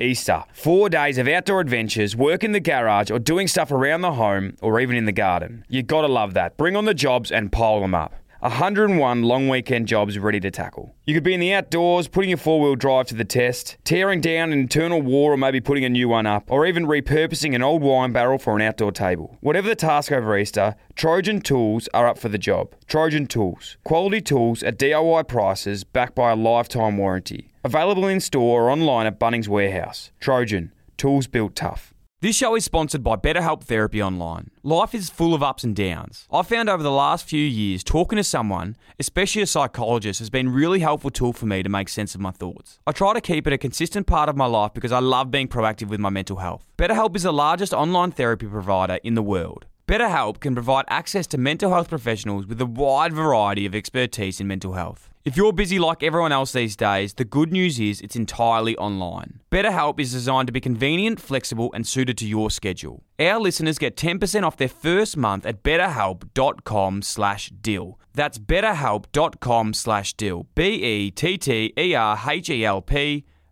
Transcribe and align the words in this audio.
Easter. 0.00 0.44
Four 0.52 0.88
days 0.88 1.18
of 1.18 1.26
outdoor 1.26 1.58
adventures, 1.58 2.14
work 2.14 2.44
in 2.44 2.52
the 2.52 2.60
garage, 2.60 3.10
or 3.10 3.18
doing 3.18 3.48
stuff 3.48 3.72
around 3.72 4.02
the 4.02 4.12
home, 4.12 4.56
or 4.62 4.78
even 4.78 4.94
in 4.94 5.06
the 5.06 5.12
garden. 5.12 5.64
You 5.68 5.82
gotta 5.82 6.06
love 6.06 6.34
that. 6.34 6.56
Bring 6.56 6.76
on 6.76 6.84
the 6.84 6.94
jobs 6.94 7.32
and 7.32 7.50
pile 7.50 7.80
them 7.80 7.96
up. 7.96 8.14
101 8.40 9.24
long 9.24 9.48
weekend 9.48 9.88
jobs 9.88 10.16
ready 10.16 10.38
to 10.38 10.50
tackle. 10.50 10.94
You 11.06 11.14
could 11.14 11.24
be 11.24 11.34
in 11.34 11.40
the 11.40 11.52
outdoors, 11.52 12.06
putting 12.06 12.30
your 12.30 12.38
four 12.38 12.60
wheel 12.60 12.76
drive 12.76 13.06
to 13.08 13.16
the 13.16 13.24
test, 13.24 13.76
tearing 13.82 14.20
down 14.20 14.52
an 14.52 14.60
internal 14.60 15.02
wall 15.02 15.32
or 15.32 15.36
maybe 15.36 15.60
putting 15.60 15.84
a 15.84 15.88
new 15.88 16.08
one 16.08 16.24
up, 16.24 16.44
or 16.48 16.64
even 16.64 16.86
repurposing 16.86 17.56
an 17.56 17.62
old 17.62 17.82
wine 17.82 18.12
barrel 18.12 18.38
for 18.38 18.54
an 18.54 18.62
outdoor 18.62 18.92
table. 18.92 19.36
Whatever 19.40 19.68
the 19.68 19.74
task 19.74 20.12
over 20.12 20.38
Easter, 20.38 20.76
Trojan 20.94 21.40
Tools 21.40 21.88
are 21.92 22.06
up 22.06 22.16
for 22.16 22.28
the 22.28 22.38
job. 22.38 22.74
Trojan 22.86 23.26
Tools. 23.26 23.76
Quality 23.82 24.20
tools 24.20 24.62
at 24.62 24.78
DIY 24.78 25.26
prices 25.26 25.82
backed 25.82 26.14
by 26.14 26.30
a 26.30 26.36
lifetime 26.36 26.96
warranty. 26.96 27.52
Available 27.64 28.06
in 28.06 28.20
store 28.20 28.62
or 28.62 28.70
online 28.70 29.08
at 29.08 29.18
Bunnings 29.18 29.48
Warehouse. 29.48 30.12
Trojan. 30.20 30.72
Tools 30.96 31.26
built 31.26 31.56
tough. 31.56 31.92
This 32.20 32.34
show 32.34 32.56
is 32.56 32.64
sponsored 32.64 33.04
by 33.04 33.14
BetterHelp 33.14 33.62
Therapy 33.62 34.02
Online. 34.02 34.50
Life 34.64 34.92
is 34.92 35.08
full 35.08 35.34
of 35.34 35.42
ups 35.44 35.62
and 35.62 35.76
downs. 35.76 36.26
I've 36.32 36.48
found 36.48 36.68
over 36.68 36.82
the 36.82 36.90
last 36.90 37.24
few 37.24 37.44
years, 37.44 37.84
talking 37.84 38.16
to 38.16 38.24
someone, 38.24 38.76
especially 38.98 39.42
a 39.42 39.46
psychologist, 39.46 40.18
has 40.18 40.28
been 40.28 40.48
a 40.48 40.50
really 40.50 40.80
helpful 40.80 41.10
tool 41.10 41.32
for 41.32 41.46
me 41.46 41.62
to 41.62 41.68
make 41.68 41.88
sense 41.88 42.16
of 42.16 42.20
my 42.20 42.32
thoughts. 42.32 42.80
I 42.88 42.90
try 42.90 43.12
to 43.12 43.20
keep 43.20 43.46
it 43.46 43.52
a 43.52 43.56
consistent 43.56 44.08
part 44.08 44.28
of 44.28 44.36
my 44.36 44.46
life 44.46 44.74
because 44.74 44.90
I 44.90 44.98
love 44.98 45.30
being 45.30 45.46
proactive 45.46 45.90
with 45.90 46.00
my 46.00 46.10
mental 46.10 46.38
health. 46.38 46.66
BetterHelp 46.76 47.14
is 47.14 47.22
the 47.22 47.32
largest 47.32 47.72
online 47.72 48.10
therapy 48.10 48.46
provider 48.48 48.98
in 49.04 49.14
the 49.14 49.22
world. 49.22 49.66
BetterHelp 49.86 50.40
can 50.40 50.54
provide 50.54 50.86
access 50.88 51.28
to 51.28 51.38
mental 51.38 51.70
health 51.70 51.88
professionals 51.88 52.48
with 52.48 52.60
a 52.60 52.66
wide 52.66 53.12
variety 53.12 53.64
of 53.64 53.76
expertise 53.76 54.40
in 54.40 54.48
mental 54.48 54.72
health. 54.72 55.08
If 55.28 55.36
you're 55.36 55.52
busy 55.52 55.78
like 55.78 56.02
everyone 56.02 56.32
else 56.32 56.52
these 56.52 56.74
days, 56.74 57.12
the 57.12 57.26
good 57.26 57.52
news 57.52 57.78
is 57.78 58.00
it's 58.00 58.16
entirely 58.16 58.74
online. 58.78 59.42
BetterHelp 59.50 60.00
is 60.00 60.10
designed 60.10 60.46
to 60.46 60.54
be 60.54 60.58
convenient, 60.62 61.20
flexible, 61.20 61.70
and 61.74 61.86
suited 61.86 62.16
to 62.16 62.26
your 62.26 62.50
schedule. 62.50 63.02
Our 63.20 63.38
listeners 63.38 63.76
get 63.76 63.94
10% 63.94 64.42
off 64.42 64.56
their 64.56 64.70
first 64.70 65.18
month 65.18 65.44
at 65.44 65.62
betterhelp.com 65.62 67.02
slash 67.02 67.50
deal. 67.60 68.00
That's 68.14 68.38
betterhelp.com 68.38 69.74
slash 69.74 70.14
deal. 70.14 70.46
B-E-T-T-E-R-H-E-L-P 70.54 71.04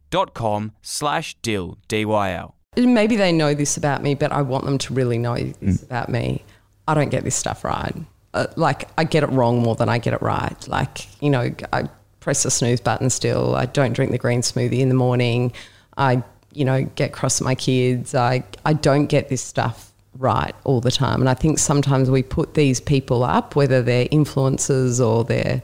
dot 0.09 0.33
com 0.33 0.73
slash 0.81 1.35
deal. 1.43 1.77
D-Y-L. 1.89 2.57
maybe 2.79 3.17
they 3.17 3.33
know 3.33 3.53
this 3.53 3.77
about 3.77 4.03
me, 4.03 4.15
but 4.15 4.33
I 4.33 4.41
want 4.41 4.65
them 4.65 4.79
to 4.79 4.95
really 4.95 5.19
know 5.19 5.35
this 5.37 5.83
mm. 5.83 5.83
about 5.83 6.09
me. 6.09 6.43
I 6.89 6.95
don't 6.95 7.11
get 7.11 7.23
this 7.23 7.37
stuff 7.37 7.65
right. 7.65 7.95
Uh, 8.37 8.47
like 8.57 8.89
I 8.99 9.05
get 9.05 9.23
it 9.23 9.31
wrong 9.31 9.63
more 9.63 9.75
than 9.75 9.89
I 9.89 9.99
get 9.99 10.13
it 10.15 10.23
right. 10.23 10.69
Like 10.69 11.09
you 11.23 11.31
know, 11.31 11.55
I 11.73 11.89
press 12.21 12.43
the 12.43 12.51
snooze 12.51 12.81
button 12.81 13.11
still. 13.11 13.55
I 13.57 13.67
don't 13.67 13.93
drink 13.93 14.11
the 14.11 14.19
green 14.19 14.43
smoothie 14.43 14.81
in 14.81 14.89
the 14.89 14.95
morning. 14.95 15.53
I 15.97 16.23
you 16.53 16.65
know 16.65 16.85
get 16.97 17.13
cross 17.13 17.41
at 17.41 17.45
my 17.45 17.55
kids. 17.55 18.15
I 18.15 18.45
I 18.65 18.75
don't 18.75 19.07
get 19.07 19.29
this 19.29 19.43
stuff 19.43 19.93
right 20.19 20.55
all 20.65 20.81
the 20.81 20.91
time. 20.91 21.21
And 21.21 21.29
I 21.29 21.35
think 21.35 21.59
sometimes 21.59 22.11
we 22.11 22.23
put 22.23 22.55
these 22.55 22.81
people 22.81 23.25
up, 23.25 23.57
whether 23.57 23.83
they're 23.83 24.07
influencers 24.07 25.05
or 25.05 25.25
they're 25.25 25.63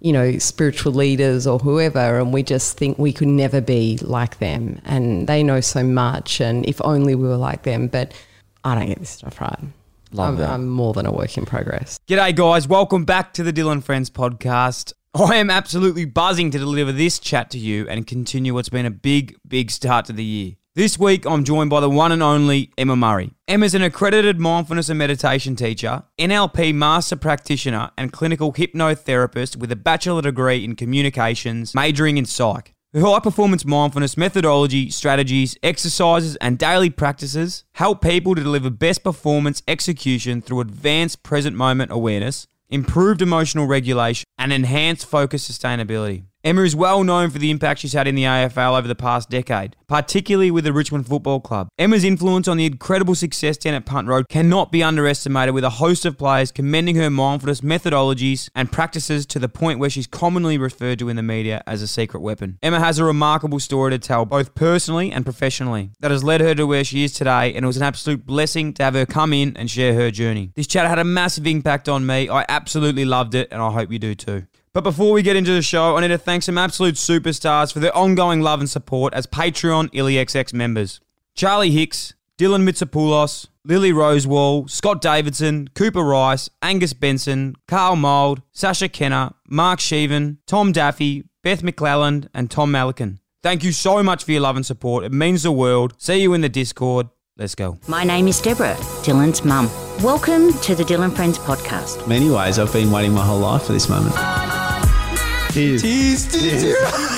you 0.00 0.12
know, 0.12 0.36
spiritual 0.36 0.92
leaders 0.92 1.46
or 1.46 1.58
whoever, 1.58 2.18
and 2.18 2.30
we 2.30 2.42
just 2.42 2.76
think 2.76 2.98
we 2.98 3.10
could 3.10 3.28
never 3.28 3.62
be 3.62 3.98
like 4.02 4.38
them. 4.38 4.78
And 4.84 5.26
they 5.26 5.42
know 5.42 5.62
so 5.62 5.82
much, 5.82 6.42
and 6.42 6.66
if 6.66 6.78
only 6.84 7.14
we 7.14 7.26
were 7.26 7.38
like 7.38 7.62
them. 7.62 7.86
But 7.86 8.12
I 8.64 8.74
don't 8.74 8.88
get 8.88 8.98
this 8.98 9.08
stuff 9.08 9.40
right. 9.40 9.58
Love 10.14 10.34
I'm, 10.34 10.36
that. 10.36 10.50
I'm 10.50 10.68
more 10.68 10.92
than 10.92 11.06
a 11.06 11.12
work 11.12 11.36
in 11.36 11.44
progress. 11.44 11.98
G'day, 12.06 12.36
guys. 12.36 12.68
Welcome 12.68 13.04
back 13.04 13.32
to 13.34 13.42
the 13.42 13.52
Dyl 13.52 13.80
& 13.80 13.82
Friends 13.82 14.10
podcast. 14.10 14.92
I 15.12 15.36
am 15.36 15.50
absolutely 15.50 16.04
buzzing 16.04 16.52
to 16.52 16.58
deliver 16.58 16.92
this 16.92 17.18
chat 17.18 17.50
to 17.50 17.58
you 17.58 17.88
and 17.88 18.06
continue 18.06 18.54
what's 18.54 18.68
been 18.68 18.86
a 18.86 18.92
big, 18.92 19.36
big 19.46 19.72
start 19.72 20.06
to 20.06 20.12
the 20.12 20.24
year. 20.24 20.52
This 20.76 20.98
week, 20.98 21.24
I'm 21.24 21.44
joined 21.44 21.70
by 21.70 21.80
the 21.80 21.90
one 21.90 22.10
and 22.10 22.22
only 22.22 22.72
Emma 22.76 22.96
Murray. 22.96 23.32
Emma's 23.46 23.74
an 23.74 23.82
accredited 23.82 24.40
mindfulness 24.40 24.88
and 24.88 24.98
meditation 24.98 25.54
teacher, 25.54 26.02
NLP 26.18 26.74
master 26.74 27.14
practitioner, 27.14 27.90
and 27.96 28.12
clinical 28.12 28.52
hypnotherapist 28.52 29.56
with 29.56 29.70
a 29.70 29.76
bachelor 29.76 30.22
degree 30.22 30.64
in 30.64 30.74
communications, 30.74 31.74
majoring 31.76 32.18
in 32.18 32.24
psych. 32.24 32.73
High 32.96 33.18
performance 33.18 33.64
mindfulness 33.64 34.16
methodology, 34.16 34.88
strategies, 34.88 35.58
exercises, 35.64 36.36
and 36.36 36.56
daily 36.56 36.90
practices 36.90 37.64
help 37.72 38.00
people 38.00 38.36
to 38.36 38.42
deliver 38.42 38.70
best 38.70 39.02
performance 39.02 39.64
execution 39.66 40.40
through 40.40 40.60
advanced 40.60 41.24
present 41.24 41.56
moment 41.56 41.90
awareness, 41.90 42.46
improved 42.68 43.20
emotional 43.20 43.66
regulation, 43.66 44.24
and 44.38 44.52
enhanced 44.52 45.06
focus 45.06 45.50
sustainability. 45.50 46.22
Emma 46.44 46.60
is 46.60 46.76
well 46.76 47.02
known 47.02 47.30
for 47.30 47.38
the 47.38 47.50
impact 47.50 47.80
she's 47.80 47.94
had 47.94 48.06
in 48.06 48.14
the 48.14 48.24
AFL 48.24 48.76
over 48.76 48.86
the 48.86 48.94
past 48.94 49.30
decade, 49.30 49.74
particularly 49.86 50.50
with 50.50 50.64
the 50.64 50.74
Richmond 50.74 51.06
Football 51.06 51.40
Club. 51.40 51.68
Emma's 51.78 52.04
influence 52.04 52.46
on 52.46 52.58
the 52.58 52.66
incredible 52.66 53.14
success 53.14 53.56
down 53.56 53.72
at 53.72 53.86
Punt 53.86 54.08
Road 54.08 54.28
cannot 54.28 54.70
be 54.70 54.82
underestimated, 54.82 55.54
with 55.54 55.64
a 55.64 55.70
host 55.70 56.04
of 56.04 56.18
players 56.18 56.52
commending 56.52 56.96
her 56.96 57.08
mindfulness 57.08 57.62
methodologies 57.62 58.50
and 58.54 58.70
practices 58.70 59.24
to 59.24 59.38
the 59.38 59.48
point 59.48 59.78
where 59.78 59.88
she's 59.88 60.06
commonly 60.06 60.58
referred 60.58 60.98
to 60.98 61.08
in 61.08 61.16
the 61.16 61.22
media 61.22 61.62
as 61.66 61.80
a 61.80 61.88
secret 61.88 62.20
weapon. 62.20 62.58
Emma 62.62 62.78
has 62.78 62.98
a 62.98 63.04
remarkable 63.04 63.58
story 63.58 63.92
to 63.92 63.98
tell, 63.98 64.26
both 64.26 64.54
personally 64.54 65.10
and 65.10 65.24
professionally, 65.24 65.92
that 66.00 66.10
has 66.10 66.22
led 66.22 66.42
her 66.42 66.54
to 66.54 66.66
where 66.66 66.84
she 66.84 67.04
is 67.04 67.14
today, 67.14 67.54
and 67.54 67.64
it 67.64 67.66
was 67.66 67.78
an 67.78 67.82
absolute 67.82 68.26
blessing 68.26 68.74
to 68.74 68.82
have 68.82 68.92
her 68.92 69.06
come 69.06 69.32
in 69.32 69.56
and 69.56 69.70
share 69.70 69.94
her 69.94 70.10
journey. 70.10 70.52
This 70.56 70.66
chat 70.66 70.86
had 70.86 70.98
a 70.98 71.04
massive 71.04 71.46
impact 71.46 71.88
on 71.88 72.04
me. 72.04 72.28
I 72.28 72.44
absolutely 72.50 73.06
loved 73.06 73.34
it, 73.34 73.48
and 73.50 73.62
I 73.62 73.70
hope 73.70 73.90
you 73.90 73.98
do 73.98 74.14
too. 74.14 74.46
But 74.74 74.82
before 74.82 75.12
we 75.12 75.22
get 75.22 75.36
into 75.36 75.52
the 75.52 75.62
show, 75.62 75.96
I 75.96 76.00
need 76.00 76.08
to 76.08 76.18
thank 76.18 76.42
some 76.42 76.58
absolute 76.58 76.96
superstars 76.96 77.72
for 77.72 77.78
their 77.78 77.96
ongoing 77.96 78.40
love 78.40 78.58
and 78.58 78.68
support 78.68 79.14
as 79.14 79.24
Patreon 79.24 79.92
IllyXX 79.92 80.52
members. 80.52 81.00
Charlie 81.36 81.70
Hicks, 81.70 82.14
Dylan 82.38 82.68
Mitsopoulos, 82.68 83.46
Lily 83.64 83.92
Rosewall, 83.92 84.68
Scott 84.68 85.00
Davidson, 85.00 85.68
Cooper 85.76 86.02
Rice, 86.02 86.50
Angus 86.60 86.92
Benson, 86.92 87.54
Carl 87.68 87.94
Mould, 87.94 88.42
Sasha 88.50 88.88
Kenner, 88.88 89.30
Mark 89.48 89.78
Sheevan, 89.78 90.38
Tom 90.48 90.72
Daffy, 90.72 91.22
Beth 91.44 91.62
McClelland, 91.62 92.26
and 92.34 92.50
Tom 92.50 92.72
Malikan. 92.72 93.20
Thank 93.44 93.62
you 93.62 93.70
so 93.70 94.02
much 94.02 94.24
for 94.24 94.32
your 94.32 94.40
love 94.40 94.56
and 94.56 94.66
support. 94.66 95.04
It 95.04 95.12
means 95.12 95.44
the 95.44 95.52
world. 95.52 95.94
See 95.98 96.20
you 96.20 96.34
in 96.34 96.40
the 96.40 96.48
Discord. 96.48 97.08
Let's 97.36 97.54
go. 97.54 97.78
My 97.86 98.02
name 98.02 98.26
is 98.26 98.40
Deborah, 98.40 98.74
Dylan's 99.04 99.44
mum. 99.44 99.70
Welcome 100.02 100.52
to 100.62 100.74
the 100.74 100.84
Dyl 100.84 101.08
& 101.10 101.14
Friends 101.14 101.38
podcast. 101.38 102.08
many 102.08 102.28
ways, 102.28 102.58
I've 102.58 102.72
been 102.72 102.90
waiting 102.90 103.12
my 103.12 103.24
whole 103.24 103.38
life 103.38 103.62
for 103.62 103.72
this 103.72 103.88
moment. 103.88 104.14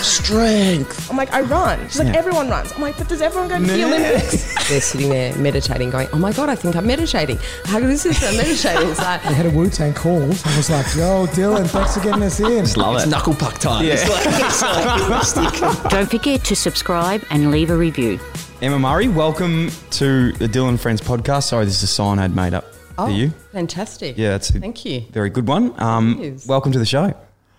Strength. 0.03 1.11
I'm 1.11 1.17
like, 1.17 1.33
I 1.33 1.41
run. 1.41 1.81
She's 1.89 1.99
like, 1.99 2.15
everyone 2.15 2.51
runs. 2.51 2.71
I'm 2.73 2.83
like, 2.83 2.99
but 2.99 3.09
does 3.09 3.23
everyone 3.23 3.49
go 3.49 3.59
to 3.59 3.65
the 3.65 3.85
Olympics? 3.85 4.69
They're 4.69 4.83
sitting 4.83 5.09
there 5.09 5.35
meditating, 5.39 5.89
going, 5.89 6.09
"Oh 6.13 6.19
my 6.19 6.35
god, 6.35 6.51
I 6.51 6.55
think 6.55 6.77
I'm 6.77 6.87
meditating. 6.87 7.39
How 7.65 7.81
good 7.81 7.89
is 7.89 8.03
this? 8.03 8.23
I'm 8.23 8.37
meditating." 8.37 8.91
It's 8.91 8.99
like, 8.99 9.25
I 9.25 9.33
had 9.33 9.47
a 9.47 9.51
Wu 9.51 9.71
Tang 9.71 9.95
call. 9.95 10.23
I 10.23 10.57
was 10.57 10.69
like, 10.69 10.85
yo, 10.95 11.27
Dylan, 11.29 11.67
thanks 11.67 11.95
for 11.95 12.01
getting 12.01 12.23
us 12.25 12.39
in. 12.39 12.67
Love 12.79 13.03
it. 13.03 13.09
Knuckle 13.09 13.35
puck 13.35 13.57
time. 13.57 13.87
It's 13.87 14.07
like, 14.07 14.27
it's 14.27 15.37
like 15.37 15.83
Don't 15.91 16.11
forget 16.11 16.45
to 16.45 16.55
subscribe 16.55 17.25
and 17.31 17.51
leave 17.51 17.71
a 17.71 17.77
review. 17.77 18.21
Emma 18.61 18.79
Murray, 18.79 19.09
welcome 19.09 19.71
to 19.93 20.33
the 20.33 20.47
Dyl 20.47 20.77
& 20.77 20.79
Friends 20.79 21.01
podcast. 21.01 21.45
Sorry, 21.45 21.65
this 21.65 21.77
is 21.79 21.85
a 21.85 21.87
sign 21.87 22.19
I'd 22.19 22.37
made 22.37 22.53
up 22.53 22.67
oh, 22.99 23.07
for 23.07 23.13
you. 23.13 23.31
fantastic. 23.53 24.19
Yeah, 24.19 24.33
that's 24.33 24.51
a 24.51 24.61
Thank 24.61 24.85
you. 24.85 25.07
very 25.11 25.31
good 25.31 25.49
one. 25.49 25.73
Um, 25.81 26.37
welcome 26.47 26.73
to 26.73 26.79
the 26.79 26.85
show. 26.85 27.15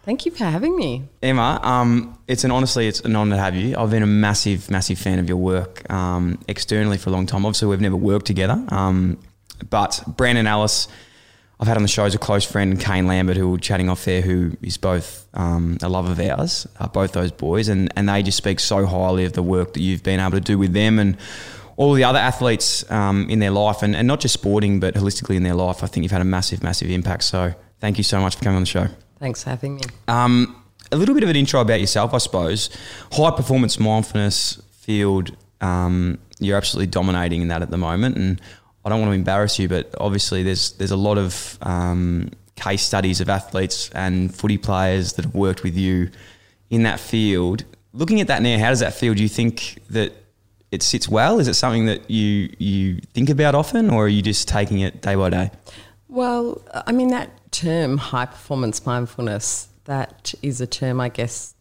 Thank 0.07 0.25
you 0.25 0.31
for 0.31 0.45
having 0.45 0.73
me. 0.77 1.03
Emma, 1.21 1.59
um, 1.61 2.17
it's 2.29 2.45
an 2.45 2.51
honestly, 2.51 2.87
it's 2.87 3.01
an 3.01 3.13
honour 3.13 3.35
to 3.35 3.41
have 3.41 3.57
you. 3.57 3.75
I've 3.77 3.89
been 3.89 4.03
a 4.03 4.07
massive, 4.07 4.71
massive 4.71 4.97
fan 4.97 5.19
of 5.19 5.27
your 5.27 5.35
work 5.35 5.83
um, 5.91 6.39
externally 6.47 6.97
for 6.97 7.09
a 7.09 7.11
long 7.11 7.25
time. 7.25 7.45
Obviously, 7.45 7.67
we've 7.67 7.81
never 7.81 7.97
worked 7.97 8.25
together, 8.25 8.65
um, 8.69 9.17
but 9.69 10.01
Brandon 10.07 10.47
Ellis, 10.47 10.87
I've 11.59 11.67
had 11.67 11.75
on 11.75 11.83
the 11.83 11.89
show 11.89 12.05
as 12.05 12.15
a 12.15 12.17
close 12.17 12.45
friend, 12.45 12.79
Kane 12.79 13.05
Lambert, 13.05 13.35
who 13.35 13.51
we're 13.51 13.57
chatting 13.57 13.89
off 13.89 14.05
there, 14.05 14.21
who 14.21 14.55
is 14.61 14.77
both 14.77 15.27
um, 15.33 15.77
a 15.81 15.89
love 15.89 16.07
of 16.09 16.21
ours, 16.21 16.67
uh, 16.79 16.87
both 16.87 17.11
those 17.11 17.33
boys, 17.33 17.67
and 17.67 17.91
and 17.97 18.07
they 18.07 18.23
just 18.23 18.37
speak 18.37 18.61
so 18.61 18.85
highly 18.85 19.25
of 19.25 19.33
the 19.33 19.43
work 19.43 19.73
that 19.73 19.81
you've 19.81 20.03
been 20.03 20.21
able 20.21 20.31
to 20.31 20.39
do 20.39 20.57
with 20.57 20.71
them 20.71 20.99
and. 20.99 21.17
All 21.79 21.93
the 21.93 22.05
other 22.05 22.17
athletes 22.17 22.89
um, 22.89 23.29
in 23.29 23.37
their 23.37 23.51
life, 23.51 23.83
and, 23.83 23.95
and 23.95 24.07
not 24.07 24.19
just 24.19 24.33
sporting, 24.33 24.79
but 24.79 24.95
holistically 24.95 25.35
in 25.35 25.43
their 25.43 25.53
life, 25.53 25.83
I 25.83 25.85
think 25.85 26.01
you've 26.01 26.11
had 26.11 26.21
a 26.21 26.25
massive, 26.25 26.63
massive 26.63 26.89
impact. 26.89 27.23
So, 27.23 27.53
thank 27.79 27.99
you 27.99 28.03
so 28.03 28.19
much 28.19 28.35
for 28.35 28.43
coming 28.43 28.55
on 28.55 28.63
the 28.63 28.65
show. 28.65 28.87
Thanks 29.19 29.43
for 29.43 29.49
having 29.49 29.75
me. 29.75 29.81
Um, 30.07 30.63
a 30.91 30.95
little 30.95 31.15
bit 31.15 31.23
of 31.23 31.29
an 31.29 31.35
intro 31.35 31.61
about 31.61 31.79
yourself, 31.79 32.13
I 32.13 32.17
suppose. 32.19 32.69
High 33.11 33.31
performance 33.31 33.79
mindfulness 33.79 34.61
field, 34.71 35.35
um, 35.61 36.17
you're 36.39 36.57
absolutely 36.57 36.87
dominating 36.87 37.41
in 37.41 37.47
that 37.49 37.61
at 37.61 37.71
the 37.71 37.77
moment, 37.77 38.15
and 38.15 38.41
I 38.85 38.89
don't 38.89 39.01
want 39.01 39.09
to 39.09 39.15
embarrass 39.15 39.59
you, 39.59 39.67
but 39.67 39.93
obviously 39.99 40.43
there's 40.43 40.71
there's 40.73 40.91
a 40.91 40.97
lot 40.97 41.17
of 41.17 41.57
um, 41.61 42.31
case 42.55 42.83
studies 42.83 43.19
of 43.19 43.29
athletes 43.29 43.89
and 43.93 44.33
footy 44.33 44.57
players 44.57 45.13
that 45.13 45.25
have 45.25 45.35
worked 45.35 45.63
with 45.63 45.75
you 45.75 46.09
in 46.69 46.83
that 46.83 46.99
field. 46.99 47.65
Looking 47.93 48.21
at 48.21 48.27
that 48.27 48.41
now, 48.41 48.57
how 48.59 48.69
does 48.69 48.79
that 48.79 48.93
feel? 48.93 49.13
Do 49.13 49.23
you 49.23 49.29
think 49.29 49.79
that 49.89 50.13
it 50.71 50.83
sits 50.83 51.09
well? 51.09 51.39
Is 51.39 51.47
it 51.47 51.55
something 51.55 51.85
that 51.87 52.09
you 52.09 52.53
you 52.59 52.99
think 53.13 53.29
about 53.29 53.55
often, 53.55 53.89
or 53.89 54.05
are 54.05 54.09
you 54.09 54.21
just 54.21 54.47
taking 54.47 54.79
it 54.79 55.01
day 55.01 55.15
by 55.15 55.29
day? 55.29 55.51
Well, 56.09 56.61
I 56.73 56.91
mean, 56.91 57.09
that 57.09 57.51
term, 57.51 57.97
high 57.97 58.25
performance 58.27 58.85
mindfulness, 58.85 59.67
that 59.85 60.33
is 60.41 60.61
a 60.61 60.67
term, 60.67 61.01
I 61.01 61.09
guess, 61.09 61.53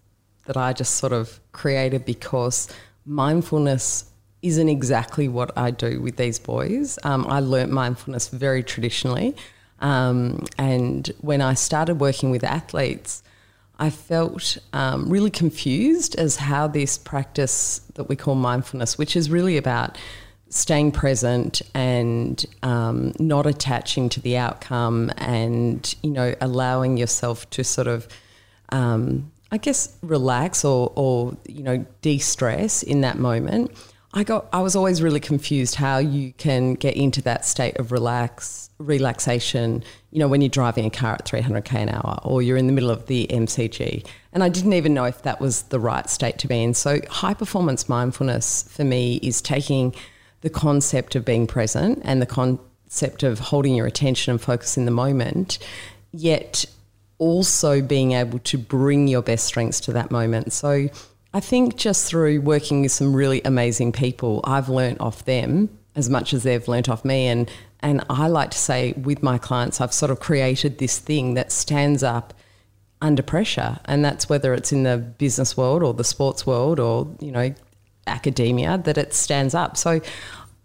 that 0.46 0.56
I 0.56 0.72
just 0.72 0.94
sort 0.94 1.12
of 1.12 1.40
created 1.52 2.04
because 2.04 2.68
mindfulness 3.04 4.10
isn't 4.42 4.68
exactly 4.68 5.28
what 5.28 5.56
I 5.56 5.70
do 5.72 6.00
with 6.00 6.16
these 6.16 6.38
boys. 6.38 6.98
Um, 7.02 7.26
I 7.28 7.40
learnt 7.40 7.72
mindfulness 7.72 8.28
very 8.28 8.62
traditionally. 8.62 9.34
Um, 9.80 10.44
and 10.56 11.10
when 11.20 11.42
I 11.42 11.54
started 11.54 12.00
working 12.00 12.30
with 12.30 12.44
athletes, 12.44 13.22
I 13.78 13.90
felt 13.90 14.56
um, 14.72 15.10
really 15.10 15.30
confused 15.30 16.14
as 16.16 16.36
how 16.36 16.66
this 16.68 16.96
practice 16.96 17.80
that 17.94 18.04
we 18.04 18.16
call 18.16 18.34
mindfulness, 18.34 18.96
which 18.96 19.16
is 19.16 19.28
really 19.28 19.56
about 19.56 19.98
staying 20.48 20.92
present 20.92 21.62
and 21.74 22.44
um, 22.62 23.12
not 23.18 23.46
attaching 23.46 24.08
to 24.08 24.20
the 24.20 24.36
outcome 24.36 25.10
and 25.18 25.94
you 26.02 26.10
know 26.10 26.34
allowing 26.40 26.96
yourself 26.96 27.48
to 27.50 27.64
sort 27.64 27.86
of 27.86 28.06
um, 28.70 29.30
I 29.50 29.58
guess 29.58 29.96
relax 30.02 30.64
or, 30.64 30.92
or 30.94 31.36
you 31.46 31.62
know 31.62 31.84
de-stress 32.02 32.82
in 32.82 33.00
that 33.02 33.18
moment. 33.18 33.70
I 34.12 34.24
got 34.24 34.46
I 34.52 34.62
was 34.62 34.74
always 34.74 35.02
really 35.02 35.20
confused 35.20 35.74
how 35.74 35.98
you 35.98 36.32
can 36.34 36.74
get 36.74 36.96
into 36.96 37.20
that 37.22 37.44
state 37.44 37.76
of 37.78 37.92
relax 37.92 38.66
relaxation, 38.78 39.82
you 40.10 40.18
know, 40.18 40.28
when 40.28 40.40
you're 40.40 40.48
driving 40.48 40.84
a 40.84 40.90
car 40.90 41.14
at 41.14 41.24
300k 41.24 41.74
an 41.74 41.88
hour 41.88 42.18
or 42.22 42.42
you're 42.42 42.56
in 42.56 42.66
the 42.66 42.72
middle 42.72 42.90
of 42.90 43.06
the 43.06 43.26
MCG. 43.30 44.06
And 44.32 44.44
I 44.44 44.48
didn't 44.48 44.74
even 44.74 44.92
know 44.92 45.04
if 45.04 45.22
that 45.22 45.40
was 45.40 45.62
the 45.62 45.80
right 45.80 46.08
state 46.10 46.38
to 46.38 46.48
be 46.48 46.62
in. 46.62 46.74
So 46.74 47.00
high 47.08 47.34
performance 47.34 47.88
mindfulness 47.88 48.64
for 48.70 48.84
me 48.84 49.16
is 49.16 49.40
taking 49.40 49.94
the 50.46 50.50
concept 50.50 51.16
of 51.16 51.24
being 51.24 51.44
present 51.44 52.00
and 52.04 52.22
the 52.22 52.26
concept 52.26 53.24
of 53.24 53.40
holding 53.40 53.74
your 53.74 53.84
attention 53.84 54.30
and 54.30 54.40
focus 54.40 54.76
in 54.76 54.84
the 54.84 54.92
moment, 54.92 55.58
yet 56.12 56.64
also 57.18 57.82
being 57.82 58.12
able 58.12 58.38
to 58.38 58.56
bring 58.56 59.08
your 59.08 59.22
best 59.22 59.44
strengths 59.44 59.80
to 59.80 59.92
that 59.92 60.12
moment. 60.12 60.52
So 60.52 60.88
I 61.34 61.40
think 61.40 61.74
just 61.74 62.06
through 62.06 62.42
working 62.42 62.82
with 62.82 62.92
some 62.92 63.12
really 63.12 63.42
amazing 63.44 63.90
people, 63.90 64.40
I've 64.44 64.68
learnt 64.68 65.00
off 65.00 65.24
them 65.24 65.68
as 65.96 66.08
much 66.08 66.32
as 66.32 66.44
they've 66.44 66.68
learnt 66.68 66.88
off 66.88 67.04
me. 67.04 67.26
And, 67.26 67.50
and 67.80 68.04
I 68.08 68.28
like 68.28 68.52
to 68.52 68.58
say 68.58 68.92
with 68.92 69.24
my 69.24 69.38
clients, 69.38 69.80
I've 69.80 69.92
sort 69.92 70.12
of 70.12 70.20
created 70.20 70.78
this 70.78 71.00
thing 71.00 71.34
that 71.34 71.50
stands 71.50 72.04
up 72.04 72.34
under 73.02 73.24
pressure. 73.24 73.80
And 73.86 74.04
that's 74.04 74.28
whether 74.28 74.54
it's 74.54 74.70
in 74.70 74.84
the 74.84 74.96
business 74.96 75.56
world 75.56 75.82
or 75.82 75.92
the 75.92 76.04
sports 76.04 76.46
world 76.46 76.78
or, 76.78 77.12
you 77.18 77.32
know, 77.32 77.52
academia, 78.06 78.78
that 78.78 78.98
it 78.98 79.14
stands 79.14 79.54
up. 79.54 79.76
So 79.76 80.00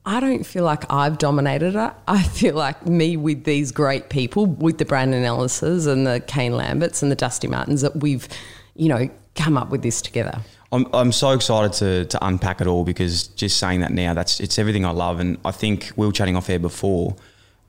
I 0.05 0.19
don't 0.19 0.45
feel 0.45 0.63
like 0.63 0.91
I've 0.91 1.17
dominated 1.17 1.75
it. 1.75 1.93
I 2.07 2.23
feel 2.23 2.55
like 2.55 2.85
me 2.87 3.17
with 3.17 3.43
these 3.43 3.71
great 3.71 4.09
people, 4.09 4.45
with 4.45 4.77
the 4.77 4.85
Brandon 4.85 5.23
Ellises 5.23 5.85
and 5.85 6.07
the 6.07 6.19
Kane 6.21 6.53
Lamberts 6.53 7.03
and 7.03 7.11
the 7.11 7.15
Dusty 7.15 7.47
Martins, 7.47 7.81
that 7.81 7.97
we've, 7.97 8.27
you 8.75 8.89
know, 8.89 9.09
come 9.35 9.57
up 9.57 9.69
with 9.69 9.83
this 9.83 10.01
together. 10.01 10.39
I'm, 10.71 10.87
I'm 10.93 11.11
so 11.11 11.31
excited 11.31 11.73
to, 11.73 12.05
to 12.05 12.25
unpack 12.25 12.61
it 12.61 12.67
all 12.67 12.83
because 12.83 13.27
just 13.27 13.57
saying 13.57 13.81
that 13.81 13.91
now, 13.91 14.13
that's 14.13 14.39
it's 14.39 14.57
everything 14.57 14.85
I 14.85 14.91
love. 14.91 15.19
And 15.19 15.37
I 15.43 15.51
think 15.51 15.91
we 15.95 16.05
were 16.05 16.13
chatting 16.13 16.35
off 16.35 16.49
air 16.49 16.59
before, 16.59 17.15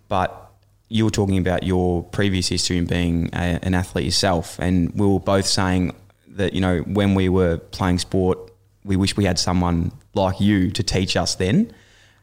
but 0.09 0.39
you 0.89 1.05
were 1.05 1.11
talking 1.11 1.39
about 1.39 1.65
your 1.65 2.05
previous 2.05 2.49
history 2.49 2.79
in 2.79 2.87
being 2.87 3.29
a, 3.33 3.59
an 3.63 3.75
athlete 3.75 4.05
yourself. 4.05 4.59
And 4.59 4.95
we 4.95 5.07
were 5.07 5.21
both 5.21 5.47
saying 5.47 5.95
that, 6.29 6.55
you 6.55 6.61
know, 6.61 6.79
when 6.81 7.15
we 7.15 7.29
were 7.29 7.59
playing 7.59 7.99
sport, 7.99 8.52
we 8.85 8.97
wish 8.97 9.17
we 9.17 9.25
had 9.25 9.39
someone 9.39 9.93
like 10.15 10.41
you 10.41 10.71
to 10.71 10.83
teach 10.83 11.17
us 11.17 11.35
then. 11.35 11.73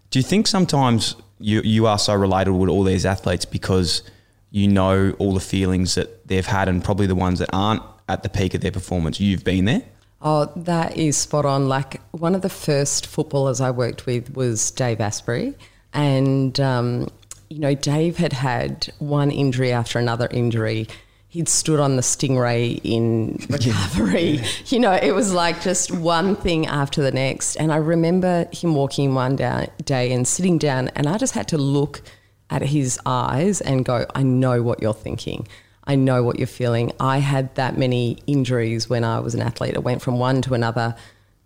Do 0.09 0.19
you 0.19 0.23
think 0.23 0.47
sometimes 0.47 1.15
you, 1.39 1.61
you 1.61 1.87
are 1.87 1.99
so 1.99 2.13
relatable 2.13 2.59
with 2.59 2.69
all 2.69 2.83
these 2.83 3.05
athletes 3.05 3.45
because 3.45 4.03
you 4.51 4.67
know 4.67 5.15
all 5.19 5.33
the 5.33 5.39
feelings 5.39 5.95
that 5.95 6.27
they've 6.27 6.45
had 6.45 6.67
and 6.67 6.83
probably 6.83 7.05
the 7.05 7.15
ones 7.15 7.39
that 7.39 7.49
aren't 7.53 7.83
at 8.07 8.23
the 8.23 8.29
peak 8.29 8.53
of 8.53 8.61
their 8.61 8.71
performance? 8.71 9.19
You've 9.19 9.43
been 9.43 9.65
there? 9.65 9.83
Oh, 10.21 10.51
that 10.55 10.97
is 10.97 11.15
spot 11.15 11.45
on. 11.45 11.69
Like 11.69 12.01
one 12.11 12.35
of 12.35 12.41
the 12.41 12.49
first 12.49 13.07
footballers 13.07 13.61
I 13.61 13.71
worked 13.71 14.05
with 14.05 14.35
was 14.35 14.71
Dave 14.71 14.97
Astbury. 14.97 15.55
And, 15.93 16.59
um, 16.59 17.07
you 17.49 17.59
know, 17.59 17.73
Dave 17.73 18.17
had 18.17 18.33
had 18.33 18.91
one 18.99 19.31
injury 19.31 19.71
after 19.71 19.97
another 19.97 20.27
injury 20.31 20.87
he'd 21.29 21.47
stood 21.47 21.79
on 21.79 21.95
the 21.95 22.01
stingray 22.01 22.81
in 22.83 23.39
recovery. 23.49 24.41
you 24.65 24.79
know, 24.79 24.93
it 24.93 25.13
was 25.13 25.31
like 25.31 25.61
just 25.61 25.91
one 25.91 26.35
thing 26.35 26.65
after 26.65 27.03
the 27.03 27.11
next. 27.11 27.55
And 27.55 27.71
I 27.71 27.77
remember 27.77 28.47
him 28.51 28.73
walking 28.73 29.13
one 29.13 29.35
day 29.35 30.11
and 30.11 30.27
sitting 30.27 30.57
down, 30.57 30.89
and 30.89 31.07
I 31.07 31.17
just 31.17 31.35
had 31.35 31.47
to 31.49 31.57
look 31.57 32.01
at 32.49 32.63
his 32.63 32.99
eyes 33.05 33.61
and 33.61 33.85
go, 33.85 34.07
I 34.15 34.23
know 34.23 34.63
what 34.63 34.81
you're 34.81 34.93
thinking. 34.93 35.47
I 35.83 35.95
know 35.95 36.23
what 36.23 36.39
you're 36.39 36.47
feeling. 36.47 36.91
I 36.99 37.19
had 37.19 37.53
that 37.55 37.77
many 37.77 38.17
injuries 38.25 38.89
when 38.89 39.03
I 39.03 39.19
was 39.19 39.35
an 39.35 39.41
athlete. 39.41 39.75
It 39.75 39.83
went 39.83 40.01
from 40.01 40.17
one 40.17 40.41
to 40.43 40.55
another 40.55 40.95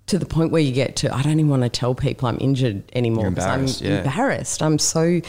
to 0.07 0.17
the 0.17 0.25
point 0.25 0.51
where 0.51 0.61
you 0.61 0.73
get 0.73 0.97
to, 0.97 1.13
I 1.13 1.21
don't 1.21 1.39
even 1.39 1.49
want 1.49 1.63
to 1.63 1.69
tell 1.69 1.95
people 1.95 2.27
I'm 2.27 2.37
injured 2.41 2.83
anymore 2.93 3.29
because 3.29 3.45
I'm 3.81 3.87
yeah. 3.87 3.99
embarrassed. 3.99 4.61
I'm 4.61 4.77
so 4.77 5.21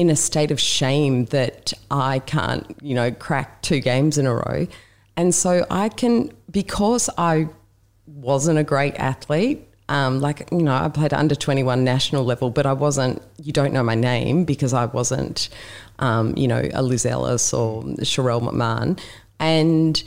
in 0.00 0.08
a 0.08 0.16
state 0.16 0.50
of 0.50 0.58
shame 0.58 1.26
that 1.26 1.74
I 1.90 2.20
can't, 2.20 2.74
you 2.80 2.94
know, 2.94 3.10
crack 3.12 3.60
two 3.60 3.80
games 3.80 4.16
in 4.16 4.24
a 4.24 4.34
row. 4.34 4.66
And 5.14 5.34
so 5.34 5.66
I 5.70 5.90
can, 5.90 6.32
because 6.50 7.10
I 7.18 7.48
wasn't 8.06 8.58
a 8.58 8.64
great 8.64 8.94
athlete, 8.94 9.68
um, 9.90 10.22
like, 10.22 10.50
you 10.50 10.62
know, 10.62 10.72
I 10.72 10.88
played 10.88 11.12
under 11.12 11.34
21 11.34 11.84
national 11.84 12.24
level, 12.24 12.48
but 12.48 12.64
I 12.64 12.72
wasn't, 12.72 13.20
you 13.42 13.52
don't 13.52 13.74
know 13.74 13.82
my 13.82 13.94
name 13.94 14.46
because 14.46 14.72
I 14.72 14.86
wasn't, 14.86 15.50
um, 15.98 16.34
you 16.34 16.48
know, 16.48 16.66
a 16.72 16.82
Liz 16.82 17.04
Ellis 17.04 17.52
or 17.52 17.82
Sharelle 17.82 18.40
McMahon. 18.40 18.98
And 19.38 20.02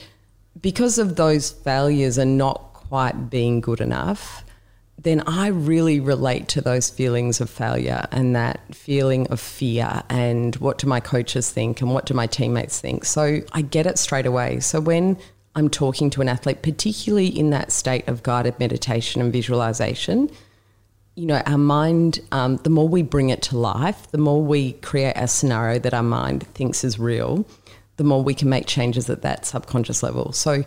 because 0.59 0.97
of 0.97 1.17
those 1.17 1.51
failures 1.51 2.17
and 2.17 2.35
not 2.35 2.73
quite 2.73 3.29
being 3.29 3.61
good 3.61 3.79
enough, 3.79 4.42
then 5.03 5.21
I 5.27 5.47
really 5.47 5.99
relate 5.99 6.47
to 6.49 6.61
those 6.61 6.89
feelings 6.89 7.41
of 7.41 7.49
failure 7.49 8.07
and 8.11 8.35
that 8.35 8.61
feeling 8.73 9.27
of 9.27 9.39
fear 9.39 10.01
and 10.09 10.55
what 10.55 10.77
do 10.77 10.87
my 10.87 11.01
coaches 11.01 11.51
think 11.51 11.81
and 11.81 11.93
what 11.93 12.05
do 12.05 12.13
my 12.13 12.25
teammates 12.25 12.79
think. 12.79 13.03
So 13.03 13.41
I 13.51 13.61
get 13.61 13.85
it 13.85 13.99
straight 13.99 14.25
away. 14.25 14.61
So 14.61 14.79
when 14.79 15.17
I'm 15.55 15.69
talking 15.69 16.09
to 16.11 16.21
an 16.21 16.29
athlete, 16.29 16.61
particularly 16.61 17.27
in 17.27 17.49
that 17.49 17.71
state 17.71 18.07
of 18.07 18.23
guided 18.23 18.57
meditation 18.59 19.21
and 19.21 19.31
visualization, 19.31 20.31
you 21.15 21.27
know, 21.27 21.41
our 21.45 21.57
mind, 21.57 22.21
um, 22.31 22.57
the 22.57 22.69
more 22.69 22.87
we 22.87 23.03
bring 23.03 23.29
it 23.29 23.41
to 23.43 23.57
life, 23.57 24.09
the 24.11 24.17
more 24.17 24.41
we 24.41 24.73
create 24.73 25.13
a 25.15 25.27
scenario 25.27 25.79
that 25.79 25.93
our 25.93 26.01
mind 26.01 26.47
thinks 26.53 26.83
is 26.83 26.97
real, 26.97 27.45
the 27.97 28.03
more 28.03 28.23
we 28.23 28.33
can 28.33 28.49
make 28.49 28.65
changes 28.65 29.09
at 29.09 29.21
that 29.21 29.45
subconscious 29.45 30.01
level. 30.01 30.31
So 30.31 30.63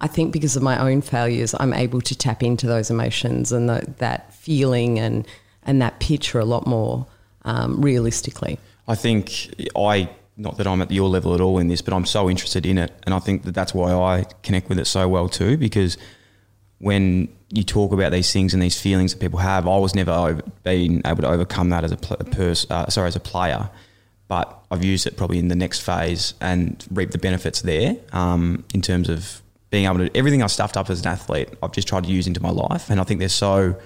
I 0.00 0.06
think 0.06 0.32
because 0.32 0.56
of 0.56 0.62
my 0.62 0.78
own 0.78 1.02
failures, 1.02 1.54
I'm 1.58 1.72
able 1.72 2.00
to 2.00 2.14
tap 2.16 2.42
into 2.42 2.66
those 2.66 2.90
emotions 2.90 3.52
and 3.52 3.68
the, 3.68 3.86
that 3.98 4.34
feeling 4.34 4.98
and 4.98 5.26
and 5.64 5.82
that 5.82 6.00
picture 6.00 6.38
a 6.38 6.44
lot 6.44 6.66
more 6.66 7.06
um, 7.44 7.80
realistically. 7.82 8.58
I 8.88 8.94
think 8.94 9.70
I 9.76 10.08
not 10.36 10.56
that 10.56 10.66
I'm 10.66 10.80
at 10.80 10.90
your 10.90 11.08
level 11.08 11.34
at 11.34 11.40
all 11.40 11.58
in 11.58 11.68
this, 11.68 11.82
but 11.82 11.92
I'm 11.92 12.06
so 12.06 12.30
interested 12.30 12.64
in 12.64 12.78
it, 12.78 12.92
and 13.04 13.14
I 13.14 13.18
think 13.18 13.42
that 13.44 13.54
that's 13.54 13.74
why 13.74 13.92
I 13.92 14.24
connect 14.42 14.68
with 14.68 14.78
it 14.78 14.86
so 14.86 15.06
well 15.06 15.28
too. 15.28 15.58
Because 15.58 15.98
when 16.78 17.28
you 17.50 17.62
talk 17.62 17.92
about 17.92 18.10
these 18.10 18.32
things 18.32 18.54
and 18.54 18.62
these 18.62 18.80
feelings 18.80 19.12
that 19.12 19.20
people 19.20 19.38
have, 19.38 19.68
I 19.68 19.76
was 19.76 19.94
never 19.94 20.12
over, 20.12 20.42
been 20.62 21.02
able 21.04 21.22
to 21.22 21.28
overcome 21.28 21.68
that 21.70 21.84
as 21.84 21.92
a 21.92 21.96
pl- 21.96 22.16
person, 22.16 22.72
uh, 22.72 22.88
sorry, 22.88 23.08
as 23.08 23.16
a 23.16 23.20
player. 23.20 23.68
But 24.28 24.64
I've 24.70 24.84
used 24.84 25.06
it 25.06 25.16
probably 25.16 25.38
in 25.38 25.48
the 25.48 25.56
next 25.56 25.80
phase 25.80 26.34
and 26.40 26.82
reap 26.90 27.10
the 27.10 27.18
benefits 27.18 27.62
there 27.62 27.96
um, 28.12 28.64
in 28.72 28.80
terms 28.80 29.08
of 29.08 29.42
being 29.70 29.86
able 29.86 29.98
to 29.98 30.16
everything 30.16 30.42
I 30.42 30.46
stuffed 30.48 30.76
up 30.76 30.90
as 30.90 31.00
an 31.00 31.06
athlete, 31.06 31.48
I've 31.62 31.72
just 31.72 31.88
tried 31.88 32.04
to 32.04 32.10
use 32.10 32.26
into 32.26 32.42
my 32.42 32.50
life, 32.50 32.90
and 32.90 33.00
I 33.00 33.04
think 33.04 33.20
they're 33.20 33.28
so 33.28 33.76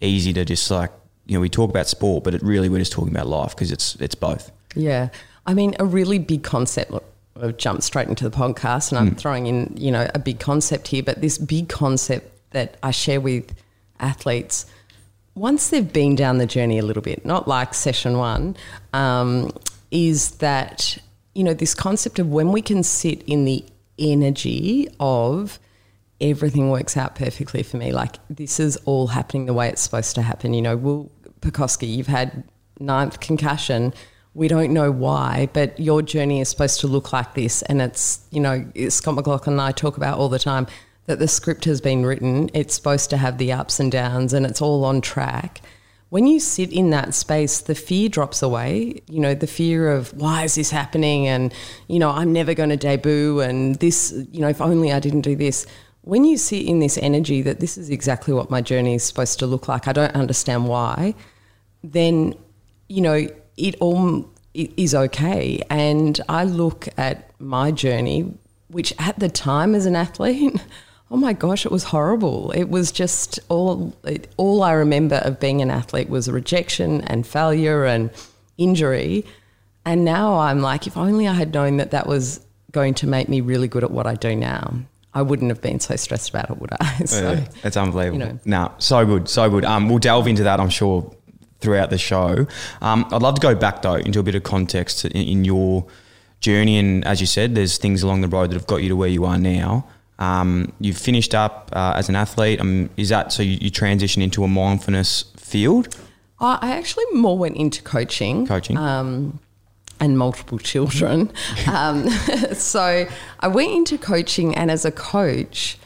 easy 0.00 0.32
to 0.32 0.44
just 0.44 0.70
like 0.70 0.92
you 1.26 1.34
know 1.34 1.40
we 1.40 1.48
talk 1.48 1.70
about 1.70 1.88
sport, 1.88 2.24
but 2.24 2.34
it 2.34 2.42
really 2.42 2.68
we're 2.68 2.78
just 2.78 2.92
talking 2.92 3.14
about 3.14 3.26
life 3.26 3.54
because 3.54 3.70
it's 3.70 3.96
it's 3.96 4.14
both. 4.14 4.50
Yeah, 4.74 5.08
I 5.46 5.54
mean 5.54 5.74
a 5.78 5.84
really 5.84 6.18
big 6.18 6.42
concept. 6.42 6.90
Look, 6.90 7.04
I've 7.40 7.56
jumped 7.56 7.82
straight 7.82 8.08
into 8.08 8.28
the 8.28 8.36
podcast, 8.36 8.90
and 8.90 8.98
I'm 8.98 9.10
mm. 9.12 9.18
throwing 9.18 9.46
in 9.46 9.74
you 9.76 9.90
know 9.90 10.08
a 10.14 10.18
big 10.18 10.40
concept 10.40 10.88
here, 10.88 11.02
but 11.02 11.20
this 11.20 11.38
big 11.38 11.68
concept 11.68 12.32
that 12.50 12.76
I 12.82 12.90
share 12.90 13.20
with 13.20 13.54
athletes 13.98 14.66
once 15.36 15.68
they've 15.68 15.92
been 15.92 16.16
down 16.16 16.38
the 16.38 16.46
journey 16.46 16.78
a 16.78 16.82
little 16.82 17.02
bit, 17.02 17.24
not 17.24 17.46
like 17.46 17.74
session 17.74 18.16
one, 18.16 18.56
um, 18.94 19.52
is 19.90 20.32
that 20.36 20.98
you 21.34 21.44
know 21.44 21.54
this 21.54 21.74
concept 21.74 22.18
of 22.18 22.28
when 22.28 22.50
we 22.50 22.62
can 22.62 22.82
sit 22.82 23.22
in 23.24 23.44
the 23.44 23.64
energy 23.98 24.88
of 25.00 25.58
everything 26.20 26.70
works 26.70 26.96
out 26.96 27.14
perfectly 27.14 27.62
for 27.62 27.76
me. 27.76 27.92
Like 27.92 28.16
this 28.30 28.58
is 28.60 28.76
all 28.84 29.08
happening 29.08 29.46
the 29.46 29.54
way 29.54 29.68
it's 29.68 29.82
supposed 29.82 30.14
to 30.14 30.22
happen. 30.22 30.54
You 30.54 30.62
know, 30.62 30.76
Will 30.76 31.10
Pucovski, 31.40 31.94
you've 31.94 32.06
had 32.06 32.44
ninth 32.80 33.20
concussion. 33.20 33.92
We 34.34 34.48
don't 34.48 34.72
know 34.72 34.90
why, 34.90 35.48
but 35.52 35.78
your 35.80 36.02
journey 36.02 36.40
is 36.40 36.48
supposed 36.48 36.80
to 36.80 36.86
look 36.86 37.12
like 37.12 37.34
this. 37.34 37.62
And 37.62 37.80
it's, 37.80 38.26
you 38.30 38.40
know, 38.40 38.66
Scott 38.88 39.14
McLaughlin 39.14 39.54
and 39.54 39.60
I 39.60 39.72
talk 39.72 39.96
about 39.96 40.18
all 40.18 40.28
the 40.28 40.38
time 40.38 40.66
that 41.06 41.18
the 41.18 41.28
script 41.28 41.64
has 41.64 41.80
been 41.80 42.04
written. 42.04 42.50
It's 42.52 42.74
supposed 42.74 43.10
to 43.10 43.16
have 43.16 43.38
the 43.38 43.52
ups 43.52 43.80
and 43.80 43.90
downs 43.90 44.32
and 44.32 44.44
it's 44.44 44.60
all 44.60 44.84
on 44.84 45.00
track 45.00 45.62
when 46.10 46.26
you 46.26 46.38
sit 46.40 46.72
in 46.72 46.90
that 46.90 47.14
space, 47.14 47.60
the 47.60 47.74
fear 47.74 48.08
drops 48.08 48.42
away. 48.42 49.02
You 49.08 49.20
know, 49.20 49.34
the 49.34 49.46
fear 49.46 49.90
of 49.90 50.12
why 50.14 50.44
is 50.44 50.54
this 50.54 50.70
happening? 50.70 51.26
And, 51.26 51.52
you 51.88 51.98
know, 51.98 52.10
I'm 52.10 52.32
never 52.32 52.54
going 52.54 52.70
to 52.70 52.76
debut 52.76 53.40
and 53.40 53.74
this, 53.76 54.14
you 54.30 54.40
know, 54.40 54.48
if 54.48 54.60
only 54.60 54.92
I 54.92 55.00
didn't 55.00 55.22
do 55.22 55.34
this. 55.36 55.66
when 56.02 56.24
you 56.24 56.38
sit 56.38 56.64
in 56.64 56.78
this 56.78 56.96
energy 56.98 57.42
that 57.42 57.58
this 57.58 57.76
is 57.76 57.90
exactly 57.90 58.32
what 58.32 58.48
my 58.48 58.60
journey 58.60 58.94
is 58.94 59.02
supposed 59.02 59.40
to 59.40 59.46
look 59.46 59.66
like, 59.66 59.88
I 59.88 59.92
don't 59.92 60.14
understand 60.14 60.68
why, 60.68 61.16
then, 61.82 62.34
you 62.88 63.00
know, 63.00 63.26
it 63.56 63.74
all 63.80 64.30
i- 64.56 64.70
is 64.76 64.94
okay. 64.94 65.60
And 65.68 66.20
I 66.28 66.44
look 66.44 66.88
at 66.96 67.28
my 67.40 67.72
journey, 67.72 68.32
which 68.68 68.94
at 69.00 69.18
the 69.18 69.28
time 69.28 69.74
as 69.74 69.84
an 69.84 69.96
athlete, 69.96 70.54
oh 71.10 71.16
my 71.16 71.32
gosh, 71.32 71.64
it 71.64 71.72
was 71.72 71.84
horrible. 71.84 72.50
It 72.52 72.64
was 72.68 72.90
just 72.90 73.38
all, 73.48 73.94
it, 74.04 74.28
all 74.36 74.62
I 74.62 74.72
remember 74.72 75.16
of 75.16 75.38
being 75.38 75.62
an 75.62 75.70
athlete 75.70 76.08
was 76.08 76.28
rejection 76.30 77.00
and 77.02 77.26
failure 77.26 77.84
and 77.84 78.10
injury. 78.58 79.24
And 79.84 80.04
now 80.04 80.38
I'm 80.38 80.60
like, 80.60 80.86
if 80.86 80.96
only 80.96 81.28
I 81.28 81.34
had 81.34 81.54
known 81.54 81.76
that 81.76 81.92
that 81.92 82.06
was 82.06 82.40
going 82.72 82.94
to 82.94 83.06
make 83.06 83.28
me 83.28 83.40
really 83.40 83.68
good 83.68 83.84
at 83.84 83.90
what 83.90 84.06
I 84.06 84.14
do 84.14 84.34
now, 84.34 84.74
I 85.14 85.22
wouldn't 85.22 85.50
have 85.50 85.62
been 85.62 85.80
so 85.80 85.96
stressed 85.96 86.28
about 86.28 86.50
it, 86.50 86.58
would 86.58 86.70
I? 86.80 86.98
So, 87.06 87.32
Yeah, 87.32 87.48
it's 87.62 87.76
unbelievable. 87.76 88.18
you 88.18 88.32
know. 88.32 88.40
Nah, 88.44 88.72
so 88.78 89.06
good, 89.06 89.28
so 89.28 89.48
good. 89.48 89.64
Um, 89.64 89.88
we'll 89.88 89.98
delve 89.98 90.26
into 90.26 90.42
that, 90.42 90.60
I'm 90.60 90.68
sure, 90.68 91.10
throughout 91.60 91.90
the 91.90 91.98
show. 91.98 92.46
Um, 92.82 93.06
I'd 93.12 93.22
love 93.22 93.36
to 93.36 93.40
go 93.40 93.54
back 93.54 93.80
though 93.82 93.94
into 93.94 94.18
a 94.18 94.22
bit 94.22 94.34
of 94.34 94.42
context 94.42 95.04
in, 95.06 95.12
in 95.12 95.44
your 95.44 95.86
journey, 96.40 96.78
and 96.78 97.02
as 97.06 97.20
you 97.20 97.26
said, 97.26 97.54
there's 97.54 97.78
things 97.78 98.02
along 98.02 98.20
the 98.20 98.28
road 98.28 98.50
that 98.50 98.54
have 98.54 98.66
got 98.66 98.82
you 98.82 98.88
to 98.90 98.96
where 98.96 99.08
you 99.08 99.24
are 99.24 99.38
now. 99.38 99.86
Um, 100.18 100.72
you've 100.80 100.98
finished 100.98 101.34
up 101.34 101.70
uh, 101.72 101.94
as 101.96 102.08
an 102.08 102.16
athlete. 102.16 102.60
Um, 102.60 102.90
is 102.96 103.10
that 103.10 103.32
so? 103.32 103.42
You, 103.42 103.58
you 103.60 103.70
transition 103.70 104.22
into 104.22 104.44
a 104.44 104.48
mindfulness 104.48 105.24
field, 105.36 105.94
I 106.40 106.58
I 106.62 106.70
actually 106.76 107.04
more 107.12 107.36
went 107.38 107.56
into 107.56 107.82
coaching. 107.82 108.46
coaching. 108.46 108.76
um, 108.76 109.40
and 109.98 110.18
multiple 110.18 110.58
children. 110.58 111.32
um, 111.72 112.08
so 112.52 113.06
I 113.40 113.48
went 113.48 113.72
into 113.72 113.98
coaching, 113.98 114.54
and 114.54 114.70
as 114.70 114.84
a 114.84 114.92
coach, 114.92 115.78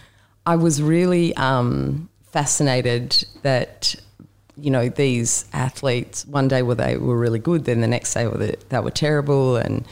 I 0.47 0.57
was 0.57 0.83
really 0.83 1.35
um, 1.37 2.09
fascinated 2.33 3.25
that 3.43 3.95
you 4.57 4.71
know 4.71 4.89
these 4.89 5.47
athletes. 5.53 6.27
One 6.27 6.49
day 6.49 6.63
were 6.63 6.75
they 6.75 6.97
were 6.97 7.19
really 7.19 7.39
good, 7.39 7.65
then 7.65 7.81
the 7.81 7.89
next 7.89 8.15
day 8.15 8.27
were 8.27 8.39
they, 8.39 8.57
they 8.69 8.81
were 8.81 8.91
terrible, 8.91 9.57
and 9.57 9.85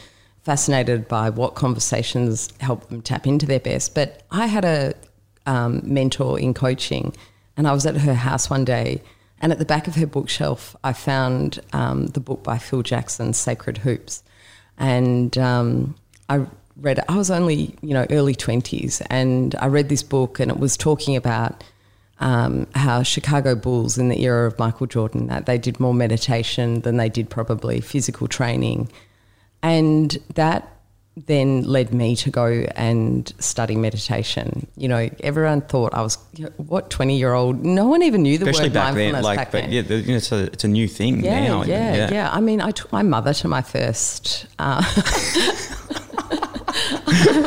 fascinated 0.49 1.07
by 1.07 1.29
what 1.29 1.53
conversations 1.53 2.49
help 2.59 2.89
them 2.89 3.03
tap 3.03 3.27
into 3.27 3.45
their 3.45 3.59
best. 3.59 3.93
But 3.93 4.23
I 4.31 4.47
had 4.47 4.65
a 4.65 4.95
um, 5.45 5.79
mentor 5.83 6.39
in 6.39 6.55
coaching, 6.55 7.15
and 7.55 7.67
I 7.67 7.71
was 7.71 7.85
at 7.85 7.95
her 7.97 8.15
house 8.15 8.49
one 8.49 8.65
day. 8.65 9.03
And 9.41 9.51
at 9.51 9.59
the 9.59 9.65
back 9.65 9.87
of 9.87 9.93
her 9.93 10.07
bookshelf, 10.07 10.75
I 10.83 10.93
found 10.93 11.59
um, 11.71 12.07
the 12.07 12.19
book 12.19 12.41
by 12.41 12.57
Phil 12.57 12.81
Jackson, 12.81 13.33
Sacred 13.33 13.77
Hoops. 13.77 14.23
And 14.79 15.37
um, 15.37 15.93
I 16.29 16.47
read 16.77 16.97
it. 16.97 17.05
I 17.07 17.15
was 17.15 17.29
only, 17.29 17.75
you 17.83 17.93
know, 17.93 18.07
early 18.09 18.33
20s. 18.33 19.05
And 19.11 19.53
I 19.59 19.67
read 19.67 19.87
this 19.87 20.01
book, 20.01 20.39
and 20.39 20.49
it 20.49 20.57
was 20.57 20.75
talking 20.75 21.15
about 21.15 21.63
um, 22.19 22.65
how 22.73 23.03
Chicago 23.03 23.53
Bulls 23.53 23.99
in 23.99 24.09
the 24.09 24.23
era 24.23 24.47
of 24.47 24.57
Michael 24.57 24.87
Jordan, 24.87 25.27
that 25.27 25.45
they 25.45 25.59
did 25.59 25.79
more 25.79 25.93
meditation 25.93 26.81
than 26.81 26.97
they 26.97 27.07
did 27.07 27.29
probably 27.29 27.81
physical 27.81 28.27
training. 28.27 28.89
And 29.61 30.17
that 30.35 30.67
then 31.27 31.63
led 31.63 31.93
me 31.93 32.15
to 32.15 32.29
go 32.29 32.45
and 32.77 33.33
study 33.39 33.75
meditation. 33.75 34.67
You 34.77 34.87
know, 34.87 35.09
everyone 35.21 35.59
thought 35.61 35.93
I 35.93 36.01
was, 36.01 36.17
you 36.33 36.45
know, 36.45 36.51
what, 36.55 36.89
20 36.89 37.17
year 37.17 37.33
old? 37.33 37.65
No 37.65 37.87
one 37.87 38.01
even 38.03 38.23
knew 38.23 38.37
the 38.37 38.47
especially 38.49 38.69
word 38.69 38.73
back 38.73 38.93
then. 38.95 39.11
mindfulness 39.11 39.25
Like, 39.25 39.37
back 39.37 39.51
then. 39.51 39.71
yeah, 39.71 39.81
you 39.81 40.11
know, 40.11 40.15
it's 40.15 40.31
a 40.31 40.43
it's 40.45 40.63
a 40.63 40.67
new 40.69 40.87
thing 40.87 41.21
Yeah, 41.23 41.43
now. 41.45 41.63
yeah, 41.63 41.95
yeah, 41.95 42.13
yeah. 42.13 42.29
I 42.31 42.39
mean, 42.39 42.61
I 42.61 42.71
took 42.71 42.89
my 42.93 43.03
mother 43.03 43.33
to 43.33 43.47
my 43.49 43.61
first. 43.61 44.45
Uh, 44.59 44.81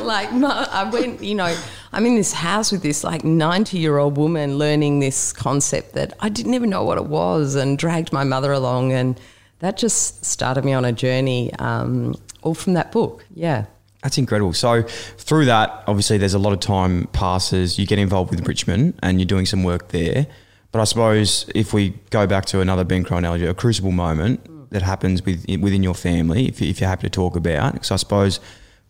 like, 0.02 0.31
I 0.33 0.88
went, 0.92 1.23
you 1.23 1.35
know, 1.35 1.54
I'm 1.92 2.07
in 2.07 2.16
this 2.16 2.33
house 2.33 2.73
with 2.73 2.83
this 2.83 3.04
like 3.04 3.25
90 3.25 3.78
year 3.78 3.99
old 3.99 4.16
woman 4.16 4.59
learning 4.59 5.00
this 5.00 5.33
concept 5.33 5.95
that 5.95 6.14
I 6.21 6.28
didn't 6.28 6.54
even 6.54 6.71
know 6.71 6.85
what 6.85 6.99
it 6.99 7.07
was 7.07 7.54
and 7.54 7.78
dragged 7.78 8.12
my 8.12 8.25
mother 8.25 8.52
along. 8.52 8.92
And 8.92 9.19
that 9.62 9.76
just 9.76 10.25
started 10.25 10.64
me 10.64 10.73
on 10.73 10.85
a 10.85 10.90
journey, 10.90 11.52
um, 11.54 12.16
all 12.42 12.54
from 12.54 12.75
that 12.75 12.90
book. 12.90 13.25
Yeah. 13.33 13.66
That's 14.02 14.19
incredible. 14.19 14.52
So 14.52 14.83
through 14.83 15.45
that, 15.45 15.85
obviously, 15.87 16.19
there's 16.19 16.35
a 16.35 16.38
lot 16.40 16.52
of 16.52 16.59
time 16.59 17.07
passes. 17.12 17.78
You 17.78 17.87
get 17.87 18.00
involved 18.00 18.33
with 18.33 18.47
Richmond, 18.49 18.99
and 19.04 19.21
you're 19.21 19.26
doing 19.26 19.47
some 19.47 19.62
work 19.62 19.88
there. 19.88 20.26
But 20.73 20.81
I 20.81 20.85
suppose 20.85 21.49
if 21.54 21.73
we 21.73 21.90
go 22.11 22.26
back 22.26 22.45
to 22.47 22.61
another 22.61 22.83
Ben 22.83 23.04
Crowe 23.04 23.19
analogy, 23.19 23.47
a 23.47 23.54
crucible 23.54 23.92
moment 23.92 24.71
that 24.73 24.83
happens 24.83 25.25
with, 25.25 25.47
within 25.61 25.85
your 25.85 25.95
family, 25.95 26.49
if, 26.49 26.61
if 26.61 26.81
you're 26.81 26.88
happy 26.88 27.07
to 27.07 27.11
talk 27.11 27.37
about, 27.37 27.75
because 27.75 27.92
I 27.92 27.97
suppose 27.97 28.40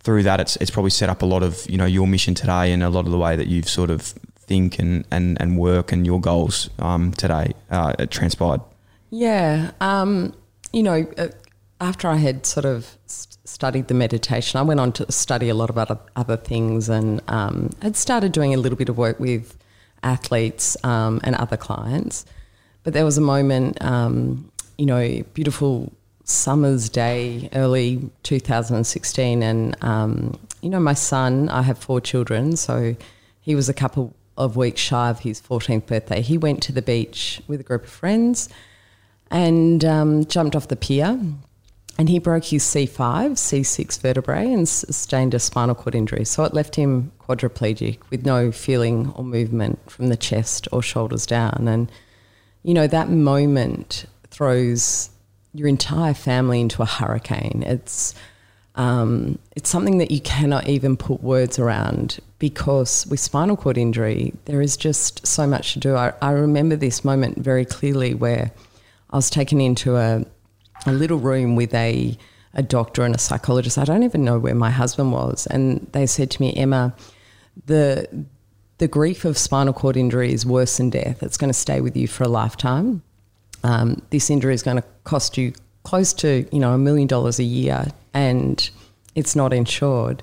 through 0.00 0.22
that, 0.22 0.40
it's 0.40 0.56
it's 0.56 0.70
probably 0.70 0.90
set 0.90 1.10
up 1.10 1.20
a 1.20 1.26
lot 1.26 1.42
of 1.42 1.68
you 1.68 1.76
know 1.76 1.84
your 1.84 2.06
mission 2.06 2.34
today 2.34 2.72
and 2.72 2.82
a 2.82 2.88
lot 2.88 3.04
of 3.04 3.12
the 3.12 3.18
way 3.18 3.36
that 3.36 3.46
you've 3.46 3.68
sort 3.68 3.90
of 3.90 4.00
think 4.00 4.78
and 4.78 5.04
and, 5.10 5.38
and 5.38 5.58
work 5.58 5.92
and 5.92 6.06
your 6.06 6.20
goals 6.20 6.70
um, 6.78 7.12
today 7.12 7.52
uh, 7.70 7.92
it 7.98 8.10
transpired. 8.10 8.62
Yeah. 9.10 9.72
Um, 9.82 10.32
you 10.72 10.82
know, 10.82 11.06
uh, 11.18 11.28
after 11.80 12.08
I 12.08 12.16
had 12.16 12.46
sort 12.46 12.64
of 12.64 12.96
studied 13.06 13.88
the 13.88 13.94
meditation, 13.94 14.58
I 14.58 14.62
went 14.62 14.80
on 14.80 14.92
to 14.92 15.10
study 15.10 15.48
a 15.48 15.54
lot 15.54 15.68
of 15.68 15.76
other, 15.76 15.98
other 16.16 16.36
things 16.36 16.88
and 16.88 17.20
um, 17.28 17.70
had 17.82 17.96
started 17.96 18.32
doing 18.32 18.54
a 18.54 18.56
little 18.56 18.78
bit 18.78 18.88
of 18.88 18.96
work 18.96 19.18
with 19.18 19.56
athletes 20.02 20.76
um, 20.84 21.20
and 21.24 21.34
other 21.36 21.56
clients. 21.56 22.24
But 22.84 22.94
there 22.94 23.04
was 23.04 23.18
a 23.18 23.22
moment, 23.22 23.82
um, 23.82 24.50
you 24.78 24.86
know, 24.86 25.22
beautiful 25.34 25.92
summer's 26.24 26.88
day, 26.88 27.48
early 27.52 28.10
2016. 28.22 29.42
And, 29.42 29.76
um, 29.84 30.38
you 30.62 30.70
know, 30.70 30.80
my 30.80 30.94
son, 30.94 31.48
I 31.48 31.62
have 31.62 31.78
four 31.78 32.00
children, 32.00 32.56
so 32.56 32.96
he 33.40 33.54
was 33.54 33.68
a 33.68 33.74
couple 33.74 34.14
of 34.36 34.56
weeks 34.56 34.80
shy 34.80 35.10
of 35.10 35.20
his 35.20 35.40
14th 35.40 35.86
birthday. 35.86 36.22
He 36.22 36.38
went 36.38 36.62
to 36.64 36.72
the 36.72 36.82
beach 36.82 37.42
with 37.46 37.60
a 37.60 37.64
group 37.64 37.84
of 37.84 37.90
friends 37.90 38.48
and 39.32 39.84
um, 39.84 40.24
jumped 40.26 40.54
off 40.54 40.68
the 40.68 40.76
pier. 40.76 41.18
And 41.98 42.08
he 42.08 42.18
broke 42.18 42.44
his 42.44 42.62
C5, 42.64 43.32
C6 43.32 44.00
vertebrae 44.00 44.50
and 44.50 44.68
sustained 44.68 45.34
a 45.34 45.38
spinal 45.38 45.74
cord 45.74 45.94
injury. 45.94 46.24
So 46.24 46.44
it 46.44 46.54
left 46.54 46.74
him 46.74 47.12
quadriplegic 47.20 47.98
with 48.10 48.24
no 48.24 48.50
feeling 48.50 49.12
or 49.14 49.24
movement 49.24 49.90
from 49.90 50.08
the 50.08 50.16
chest 50.16 50.68
or 50.72 50.82
shoulders 50.82 51.26
down. 51.26 51.68
And, 51.68 51.92
you 52.62 52.72
know, 52.72 52.86
that 52.86 53.10
moment 53.10 54.06
throws 54.30 55.10
your 55.52 55.68
entire 55.68 56.14
family 56.14 56.62
into 56.62 56.82
a 56.82 56.86
hurricane. 56.86 57.62
It's, 57.66 58.14
um, 58.74 59.38
it's 59.54 59.68
something 59.68 59.98
that 59.98 60.10
you 60.10 60.20
cannot 60.22 60.68
even 60.68 60.96
put 60.96 61.22
words 61.22 61.58
around 61.58 62.20
because 62.38 63.06
with 63.06 63.20
spinal 63.20 63.56
cord 63.56 63.76
injury, 63.76 64.32
there 64.46 64.62
is 64.62 64.78
just 64.78 65.26
so 65.26 65.46
much 65.46 65.74
to 65.74 65.78
do. 65.78 65.94
I, 65.94 66.14
I 66.22 66.30
remember 66.32 66.74
this 66.74 67.04
moment 67.04 67.38
very 67.38 67.66
clearly 67.66 68.14
where 68.14 68.50
I 69.12 69.16
was 69.16 69.30
taken 69.30 69.60
into 69.60 69.96
a, 69.96 70.24
a 70.86 70.92
little 70.92 71.18
room 71.18 71.56
with 71.56 71.74
a, 71.74 72.16
a 72.54 72.62
doctor 72.62 73.04
and 73.04 73.14
a 73.14 73.18
psychologist. 73.18 73.78
I 73.78 73.84
don't 73.84 74.02
even 74.02 74.24
know 74.24 74.38
where 74.38 74.54
my 74.54 74.70
husband 74.70 75.12
was. 75.12 75.46
And 75.46 75.88
they 75.92 76.06
said 76.06 76.30
to 76.32 76.42
me, 76.42 76.54
Emma, 76.54 76.94
the, 77.66 78.26
the 78.78 78.88
grief 78.88 79.24
of 79.24 79.36
spinal 79.36 79.74
cord 79.74 79.96
injury 79.96 80.32
is 80.32 80.46
worse 80.46 80.78
than 80.78 80.90
death. 80.90 81.22
It's 81.22 81.36
going 81.36 81.50
to 81.50 81.54
stay 81.54 81.80
with 81.80 81.96
you 81.96 82.08
for 82.08 82.24
a 82.24 82.28
lifetime. 82.28 83.02
Um, 83.64 84.02
this 84.10 84.30
injury 84.30 84.54
is 84.54 84.62
going 84.62 84.78
to 84.78 84.84
cost 85.04 85.38
you 85.38 85.52
close 85.84 86.12
to 86.14 86.46
you 86.52 86.60
know 86.60 86.72
a 86.72 86.78
million 86.78 87.06
dollars 87.06 87.38
a 87.38 87.44
year, 87.44 87.86
and 88.14 88.70
it's 89.14 89.36
not 89.36 89.52
insured. 89.52 90.22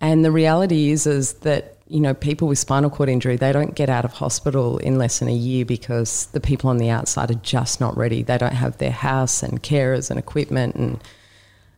And 0.00 0.24
the 0.24 0.30
reality 0.30 0.90
is 0.90 1.06
is 1.06 1.34
that 1.34 1.77
you 1.88 2.00
know 2.00 2.14
people 2.14 2.48
with 2.48 2.58
spinal 2.58 2.90
cord 2.90 3.08
injury 3.08 3.36
they 3.36 3.52
don't 3.52 3.74
get 3.74 3.88
out 3.88 4.04
of 4.04 4.12
hospital 4.12 4.78
in 4.78 4.98
less 4.98 5.18
than 5.18 5.28
a 5.28 5.32
year 5.32 5.64
because 5.64 6.26
the 6.26 6.40
people 6.40 6.68
on 6.70 6.78
the 6.78 6.90
outside 6.90 7.30
are 7.30 7.34
just 7.34 7.80
not 7.80 7.96
ready. 7.96 8.22
They 8.22 8.38
don't 8.38 8.54
have 8.54 8.78
their 8.78 8.90
house 8.90 9.42
and 9.42 9.62
carers 9.62 10.10
and 10.10 10.18
equipment 10.18 10.74
and 10.74 11.02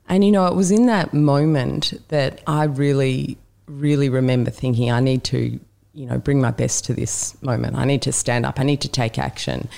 and 0.09 0.25
you 0.25 0.33
know 0.33 0.47
it 0.47 0.55
was 0.55 0.71
in 0.71 0.87
that 0.87 1.15
moment 1.15 1.95
that 2.09 2.41
I 2.47 2.65
really 2.65 3.39
really 3.67 4.09
remember 4.09 4.51
thinking 4.51 4.91
I 4.91 5.01
need 5.01 5.25
to 5.25 5.61
you 5.95 6.07
know 6.07 6.19
bring 6.19 6.41
my 6.41 6.51
best 6.51 6.85
to 6.87 6.95
this 6.95 7.41
moment. 7.43 7.77
I 7.77 7.85
need 7.85 8.03
to 8.03 8.13
stand 8.13 8.45
up. 8.45 8.59
I 8.59 8.65
need 8.65 8.81
to 8.83 8.89
take 8.89 9.19
action. 9.19 9.69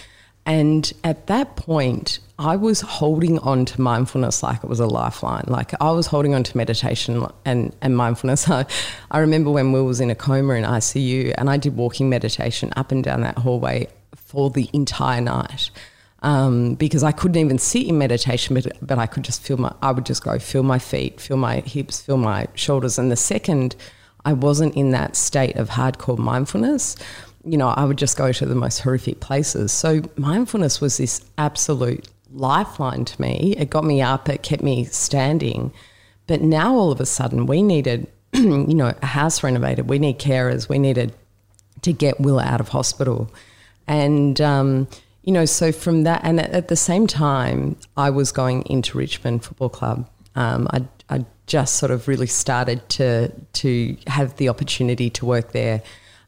And 0.44 0.92
at 1.04 1.28
that 1.28 1.54
point, 1.54 2.18
I 2.38 2.56
was 2.56 2.80
holding 2.80 3.38
on 3.40 3.64
to 3.66 3.80
mindfulness 3.80 4.42
like 4.42 4.64
it 4.64 4.68
was 4.68 4.80
a 4.80 4.86
lifeline. 4.86 5.44
Like 5.46 5.80
I 5.80 5.92
was 5.92 6.08
holding 6.08 6.34
on 6.34 6.42
to 6.42 6.56
meditation 6.56 7.26
and, 7.44 7.74
and 7.80 7.96
mindfulness. 7.96 8.48
I, 8.50 8.66
I 9.10 9.18
remember 9.20 9.50
when 9.50 9.70
Will 9.70 9.84
was 9.84 10.00
in 10.00 10.10
a 10.10 10.16
coma 10.16 10.54
in 10.54 10.64
ICU 10.64 11.34
and 11.38 11.48
I 11.48 11.56
did 11.58 11.76
walking 11.76 12.08
meditation 12.08 12.72
up 12.76 12.90
and 12.90 13.04
down 13.04 13.20
that 13.20 13.38
hallway 13.38 13.86
for 14.16 14.50
the 14.50 14.68
entire 14.72 15.20
night. 15.20 15.70
Um, 16.24 16.74
because 16.76 17.02
I 17.02 17.10
couldn't 17.10 17.36
even 17.36 17.58
sit 17.58 17.86
in 17.86 17.98
meditation, 17.98 18.54
but, 18.54 18.66
but 18.80 18.96
I 18.96 19.06
could 19.06 19.24
just 19.24 19.42
feel 19.42 19.56
my, 19.56 19.74
I 19.82 19.90
would 19.90 20.06
just 20.06 20.22
go 20.22 20.38
feel 20.38 20.62
my 20.62 20.78
feet, 20.78 21.20
feel 21.20 21.36
my 21.36 21.60
hips, 21.60 22.00
feel 22.00 22.16
my 22.16 22.46
shoulders. 22.54 22.96
And 22.96 23.10
the 23.10 23.16
second 23.16 23.74
I 24.24 24.32
wasn't 24.32 24.76
in 24.76 24.90
that 24.92 25.16
state 25.16 25.56
of 25.56 25.70
hardcore 25.70 26.18
mindfulness, 26.18 26.96
you 27.44 27.56
know, 27.56 27.68
I 27.68 27.84
would 27.84 27.98
just 27.98 28.16
go 28.16 28.32
to 28.32 28.46
the 28.46 28.54
most 28.54 28.80
horrific 28.80 29.20
places. 29.20 29.72
So 29.72 30.02
mindfulness 30.16 30.80
was 30.80 30.98
this 30.98 31.24
absolute 31.38 32.08
lifeline 32.32 33.04
to 33.04 33.20
me. 33.20 33.54
It 33.58 33.70
got 33.70 33.84
me 33.84 34.00
up, 34.00 34.28
it 34.28 34.42
kept 34.42 34.62
me 34.62 34.84
standing. 34.84 35.72
But 36.26 36.40
now 36.40 36.74
all 36.74 36.92
of 36.92 37.00
a 37.00 37.06
sudden 37.06 37.46
we 37.46 37.62
needed, 37.62 38.06
you 38.32 38.74
know, 38.74 38.94
a 39.02 39.06
house 39.06 39.42
renovated. 39.42 39.88
We 39.88 39.98
need 39.98 40.18
carers. 40.18 40.68
We 40.68 40.78
needed 40.78 41.12
to 41.82 41.92
get 41.92 42.20
Will 42.20 42.38
out 42.38 42.60
of 42.60 42.68
hospital. 42.68 43.30
And, 43.86 44.40
um, 44.40 44.88
you 45.22 45.32
know, 45.32 45.44
so 45.44 45.72
from 45.72 46.04
that, 46.04 46.20
and 46.24 46.40
at, 46.40 46.68
the 46.68 46.76
same 46.76 47.06
time, 47.06 47.76
I 47.96 48.10
was 48.10 48.32
going 48.32 48.62
into 48.66 48.98
Richmond 48.98 49.44
Football 49.44 49.68
Club. 49.68 50.08
Um, 50.34 50.68
I, 50.70 50.84
I 51.10 51.24
just 51.46 51.76
sort 51.76 51.90
of 51.90 52.08
really 52.08 52.26
started 52.26 52.88
to, 52.90 53.32
to 53.54 53.96
have 54.06 54.36
the 54.36 54.48
opportunity 54.48 55.10
to 55.10 55.26
work 55.26 55.52
there. 55.52 55.82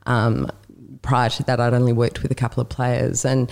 Um, 0.06 0.50
prior 1.04 1.28
to 1.28 1.42
that, 1.44 1.60
I'd 1.60 1.74
only 1.74 1.92
worked 1.92 2.22
with 2.22 2.32
a 2.32 2.34
couple 2.34 2.60
of 2.60 2.68
players. 2.68 3.24
And, 3.24 3.50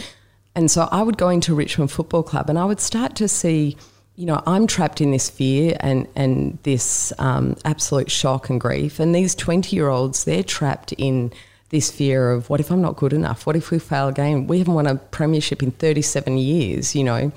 and 0.57 0.71
so 0.71 0.89
I 0.91 1.03
would 1.03 1.19
go 1.19 1.29
into 1.29 1.55
Richmond 1.55 1.93
Football 1.93 2.25
Club 2.25 2.51
and 2.51 2.59
I 2.59 2.65
would 2.65 2.81
start 2.81 3.15
to 3.17 3.29
see, 3.29 3.77
you 4.17 4.27
know, 4.27 4.43
I'm 4.47 4.67
trapped 4.67 5.01
in 5.01 5.13
this 5.13 5.31
fear 5.31 5.77
and, 5.81 6.09
and 6.17 6.59
this 6.65 7.13
um, 7.19 7.57
absolute 7.65 8.11
shock 8.11 8.51
and 8.51 8.61
grief. 8.61 8.99
And 8.99 9.15
these 9.15 9.35
20 9.37 9.77
year 9.77 9.89
olds, 9.89 10.25
they're 10.25 10.43
trapped 10.43 10.93
in 10.95 11.33
this 11.69 11.91
fear 11.91 12.31
of 12.31 12.51
what 12.51 12.61
if 12.61 12.71
I'm 12.71 12.83
not 12.83 12.97
good 12.97 13.13
enough? 13.13 13.47
What 13.47 13.57
if 13.57 13.71
we 13.71 13.79
fail 13.79 14.09
again? 14.09 14.47
We 14.47 14.59
haven't 14.59 14.75
won 14.75 14.87
a 14.87 14.97
premiership 14.97 15.63
in 15.63 15.71
37 15.71 16.37
years, 16.37 16.95
you 16.95 17.05
know. 17.05 17.33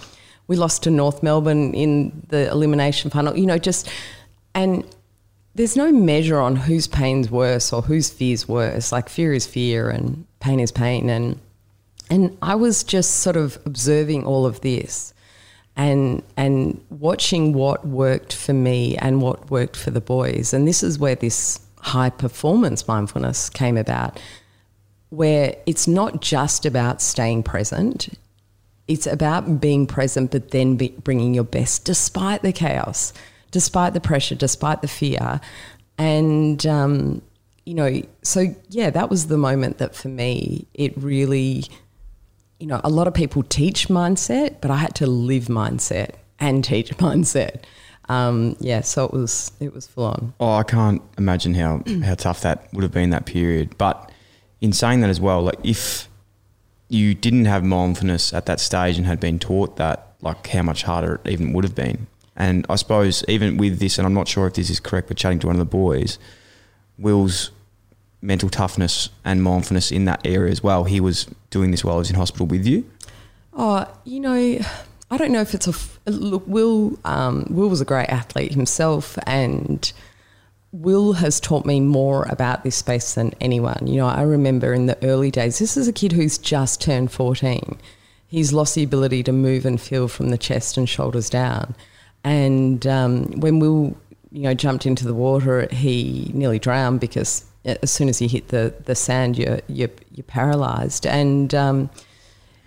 We 0.48 0.57
lost 0.57 0.84
to 0.84 0.91
North 0.91 1.24
Melbourne 1.24 1.74
in 1.74 2.25
the 2.29 2.51
elimination 2.51 3.10
final, 3.10 3.36
you 3.36 3.45
know, 3.45 3.57
just, 3.57 3.89
and 4.53 4.84
there's 5.56 5.76
no 5.76 5.92
measure 5.92 6.40
on 6.40 6.56
whose 6.56 6.86
pain's 6.88 7.32
worse 7.32 7.74
or 7.74 7.82
whose 7.82 8.10
fear's 8.10 8.48
worse. 8.48 8.92
Like 8.92 9.10
fear 9.10 9.34
is 9.34 9.48
fear 9.48 9.90
and 9.90 10.26
pain 10.40 10.60
is 10.60 10.72
pain. 10.72 11.10
And, 11.10 11.40
and 12.10 12.38
I 12.42 12.56
was 12.56 12.84
just 12.84 13.18
sort 13.18 13.38
of 13.38 13.58
observing 13.66 14.26
all 14.26 14.46
of 14.46 14.62
this 14.62 15.14
and 15.76 16.24
and 16.38 16.82
watching 16.90 17.54
what 17.54 17.86
worked 17.86 18.34
for 18.34 18.54
me 18.54 18.98
and 18.98 19.22
what 19.22 19.50
worked 19.52 19.76
for 19.76 19.92
the 19.92 20.02
boys. 20.02 20.54
And 20.54 20.68
this 20.68 20.84
is 20.84 21.00
where 21.00 21.16
this 21.16 21.60
high 21.80 22.10
performance 22.10 22.88
mindfulness 22.88 23.50
came 23.50 23.78
about, 23.78 24.20
where 25.10 25.56
it's 25.66 25.88
not 25.88 26.22
just 26.22 26.66
about 26.66 27.02
staying 27.02 27.44
present. 27.44 28.10
It's 28.88 29.08
about 29.08 29.60
being 29.60 29.88
present, 29.88 30.32
but 30.32 30.52
then 30.52 30.76
be, 30.76 30.90
bringing 30.90 31.34
your 31.34 31.44
best 31.44 31.86
despite 31.86 32.44
the 32.44 32.54
chaos, 32.54 33.14
despite 33.56 33.94
the 33.94 34.02
pressure, 34.02 34.36
despite 34.36 34.82
the 34.82 34.88
fear. 34.90 35.40
And, 35.98 36.66
um, 36.66 37.22
you 37.66 37.74
know, 37.74 38.02
so 38.22 38.54
yeah, 38.68 38.90
that 38.90 39.10
was 39.10 39.28
the 39.28 39.38
moment 39.38 39.78
that 39.78 39.96
for 39.96 40.10
me, 40.10 40.68
it 40.74 40.92
really 40.98 41.64
you 42.60 42.68
know, 42.68 42.82
a 42.84 42.90
lot 42.90 43.08
of 43.08 43.14
people 43.14 43.44
teach 43.44 43.88
mindset, 43.88 44.60
but 44.60 44.72
I 44.72 44.76
had 44.76 44.94
to 44.96 45.08
live 45.08 45.46
mindset 45.46 46.16
and 46.38 46.66
teach 46.66 46.90
mindset. 46.98 47.64
Um, 48.10 48.58
yeah, 48.60 48.82
so 48.82 49.06
it 49.06 49.14
was 49.14 49.54
it 49.62 49.74
was 49.74 49.88
full 49.88 50.04
on. 50.04 50.34
Oh, 50.42 50.56
I 50.56 50.64
can't 50.64 51.02
imagine 51.18 51.54
how 51.54 51.82
how 52.04 52.16
tough 52.16 52.42
that 52.42 52.68
would 52.74 52.84
have 52.84 52.92
been 52.92 53.12
that 53.12 53.26
period. 53.26 53.78
But 53.78 54.12
in 54.60 54.74
saying 54.74 55.00
that 55.00 55.10
as 55.10 55.22
well, 55.22 55.44
like 55.44 55.60
if 55.64 56.10
you 56.90 57.16
didn't 57.16 57.46
have 57.46 57.64
mindfulness 57.64 58.34
at 58.34 58.48
that 58.48 58.60
stage 58.60 58.98
and 58.98 59.08
had 59.08 59.22
been 59.22 59.40
taught 59.40 59.78
that, 59.78 60.16
like 60.22 60.46
how 60.48 60.62
much 60.62 60.84
harder 60.84 61.22
it 61.24 61.32
even 61.32 61.54
would 61.54 61.64
have 61.64 61.76
been. 61.76 62.08
And 62.36 62.65
I 62.70 62.75
suppose 62.75 63.24
even 63.27 63.58
with 63.58 63.80
this, 63.80 63.98
and 63.98 64.06
I'm 64.06 64.13
not 64.13 64.27
sure 64.27 64.48
if 64.48 64.54
this 64.54 64.70
is 64.70 64.80
correct, 64.80 65.08
but 65.08 65.18
chatting 65.18 65.39
to 65.39 65.48
one 65.48 65.56
of 65.56 65.60
the 65.60 65.65
boys, 65.65 66.20
Will's 66.98 67.51
mental 68.22 68.50
toughness 68.50 69.10
and 69.24 69.44
mindfulness 69.44 69.92
in 69.92 70.06
that 70.06 70.25
area 70.25 70.51
as 70.51 70.63
well. 70.63 70.84
He 70.84 71.00
was 71.00 71.27
doing 71.50 71.72
this 71.72 71.84
while 71.84 71.96
he 71.96 72.00
was 72.00 72.10
in 72.10 72.15
hospital 72.15 72.46
with 72.48 72.65
you. 72.65 72.89
Oh, 73.54 73.88
you 74.04 74.20
know, 74.20 74.60
I 75.12 75.18
don't 75.18 75.32
know 75.32 75.42
if 75.42 75.54
it's 75.54 75.68
a 75.68 76.12
look. 76.12 76.44
Will 76.46 77.00
um, 77.06 77.46
Will 77.50 77.70
was 77.70 77.80
a 77.80 77.86
great 77.86 78.10
athlete 78.10 78.54
himself, 78.54 79.18
and 79.25 79.94
Will 80.74 81.13
has 81.13 81.39
taught 81.39 81.65
me 81.65 81.80
more 81.80 82.24
about 82.30 82.63
this 82.63 82.75
space 82.75 83.13
than 83.13 83.34
anyone. 83.39 83.88
You 83.88 83.98
know, 83.98 84.08
I 84.08 84.24
remember 84.24 84.74
in 84.74 84.88
the 84.88 84.98
early 85.06 85.32
days. 85.32 85.60
This 85.60 85.77
is 85.77 85.88
a 85.88 85.94
kid 85.94 86.12
who's 86.12 86.38
just 86.38 86.82
turned 86.82 87.12
fourteen. 87.13 87.77
He's 88.27 88.51
lost 88.51 88.75
the 88.75 88.84
ability 88.84 89.24
to 89.24 89.32
move 89.32 89.65
and 89.65 89.80
feel 89.80 90.10
from 90.10 90.32
the 90.32 90.38
chest 90.38 90.75
and 90.75 90.89
shoulders 90.89 91.30
down. 91.30 91.75
And 92.25 92.86
um, 92.88 93.26
when 93.39 93.60
Will, 93.60 93.95
you 94.32 94.41
know, 94.41 94.56
jumped 94.56 94.88
into 94.88 95.06
the 95.06 95.13
water, 95.13 95.67
he 95.71 96.32
nearly 96.34 96.58
drowned 96.58 97.00
because 97.00 97.45
as 97.65 97.91
soon 97.91 98.10
as 98.10 98.19
you 98.19 98.28
hit 98.28 98.47
the, 98.47 98.73
the 98.86 98.95
sand, 98.95 99.38
you're, 99.38 99.60
you're, 99.67 99.91
you're 100.12 100.23
paralyzed. 100.23 101.06
And, 101.06 101.54
um, 101.54 101.89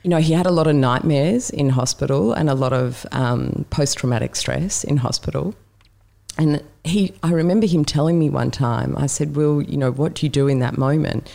you 0.04 0.10
know, 0.10 0.18
he 0.18 0.32
had 0.32 0.46
a 0.46 0.52
lot 0.52 0.68
of 0.68 0.76
nightmares 0.76 1.50
in 1.50 1.70
hospital 1.70 2.32
and 2.32 2.48
a 2.48 2.54
lot 2.54 2.72
of 2.72 3.04
um, 3.10 3.66
post 3.70 3.98
traumatic 3.98 4.36
stress 4.36 4.84
in 4.84 4.98
hospital. 4.98 5.56
And 6.38 6.62
he, 6.84 7.12
I 7.24 7.32
remember 7.32 7.66
him 7.66 7.84
telling 7.84 8.16
me 8.16 8.30
one 8.30 8.52
time, 8.52 8.96
I 8.96 9.06
said, 9.06 9.34
Will, 9.34 9.60
you 9.60 9.76
know, 9.76 9.90
what 9.90 10.14
do 10.14 10.24
you 10.24 10.30
do 10.30 10.46
in 10.46 10.60
that 10.60 10.78
moment? 10.78 11.28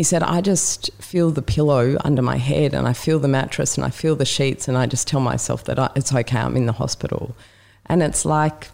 He 0.00 0.04
said, 0.04 0.22
I 0.22 0.40
just 0.40 0.90
feel 0.94 1.30
the 1.30 1.42
pillow 1.42 1.98
under 2.06 2.22
my 2.22 2.38
head 2.38 2.72
and 2.72 2.88
I 2.88 2.94
feel 2.94 3.18
the 3.18 3.28
mattress 3.28 3.76
and 3.76 3.84
I 3.84 3.90
feel 3.90 4.16
the 4.16 4.24
sheets 4.24 4.66
and 4.66 4.78
I 4.78 4.86
just 4.86 5.06
tell 5.06 5.20
myself 5.20 5.64
that 5.64 5.78
I, 5.78 5.90
it's 5.94 6.10
okay, 6.10 6.38
I'm 6.38 6.56
in 6.56 6.64
the 6.64 6.72
hospital. 6.72 7.36
And 7.84 8.02
it's 8.02 8.24
like, 8.24 8.68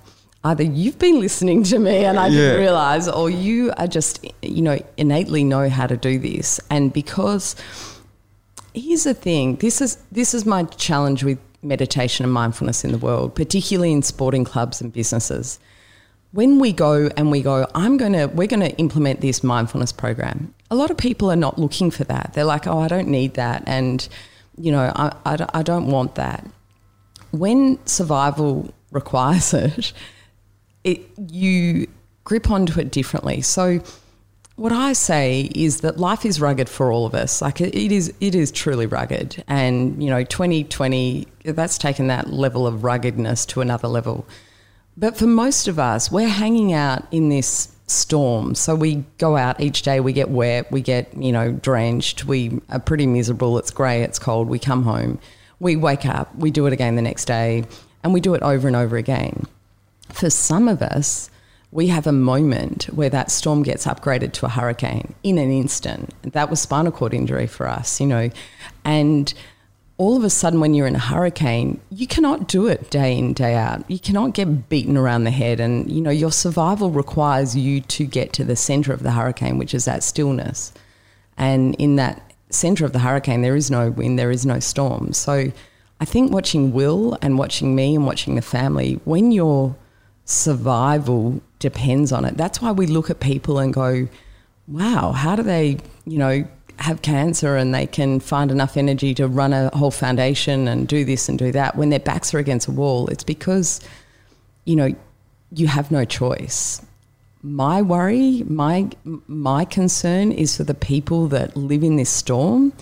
either 0.45 0.63
you've 0.63 1.01
been 1.01 1.19
listening 1.19 1.65
to 1.65 1.81
me 1.81 2.05
and 2.05 2.17
I 2.17 2.31
didn't 2.31 2.61
realize, 2.61 3.09
or 3.09 3.29
you 3.29 3.73
are 3.77 3.89
just, 3.89 4.25
you 4.41 4.63
know, 4.63 4.79
innately 4.97 5.43
know 5.43 5.69
how 5.69 5.89
to 5.89 5.97
do 5.97 6.17
this. 6.21 6.61
And 6.71 6.93
because 6.93 7.57
here's 8.73 9.03
the 9.03 9.13
thing 9.13 9.57
this 9.57 9.81
is 9.81 9.97
this 10.13 10.33
is 10.33 10.47
my 10.47 10.63
challenge 10.63 11.25
with 11.25 11.41
meditation 11.61 12.25
and 12.25 12.33
mindfulness 12.33 12.85
in 12.85 12.93
the 12.93 12.99
world, 12.99 13.35
particularly 13.35 13.91
in 13.91 14.03
sporting 14.03 14.45
clubs 14.45 14.81
and 14.81 14.93
businesses. 14.93 15.59
When 16.31 16.61
we 16.61 16.73
go 16.73 17.11
and 17.17 17.33
we 17.33 17.43
go, 17.43 17.67
I'm 17.75 17.97
gonna 17.97 18.29
we're 18.29 18.47
gonna 18.47 18.75
implement 18.79 19.23
this 19.23 19.43
mindfulness 19.43 19.91
program. 19.91 20.55
A 20.71 20.75
lot 20.75 20.91
of 20.91 20.97
people 20.97 21.31
are 21.31 21.37
not 21.37 21.59
looking 21.59 21.91
for 21.91 22.05
that. 22.05 22.33
They're 22.35 22.45
like, 22.45 22.67
oh, 22.67 22.79
I 22.79 22.89
don't 22.89 23.09
need 23.09 23.35
that, 23.35 23.63
and 23.67 24.07
you 24.59 24.73
know, 24.73 24.93
I, 24.97 25.15
I, 25.25 25.47
I 25.55 25.63
don't 25.63 25.87
want 25.87 26.15
that. 26.15 26.47
When 27.31 27.85
survival 27.87 28.73
requires 28.91 29.53
it, 29.53 29.93
it, 30.85 31.03
you 31.29 31.87
grip 32.25 32.51
onto 32.51 32.81
it 32.81 32.91
differently. 32.91 33.41
So, 33.43 33.81
what 34.57 34.73
I 34.73 34.95
say 34.95 35.51
is 35.55 35.83
that 35.83 35.99
life 35.99 36.25
is 36.25 36.41
rugged 36.41 36.69
for 36.69 36.91
all 36.91 37.05
of 37.05 37.15
us. 37.15 37.43
Like 37.43 37.61
it, 37.61 37.75
is, 37.75 38.13
it 38.21 38.35
is 38.35 38.51
truly 38.51 38.87
rugged. 38.87 39.45
And 39.49 40.03
you 40.03 40.09
know, 40.09 40.25
2020 40.25 41.27
that's 41.45 41.77
taken 41.77 42.07
that 42.07 42.33
level 42.33 42.67
of 42.67 42.83
ruggedness 42.83 43.45
to 43.47 43.61
another 43.61 43.87
level. 43.87 44.27
But 44.97 45.17
for 45.17 45.27
most 45.27 45.69
of 45.69 45.79
us, 45.79 46.11
we're 46.11 46.29
hanging 46.29 46.73
out 46.73 47.07
in 47.11 47.29
this 47.29 47.76
storm. 47.87 48.55
So 48.55 48.75
we 48.75 49.05
go 49.19 49.37
out 49.37 49.61
each 49.61 49.83
day, 49.83 50.01
we 50.01 50.13
get 50.13 50.31
wet, 50.31 50.71
we 50.73 50.81
get 50.81 51.17
you 51.17 51.33
know 51.33 51.53
drenched, 51.53 52.25
we 52.25 52.61
are 52.71 52.81
pretty 52.81 53.07
miserable. 53.07 53.59
It's 53.59 53.71
grey, 53.71 54.03
it's 54.03 54.19
cold. 54.19 54.49
We 54.49 54.59
come 54.59 54.83
home, 54.83 55.19
we 55.61 55.77
wake 55.77 56.07
up, 56.07 56.35
we 56.37 56.51
do 56.51 56.67
it 56.67 56.73
again 56.73 56.97
the 56.97 57.03
next 57.03 57.27
day, 57.27 57.65
and 58.03 58.13
we 58.13 58.21
do 58.21 58.35
it 58.35 58.43
over 58.43 58.67
and 58.67 58.77
over 58.77 58.97
again 58.97 59.47
for 60.13 60.31
some 60.31 60.69
of 60.69 60.83
us, 60.83 61.31
we 61.73 61.89
have 61.89 62.07
a 62.07 62.13
moment 62.13 62.85
where 62.85 63.11
that 63.11 63.31
storm 63.31 63.63
gets 63.63 63.87
upgraded 63.87 64.33
to 64.33 64.47
a 64.47 64.49
hurricane 64.49 65.15
in 65.23 65.37
an 65.39 65.51
instant. 65.51 66.15
That 66.33 66.49
was 66.49 66.61
spinal 66.61 66.93
cord 66.93 67.13
injury 67.13 67.47
for 67.47 67.69
us, 67.69 68.01
you 68.01 68.07
know. 68.07 68.31
And 68.85 69.33
all 69.99 70.17
of 70.17 70.25
a 70.25 70.31
sudden, 70.31 70.61
when 70.61 70.75
you're 70.75 70.87
in 70.87 70.95
a 70.95 71.01
hurricane, 71.01 71.81
you 71.91 72.07
cannot 72.07 72.49
do 72.49 72.67
it 72.67 72.91
day 72.91 73.17
in, 73.17 73.33
day 73.33 73.55
out. 73.55 73.91
You 73.91 73.99
cannot 73.99 74.35
get 74.35 74.69
beaten 74.69 74.97
around 74.97 75.25
the 75.25 75.31
head. 75.31 75.59
And, 75.59 75.91
you 75.91 76.01
know, 76.03 76.11
your 76.11 76.33
survival 76.33 76.91
requires 76.91 77.57
you 77.57 77.81
to 77.81 78.05
get 78.05 78.33
to 78.35 78.45
the 78.45 78.57
center 78.57 78.93
of 78.93 79.03
the 79.03 79.13
hurricane, 79.13 79.57
which 79.57 79.73
is 79.73 79.87
that 79.87 80.03
stillness. 80.03 80.73
And 81.39 81.75
in 81.77 81.97
that 81.97 82.35
center 82.51 82.85
of 82.85 82.93
the 82.93 82.99
hurricane, 82.99 83.41
there 83.41 83.57
is 83.57 83.71
no 83.71 83.91
wind, 83.91 84.19
there 84.19 84.31
is 84.31 84.45
no 84.45 84.61
storm. 84.61 85.13
So 85.15 85.51
I 86.01 86.05
think 86.05 86.31
watching 86.31 86.73
Will 86.73 87.17
and 87.23 87.39
watching 87.39 87.75
me 87.75 87.95
and 87.95 88.05
watching 88.07 88.35
the 88.35 88.43
family, 88.43 89.01
when 89.05 89.33
you're 89.33 89.75
survival 90.27 91.41
depends 91.61 92.13
on 92.13 92.25
it. 92.25 92.37
That's 92.37 92.61
why 92.61 92.73
we 92.73 92.87
look 92.87 93.09
at 93.09 93.21
people 93.21 93.59
and 93.59 93.73
go, 93.73 94.09
wow, 94.69 95.13
how 95.13 95.37
do 95.37 95.43
they, 95.43 95.79
you 96.05 96.19
know, 96.19 96.47
have 96.79 97.03
cancer 97.03 97.57
and 97.57 97.75
they 97.75 97.87
can 97.87 98.21
find 98.21 98.51
enough 98.51 98.77
energy 98.77 99.15
to 99.15 99.29
run 99.29 99.53
a 99.53 99.75
whole 99.77 99.91
foundation 99.91 100.69
and 100.69 100.87
do 100.87 101.05
this 101.05 101.29
and 101.29 101.39
do 101.39 101.53
that 101.53 101.77
when 101.77 101.91
their 101.91 102.01
backs 102.01 102.35
are 102.35 102.39
against 102.39 102.69
a 102.69 102.73
wall? 102.73 103.09
It's 103.09 103.25
because, 103.25 103.81
you 104.65 104.77
know, 104.77 104.95
you 105.53 105.67
have 105.67 105.91
no 105.91 106.05
choice. 106.05 106.85
My 107.43 107.83
worry, 107.83 108.43
my 108.49 108.89
my 109.05 109.65
concern 109.65 110.33
is 110.33 110.57
for 110.57 110.65
the 110.65 110.75
people 110.75 111.29
that 111.29 111.57
live 111.57 111.85
in 111.85 111.97
this 111.97 112.11
storm 112.11 112.73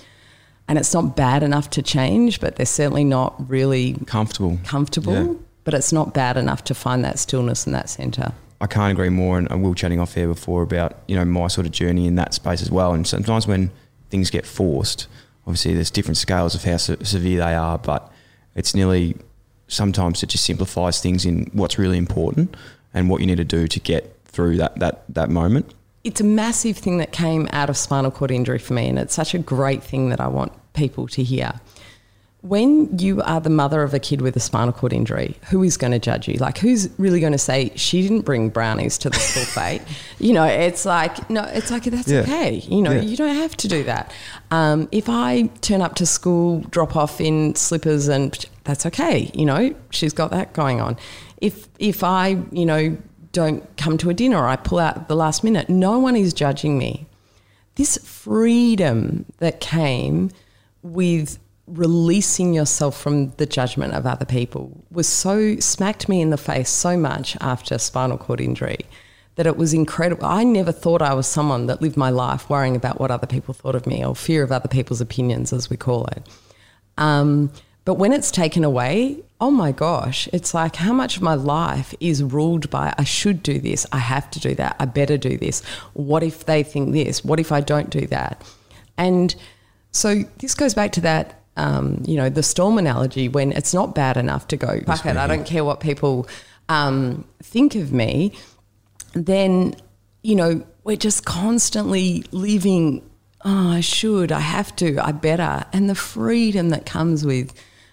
and 0.66 0.78
it's 0.78 0.94
not 0.94 1.14
bad 1.14 1.42
enough 1.42 1.68
to 1.70 1.82
change, 1.82 2.40
but 2.40 2.56
they're 2.56 2.64
certainly 2.64 3.04
not 3.04 3.50
really 3.50 3.94
comfortable. 4.06 4.58
Comfortable. 4.64 5.12
Yeah 5.12 5.34
but 5.64 5.74
it's 5.74 5.92
not 5.92 6.14
bad 6.14 6.36
enough 6.36 6.62
to 6.64 6.74
find 6.74 7.04
that 7.04 7.18
stillness 7.18 7.66
in 7.66 7.72
that 7.72 7.88
centre. 7.88 8.32
I 8.60 8.66
can't 8.66 8.92
agree 8.92 9.08
more. 9.08 9.38
And 9.38 9.62
we 9.62 9.68
were 9.68 9.74
chatting 9.74 9.98
off 9.98 10.16
air 10.16 10.28
before 10.28 10.62
about 10.62 10.98
you 11.08 11.16
know 11.16 11.24
my 11.24 11.48
sort 11.48 11.66
of 11.66 11.72
journey 11.72 12.06
in 12.06 12.14
that 12.14 12.34
space 12.34 12.62
as 12.62 12.70
well. 12.70 12.92
And 12.92 13.06
sometimes 13.06 13.46
when 13.46 13.70
things 14.14 14.30
get 14.30 14.46
forced, 14.46 15.08
obviously 15.44 15.74
there's 15.74 15.90
different 15.90 16.16
scales 16.16 16.54
of 16.54 16.62
how 16.62 16.76
se- 16.76 17.02
severe 17.02 17.40
they 17.44 17.54
are, 17.54 17.78
but 17.78 18.12
it's 18.54 18.72
nearly 18.72 19.16
sometimes 19.66 20.22
it 20.22 20.28
just 20.28 20.44
simplifies 20.44 21.00
things 21.00 21.24
in 21.24 21.50
what's 21.52 21.78
really 21.78 21.98
important 21.98 22.56
and 22.94 23.10
what 23.10 23.20
you 23.20 23.26
need 23.26 23.38
to 23.38 23.44
do 23.58 23.66
to 23.66 23.80
get 23.80 24.02
through 24.26 24.56
that 24.56 24.78
that 24.78 25.02
that 25.08 25.28
moment. 25.30 25.74
it's 26.04 26.20
a 26.20 26.24
massive 26.24 26.76
thing 26.78 26.98
that 26.98 27.10
came 27.10 27.48
out 27.52 27.68
of 27.68 27.76
spinal 27.76 28.12
cord 28.12 28.30
injury 28.30 28.60
for 28.60 28.74
me, 28.74 28.88
and 28.88 28.98
it's 29.00 29.14
such 29.14 29.34
a 29.34 29.38
great 29.38 29.82
thing 29.82 30.10
that 30.10 30.20
I 30.20 30.28
want 30.28 30.52
people 30.74 31.08
to 31.08 31.22
hear. 31.24 31.50
When 32.46 32.98
you 32.98 33.22
are 33.22 33.40
the 33.40 33.48
mother 33.48 33.82
of 33.82 33.94
a 33.94 33.98
kid 33.98 34.20
with 34.20 34.36
a 34.36 34.40
spinal 34.40 34.72
cord 34.74 34.92
injury, 34.92 35.34
who 35.48 35.62
is 35.62 35.78
going 35.78 35.92
to 35.92 35.98
judge 35.98 36.28
you? 36.28 36.34
Like, 36.34 36.58
who's 36.58 36.90
really 36.98 37.18
going 37.18 37.32
to 37.32 37.38
say 37.38 37.72
she 37.74 38.02
didn't 38.02 38.20
bring 38.20 38.50
brownies 38.50 38.98
to 38.98 39.08
the 39.08 39.16
school 39.18 39.44
fete? 39.46 39.80
You 40.18 40.34
know, 40.34 40.44
it's 40.44 40.84
like 40.84 41.30
no, 41.30 41.44
it's 41.44 41.70
like 41.70 41.84
that's 41.84 42.06
Yeah. 42.06 42.20
okay. 42.20 42.56
You 42.56 42.82
know, 42.82 42.90
Yeah. 42.92 43.00
you 43.00 43.16
don't 43.16 43.34
have 43.34 43.56
to 43.56 43.66
do 43.68 43.82
that. 43.84 44.12
Um, 44.50 44.88
if 44.92 45.08
I 45.08 45.44
turn 45.62 45.80
up 45.80 45.94
to 45.94 46.04
school, 46.04 46.60
drop 46.68 46.96
off 46.96 47.18
in 47.18 47.54
slippers, 47.54 48.08
and 48.08 48.36
that's 48.64 48.84
okay. 48.84 49.30
You 49.32 49.46
know, 49.46 49.74
she's 49.88 50.12
got 50.12 50.30
that 50.32 50.52
going 50.52 50.82
on. 50.82 50.98
If 51.38 51.66
if 51.78 52.04
I, 52.04 52.36
you 52.52 52.66
know, 52.66 52.94
don't 53.32 53.64
come 53.78 53.96
to 53.98 54.10
a 54.10 54.14
dinner 54.14 54.36
or 54.36 54.46
I 54.48 54.56
pull 54.56 54.80
out 54.80 55.08
the 55.08 55.16
last 55.16 55.44
minute, 55.44 55.70
no 55.70 55.98
one 55.98 56.14
is 56.14 56.34
judging 56.34 56.76
me. 56.76 57.06
This 57.76 57.96
freedom 58.04 59.24
that 59.38 59.60
came 59.60 60.30
with 60.82 61.38
releasing 61.66 62.52
yourself 62.52 63.00
from 63.00 63.30
the 63.36 63.46
judgment 63.46 63.94
of 63.94 64.06
other 64.06 64.26
people 64.26 64.84
was 64.90 65.08
so 65.08 65.58
smacked 65.60 66.08
me 66.08 66.20
in 66.20 66.30
the 66.30 66.36
face 66.36 66.68
so 66.68 66.96
much 66.96 67.36
after 67.40 67.78
spinal 67.78 68.18
cord 68.18 68.40
injury 68.40 68.78
that 69.36 69.46
it 69.46 69.56
was 69.56 69.74
incredible. 69.74 70.26
I 70.26 70.44
never 70.44 70.72
thought 70.72 71.02
I 71.02 71.14
was 71.14 71.26
someone 71.26 71.66
that 71.66 71.82
lived 71.82 71.96
my 71.96 72.10
life 72.10 72.48
worrying 72.48 72.76
about 72.76 73.00
what 73.00 73.10
other 73.10 73.26
people 73.26 73.54
thought 73.54 73.74
of 73.74 73.86
me 73.86 74.04
or 74.04 74.14
fear 74.14 74.42
of 74.42 74.52
other 74.52 74.68
people's 74.68 75.00
opinions, 75.00 75.52
as 75.52 75.68
we 75.68 75.76
call 75.76 76.06
it. 76.06 76.22
Um, 76.98 77.50
but 77.84 77.94
when 77.94 78.12
it's 78.12 78.30
taken 78.30 78.62
away, 78.62 79.22
oh 79.40 79.50
my 79.50 79.72
gosh, 79.72 80.28
it's 80.32 80.54
like 80.54 80.76
how 80.76 80.92
much 80.92 81.16
of 81.16 81.22
my 81.22 81.34
life 81.34 81.94
is 82.00 82.22
ruled 82.22 82.70
by 82.70 82.94
I 82.96 83.04
should 83.04 83.42
do 83.42 83.58
this, 83.58 83.86
I 83.92 83.98
have 83.98 84.30
to 84.32 84.40
do 84.40 84.54
that, 84.54 84.76
I 84.78 84.84
better 84.84 85.18
do 85.18 85.36
this. 85.36 85.64
What 85.94 86.22
if 86.22 86.46
they 86.46 86.62
think 86.62 86.92
this? 86.92 87.24
What 87.24 87.40
if 87.40 87.50
I 87.50 87.60
don't 87.60 87.90
do 87.90 88.06
that? 88.06 88.42
And 88.96 89.34
so 89.90 90.22
this 90.38 90.54
goes 90.54 90.74
back 90.74 90.92
to 90.92 91.00
that, 91.02 91.43
um, 91.56 92.02
you 92.06 92.16
know, 92.16 92.28
the 92.28 92.42
storm 92.42 92.78
analogy 92.78 93.28
when 93.28 93.52
it's 93.52 93.72
not 93.72 93.94
bad 93.94 94.16
enough 94.16 94.48
to 94.48 94.56
go, 94.56 94.80
fuck 94.86 95.06
it, 95.06 95.16
I 95.16 95.26
don't 95.26 95.46
care 95.46 95.64
what 95.64 95.80
people 95.80 96.26
um, 96.68 97.24
think 97.42 97.74
of 97.74 97.92
me 97.92 98.32
then 99.14 99.74
you 100.22 100.34
know 100.34 100.64
we're 100.82 100.96
just 100.96 101.24
constantly 101.24 102.24
living 102.32 103.08
oh 103.44 103.70
i 103.70 103.80
should 103.80 104.32
i 104.32 104.40
have 104.40 104.74
to 104.74 104.98
i 104.98 105.12
better 105.12 105.64
and 105.72 105.88
the 105.88 105.94
freedom 105.94 106.70
that 106.70 106.84
comes 106.84 107.24
with 107.24 107.52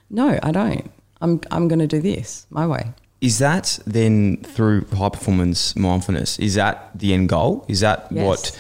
no 0.09 0.39
i 0.41 0.51
don't 0.51 0.91
i'm, 1.21 1.39
I'm 1.51 1.67
going 1.67 1.79
to 1.79 1.87
do 1.87 2.01
this 2.01 2.47
my 2.49 2.65
way 2.65 2.93
Is 3.21 3.37
that 3.37 3.77
then 3.85 4.37
through 4.37 4.87
high 4.97 5.09
performance 5.09 5.75
mindfulness? 5.75 6.39
Is 6.39 6.55
that 6.55 6.89
the 6.97 7.13
end 7.13 7.29
goal? 7.29 7.65
Is 7.67 7.81
that 7.81 8.07
Yes, 8.09 8.25
what 8.25 8.59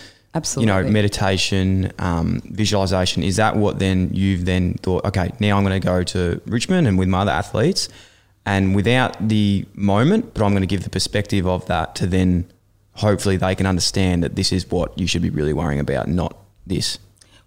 you 0.57 0.65
know 0.65 0.83
meditation, 0.83 1.91
um, 1.99 2.41
visualization? 2.45 3.23
Is 3.23 3.35
that 3.35 3.55
what 3.55 3.79
then 3.79 4.09
you've 4.13 4.45
then 4.45 4.75
thought? 4.75 5.05
Okay, 5.05 5.31
now 5.39 5.57
I'm 5.57 5.63
going 5.63 5.79
to 5.79 5.85
go 5.85 6.03
to 6.03 6.41
Richmond 6.45 6.87
and 6.87 6.97
with 6.97 7.07
my 7.09 7.21
other 7.21 7.31
athletes, 7.31 7.89
and 8.45 8.75
without 8.75 9.27
the 9.27 9.65
moment, 9.75 10.33
but 10.33 10.43
I'm 10.43 10.51
going 10.51 10.61
to 10.61 10.67
give 10.67 10.83
the 10.83 10.89
perspective 10.89 11.45
of 11.45 11.65
that 11.67 11.95
to 11.95 12.07
then 12.07 12.45
hopefully 12.93 13.37
they 13.37 13.55
can 13.55 13.65
understand 13.65 14.23
that 14.23 14.35
this 14.35 14.51
is 14.51 14.69
what 14.69 14.97
you 14.97 15.07
should 15.07 15.21
be 15.21 15.29
really 15.29 15.53
worrying 15.53 15.79
about, 15.79 16.07
not 16.07 16.37
this. 16.65 16.97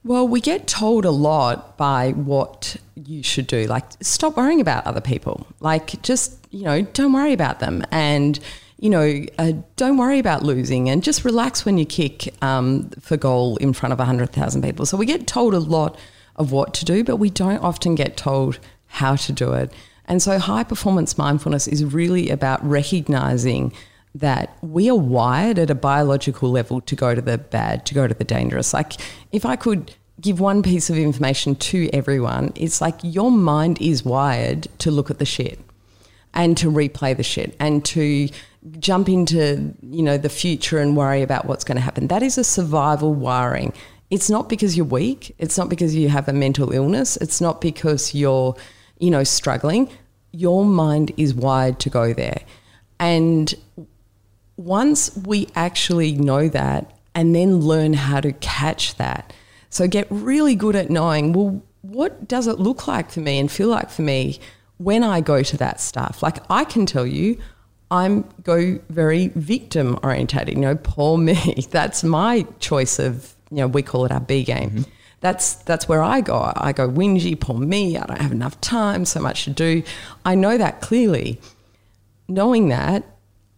Well, 0.02 0.28
we 0.28 0.40
get 0.40 0.66
told 0.66 1.06
a 1.06 1.10
lot 1.10 1.78
by 1.78 2.10
what 2.10 2.76
you 2.94 3.22
should 3.22 3.46
do. 3.46 3.66
Like, 3.66 3.84
stop 4.02 4.36
worrying 4.36 4.60
about 4.60 4.86
other 4.86 5.00
people. 5.00 5.46
Like, 5.60 6.02
just, 6.02 6.46
you 6.50 6.64
know, 6.64 6.82
don't 6.82 7.12
worry 7.12 7.32
about 7.32 7.60
them. 7.60 7.84
And, 7.90 8.38
you 8.78 8.90
know, 8.90 9.24
uh, 9.38 9.52
don't 9.76 9.96
worry 9.96 10.18
about 10.18 10.42
losing 10.42 10.88
and 10.88 11.02
just 11.02 11.24
relax 11.24 11.64
when 11.64 11.78
you 11.78 11.86
kick 11.86 12.34
um, 12.42 12.90
for 13.00 13.16
goal 13.16 13.56
in 13.58 13.72
front 13.72 13.92
of 13.92 13.98
100,000 13.98 14.62
people. 14.62 14.84
So 14.84 14.96
we 14.96 15.06
get 15.06 15.26
told 15.26 15.54
a 15.54 15.58
lot 15.58 15.98
of 16.36 16.52
what 16.52 16.74
to 16.74 16.84
do, 16.84 17.04
but 17.04 17.16
we 17.16 17.30
don't 17.30 17.58
often 17.58 17.94
get 17.94 18.16
told 18.16 18.58
how 18.86 19.16
to 19.16 19.32
do 19.32 19.52
it. 19.52 19.72
And 20.06 20.20
so 20.20 20.38
high 20.38 20.64
performance 20.64 21.16
mindfulness 21.16 21.66
is 21.66 21.84
really 21.84 22.30
about 22.30 22.64
recognizing 22.64 23.72
that 24.14 24.56
we 24.60 24.90
are 24.90 24.96
wired 24.96 25.58
at 25.58 25.70
a 25.70 25.74
biological 25.74 26.50
level 26.50 26.80
to 26.82 26.94
go 26.94 27.14
to 27.14 27.20
the 27.20 27.38
bad, 27.38 27.84
to 27.86 27.94
go 27.94 28.06
to 28.06 28.14
the 28.14 28.24
dangerous. 28.24 28.72
Like, 28.72 28.92
if 29.32 29.44
I 29.44 29.56
could 29.56 29.92
give 30.20 30.38
one 30.38 30.62
piece 30.62 30.88
of 30.90 30.96
information 30.96 31.56
to 31.56 31.90
everyone, 31.92 32.52
it's 32.54 32.80
like 32.80 32.94
your 33.02 33.30
mind 33.30 33.80
is 33.80 34.04
wired 34.04 34.68
to 34.78 34.90
look 34.90 35.10
at 35.10 35.18
the 35.18 35.24
shit 35.24 35.58
and 36.32 36.56
to 36.58 36.70
replay 36.70 37.16
the 37.16 37.22
shit 37.22 37.56
and 37.58 37.84
to 37.84 38.28
jump 38.78 39.08
into, 39.08 39.74
you 39.82 40.02
know, 40.02 40.16
the 40.16 40.28
future 40.28 40.78
and 40.78 40.96
worry 40.96 41.22
about 41.22 41.46
what's 41.46 41.64
going 41.64 41.76
to 41.76 41.82
happen. 41.82 42.08
That 42.08 42.22
is 42.22 42.38
a 42.38 42.44
survival 42.44 43.14
wiring. 43.14 43.72
It's 44.10 44.30
not 44.30 44.48
because 44.48 44.76
you're 44.76 44.86
weak. 44.86 45.34
It's 45.38 45.58
not 45.58 45.68
because 45.68 45.94
you 45.94 46.08
have 46.08 46.28
a 46.28 46.32
mental 46.32 46.72
illness. 46.72 47.16
It's 47.18 47.40
not 47.40 47.60
because 47.60 48.14
you're, 48.14 48.54
you 48.98 49.10
know, 49.10 49.24
struggling. 49.24 49.90
Your 50.32 50.64
mind 50.64 51.12
is 51.16 51.34
wired 51.34 51.78
to 51.80 51.90
go 51.90 52.12
there. 52.12 52.42
And 52.98 53.54
once 54.56 55.16
we 55.16 55.48
actually 55.54 56.12
know 56.12 56.48
that 56.48 56.98
and 57.14 57.34
then 57.34 57.60
learn 57.60 57.92
how 57.92 58.20
to 58.20 58.32
catch 58.32 58.96
that, 58.96 59.32
so 59.68 59.88
get 59.88 60.06
really 60.10 60.54
good 60.54 60.76
at 60.76 60.90
knowing, 60.90 61.32
well, 61.32 61.62
what 61.82 62.28
does 62.28 62.46
it 62.46 62.58
look 62.58 62.86
like 62.86 63.10
for 63.10 63.20
me 63.20 63.38
and 63.38 63.50
feel 63.50 63.68
like 63.68 63.90
for 63.90 64.02
me 64.02 64.38
when 64.78 65.02
I 65.02 65.20
go 65.20 65.42
to 65.42 65.56
that 65.58 65.80
stuff? 65.80 66.22
Like 66.22 66.38
I 66.48 66.64
can 66.64 66.86
tell 66.86 67.06
you, 67.06 67.38
I'm 67.90 68.28
go 68.42 68.78
very 68.88 69.28
victim 69.28 69.98
orientated, 70.02 70.54
you 70.54 70.60
know, 70.60 70.76
poor 70.76 71.18
me. 71.18 71.66
That's 71.70 72.02
my 72.02 72.46
choice 72.58 72.98
of, 72.98 73.34
you 73.50 73.58
know, 73.58 73.66
we 73.68 73.82
call 73.82 74.04
it 74.04 74.12
our 74.12 74.20
B 74.20 74.42
game. 74.44 74.70
Mm-hmm. 74.70 74.90
That's 75.20 75.54
that's 75.54 75.88
where 75.88 76.02
I 76.02 76.20
go. 76.20 76.52
I 76.54 76.72
go 76.72 76.88
whingy, 76.88 77.38
poor 77.38 77.58
me, 77.58 77.96
I 77.96 78.04
don't 78.04 78.20
have 78.20 78.32
enough 78.32 78.60
time, 78.60 79.06
so 79.06 79.20
much 79.20 79.44
to 79.44 79.50
do. 79.50 79.82
I 80.24 80.34
know 80.34 80.58
that 80.58 80.82
clearly 80.82 81.40
knowing 82.28 82.68
that, 82.68 83.04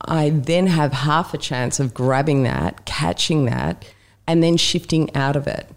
I 0.00 0.30
then 0.30 0.66
have 0.66 0.92
half 0.92 1.34
a 1.34 1.38
chance 1.38 1.80
of 1.80 1.94
grabbing 1.94 2.42
that, 2.44 2.84
catching 2.84 3.46
that, 3.46 3.84
and 4.26 4.42
then 4.42 4.56
shifting 4.56 5.14
out 5.16 5.36
of 5.36 5.46
it. 5.46 5.68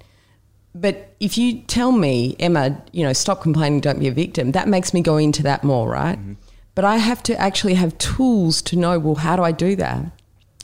But 0.76 1.16
if 1.20 1.38
you 1.38 1.62
tell 1.62 1.92
me, 1.92 2.36
Emma, 2.40 2.82
you 2.92 3.04
know, 3.04 3.14
stop 3.14 3.42
complaining, 3.42 3.80
don't 3.80 4.00
be 4.00 4.08
a 4.08 4.12
victim, 4.12 4.52
that 4.52 4.68
makes 4.68 4.94
me 4.94 5.02
go 5.02 5.18
into 5.18 5.44
that 5.44 5.64
more, 5.64 5.90
right? 5.90 6.18
Mm-hmm. 6.20 6.34
But 6.80 6.86
I 6.86 6.96
have 6.96 7.22
to 7.24 7.38
actually 7.38 7.74
have 7.74 7.98
tools 7.98 8.62
to 8.62 8.78
know, 8.78 8.98
well, 9.00 9.16
how 9.16 9.36
do 9.36 9.44
I 9.44 9.52
do 9.52 9.76
that? 9.76 10.02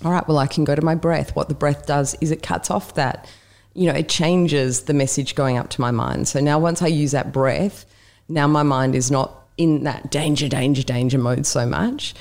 All 0.05 0.13
right, 0.13 0.25
well, 0.25 0.37
I 0.37 0.47
can 0.47 0.63
go 0.63 0.73
to 0.73 0.81
my 0.81 0.95
breath. 0.95 1.35
What 1.35 1.49
the 1.49 1.55
breath 1.55 1.85
does 1.87 2.15
is 2.21 2.31
it 2.31 2.41
cuts 2.41 2.71
off 2.71 2.93
that, 2.93 3.29
you 3.73 3.85
know, 3.85 3.97
it 3.97 4.07
changes 4.07 4.83
the 4.83 4.93
message 4.93 5.35
going 5.35 5.57
up 5.57 5.69
to 5.71 5.81
my 5.81 5.91
mind. 5.91 6.29
So 6.29 6.39
now 6.39 6.57
once 6.57 6.81
I 6.81 6.87
use 6.87 7.11
that 7.11 7.33
breath, 7.33 7.85
now 8.29 8.47
my 8.47 8.63
mind 8.63 8.95
is 8.95 9.11
not 9.11 9.45
in 9.57 9.83
that 9.83 10.09
danger, 10.09 10.47
danger, 10.47 10.83
danger 10.83 11.17
mode 11.17 11.45
so 11.45 11.65
much. 11.65 12.15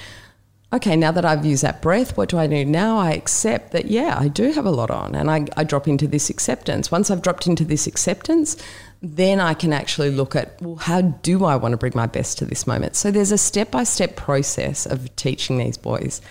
Okay, 0.72 0.96
now 0.96 1.12
that 1.12 1.24
I've 1.24 1.46
used 1.46 1.62
that 1.62 1.80
breath, 1.80 2.16
what 2.16 2.28
do 2.28 2.36
I 2.36 2.48
do 2.48 2.64
now? 2.64 2.98
I 2.98 3.12
accept 3.12 3.70
that, 3.70 3.84
yeah, 3.84 4.16
I 4.18 4.26
do 4.26 4.50
have 4.50 4.66
a 4.66 4.72
lot 4.72 4.90
on 4.90 5.14
and 5.14 5.30
I, 5.30 5.46
I 5.56 5.62
drop 5.62 5.86
into 5.86 6.08
this 6.08 6.30
acceptance. 6.30 6.90
Once 6.90 7.12
I've 7.12 7.22
dropped 7.22 7.46
into 7.46 7.64
this 7.64 7.86
acceptance, 7.86 8.56
then 9.04 9.38
I 9.38 9.52
can 9.52 9.74
actually 9.74 10.10
look 10.10 10.34
at, 10.34 10.60
well, 10.62 10.76
how 10.76 11.02
do 11.02 11.44
I 11.44 11.56
want 11.56 11.72
to 11.72 11.76
bring 11.76 11.92
my 11.94 12.06
best 12.06 12.38
to 12.38 12.46
this 12.46 12.66
moment? 12.66 12.96
So 12.96 13.10
there's 13.10 13.32
a 13.32 13.38
step 13.38 13.70
by 13.70 13.84
step 13.84 14.16
process 14.16 14.86
of 14.86 15.14
teaching 15.14 15.58
these 15.58 15.76
boys. 15.76 16.22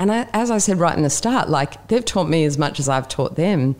And 0.00 0.10
I, 0.10 0.28
as 0.32 0.50
I 0.50 0.58
said 0.58 0.80
right 0.80 0.96
in 0.96 1.04
the 1.04 1.10
start, 1.10 1.48
like 1.48 1.86
they've 1.86 2.04
taught 2.04 2.28
me 2.28 2.44
as 2.44 2.58
much 2.58 2.80
as 2.80 2.88
I've 2.88 3.08
taught 3.08 3.36
them. 3.36 3.76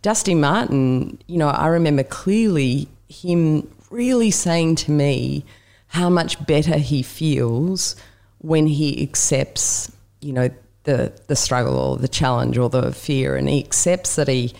Dusty 0.00 0.34
Martin, 0.34 1.18
you 1.26 1.36
know, 1.36 1.48
I 1.48 1.66
remember 1.66 2.02
clearly 2.02 2.88
him 3.08 3.70
really 3.90 4.30
saying 4.30 4.76
to 4.76 4.90
me 4.90 5.44
how 5.88 6.08
much 6.08 6.44
better 6.46 6.78
he 6.78 7.02
feels 7.02 7.96
when 8.38 8.66
he 8.66 9.02
accepts, 9.02 9.92
you 10.20 10.32
know, 10.32 10.48
the 10.84 11.12
the 11.26 11.36
struggle 11.36 11.76
or 11.76 11.96
the 11.98 12.08
challenge 12.08 12.56
or 12.56 12.70
the 12.70 12.92
fear, 12.92 13.36
and 13.36 13.46
he 13.46 13.62
accepts 13.62 14.16
that 14.16 14.28
he 14.28 14.54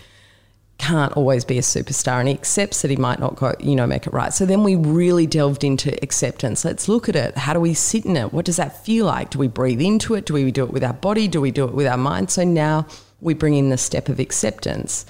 can't 0.81 1.13
always 1.13 1.45
be 1.45 1.59
a 1.59 1.61
superstar, 1.61 2.19
and 2.19 2.27
he 2.27 2.33
accepts 2.33 2.81
that 2.81 2.89
he 2.89 2.97
might 2.97 3.19
not 3.19 3.35
go, 3.35 3.53
you 3.59 3.75
know, 3.75 3.85
make 3.85 4.07
it 4.07 4.13
right. 4.13 4.33
So 4.33 4.45
then 4.47 4.63
we 4.63 4.75
really 4.75 5.27
delved 5.27 5.63
into 5.63 5.95
acceptance. 6.03 6.65
Let's 6.65 6.89
look 6.89 7.07
at 7.07 7.15
it. 7.15 7.37
How 7.37 7.53
do 7.53 7.59
we 7.59 7.75
sit 7.75 8.05
in 8.05 8.17
it? 8.17 8.33
What 8.33 8.45
does 8.45 8.57
that 8.57 8.83
feel 8.83 9.05
like? 9.05 9.29
Do 9.29 9.37
we 9.37 9.47
breathe 9.47 9.79
into 9.79 10.15
it? 10.15 10.25
Do 10.25 10.33
we 10.33 10.51
do 10.51 10.63
it 10.63 10.73
with 10.73 10.83
our 10.83 10.93
body? 10.93 11.27
Do 11.27 11.39
we 11.39 11.51
do 11.51 11.65
it 11.65 11.73
with 11.73 11.85
our 11.85 11.97
mind? 11.97 12.31
So 12.31 12.43
now 12.43 12.87
we 13.21 13.35
bring 13.35 13.53
in 13.53 13.69
the 13.69 13.77
step 13.77 14.09
of 14.09 14.19
acceptance. 14.19 15.05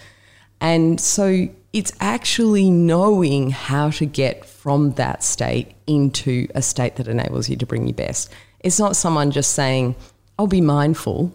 And 0.59 0.99
so 0.99 1.47
it's 1.71 1.93
actually 2.01 2.69
knowing 2.69 3.51
how 3.51 3.91
to 3.91 4.05
get 4.05 4.43
from 4.45 4.91
that 4.93 5.23
state 5.23 5.73
into 5.87 6.47
a 6.53 6.61
state 6.61 6.97
that 6.97 7.07
enables 7.07 7.49
you 7.49 7.55
to 7.55 7.65
bring 7.65 7.87
your 7.87 7.95
best. 7.95 8.29
It's 8.59 8.77
not 8.77 8.97
someone 8.97 9.31
just 9.31 9.53
saying, 9.53 9.95
I'll 10.37 10.47
be 10.47 10.61
mindful, 10.61 11.33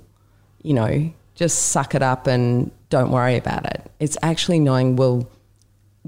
you 0.62 0.74
know, 0.74 1.10
just 1.36 1.68
suck 1.68 1.94
it 1.94 2.02
up 2.02 2.26
and 2.26 2.70
don't 2.90 3.10
worry 3.10 3.36
about 3.36 3.64
it. 3.66 3.88
It's 4.00 4.16
actually 4.22 4.58
knowing, 4.58 4.96
well, 4.96 5.28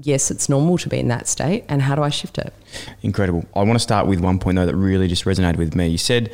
yes, 0.01 0.31
it's 0.31 0.49
normal 0.49 0.77
to 0.79 0.89
be 0.89 0.99
in 0.99 1.07
that 1.09 1.27
state, 1.27 1.63
and 1.69 1.81
how 1.81 1.95
do 1.95 2.03
I 2.03 2.09
shift 2.09 2.37
it? 2.37 2.53
Incredible. 3.01 3.45
I 3.55 3.59
want 3.63 3.73
to 3.73 3.79
start 3.79 4.07
with 4.07 4.19
one 4.19 4.39
point 4.39 4.57
though 4.57 4.65
that 4.65 4.75
really 4.75 5.07
just 5.07 5.25
resonated 5.25 5.57
with 5.57 5.75
me. 5.75 5.87
You 5.87 5.97
said 5.97 6.33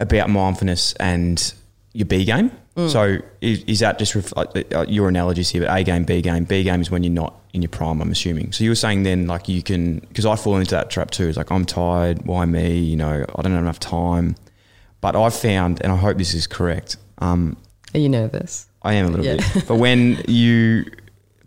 about 0.00 0.28
mindfulness 0.28 0.92
and 0.94 1.54
your 1.92 2.06
B 2.06 2.24
game. 2.24 2.50
So 2.88 3.18
is, 3.42 3.64
is 3.64 3.80
that 3.80 3.98
just 3.98 4.14
ref- 4.14 4.32
uh, 4.34 4.86
your 4.88 5.06
analogies 5.06 5.50
here? 5.50 5.66
But 5.66 5.78
A 5.78 5.84
game, 5.84 6.04
B 6.04 6.22
game, 6.22 6.44
B 6.44 6.62
game 6.62 6.80
is 6.80 6.90
when 6.90 7.04
you're 7.04 7.12
not 7.12 7.38
in 7.52 7.60
your 7.60 7.68
prime. 7.68 8.00
I'm 8.00 8.10
assuming. 8.10 8.50
So 8.52 8.64
you 8.64 8.70
were 8.70 8.74
saying 8.74 9.02
then 9.02 9.26
like 9.26 9.46
you 9.46 9.62
can 9.62 9.98
because 9.98 10.24
I 10.24 10.36
fall 10.36 10.56
into 10.56 10.74
that 10.74 10.88
trap 10.88 11.10
too. 11.10 11.28
It's 11.28 11.36
like 11.36 11.52
I'm 11.52 11.66
tired. 11.66 12.24
Why 12.24 12.46
me? 12.46 12.78
You 12.78 12.96
know 12.96 13.26
I 13.36 13.42
don't 13.42 13.52
have 13.52 13.60
enough 13.62 13.78
time. 13.78 14.36
But 15.02 15.16
I've 15.16 15.34
found, 15.34 15.82
and 15.82 15.92
I 15.92 15.96
hope 15.96 16.16
this 16.16 16.32
is 16.32 16.46
correct. 16.46 16.96
Um, 17.18 17.58
Are 17.94 17.98
you 18.00 18.08
nervous? 18.08 18.66
I 18.82 18.94
am 18.94 19.06
a 19.06 19.08
little 19.10 19.24
Yeah. 19.24 19.36
bit. 19.36 19.68
But 19.68 19.76
when 19.76 20.22
you 20.28 20.84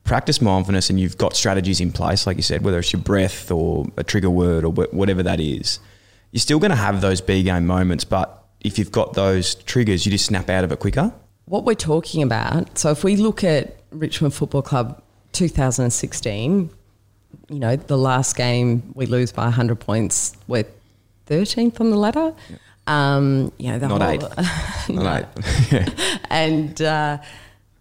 practice 0.03 0.41
mindfulness 0.41 0.89
and 0.89 0.99
you've 0.99 1.17
got 1.17 1.36
strategies 1.36 1.79
in 1.81 1.91
place, 1.91 2.27
like 2.27 2.38
you 2.38 2.43
said, 2.43 2.63
whether 2.63 2.79
it's 2.79 2.93
your 2.93 3.01
breath 3.01 3.51
or 3.51 3.86
a 3.97 4.03
trigger 4.03 4.29
word 4.29 4.63
or 4.63 4.69
whatever 4.71 5.23
that 5.23 5.39
is, 5.39 5.79
you're 6.31 6.39
still 6.41 6.60
going 6.60 6.69
to 6.71 6.75
have 6.77 7.01
those 7.01 7.21
B 7.21 7.41
game 7.43 7.65
moments. 7.65 8.03
But 8.03 8.43
if 8.62 8.77
you've 8.77 8.91
got 8.91 9.13
those 9.13 9.55
triggers, 9.55 10.05
you 10.05 10.12
just 10.12 10.25
snap 10.25 10.49
out 10.49 10.63
of 10.63 10.71
it 10.71 10.79
quicker. 10.79 11.12
What 11.45 11.63
we're 11.65 11.73
talking 11.75 12.23
about, 12.23 12.77
so 12.77 12.91
if 12.91 13.03
we 13.03 13.15
look 13.15 13.43
at 13.43 13.75
Richmond 13.91 14.34
Football 14.34 14.62
Club 14.63 15.01
2016, 15.34 16.69
you 17.49 17.60
know, 17.60 17.75
the 17.75 17.97
last 17.97 18.36
game 18.36 18.91
we 18.95 19.05
lose 19.05 19.31
by 19.31 19.43
100 19.43 19.79
points, 19.79 20.36
we're 20.47 20.65
13th 21.27 21.79
on 21.79 21.89
the 21.91 21.97
ladder. 21.97 22.34
Um, 22.88 23.52
you 23.58 23.71
know, 23.71 23.80
the 23.80 23.88
Not 23.88 24.02
whole, 24.02 24.12
eight. 24.12 24.24
No. 24.89 25.02
Not 25.04 25.28
eight. 25.71 26.19
and 26.30 26.82
uh, 26.82 27.17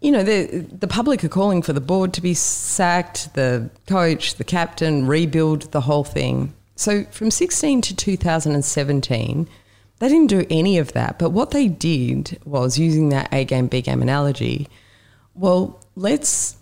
you 0.01 0.11
know 0.11 0.23
the 0.23 0.67
the 0.71 0.88
public 0.88 1.25
are 1.25 1.29
calling 1.29 1.62
for 1.62 1.73
the 1.73 1.81
board 1.81 2.12
to 2.14 2.21
be 2.21 2.35
sacked, 2.35 3.35
the 3.35 3.71
coach, 3.87 4.37
the 4.37 4.45
captain, 4.45 5.07
rebuild 5.07 5.73
the 5.73 5.83
whole 5.83 6.05
thing. 6.05 6.55
So 6.77 7.05
from 7.05 7.31
16 7.31 7.83
to 7.83 7.97
2017, 7.97 9.49
they 10.01 10.09
didn't 10.09 10.27
do 10.27 10.45
any 10.51 10.79
of 10.79 10.93
that. 10.93 11.19
But 11.19 11.31
what 11.31 11.53
they 11.53 11.69
did 11.69 12.40
was 12.45 12.79
using 12.79 13.11
that 13.11 13.29
A 13.33 13.45
game 13.45 13.69
B 13.69 13.81
game 13.81 14.03
analogy. 14.03 14.69
Well, 15.35 15.81
let's 15.97 16.57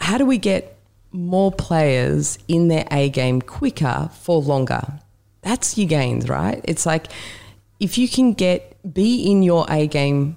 how 0.00 0.18
do 0.18 0.26
we 0.26 0.38
get 0.38 0.76
more 1.12 1.50
players 1.50 2.38
in 2.48 2.68
their 2.68 2.86
A 2.90 3.08
game 3.08 3.40
quicker 3.40 4.10
for 4.12 4.40
longer? 4.40 5.00
That's 5.42 5.76
your 5.78 5.88
gains, 5.88 6.28
right? 6.28 6.60
It's 6.64 6.86
like 6.86 7.08
if 7.80 7.98
you 7.98 8.08
can 8.08 8.32
get 8.32 8.72
be 8.92 9.30
in 9.30 9.42
your 9.42 9.66
A 9.68 9.86
game 9.86 10.36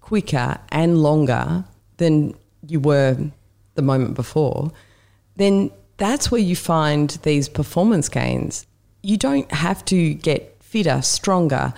quicker 0.00 0.58
and 0.70 1.02
longer 1.02 1.64
than 1.96 2.34
you 2.66 2.80
were 2.80 3.16
the 3.74 3.82
moment 3.82 4.14
before, 4.14 4.70
then 5.36 5.70
that's 5.96 6.30
where 6.30 6.40
you 6.40 6.56
find 6.56 7.10
these 7.22 7.48
performance 7.48 8.08
gains. 8.08 8.66
You 9.02 9.16
don't 9.16 9.50
have 9.52 9.84
to 9.86 10.14
get 10.14 10.56
fitter, 10.60 11.02
stronger, 11.02 11.72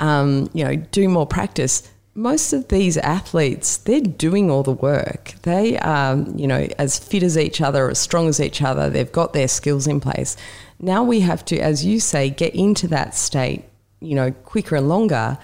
um, 0.00 0.50
you 0.52 0.64
know, 0.64 0.76
do 0.76 1.08
more 1.08 1.26
practice. 1.26 1.88
Most 2.14 2.52
of 2.52 2.68
these 2.68 2.98
athletes, 2.98 3.78
they're 3.78 4.00
doing 4.00 4.50
all 4.50 4.62
the 4.62 4.72
work. 4.72 5.34
They 5.42 5.78
are, 5.78 6.16
you 6.36 6.46
know, 6.46 6.68
as 6.78 6.98
fit 6.98 7.22
as 7.22 7.38
each 7.38 7.62
other, 7.62 7.88
as 7.88 7.98
strong 7.98 8.28
as 8.28 8.40
each 8.40 8.60
other. 8.60 8.90
They've 8.90 9.10
got 9.10 9.32
their 9.32 9.48
skills 9.48 9.86
in 9.86 10.00
place. 10.00 10.36
Now 10.78 11.02
we 11.02 11.20
have 11.20 11.44
to, 11.46 11.58
as 11.58 11.86
you 11.86 12.00
say, 12.00 12.28
get 12.28 12.54
into 12.54 12.88
that 12.88 13.14
state, 13.14 13.64
you 14.02 14.14
know, 14.14 14.30
quicker 14.30 14.76
and 14.76 14.88
longer. 14.88 15.38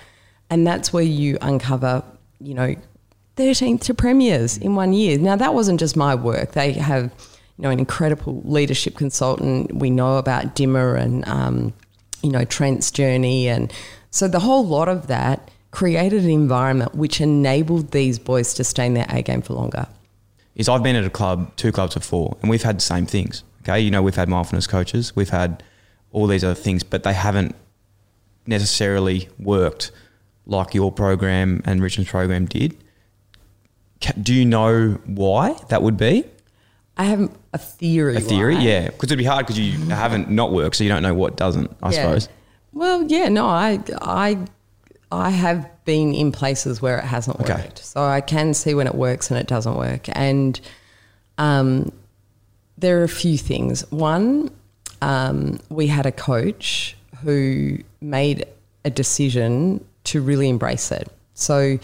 And 0.51 0.67
that's 0.67 0.93
where 0.93 1.03
you 1.03 1.39
uncover, 1.41 2.03
you 2.41 2.55
know, 2.55 2.75
13th 3.37 3.83
to 3.83 3.95
premiers 3.95 4.59
in 4.59 4.75
one 4.75 4.93
year. 4.93 5.19
Now, 5.19 5.37
that 5.37 5.55
wasn't 5.55 5.79
just 5.79 5.97
my 5.97 6.15
work. 6.15 6.53
They 6.53 6.73
have, 6.73 7.05
you 7.05 7.63
know, 7.63 7.71
an 7.71 7.79
incredible 7.79 8.43
leadership 8.45 8.97
consultant. 8.97 9.75
We 9.75 9.91
know 9.91 10.17
about 10.17 10.57
Dimma 10.57 11.01
and, 11.01 11.27
um, 11.29 11.73
you 12.23 12.31
know, 12.31 12.45
Trent's 12.45 12.91
journey. 12.91 13.49
And 13.49 13.73
so 14.11 14.27
the 14.27 14.41
whole 14.41 14.67
lot 14.67 14.89
of 14.89 15.07
that 15.07 15.51
created 15.71 16.25
an 16.25 16.31
environment 16.31 16.95
which 16.95 17.21
enabled 17.21 17.93
these 17.93 18.19
boys 18.19 18.55
to 18.55 18.65
stay 18.65 18.87
in 18.87 18.95
their 18.95 19.07
A 19.11 19.23
game 19.23 19.43
for 19.43 19.55
longer. 19.55 19.87
is 20.57 20.69
I've 20.69 20.83
been 20.83 20.97
at 20.97 21.05
a 21.05 21.11
club, 21.11 21.55
two 21.57 21.71
clubs 21.71 21.95
before, 21.95 22.37
and 22.41 22.51
we've 22.51 22.63
had 22.63 22.79
the 22.79 22.83
same 22.83 23.07
things. 23.07 23.45
Okay, 23.63 23.81
you 23.81 23.91
know, 23.91 24.03
we've 24.03 24.17
had 24.17 24.29
mindfulness 24.29 24.67
coaches, 24.67 25.15
we've 25.15 25.29
had 25.29 25.63
all 26.11 26.27
these 26.27 26.43
other 26.43 26.55
things, 26.55 26.83
but 26.83 27.03
they 27.03 27.13
haven't 27.13 27.55
necessarily 28.49 29.29
worked 29.39 29.93
like 30.47 30.75
your 30.75 30.91
program 30.91 31.63
and 31.65 31.83
Richmond's 31.83 32.11
program 32.11 32.47
did. 32.47 32.77
Do 34.23 34.33
you 34.33 34.45
know 34.45 34.99
why 35.07 35.57
that 35.69 35.83
would 35.83 35.97
be? 35.97 36.25
I 36.97 37.05
have 37.05 37.31
a 37.53 37.59
theory. 37.59 38.17
A 38.17 38.21
theory, 38.21 38.55
why. 38.57 38.63
yeah, 38.63 38.87
because 38.87 39.05
it'd 39.11 39.19
be 39.19 39.25
hard 39.25 39.47
because 39.47 39.59
you 39.59 39.73
haven't 39.89 40.31
not 40.31 40.53
worked, 40.53 40.77
so 40.77 40.85
you 40.85 40.91
don't 40.91 41.03
know 41.03 41.15
what 41.15 41.37
doesn't. 41.37 41.71
I 41.83 41.91
Yeah. 41.93 42.03
suppose. 42.03 42.29
Well, 42.73 43.05
yeah, 43.05 43.29
no, 43.29 43.47
I, 43.47 43.81
I, 44.03 44.39
I 45.13 45.31
have 45.31 45.69
been 45.85 46.15
in 46.15 46.33
places 46.33 46.81
where 46.83 46.99
it 46.99 47.05
hasn't 47.05 47.41
Okay. 47.41 47.55
worked, 47.55 47.79
so 47.85 48.03
I 48.03 48.21
can 48.21 48.55
see 48.55 48.75
when 48.75 48.87
it 48.87 48.95
works 48.95 49.31
and 49.31 49.39
it 49.39 49.47
doesn't 49.47 49.77
work. 49.77 50.07
And 50.13 50.61
um, 51.39 51.93
there 52.77 53.01
are 53.01 53.05
a 53.05 53.09
few 53.09 53.37
things. 53.39 53.89
One, 53.91 54.51
um, 55.03 55.61
we 55.71 55.87
had 55.89 56.07
a 56.07 56.13
coach 56.13 56.97
who 57.23 57.79
made 58.01 58.47
a 58.85 58.91
decision 58.91 59.85
to 60.05 60.21
really 60.21 60.49
embrace 60.49 60.93
it. 60.93 61.09
So. 61.35 61.79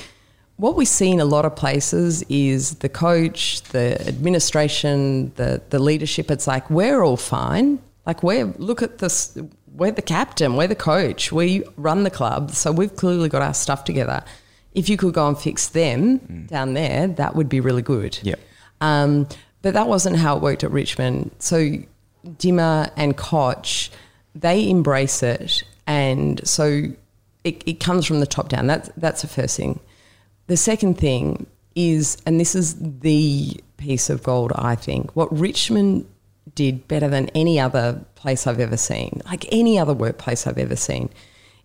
What 0.57 0.77
we 0.77 0.85
see 0.85 1.11
in 1.11 1.19
a 1.19 1.25
lot 1.25 1.45
of 1.45 1.57
places 1.57 2.23
is 2.29 2.77
the 2.77 2.89
coach, 2.89 3.61
the 3.73 4.01
administration, 4.07 5.33
the, 5.35 5.61
the 5.71 5.81
leadership. 5.81 6.31
It's 6.31 6.47
like 6.47 6.71
we're 6.71 7.03
all 7.03 7.17
fine. 7.17 7.81
Like 8.07 8.23
we're 8.23 8.47
look 8.59 8.81
at 8.81 8.99
this. 8.99 9.37
We're 9.75 9.91
the 9.91 10.01
captain. 10.01 10.55
We're 10.55 10.69
the 10.69 10.77
coach. 10.77 11.33
We 11.33 11.65
run 11.77 12.05
the 12.05 12.11
club, 12.11 12.53
so 12.53 12.71
we've 12.71 12.95
clearly 12.95 13.29
got 13.29 13.43
our 13.43 13.53
stuff 13.53 13.83
together. 13.85 14.23
If 14.75 14.89
you 14.89 14.97
could 14.97 15.15
go 15.15 15.27
and 15.27 15.37
fix 15.37 15.69
them 15.71 16.47
down 16.47 16.75
there, 16.75 17.09
that 17.09 17.35
would 17.35 17.49
be 17.49 17.59
really 17.59 17.83
good. 17.83 18.17
Yep. 18.23 18.39
Um, 18.81 19.27
but 19.63 19.75
that 19.75 19.89
wasn't 19.89 20.17
how 20.19 20.37
it 20.37 20.43
worked 20.43 20.63
at 20.63 20.71
Richmond. 20.71 21.33
So 21.41 21.79
Dimmer 22.39 22.91
and 22.97 23.17
Koch, 23.17 23.91
they 24.37 24.71
embrace 24.71 25.21
it, 25.25 25.65
and 25.87 26.47
so 26.47 26.85
it, 27.45 27.63
it 27.67 27.81
comes 27.81 28.07
from 28.07 28.21
the 28.21 28.27
top 28.27 28.49
down. 28.49 28.67
That's 28.67 28.91
that's 28.97 29.23
the 29.23 29.29
first 29.29 29.57
thing. 29.57 29.81
The 30.47 30.57
second 30.57 30.99
thing 30.99 31.47
is, 31.75 32.19
and 32.27 32.39
this 32.39 32.55
is 32.55 32.77
the 33.01 33.61
piece 33.77 34.11
of 34.11 34.23
gold, 34.23 34.53
I 34.55 34.75
think, 34.75 35.15
what 35.17 35.37
Richmond 35.37 36.07
did 36.55 36.87
better 36.89 37.09
than 37.09 37.29
any 37.31 37.59
other 37.59 38.05
place 38.15 38.47
I've 38.47 38.61
ever 38.61 38.77
seen, 38.77 39.23
like 39.27 39.47
any 39.53 39.79
other 39.79 39.95
workplace 39.95 40.47
I've 40.47 40.59
ever 40.59 40.77
seen, 40.77 41.11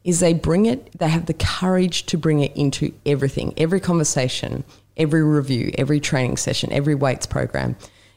is 0.03 0.19
they 0.19 0.33
bring 0.33 0.65
it, 0.65 0.97
they 0.97 1.09
have 1.09 1.25
the 1.25 1.33
courage 1.33 2.05
to 2.07 2.17
bring 2.17 2.39
it 2.39 2.55
into 2.55 2.93
everything, 3.05 3.53
every 3.57 3.79
conversation, 3.79 4.63
every 4.97 5.23
review, 5.23 5.71
every 5.77 5.99
training 5.99 6.37
session, 6.37 6.71
every 6.71 6.95
weights 6.95 7.25
program. 7.25 7.75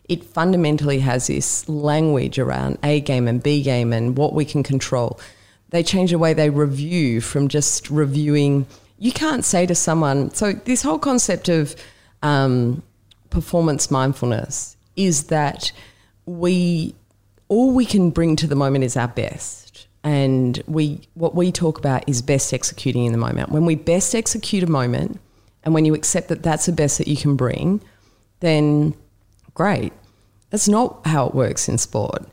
It 0.08 0.24
fundamentally 0.24 1.00
has 1.00 1.26
this 1.26 1.68
language 1.68 2.38
around 2.38 2.78
A 2.82 3.00
game 3.00 3.28
and 3.28 3.42
B 3.42 3.62
game 3.62 3.92
and 3.92 4.16
what 4.16 4.32
we 4.32 4.44
can 4.44 4.62
control. 4.62 5.18
They 5.72 5.82
change 5.82 6.10
the 6.10 6.18
way 6.18 6.34
they 6.34 6.50
review 6.50 7.22
from 7.22 7.48
just 7.48 7.90
reviewing. 7.90 8.66
You 8.98 9.10
can't 9.10 9.44
say 9.44 9.66
to 9.66 9.74
someone, 9.74 10.32
so 10.34 10.52
this 10.52 10.82
whole 10.82 10.98
concept 10.98 11.48
of 11.48 11.74
um, 12.22 12.82
performance 13.30 13.90
mindfulness 13.90 14.76
is 14.96 15.24
that 15.24 15.72
we 16.26 16.94
all 17.48 17.72
we 17.72 17.86
can 17.86 18.10
bring 18.10 18.36
to 18.36 18.46
the 18.46 18.54
moment 18.54 18.84
is 18.84 18.96
our 18.96 19.08
best. 19.08 19.86
And 20.04 20.62
we 20.66 21.00
what 21.14 21.34
we 21.34 21.50
talk 21.50 21.78
about 21.78 22.06
is 22.06 22.20
best 22.20 22.52
executing 22.52 23.06
in 23.06 23.12
the 23.12 23.18
moment. 23.18 23.48
When 23.50 23.64
we 23.64 23.74
best 23.74 24.14
execute 24.14 24.62
a 24.62 24.70
moment 24.70 25.18
and 25.64 25.72
when 25.72 25.86
you 25.86 25.94
accept 25.94 26.28
that 26.28 26.42
that's 26.42 26.66
the 26.66 26.72
best 26.72 26.98
that 26.98 27.08
you 27.08 27.16
can 27.16 27.34
bring 27.34 27.80
then 28.40 28.92
great. 29.54 29.92
That's 30.50 30.68
not 30.68 31.06
how 31.06 31.28
it 31.28 31.34
works 31.34 31.68
in 31.68 31.78
sport 31.78 32.26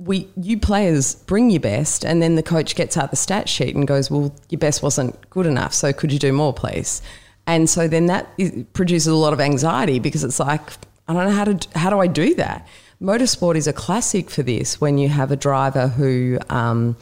we 0.00 0.26
you 0.36 0.58
players 0.58 1.14
bring 1.14 1.50
your 1.50 1.60
best 1.60 2.04
and 2.04 2.22
then 2.22 2.34
the 2.34 2.42
coach 2.42 2.74
gets 2.74 2.96
out 2.96 3.10
the 3.10 3.16
stat 3.16 3.48
sheet 3.48 3.74
and 3.74 3.86
goes 3.86 4.10
well 4.10 4.34
your 4.48 4.58
best 4.58 4.82
wasn't 4.82 5.28
good 5.30 5.46
enough 5.46 5.74
so 5.74 5.92
could 5.92 6.12
you 6.12 6.18
do 6.18 6.32
more 6.32 6.52
please? 6.52 7.02
And 7.46 7.68
so 7.68 7.88
then 7.88 8.06
that 8.06 8.28
is, 8.38 8.64
produces 8.72 9.08
a 9.08 9.16
lot 9.16 9.32
of 9.32 9.40
anxiety 9.40 9.98
because 9.98 10.24
it's 10.24 10.40
like 10.40 10.62
i 11.08 11.12
don't 11.12 11.24
know 11.24 11.34
how 11.34 11.44
to 11.44 11.78
how 11.78 11.90
do 11.90 11.98
i 11.98 12.06
do 12.06 12.34
that? 12.36 12.66
Motorsport 13.00 13.56
is 13.56 13.66
a 13.66 13.72
classic 13.72 14.30
for 14.30 14.42
this 14.42 14.80
when 14.80 14.98
you 14.98 15.08
have 15.08 15.30
a 15.30 15.36
driver 15.36 15.88
who 15.88 16.38
um, 16.50 16.96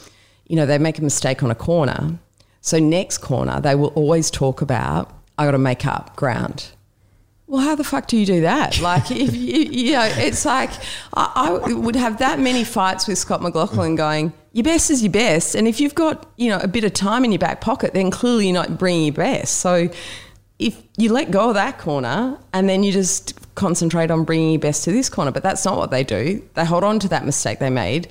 you 0.47 0.57
know 0.57 0.67
they 0.67 0.79
make 0.79 0.99
a 0.99 1.03
mistake 1.03 1.43
on 1.43 1.51
a 1.51 1.57
corner. 1.57 2.19
So 2.61 2.79
next 2.79 3.19
corner 3.19 3.61
they 3.61 3.75
will 3.75 3.93
always 3.95 4.31
talk 4.31 4.61
about 4.61 5.15
i 5.39 5.45
got 5.45 5.53
to 5.53 5.59
make 5.59 5.87
up 5.87 6.17
ground 6.17 6.73
well, 7.49 7.63
how 7.63 7.75
the 7.75 7.83
fuck 7.83 8.07
do 8.07 8.17
you 8.17 8.27
do 8.27 8.43
that? 8.43 8.79
Like, 8.89 9.11
if 9.11 9.35
you, 9.35 9.61
you 9.65 9.93
know, 9.93 10.05
it's 10.05 10.45
like 10.45 10.71
I, 11.15 11.61
I 11.65 11.73
would 11.73 11.97
have 11.97 12.19
that 12.19 12.39
many 12.39 12.63
fights 12.65 13.09
with 13.09 13.19
Scott 13.19 13.43
McLaughlin 13.43 13.95
mm. 13.95 13.97
going, 13.97 14.33
your 14.53 14.65
best 14.65 14.91
is 14.91 15.03
your 15.03 15.13
best. 15.13 15.55
And 15.55 15.67
if 15.67 15.81
you've 15.81 15.95
got, 15.95 16.31
you 16.37 16.49
know, 16.49 16.59
a 16.59 16.69
bit 16.69 16.85
of 16.85 16.93
time 16.93 17.25
in 17.25 17.33
your 17.33 17.39
back 17.39 17.61
pocket, 17.61 17.95
then 17.95 18.11
clearly 18.11 18.47
you're 18.47 18.55
not 18.55 18.79
bringing 18.79 19.07
your 19.07 19.15
best. 19.15 19.57
So 19.57 19.89
if 20.59 20.81
you 20.97 21.13
let 21.13 21.31
go 21.31 21.49
of 21.49 21.55
that 21.55 21.79
corner 21.79 22.39
and 22.53 22.69
then 22.69 22.83
you 22.83 22.93
just 22.93 23.39
concentrate 23.55 24.11
on 24.11 24.25
bringing 24.25 24.53
your 24.53 24.61
best 24.61 24.85
to 24.85 24.93
this 24.93 25.09
corner, 25.09 25.31
but 25.31 25.43
that's 25.43 25.65
not 25.65 25.77
what 25.77 25.91
they 25.91 26.05
do. 26.05 26.43
They 26.55 26.65
hold 26.65 26.85
on 26.85 26.99
to 27.01 27.09
that 27.09 27.25
mistake 27.25 27.59
they 27.59 27.71
made, 27.71 28.09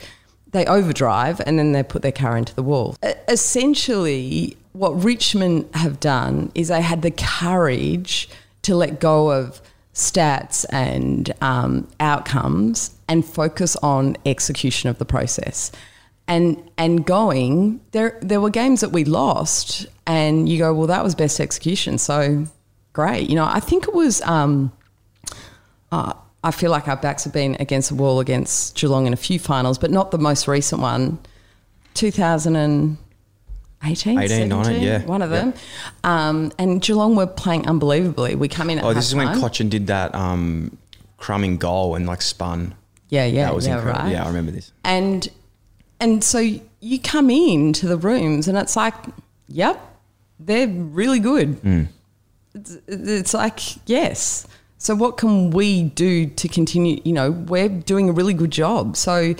they 0.51 0.65
overdrive, 0.65 1.41
and 1.45 1.57
then 1.57 1.71
they 1.71 1.83
put 1.83 2.01
their 2.01 2.11
car 2.11 2.37
into 2.37 2.53
the 2.53 2.63
wall. 2.63 2.95
Essentially, 3.27 4.57
what 4.73 5.03
Richmond 5.03 5.67
have 5.73 5.99
done 5.99 6.51
is 6.55 6.67
they 6.67 6.81
had 6.81 7.01
the 7.01 7.11
courage 7.11 8.29
to 8.67 8.75
let 8.75 8.99
go 8.99 9.31
of 9.31 9.61
stats 9.93 10.65
and 10.71 11.33
um, 11.41 11.87
outcomes 12.01 12.93
and 13.07 13.25
focus 13.25 13.77
on 13.77 14.17
execution 14.25 14.89
of 14.89 14.99
the 14.99 15.05
process. 15.05 15.71
And 16.27 16.61
and 16.77 17.05
going 17.05 17.79
there, 17.91 18.19
there 18.21 18.41
were 18.41 18.49
games 18.49 18.81
that 18.81 18.91
we 18.91 19.05
lost, 19.05 19.87
and 20.05 20.49
you 20.49 20.57
go, 20.57 20.73
well, 20.73 20.87
that 20.87 21.01
was 21.01 21.15
best 21.15 21.39
execution. 21.39 21.97
So 21.97 22.45
great, 22.91 23.29
you 23.29 23.35
know. 23.35 23.45
I 23.45 23.61
think 23.61 23.87
it 23.87 23.93
was. 23.93 24.21
Um, 24.23 24.73
uh, 25.93 26.11
I 26.43 26.51
feel 26.51 26.69
like 26.69 26.89
our 26.89 26.97
backs 26.97 27.23
have 27.23 27.31
been 27.31 27.55
against 27.61 27.89
the 27.89 27.95
wall 27.95 28.19
against 28.19 28.75
Geelong 28.75 29.07
in 29.07 29.13
a 29.13 29.17
few 29.17 29.39
finals, 29.39 29.77
but 29.77 29.89
not 29.89 30.11
the 30.11 30.17
most 30.17 30.47
recent 30.49 30.81
one. 30.81 31.17
2018, 31.93 32.97
18, 33.83 34.15
19, 34.15 34.49
17, 34.49 34.81
yeah. 34.81 35.05
one 35.05 35.21
of 35.21 35.31
Yeah. 35.31 35.37
them. 35.37 35.53
Um, 36.03 36.51
and 36.57 36.81
Geelong 36.81 37.15
were 37.15 37.27
playing 37.27 37.67
unbelievably. 37.67 38.35
We 38.35 38.47
come 38.47 38.69
in 38.69 38.79
at 38.79 38.83
Oh, 38.83 38.93
this 38.93 39.07
is 39.07 39.15
when 39.15 39.27
halftime. 39.27 39.41
Cotchin 39.41 39.69
did 39.69 39.87
that 39.87 40.13
um, 40.15 40.77
crumbing 41.17 41.57
goal 41.57 41.95
and 41.95 42.05
like 42.07 42.21
spun. 42.21 42.73
Yeah, 43.09 43.25
yeah, 43.25 43.45
that 43.45 43.55
was 43.55 43.67
yeah, 43.67 43.75
incredible. 43.77 44.03
right. 44.05 44.11
Yeah, 44.13 44.23
I 44.23 44.27
remember 44.27 44.51
this. 44.51 44.71
and 44.83 45.27
and 45.99 46.23
so 46.23 46.39
you 46.79 46.99
come 46.99 47.29
into 47.29 47.87
the 47.87 47.97
rooms 47.97 48.47
and 48.47 48.57
it's 48.57 48.75
like, 48.75 48.93
yep, 49.47 49.79
they're 50.39 50.67
really 50.67 51.19
good. 51.19 51.87
It's, 52.53 52.77
it's 52.87 53.33
like 53.33 53.59
yes. 53.87 54.45
So 54.79 54.93
what 54.95 55.17
can 55.17 55.51
we 55.51 55.83
do 55.83 56.27
to 56.27 56.47
continue? 56.47 57.01
You 57.05 57.13
know, 57.13 57.31
we're 57.31 57.69
doing 57.69 58.09
a 58.09 58.11
really 58.11 58.33
good 58.33 58.51
job. 58.51 58.97
So. 58.97 59.35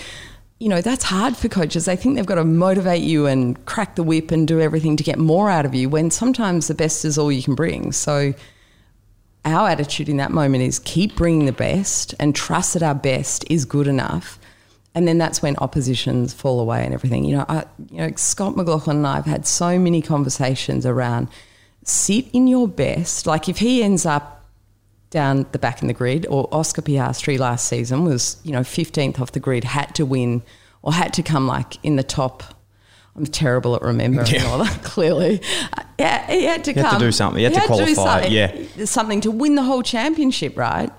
You 0.60 0.70
know, 0.70 0.82
that's 0.82 1.04
hard 1.04 1.38
for 1.38 1.50
coaches. 1.50 1.86
They 1.86 1.96
think 1.96 2.16
they've 2.16 2.26
got 2.26 2.36
to 2.36 2.44
motivate 2.44 3.04
you 3.04 3.28
and 3.28 3.64
crack 3.66 3.96
the 3.96 4.04
whip 4.04 4.32
and 4.32 4.48
do 4.48 4.60
everything 4.60 4.98
to 4.98 5.04
get 5.04 5.20
more 5.20 5.50
out 5.50 5.66
of 5.66 5.76
you 5.76 5.88
when 5.88 6.10
sometimes 6.10 6.68
the 6.68 6.74
best 6.74 7.06
is 7.06 7.18
all 7.18 7.32
you 7.32 7.44
can 7.44 7.54
bring. 7.54 7.92
So, 7.92 8.34
our 9.46 9.70
attitude 9.70 10.10
in 10.10 10.18
that 10.18 10.32
moment 10.32 10.64
is 10.64 10.80
keep 10.80 11.16
bringing 11.16 11.46
the 11.46 11.54
best 11.54 12.14
and 12.20 12.36
trust 12.36 12.74
that 12.74 12.84
our 12.84 12.96
best 12.96 13.46
is 13.50 13.64
good 13.64 13.88
enough. 13.88 14.40
And 14.94 15.08
then 15.08 15.20
that's 15.20 15.42
when 15.42 15.56
oppositions 15.58 16.34
fall 16.34 16.60
away 16.60 16.84
and 16.84 16.94
everything. 16.94 17.24
You 17.24 17.38
know, 17.38 17.46
I, 17.48 17.66
you 17.92 17.98
know, 17.98 18.12
Scott 18.16 18.58
McLaughlin 18.58 18.98
and 18.98 19.08
I 19.08 19.16
have 19.16 19.26
had 19.26 19.46
so 19.46 19.78
many 19.80 20.02
conversations 20.02 20.86
around 20.86 21.30
sit 21.84 22.26
in 22.34 22.48
your 22.48 22.68
best. 22.68 23.26
Like 23.26 23.48
if 23.48 23.60
he 23.60 23.84
ends 23.84 24.06
up 24.06 24.37
down 25.18 25.46
the 25.52 25.60
back 25.60 25.82
in 25.82 25.88
the 25.88 25.94
grid, 26.02 26.26
or 26.30 26.48
Oscar 26.52 26.82
Piastri 26.84 27.38
last 27.40 27.68
season 27.68 28.04
was, 28.06 28.38
you 28.44 28.52
know, 28.52 28.62
15th 28.62 29.20
off 29.20 29.32
the 29.32 29.40
grid, 29.40 29.64
had 29.64 29.90
to 29.96 30.06
win 30.06 30.44
or 30.84 30.94
had 30.94 31.12
to 31.14 31.24
come 31.24 31.48
like 31.48 31.72
in 31.84 31.96
the 31.96 32.04
top. 32.04 32.44
I'm 33.16 33.26
terrible 33.26 33.76
at 33.76 33.82
remembering 33.82 34.44
all 34.44 34.60
that, 34.60 34.84
clearly. 34.94 35.42
Uh, 35.76 35.82
Yeah, 35.98 36.18
he 36.30 36.44
had 36.44 36.64
to 36.66 36.72
He 36.74 36.80
had 36.80 36.86
to 36.86 36.90
come. 36.92 37.00
do 37.00 37.12
something. 37.12 37.40
He 37.40 37.46
had 37.46 37.54
to 37.56 37.60
do 37.62 37.66
qualify, 37.66 37.94
something- 38.22 38.32
yeah. 38.32 38.86
Something 38.86 39.22
to 39.22 39.32
win 39.32 39.56
the 39.56 39.64
whole 39.64 39.82
championship, 39.82 40.56
right? 40.56 40.92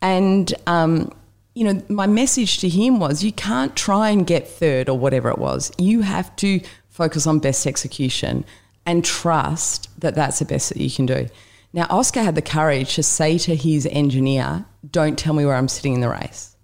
And, 0.00 0.52
um, 0.66 1.12
you 1.54 1.64
know, 1.64 1.82
my 1.88 2.06
message 2.06 2.58
to 2.60 2.68
him 2.68 2.98
was 2.98 3.22
you 3.22 3.32
can't 3.32 3.76
try 3.76 4.08
and 4.08 4.26
get 4.26 4.48
third 4.48 4.88
or 4.88 4.96
whatever 4.98 5.28
it 5.28 5.38
was. 5.38 5.70
You 5.76 6.00
have 6.00 6.34
to 6.36 6.60
focus 6.88 7.26
on 7.26 7.38
best 7.40 7.66
execution 7.66 8.44
and 8.86 9.04
trust 9.04 9.88
that 10.00 10.14
that's 10.14 10.38
the 10.38 10.46
best 10.46 10.70
that 10.70 10.78
you 10.78 10.90
can 10.90 11.04
do. 11.06 11.28
Now, 11.72 11.86
Oscar 11.88 12.22
had 12.22 12.34
the 12.34 12.42
courage 12.42 12.96
to 12.96 13.02
say 13.02 13.38
to 13.38 13.54
his 13.54 13.86
engineer, 13.86 14.64
Don't 14.90 15.18
tell 15.18 15.34
me 15.34 15.44
where 15.44 15.54
I'm 15.54 15.68
sitting 15.68 15.94
in 15.94 16.00
the 16.00 16.08
race. 16.08 16.56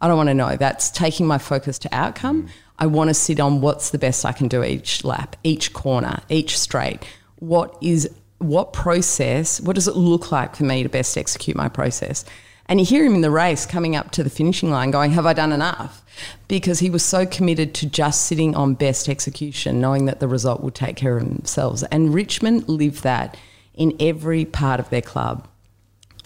I 0.00 0.08
don't 0.08 0.16
want 0.16 0.28
to 0.28 0.34
know. 0.34 0.56
That's 0.56 0.90
taking 0.90 1.26
my 1.26 1.38
focus 1.38 1.78
to 1.80 1.94
outcome. 1.94 2.48
I 2.78 2.86
want 2.86 3.08
to 3.08 3.14
sit 3.14 3.40
on 3.40 3.60
what's 3.60 3.90
the 3.90 3.98
best 3.98 4.24
I 4.24 4.32
can 4.32 4.48
do 4.48 4.64
each 4.64 5.04
lap, 5.04 5.36
each 5.44 5.72
corner, 5.72 6.20
each 6.28 6.58
straight. 6.58 7.00
What 7.36 7.76
is 7.80 8.10
what 8.38 8.72
process? 8.72 9.60
What 9.60 9.74
does 9.74 9.86
it 9.86 9.96
look 9.96 10.32
like 10.32 10.56
for 10.56 10.64
me 10.64 10.82
to 10.82 10.88
best 10.88 11.16
execute 11.16 11.56
my 11.56 11.68
process? 11.68 12.24
And 12.66 12.80
you 12.80 12.86
hear 12.86 13.04
him 13.04 13.14
in 13.14 13.20
the 13.20 13.30
race 13.30 13.66
coming 13.66 13.96
up 13.96 14.12
to 14.12 14.24
the 14.24 14.30
finishing 14.30 14.70
line 14.70 14.90
going, 14.90 15.12
Have 15.12 15.26
I 15.26 15.32
done 15.32 15.52
enough? 15.52 16.04
Because 16.48 16.78
he 16.78 16.90
was 16.90 17.04
so 17.04 17.26
committed 17.26 17.74
to 17.74 17.86
just 17.86 18.26
sitting 18.26 18.54
on 18.54 18.74
best 18.74 19.08
execution, 19.08 19.80
knowing 19.80 20.06
that 20.06 20.20
the 20.20 20.28
result 20.28 20.62
would 20.62 20.74
take 20.74 20.96
care 20.96 21.16
of 21.16 21.24
themselves. 21.24 21.82
And 21.84 22.14
Richmond 22.14 22.68
lived 22.68 23.02
that 23.02 23.36
in 23.74 23.94
every 24.00 24.44
part 24.44 24.80
of 24.80 24.90
their 24.90 25.02
club 25.02 25.48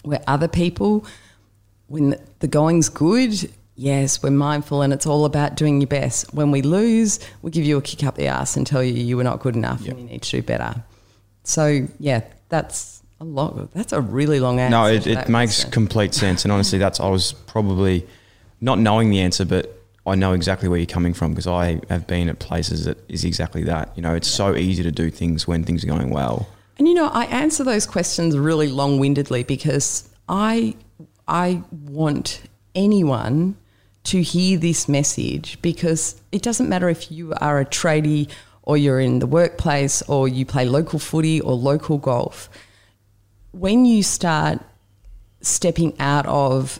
where 0.03 0.21
other 0.27 0.47
people, 0.47 1.05
when 1.87 2.11
the- 2.11 2.19
the 2.39 2.47
going's 2.47 2.89
good, 2.89 3.49
yes, 3.75 4.21
we're 4.23 4.29
mindful 4.31 4.81
and 4.81 4.91
it's 4.93 5.05
all 5.05 5.25
about 5.25 5.55
doing 5.55 5.79
your 5.81 5.87
best. 5.87 6.33
When 6.33 6.51
we 6.51 6.61
lose, 6.61 7.19
we 7.41 7.51
give 7.51 7.63
you 7.65 7.77
a 7.77 7.81
kick 7.81 8.03
up 8.03 8.15
the 8.15 8.27
ass 8.27 8.57
and 8.57 8.65
tell 8.65 8.83
you 8.83 8.93
you 8.93 9.17
were 9.17 9.23
not 9.23 9.39
good 9.39 9.55
enough 9.55 9.85
and 9.87 9.99
you 9.99 10.05
need 10.05 10.21
to 10.23 10.31
do 10.31 10.41
better. 10.41 10.83
So, 11.43 11.87
yeah, 11.99 12.21
that's 12.49 13.01
a 13.19 13.23
lot. 13.23 13.73
That's 13.73 13.93
a 13.93 14.01
really 14.01 14.39
long 14.39 14.59
answer. 14.59 14.71
No, 14.71 14.85
it, 14.87 15.07
it 15.07 15.29
makes 15.29 15.55
question. 15.55 15.71
complete 15.71 16.13
sense. 16.13 16.43
And 16.43 16.51
honestly, 16.51 16.77
that's 16.79 16.99
I 16.99 17.09
was 17.09 17.33
probably 17.33 18.05
not 18.61 18.79
knowing 18.79 19.09
the 19.09 19.19
answer, 19.19 19.45
but 19.45 19.73
I 20.05 20.15
know 20.15 20.33
exactly 20.33 20.69
where 20.69 20.77
you're 20.77 20.85
coming 20.85 21.13
from 21.13 21.31
because 21.31 21.47
I 21.47 21.79
have 21.89 22.07
been 22.07 22.29
at 22.29 22.39
places 22.39 22.85
that 22.85 22.97
is 23.09 23.23
exactly 23.25 23.63
that. 23.63 23.91
You 23.95 24.01
know, 24.03 24.13
it's 24.13 24.27
so 24.27 24.55
easy 24.55 24.83
to 24.83 24.91
do 24.91 25.09
things 25.09 25.47
when 25.47 25.63
things 25.63 25.83
are 25.83 25.87
going 25.87 26.09
well. 26.09 26.47
And 26.77 26.87
you 26.87 26.93
know, 26.93 27.07
I 27.07 27.25
answer 27.25 27.63
those 27.63 27.85
questions 27.85 28.37
really 28.37 28.67
long-windedly 28.67 29.43
because 29.43 30.09
I 30.29 30.75
I 31.27 31.63
want 31.71 32.41
anyone 32.75 33.57
to 34.05 34.21
hear 34.21 34.57
this 34.57 34.87
message 34.87 35.61
because 35.61 36.21
it 36.31 36.41
doesn't 36.41 36.69
matter 36.69 36.87
if 36.87 37.11
you 37.11 37.33
are 37.41 37.59
a 37.59 37.65
tradie 37.65 38.29
or 38.61 38.77
you're 38.77 38.99
in 38.99 39.19
the 39.19 39.27
workplace 39.27 40.01
or 40.03 40.27
you 40.27 40.45
play 40.45 40.65
local 40.65 40.99
footy 40.99 41.41
or 41.41 41.53
local 41.53 41.97
golf. 41.97 42.49
When 43.51 43.85
you 43.85 44.03
start 44.03 44.59
stepping 45.41 45.99
out 45.99 46.25
of 46.27 46.79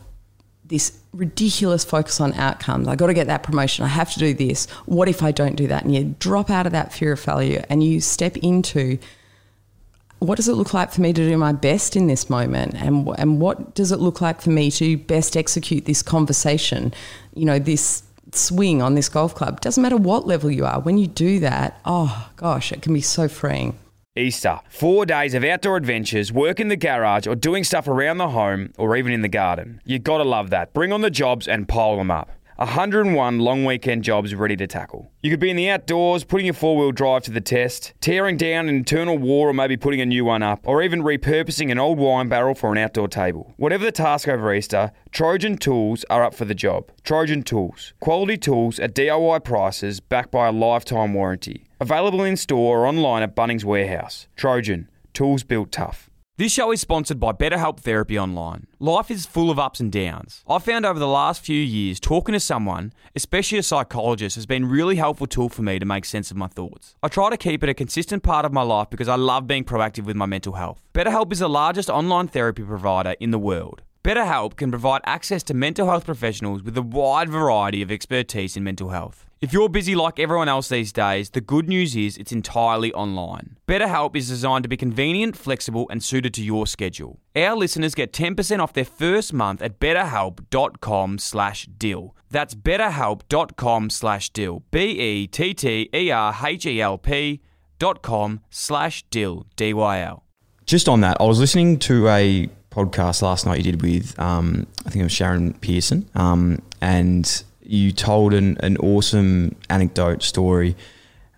this 0.64 1.00
ridiculous 1.14 1.84
focus 1.86 2.20
on 2.20 2.34
outcomes. 2.34 2.88
I 2.88 2.96
got 2.96 3.08
to 3.08 3.14
get 3.14 3.28
that 3.28 3.44
promotion. 3.44 3.86
I 3.86 3.88
have 3.88 4.12
to 4.14 4.20
do 4.20 4.34
this. 4.34 4.70
What 4.86 5.08
if 5.08 5.24
I 5.24 5.32
don't 5.32 5.56
do 5.56 5.68
that? 5.68 5.84
And 5.84 5.94
you 5.96 6.16
drop 6.20 6.50
out 6.50 6.66
of 6.66 6.74
that 6.74 6.94
fear 6.94 7.14
of 7.14 7.20
failure 7.20 7.66
and 7.70 7.84
you 7.84 8.02
step 8.02 8.38
into 8.38 9.00
what 10.20 10.36
does 10.36 10.48
it 10.48 10.54
look 10.54 10.74
like 10.74 10.92
for 10.92 11.02
me 11.02 11.14
to 11.14 11.30
do 11.30 11.38
my 11.38 11.52
best 11.52 11.96
in 11.96 12.08
this 12.08 12.30
moment 12.30 12.74
and 12.76 13.08
and 13.18 13.40
what 13.40 13.76
does 13.76 13.92
it 13.92 14.00
look 14.00 14.22
like 14.22 14.42
for 14.42 14.50
me 14.50 14.72
to 14.72 14.98
best 14.98 15.38
execute 15.38 15.86
this 15.86 16.02
conversation 16.02 16.94
you 17.36 17.46
know 17.46 17.60
this 17.60 18.04
swing 18.34 18.82
on 18.82 18.96
this 18.96 19.08
golf 19.10 19.34
club 19.36 19.62
doesn't 19.62 19.82
matter 19.82 19.98
what 19.98 20.28
level 20.28 20.52
you 20.52 20.66
are 20.66 20.80
when 20.82 20.98
you 20.98 21.08
do 21.08 21.40
that 21.40 21.80
oh 21.86 22.30
gosh 22.36 22.72
it 22.72 22.82
can 22.82 22.94
be 22.94 23.02
so 23.02 23.28
freeing 23.28 23.78
Easter. 24.18 24.62
Four 24.68 25.06
days 25.06 25.36
of 25.36 25.44
outdoor 25.44 25.78
adventures, 25.78 26.34
work 26.34 26.60
in 26.60 26.70
the 26.70 26.76
garage, 26.76 27.28
or 27.28 27.36
doing 27.36 27.64
stuff 27.64 27.88
around 27.88 28.18
the 28.18 28.30
home, 28.30 28.74
or 28.76 28.98
even 28.98 29.14
in 29.14 29.22
the 29.22 29.30
garden. 29.30 29.80
You 29.86 30.00
gotta 30.00 30.24
love 30.24 30.50
that. 30.50 30.74
Bring 30.74 30.92
on 30.92 31.02
the 31.02 31.12
jobs 31.12 31.48
and 31.48 31.68
pile 31.68 31.98
them 31.98 32.10
up. 32.10 32.32
101 32.58 33.40
long 33.40 33.66
weekend 33.66 34.04
jobs 34.04 34.34
ready 34.34 34.56
to 34.56 34.66
tackle. 34.66 35.12
You 35.22 35.30
could 35.30 35.40
be 35.40 35.52
in 35.52 35.56
the 35.56 35.70
outdoors, 35.70 36.24
putting 36.24 36.48
your 36.48 36.56
four 36.56 36.76
wheel 36.76 36.92
drive 36.92 37.22
to 37.24 37.32
the 37.32 37.40
test, 37.40 37.94
tearing 38.02 38.36
down 38.36 38.68
an 38.68 38.76
internal 38.76 39.16
wall, 39.16 39.44
or 39.44 39.54
maybe 39.54 39.78
putting 39.78 40.02
a 40.02 40.08
new 40.08 40.26
one 40.26 40.42
up, 40.42 40.62
or 40.68 40.82
even 40.82 41.04
repurposing 41.04 41.72
an 41.72 41.78
old 41.78 42.00
wine 42.00 42.30
barrel 42.30 42.56
for 42.56 42.72
an 42.72 42.80
outdoor 42.80 43.10
table. 43.10 43.54
Whatever 43.58 43.86
the 43.86 43.92
task 43.92 44.28
over 44.28 44.52
Easter, 44.52 44.92
Trojan 45.12 45.58
Tools 45.58 46.04
are 46.10 46.24
up 46.24 46.34
for 46.34 46.46
the 46.46 46.56
job. 46.56 46.92
Trojan 47.04 47.44
Tools. 47.44 47.94
Quality 48.00 48.38
tools 48.38 48.80
at 48.80 48.96
DIY 48.96 49.44
prices 49.44 50.00
backed 50.00 50.32
by 50.32 50.48
a 50.48 50.52
lifetime 50.52 51.14
warranty. 51.14 51.68
Available 51.80 52.24
in 52.24 52.36
store 52.36 52.80
or 52.80 52.88
online 52.88 53.22
at 53.22 53.36
Bunnings 53.36 53.64
Warehouse. 53.66 54.28
Trojan. 54.36 54.90
Tools 55.14 55.44
built 55.44 55.72
tough. 55.72 56.07
This 56.40 56.52
show 56.52 56.72
is 56.72 56.80
sponsored 56.80 57.20
by 57.20 57.32
BetterHelp 57.32 57.80
Therapy 57.80 58.20
Online. 58.20 58.68
Life 58.78 59.10
is 59.10 59.26
full 59.26 59.50
of 59.50 59.58
ups 59.58 59.80
and 59.80 59.92
downs. 59.92 60.44
I've 60.48 60.62
found 60.62 60.86
over 60.86 61.00
the 61.00 61.08
last 61.08 61.44
few 61.44 61.60
years, 61.60 62.00
talking 62.00 62.34
to 62.34 62.40
someone, 62.40 62.94
especially 63.16 63.58
a 63.58 63.64
psychologist, 63.64 64.36
has 64.36 64.46
been 64.46 64.66
a 64.66 64.68
really 64.68 64.98
helpful 64.98 65.26
tool 65.26 65.50
for 65.50 65.64
me 65.64 65.80
to 65.80 65.86
make 65.88 66.06
sense 66.06 66.30
of 66.30 66.38
my 66.38 66.46
thoughts. 66.46 66.96
I 67.02 67.08
try 67.08 67.32
to 67.32 67.38
keep 67.38 67.64
it 67.64 67.70
a 67.70 67.74
consistent 67.74 68.22
part 68.22 68.46
of 68.46 68.54
my 68.54 68.62
life 68.62 68.92
because 68.92 69.08
I 69.08 69.16
love 69.16 69.48
being 69.48 69.64
proactive 69.64 70.04
with 70.04 70.16
my 70.16 70.28
mental 70.28 70.54
health. 70.54 70.80
BetterHelp 70.94 71.32
is 71.32 71.40
the 71.40 71.50
largest 71.50 71.90
online 71.90 72.28
therapy 72.28 72.62
provider 72.62 73.16
in 73.20 73.32
the 73.32 73.40
world. 73.40 73.82
BetterHelp 74.04 74.58
can 74.58 74.70
provide 74.70 75.02
access 75.06 75.42
to 75.42 75.56
mental 75.56 75.88
health 75.88 76.06
professionals 76.06 76.62
with 76.62 76.78
a 76.78 76.84
wide 76.84 77.30
variety 77.30 77.82
of 77.82 77.92
expertise 77.92 78.56
in 78.56 78.64
mental 78.64 78.90
health. 78.90 79.27
If 79.40 79.54
you're 79.54 79.70
busy 79.70 79.94
like 79.94 80.20
everyone 80.20 80.50
else 80.50 80.68
these 80.68 80.92
days, 80.92 81.30
the 81.30 81.42
good 81.42 81.70
news 81.70 81.96
is 81.96 82.18
it's 82.18 82.32
entirely 82.32 82.92
online. 82.94 83.56
BetterHelp 83.68 84.16
is 84.16 84.30
designed 84.30 84.64
to 84.64 84.68
be 84.68 84.78
convenient, 84.78 85.38
flexible, 85.38 85.86
and 85.92 86.04
suited 86.04 86.34
to 86.34 86.44
your 86.44 86.66
schedule. 86.66 87.20
Our 87.36 87.56
listeners 87.56 87.94
get 87.94 88.12
10% 88.12 88.58
off 88.58 88.74
their 88.74 88.84
first 88.84 89.34
month 89.34 89.62
at 89.62 89.80
betterhelp.com 89.80 91.20
slash 91.20 91.68
dyl. 91.78 92.16
That's 92.32 92.56
betterhelp.com 92.56 93.92
slash. 93.92 94.32
E 94.40 94.48
B-E-T-T-E-R-H-E-L-P 94.72 97.42
dot 97.78 98.02
com 98.02 98.40
slash 98.50 99.04
dyl. 99.12 99.46
D-Y-L. 99.56 100.24
Just 100.66 100.90
on 100.90 101.02
that, 101.02 101.18
I 101.20 101.26
was 101.26 101.40
listening 101.40 101.78
to 101.80 102.08
a 102.08 102.50
podcast 102.72 103.22
last 103.22 103.46
night 103.46 103.64
you 103.64 103.72
did 103.72 103.84
with, 103.84 104.20
um, 104.20 104.66
I 104.88 104.90
think 104.90 105.02
it 105.02 105.04
was 105.04 105.12
Sharon 105.12 105.54
Pearson, 105.54 106.10
um, 106.16 106.60
and 106.82 107.44
you 107.70 107.92
told 107.92 108.34
an, 108.34 108.58
an 108.62 108.78
awesome 108.78 109.56
anecdote 109.70 110.24
story 110.24 110.76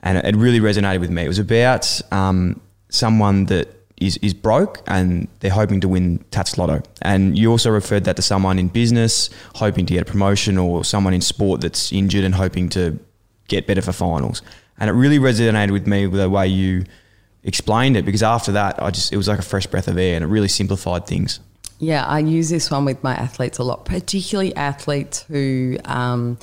and 0.02 0.18
it 0.18 0.36
really 0.36 0.60
resonated 0.60 1.02
with 1.02 1.10
me. 1.10 1.26
It 1.26 1.28
was 1.28 1.40
about 1.40 2.02
um, 2.12 2.62
someone 2.90 3.46
that 3.46 3.68
is, 3.98 4.18
is 4.18 4.34
broke 4.34 4.82
and 4.88 5.28
they're 5.40 5.52
hoping 5.52 5.82
to 5.82 5.88
win 5.88 6.20
Tattslotto. 6.32 6.86
And 7.02 7.38
you 7.38 7.52
also 7.52 7.70
referred 7.70 8.06
that 8.06 8.16
to 8.16 8.22
someone 8.22 8.58
in 8.60 8.70
business 8.70 9.30
hoping 9.56 9.86
to 9.88 9.94
get 9.94 10.04
a 10.04 10.12
promotion 10.12 10.58
or 10.58 10.86
someone 10.86 11.14
in 11.14 11.22
sport 11.22 11.62
that's 11.62 11.92
injured 11.92 12.24
and 12.24 12.36
hoping 12.36 12.70
to 12.70 12.98
get 13.48 13.68
better 13.68 13.82
for 13.82 13.92
finals. 13.92 14.42
And 14.80 14.90
it 14.90 14.94
really 14.94 15.20
resonated 15.20 15.72
with 15.72 15.86
me 15.86 16.08
with 16.08 16.22
the 16.22 16.30
way 16.30 16.48
you 16.48 16.86
explained 17.44 17.98
it 17.98 18.06
because 18.06 18.24
after 18.24 18.54
that, 18.54 18.82
I 18.82 18.92
just 18.92 19.12
it 19.12 19.18
was 19.18 19.28
like 19.28 19.40
a 19.40 19.44
fresh 19.44 19.68
breath 19.68 19.88
of 19.88 19.98
air 19.98 20.16
and 20.16 20.24
it 20.24 20.28
really 20.28 20.48
simplified 20.48 21.06
things. 21.06 21.40
Yeah, 21.80 22.06
I 22.06 22.20
use 22.20 22.50
this 22.50 22.70
one 22.70 22.86
with 22.86 23.02
my 23.04 23.16
athletes 23.16 23.58
a 23.58 23.64
lot, 23.64 23.86
particularly 23.86 24.54
athletes 24.56 25.24
who 25.24 25.78
um, 25.86 26.38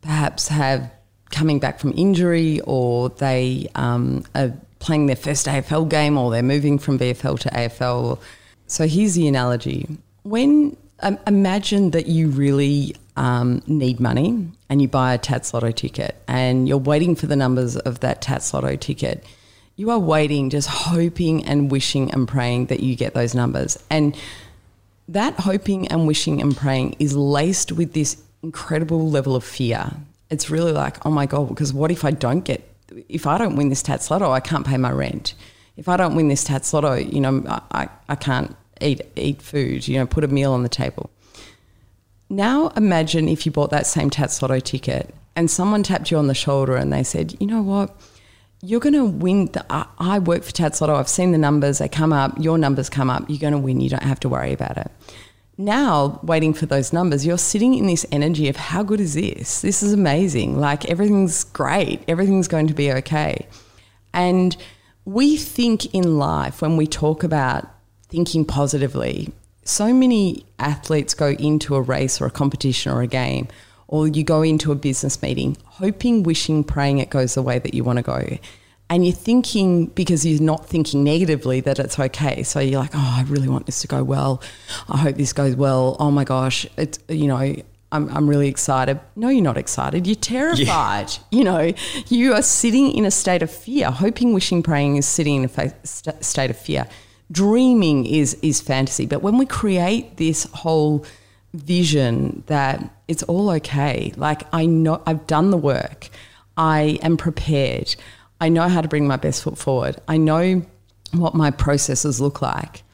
perhaps 0.00 0.48
have 0.48 0.90
coming 1.30 1.58
back 1.58 1.78
from 1.78 1.92
injury 1.96 2.60
or 2.64 3.10
they 3.10 3.68
um, 3.74 4.24
are 4.34 4.52
playing 4.78 5.06
their 5.06 5.16
first 5.16 5.46
AFL 5.46 5.88
game 5.88 6.16
or 6.16 6.30
they're 6.30 6.42
moving 6.42 6.78
from 6.78 6.98
VFL 6.98 7.38
to 7.40 7.48
AFL. 7.50 8.18
So 8.66 8.88
here's 8.88 9.14
the 9.14 9.28
analogy. 9.28 9.86
When 10.22 10.76
um, 11.00 11.18
imagine 11.26 11.90
that 11.90 12.06
you 12.06 12.28
really 12.28 12.96
um, 13.16 13.62
need 13.66 14.00
money 14.00 14.48
and 14.68 14.80
you 14.80 14.88
buy 14.88 15.14
a 15.14 15.18
Tattslotto 15.18 15.74
ticket 15.74 16.16
and 16.26 16.66
you're 16.66 16.78
waiting 16.78 17.14
for 17.14 17.26
the 17.26 17.36
numbers 17.36 17.76
of 17.76 18.00
that 18.00 18.22
Tattslotto 18.22 18.80
ticket. 18.80 19.24
You 19.76 19.90
are 19.90 19.98
waiting, 19.98 20.50
just 20.50 20.68
hoping 20.68 21.44
and 21.44 21.70
wishing 21.70 22.10
and 22.12 22.26
praying 22.26 22.66
that 22.66 22.80
you 22.80 22.96
get 22.96 23.14
those 23.14 23.34
numbers. 23.34 23.78
And 23.88 24.16
that 25.10 25.40
hoping 25.40 25.88
and 25.88 26.06
wishing 26.06 26.40
and 26.40 26.56
praying 26.56 26.96
is 26.98 27.16
laced 27.16 27.72
with 27.72 27.92
this 27.92 28.22
incredible 28.42 29.10
level 29.10 29.34
of 29.34 29.44
fear. 29.44 29.90
It's 30.30 30.50
really 30.50 30.72
like, 30.72 31.04
oh 31.04 31.10
my 31.10 31.26
God, 31.26 31.48
because 31.48 31.72
what 31.72 31.90
if 31.90 32.04
I 32.04 32.12
don't 32.12 32.44
get, 32.44 32.62
if 33.08 33.26
I 33.26 33.36
don't 33.36 33.56
win 33.56 33.68
this 33.68 33.82
Tattslotto, 33.82 34.30
I 34.30 34.40
can't 34.40 34.64
pay 34.64 34.76
my 34.76 34.92
rent. 34.92 35.34
If 35.76 35.88
I 35.88 35.96
don't 35.96 36.14
win 36.14 36.28
this 36.28 36.44
Tattslotto, 36.44 37.12
you 37.12 37.20
know, 37.20 37.42
I, 37.72 37.88
I 38.08 38.14
can't 38.14 38.54
eat, 38.80 39.02
eat 39.16 39.42
food, 39.42 39.88
you 39.88 39.98
know, 39.98 40.06
put 40.06 40.22
a 40.22 40.28
meal 40.28 40.52
on 40.52 40.62
the 40.62 40.68
table. 40.68 41.10
Now 42.28 42.68
imagine 42.76 43.28
if 43.28 43.44
you 43.44 43.50
bought 43.50 43.70
that 43.70 43.88
same 43.88 44.10
Tattslotto 44.10 44.62
ticket 44.62 45.12
and 45.34 45.50
someone 45.50 45.82
tapped 45.82 46.12
you 46.12 46.18
on 46.18 46.28
the 46.28 46.34
shoulder 46.34 46.76
and 46.76 46.92
they 46.92 47.02
said, 47.02 47.36
you 47.40 47.48
know 47.48 47.62
what, 47.62 47.96
you're 48.62 48.80
going 48.80 48.94
to 48.94 49.04
win. 49.04 49.46
The, 49.46 49.64
I, 49.70 49.86
I 49.98 50.18
work 50.18 50.42
for 50.42 50.52
Tattslotto. 50.52 50.94
I've 50.94 51.08
seen 51.08 51.32
the 51.32 51.38
numbers. 51.38 51.78
They 51.78 51.88
come 51.88 52.12
up. 52.12 52.34
Your 52.38 52.58
numbers 52.58 52.90
come 52.90 53.10
up. 53.10 53.24
You're 53.28 53.38
going 53.38 53.52
to 53.52 53.58
win. 53.58 53.80
You 53.80 53.88
don't 53.88 54.02
have 54.02 54.20
to 54.20 54.28
worry 54.28 54.52
about 54.52 54.76
it. 54.76 54.90
Now, 55.56 56.20
waiting 56.22 56.54
for 56.54 56.66
those 56.66 56.92
numbers, 56.92 57.26
you're 57.26 57.36
sitting 57.36 57.74
in 57.74 57.86
this 57.86 58.06
energy 58.10 58.48
of 58.48 58.56
how 58.56 58.82
good 58.82 59.00
is 59.00 59.14
this? 59.14 59.60
This 59.60 59.82
is 59.82 59.92
amazing. 59.92 60.58
Like 60.58 60.86
everything's 60.86 61.44
great. 61.44 62.02
Everything's 62.08 62.48
going 62.48 62.66
to 62.68 62.74
be 62.74 62.90
okay. 62.92 63.46
And 64.14 64.56
we 65.04 65.36
think 65.36 65.94
in 65.94 66.18
life 66.18 66.62
when 66.62 66.78
we 66.78 66.86
talk 66.86 67.22
about 67.22 67.68
thinking 68.08 68.46
positively, 68.46 69.32
so 69.64 69.92
many 69.92 70.46
athletes 70.58 71.12
go 71.12 71.32
into 71.32 71.76
a 71.76 71.82
race 71.82 72.20
or 72.20 72.26
a 72.26 72.30
competition 72.30 72.90
or 72.90 73.02
a 73.02 73.06
game 73.06 73.48
or 73.90 74.06
you 74.06 74.22
go 74.22 74.40
into 74.40 74.70
a 74.70 74.76
business 74.76 75.20
meeting 75.20 75.56
hoping, 75.64 76.22
wishing, 76.22 76.62
praying 76.62 76.98
it 76.98 77.10
goes 77.10 77.34
the 77.34 77.42
way 77.42 77.58
that 77.58 77.74
you 77.74 77.82
want 77.82 77.96
to 77.96 78.02
go. 78.02 78.38
And 78.88 79.04
you're 79.04 79.14
thinking 79.14 79.86
because 79.86 80.26
you're 80.26 80.42
not 80.42 80.66
thinking 80.66 81.02
negatively 81.04 81.60
that 81.60 81.78
it's 81.78 81.98
okay. 81.98 82.42
So 82.42 82.60
you're 82.60 82.80
like, 82.80 82.90
oh, 82.94 83.14
I 83.18 83.24
really 83.28 83.48
want 83.48 83.66
this 83.66 83.80
to 83.82 83.88
go 83.88 84.02
well. 84.02 84.42
I 84.88 84.96
hope 84.96 85.16
this 85.16 85.32
goes 85.32 85.56
well. 85.56 85.96
Oh 85.98 86.10
my 86.10 86.24
gosh, 86.24 86.66
it's 86.76 86.98
you 87.08 87.26
know, 87.26 87.54
I'm, 87.92 88.08
I'm 88.10 88.28
really 88.28 88.48
excited. 88.48 89.00
No, 89.16 89.28
you're 89.28 89.42
not 89.42 89.56
excited. 89.56 90.06
You're 90.06 90.16
terrified. 90.16 91.10
Yeah. 91.10 91.18
You 91.30 91.44
know, 91.44 91.72
you 92.08 92.34
are 92.34 92.42
sitting 92.42 92.92
in 92.92 93.04
a 93.04 93.10
state 93.10 93.42
of 93.42 93.50
fear. 93.50 93.90
Hoping, 93.90 94.32
wishing, 94.34 94.62
praying 94.62 94.96
is 94.96 95.06
sitting 95.06 95.36
in 95.36 95.44
a 95.44 95.48
fa- 95.48 95.74
st- 95.84 96.24
state 96.24 96.50
of 96.50 96.56
fear. 96.56 96.86
Dreaming 97.32 98.06
is 98.06 98.34
is 98.42 98.60
fantasy. 98.60 99.06
But 99.06 99.22
when 99.22 99.38
we 99.38 99.46
create 99.46 100.16
this 100.16 100.44
whole 100.52 101.04
vision 101.54 102.42
that 102.46 102.78
it's 103.10 103.24
all 103.24 103.50
okay. 103.50 104.12
Like 104.16 104.44
I 104.52 104.66
know 104.66 105.02
I've 105.04 105.26
done 105.26 105.50
the 105.50 105.56
work. 105.56 106.08
I 106.56 107.00
am 107.02 107.16
prepared. 107.16 107.96
I 108.40 108.48
know 108.48 108.68
how 108.68 108.80
to 108.80 108.88
bring 108.88 109.06
my 109.06 109.16
best 109.16 109.42
foot 109.42 109.58
forward. 109.58 109.96
I 110.06 110.16
know 110.16 110.62
what 111.12 111.34
my 111.34 111.50
processes 111.50 112.20
look 112.20 112.40
like. 112.40 112.84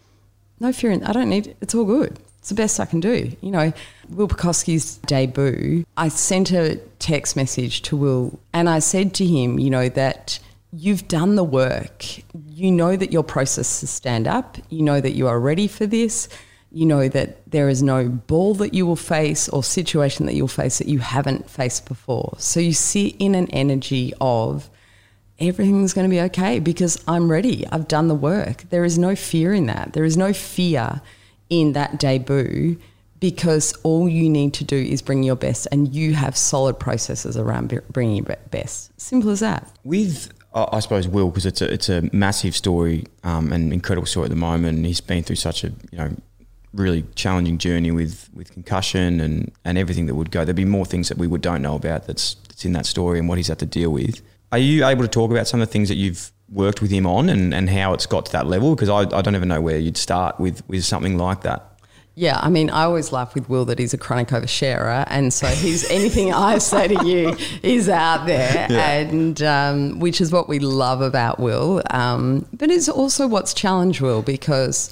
No 0.58 0.72
fear 0.72 0.90
in 0.90 1.04
I 1.04 1.12
don't 1.12 1.28
need 1.28 1.54
it's 1.60 1.74
all 1.74 1.84
good. 1.84 2.18
It's 2.38 2.48
the 2.48 2.54
best 2.54 2.80
I 2.80 2.86
can 2.86 3.00
do. 3.00 3.30
You 3.42 3.50
know, 3.50 3.72
Will 4.08 4.26
Pucovski's 4.26 4.96
debut, 4.98 5.84
I 5.98 6.08
sent 6.08 6.50
a 6.50 6.76
text 6.98 7.36
message 7.36 7.82
to 7.82 7.96
Will 7.96 8.40
and 8.54 8.70
I 8.70 8.78
said 8.78 9.12
to 9.14 9.26
him, 9.26 9.58
you 9.58 9.68
know, 9.68 9.90
that 9.90 10.38
you've 10.72 11.08
done 11.08 11.36
the 11.36 11.44
work. 11.44 12.04
You 12.48 12.72
know 12.72 12.96
that 12.96 13.12
your 13.12 13.22
processes 13.22 13.90
stand 13.90 14.26
up. 14.26 14.56
You 14.70 14.82
know 14.82 14.98
that 14.98 15.12
you 15.12 15.28
are 15.28 15.38
ready 15.38 15.68
for 15.68 15.84
this 15.84 16.28
you 16.76 16.84
know 16.84 17.08
that 17.08 17.50
there 17.50 17.70
is 17.70 17.82
no 17.82 18.06
ball 18.06 18.52
that 18.52 18.74
you 18.74 18.84
will 18.84 18.96
face 18.96 19.48
or 19.48 19.64
situation 19.64 20.26
that 20.26 20.34
you'll 20.34 20.46
face 20.46 20.76
that 20.76 20.86
you 20.86 20.98
haven't 20.98 21.48
faced 21.48 21.88
before. 21.88 22.34
So 22.36 22.60
you 22.60 22.74
sit 22.74 23.16
in 23.18 23.34
an 23.34 23.48
energy 23.48 24.12
of 24.20 24.68
everything's 25.38 25.94
going 25.94 26.06
to 26.06 26.10
be 26.14 26.20
okay 26.20 26.58
because 26.58 27.02
I'm 27.08 27.30
ready. 27.30 27.66
I've 27.68 27.88
done 27.88 28.08
the 28.08 28.14
work. 28.14 28.68
There 28.68 28.84
is 28.84 28.98
no 28.98 29.16
fear 29.16 29.54
in 29.54 29.64
that. 29.66 29.94
There 29.94 30.04
is 30.04 30.18
no 30.18 30.34
fear 30.34 31.00
in 31.48 31.72
that 31.72 31.98
debut 31.98 32.76
because 33.20 33.72
all 33.82 34.06
you 34.06 34.28
need 34.28 34.52
to 34.54 34.64
do 34.64 34.76
is 34.76 35.00
bring 35.00 35.22
your 35.22 35.36
best 35.36 35.66
and 35.72 35.94
you 35.94 36.12
have 36.12 36.36
solid 36.36 36.78
processes 36.78 37.38
around 37.38 37.80
bringing 37.90 38.16
your 38.16 38.36
best. 38.50 39.00
Simple 39.00 39.30
as 39.30 39.40
that. 39.40 39.66
With 39.82 40.30
I 40.52 40.80
suppose 40.80 41.08
Will 41.08 41.30
because 41.30 41.46
it's 41.46 41.62
a 41.62 41.72
it's 41.72 41.88
a 41.88 42.08
massive 42.12 42.54
story 42.54 43.06
um, 43.24 43.50
and 43.50 43.72
incredible 43.72 44.06
story 44.06 44.24
at 44.24 44.30
the 44.30 44.36
moment. 44.36 44.84
He's 44.84 45.00
been 45.00 45.22
through 45.22 45.36
such 45.36 45.64
a 45.64 45.68
you 45.90 45.98
know 45.98 46.16
really 46.76 47.04
challenging 47.14 47.58
journey 47.58 47.90
with, 47.90 48.28
with 48.34 48.52
concussion 48.52 49.20
and, 49.20 49.52
and 49.64 49.78
everything 49.78 50.06
that 50.06 50.14
would 50.14 50.30
go. 50.30 50.44
There'd 50.44 50.56
be 50.56 50.64
more 50.64 50.86
things 50.86 51.08
that 51.08 51.18
we 51.18 51.26
would 51.26 51.40
don't 51.40 51.62
know 51.62 51.74
about 51.74 52.06
that's, 52.06 52.34
that's 52.48 52.64
in 52.64 52.72
that 52.72 52.86
story 52.86 53.18
and 53.18 53.28
what 53.28 53.38
he's 53.38 53.48
had 53.48 53.58
to 53.60 53.66
deal 53.66 53.90
with. 53.90 54.20
Are 54.52 54.58
you 54.58 54.86
able 54.86 55.02
to 55.02 55.08
talk 55.08 55.30
about 55.30 55.48
some 55.48 55.60
of 55.60 55.68
the 55.68 55.72
things 55.72 55.88
that 55.88 55.96
you've 55.96 56.30
worked 56.48 56.80
with 56.80 56.90
him 56.90 57.06
on 57.06 57.28
and, 57.28 57.52
and 57.52 57.68
how 57.68 57.92
it's 57.94 58.06
got 58.06 58.26
to 58.26 58.32
that 58.32 58.46
level? 58.46 58.74
Because 58.74 58.88
I, 58.88 59.00
I 59.16 59.22
don't 59.22 59.34
even 59.34 59.48
know 59.48 59.60
where 59.60 59.78
you'd 59.78 59.96
start 59.96 60.38
with, 60.38 60.66
with 60.68 60.84
something 60.84 61.18
like 61.18 61.42
that. 61.42 61.76
Yeah, 62.18 62.40
I 62.40 62.48
mean, 62.48 62.70
I 62.70 62.84
always 62.84 63.12
laugh 63.12 63.34
with 63.34 63.50
Will 63.50 63.66
that 63.66 63.78
he's 63.78 63.92
a 63.92 63.98
chronic 63.98 64.28
oversharer, 64.28 65.06
and 65.10 65.34
so 65.34 65.48
he's 65.48 65.84
anything 65.90 66.32
I 66.32 66.56
say 66.56 66.88
to 66.88 67.06
you 67.06 67.36
is 67.62 67.90
out 67.90 68.24
there, 68.24 68.66
yeah. 68.70 68.90
and 69.00 69.42
um, 69.42 70.00
which 70.00 70.22
is 70.22 70.32
what 70.32 70.48
we 70.48 70.58
love 70.58 71.02
about 71.02 71.38
Will. 71.38 71.82
Um, 71.90 72.46
but 72.54 72.70
it's 72.70 72.88
also 72.88 73.26
what's 73.26 73.52
challenged 73.52 74.00
Will 74.00 74.22
because 74.22 74.90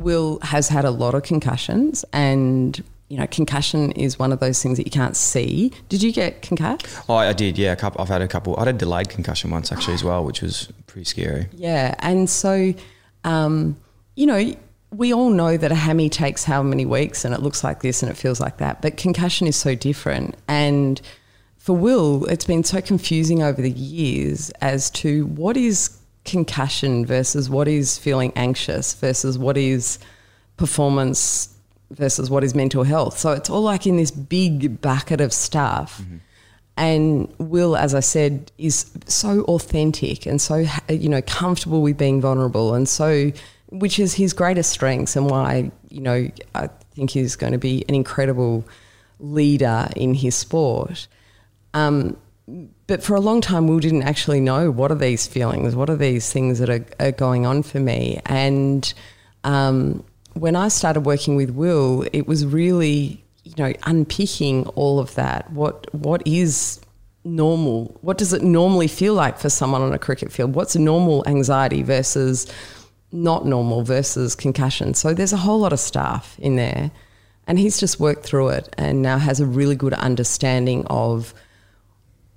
Will 0.00 0.38
has 0.42 0.68
had 0.68 0.84
a 0.84 0.90
lot 0.90 1.14
of 1.14 1.22
concussions 1.22 2.04
and 2.12 2.82
you 3.10 3.16
know, 3.16 3.26
concussion 3.26 3.90
is 3.92 4.20
one 4.20 4.32
of 4.32 4.38
those 4.38 4.62
things 4.62 4.78
that 4.78 4.86
you 4.86 4.90
can't 4.92 5.16
see. 5.16 5.72
Did 5.88 6.00
you 6.00 6.12
get 6.12 6.42
concussed? 6.42 6.86
Oh, 7.08 7.16
I 7.16 7.32
did. 7.32 7.58
Yeah, 7.58 7.74
couple, 7.74 8.00
I've 8.00 8.08
had 8.08 8.22
a 8.22 8.28
couple. 8.28 8.56
I 8.56 8.60
had 8.60 8.68
a 8.68 8.78
delayed 8.78 9.08
concussion 9.08 9.50
once 9.50 9.72
actually 9.72 9.94
as 9.94 10.04
well, 10.04 10.24
which 10.24 10.40
was 10.42 10.72
pretty 10.86 11.06
scary. 11.06 11.48
Yeah, 11.52 11.96
and 11.98 12.30
so, 12.30 12.72
um, 13.24 13.76
you 14.14 14.26
know, 14.26 14.54
we 14.92 15.12
all 15.12 15.30
know 15.30 15.56
that 15.56 15.72
a 15.72 15.74
hammy 15.74 16.08
takes 16.08 16.44
how 16.44 16.62
many 16.62 16.86
weeks, 16.86 17.24
and 17.24 17.34
it 17.34 17.42
looks 17.42 17.64
like 17.64 17.82
this 17.82 18.00
and 18.00 18.12
it 18.12 18.14
feels 18.14 18.40
like 18.40 18.58
that. 18.58 18.80
But 18.80 18.96
concussion 18.96 19.48
is 19.48 19.56
so 19.56 19.74
different, 19.74 20.36
and 20.46 21.00
for 21.58 21.76
Will, 21.76 22.26
it's 22.26 22.44
been 22.44 22.62
so 22.62 22.80
confusing 22.80 23.42
over 23.42 23.60
the 23.60 23.72
years 23.72 24.50
as 24.60 24.88
to 24.90 25.26
what 25.26 25.56
is 25.56 25.99
concussion 26.24 27.06
versus 27.06 27.48
what 27.48 27.68
is 27.68 27.98
feeling 27.98 28.32
anxious 28.36 28.94
versus 28.94 29.38
what 29.38 29.56
is 29.56 29.98
performance 30.56 31.54
versus 31.90 32.30
what 32.30 32.44
is 32.44 32.54
mental 32.54 32.84
health. 32.84 33.18
So 33.18 33.32
it's 33.32 33.50
all 33.50 33.62
like 33.62 33.86
in 33.86 33.96
this 33.96 34.10
big 34.10 34.80
bucket 34.80 35.20
of 35.20 35.32
stuff. 35.32 36.00
Mm-hmm. 36.00 36.16
And 36.76 37.34
Will, 37.38 37.76
as 37.76 37.94
I 37.94 38.00
said, 38.00 38.52
is 38.56 38.90
so 39.06 39.42
authentic 39.42 40.24
and 40.24 40.40
so 40.40 40.64
you 40.88 41.08
know 41.08 41.20
comfortable 41.22 41.82
with 41.82 41.98
being 41.98 42.20
vulnerable, 42.20 42.74
and 42.74 42.88
so 42.88 43.32
which 43.68 43.98
is 43.98 44.14
his 44.14 44.32
greatest 44.32 44.70
strengths 44.70 45.14
and 45.14 45.28
why 45.28 45.70
you 45.90 46.00
know 46.00 46.28
I 46.54 46.70
think 46.92 47.10
he's 47.10 47.36
going 47.36 47.52
to 47.52 47.58
be 47.58 47.84
an 47.88 47.94
incredible 47.94 48.64
leader 49.18 49.88
in 49.94 50.14
his 50.14 50.34
sport. 50.34 51.06
Um, 51.74 52.16
but 52.86 53.02
for 53.02 53.14
a 53.14 53.20
long 53.20 53.40
time, 53.40 53.66
Will 53.66 53.78
didn't 53.78 54.02
actually 54.02 54.40
know 54.40 54.70
what 54.70 54.90
are 54.90 54.96
these 54.96 55.26
feelings, 55.26 55.74
what 55.76 55.90
are 55.90 55.96
these 55.96 56.32
things 56.32 56.58
that 56.58 56.70
are, 56.70 56.84
are 56.98 57.12
going 57.12 57.46
on 57.46 57.62
for 57.62 57.80
me. 57.80 58.20
And 58.26 58.92
um, 59.44 60.04
when 60.34 60.56
I 60.56 60.68
started 60.68 61.02
working 61.02 61.36
with 61.36 61.50
Will, 61.50 62.06
it 62.12 62.26
was 62.26 62.46
really, 62.46 63.24
you 63.44 63.54
know, 63.58 63.72
unpicking 63.84 64.66
all 64.68 64.98
of 64.98 65.14
that. 65.14 65.50
What 65.52 65.92
what 65.94 66.26
is 66.26 66.80
normal? 67.24 67.98
What 68.00 68.18
does 68.18 68.32
it 68.32 68.42
normally 68.42 68.88
feel 68.88 69.14
like 69.14 69.38
for 69.38 69.50
someone 69.50 69.82
on 69.82 69.92
a 69.92 69.98
cricket 69.98 70.32
field? 70.32 70.54
What's 70.54 70.76
normal 70.76 71.26
anxiety 71.26 71.82
versus 71.82 72.46
not 73.12 73.46
normal 73.46 73.82
versus 73.82 74.34
concussion? 74.34 74.94
So 74.94 75.14
there's 75.14 75.32
a 75.32 75.38
whole 75.38 75.60
lot 75.60 75.72
of 75.72 75.80
stuff 75.80 76.38
in 76.38 76.56
there. 76.56 76.90
And 77.46 77.58
he's 77.58 77.80
just 77.80 77.98
worked 77.98 78.24
through 78.24 78.50
it 78.50 78.72
and 78.78 79.02
now 79.02 79.18
has 79.18 79.40
a 79.40 79.46
really 79.46 79.74
good 79.74 79.94
understanding 79.94 80.86
of 80.86 81.34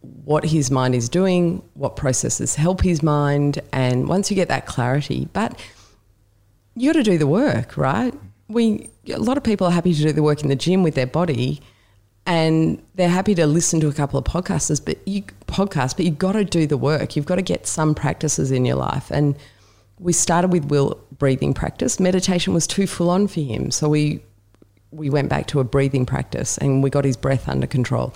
what 0.03 0.43
his 0.45 0.69
mind 0.69 0.95
is 0.95 1.07
doing, 1.07 1.63
what 1.75 1.95
processes 1.95 2.55
help 2.55 2.81
his 2.81 3.01
mind, 3.01 3.59
and 3.71 4.07
once 4.07 4.29
you 4.29 4.35
get 4.35 4.49
that 4.49 4.65
clarity, 4.65 5.29
but 5.33 5.59
you 6.75 6.91
got 6.91 6.97
to 6.97 7.03
do 7.03 7.17
the 7.17 7.27
work, 7.27 7.77
right? 7.77 8.13
We 8.49 8.89
a 9.07 9.17
lot 9.17 9.37
of 9.37 9.43
people 9.43 9.67
are 9.67 9.71
happy 9.71 9.93
to 9.93 10.01
do 10.01 10.11
the 10.11 10.23
work 10.23 10.43
in 10.43 10.49
the 10.49 10.55
gym 10.55 10.83
with 10.83 10.95
their 10.95 11.07
body, 11.07 11.61
and 12.25 12.83
they're 12.95 13.09
happy 13.09 13.33
to 13.35 13.47
listen 13.47 13.79
to 13.79 13.87
a 13.87 13.93
couple 13.93 14.19
of 14.19 14.25
podcasters, 14.25 14.83
but 14.83 14.97
you 15.07 15.23
podcasts, 15.47 15.95
but 15.95 16.05
you've 16.05 16.19
got 16.19 16.33
to 16.33 16.43
do 16.43 16.67
the 16.67 16.77
work. 16.77 17.15
You've 17.15 17.25
got 17.25 17.35
to 17.35 17.41
get 17.41 17.65
some 17.65 17.95
practices 17.95 18.51
in 18.51 18.65
your 18.65 18.75
life, 18.75 19.09
and 19.09 19.35
we 19.99 20.11
started 20.11 20.51
with 20.51 20.65
Will 20.65 21.01
breathing 21.17 21.53
practice. 21.53 21.99
Meditation 21.99 22.53
was 22.53 22.67
too 22.67 22.87
full 22.87 23.09
on 23.09 23.27
for 23.27 23.39
him, 23.39 23.71
so 23.71 23.87
we 23.87 24.21
we 24.91 25.09
went 25.09 25.29
back 25.29 25.47
to 25.47 25.61
a 25.61 25.63
breathing 25.63 26.05
practice, 26.05 26.57
and 26.57 26.83
we 26.83 26.89
got 26.89 27.05
his 27.05 27.15
breath 27.15 27.47
under 27.47 27.67
control. 27.67 28.13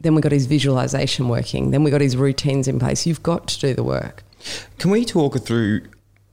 Then 0.00 0.14
we 0.14 0.20
got 0.20 0.32
his 0.32 0.46
visualization 0.46 1.28
working. 1.28 1.70
Then 1.70 1.84
we 1.84 1.90
got 1.90 2.00
his 2.00 2.16
routines 2.16 2.68
in 2.68 2.78
place. 2.78 3.06
You've 3.06 3.22
got 3.22 3.48
to 3.48 3.60
do 3.60 3.74
the 3.74 3.84
work. 3.84 4.24
Can 4.78 4.90
we 4.90 5.04
talk 5.04 5.38
through 5.38 5.82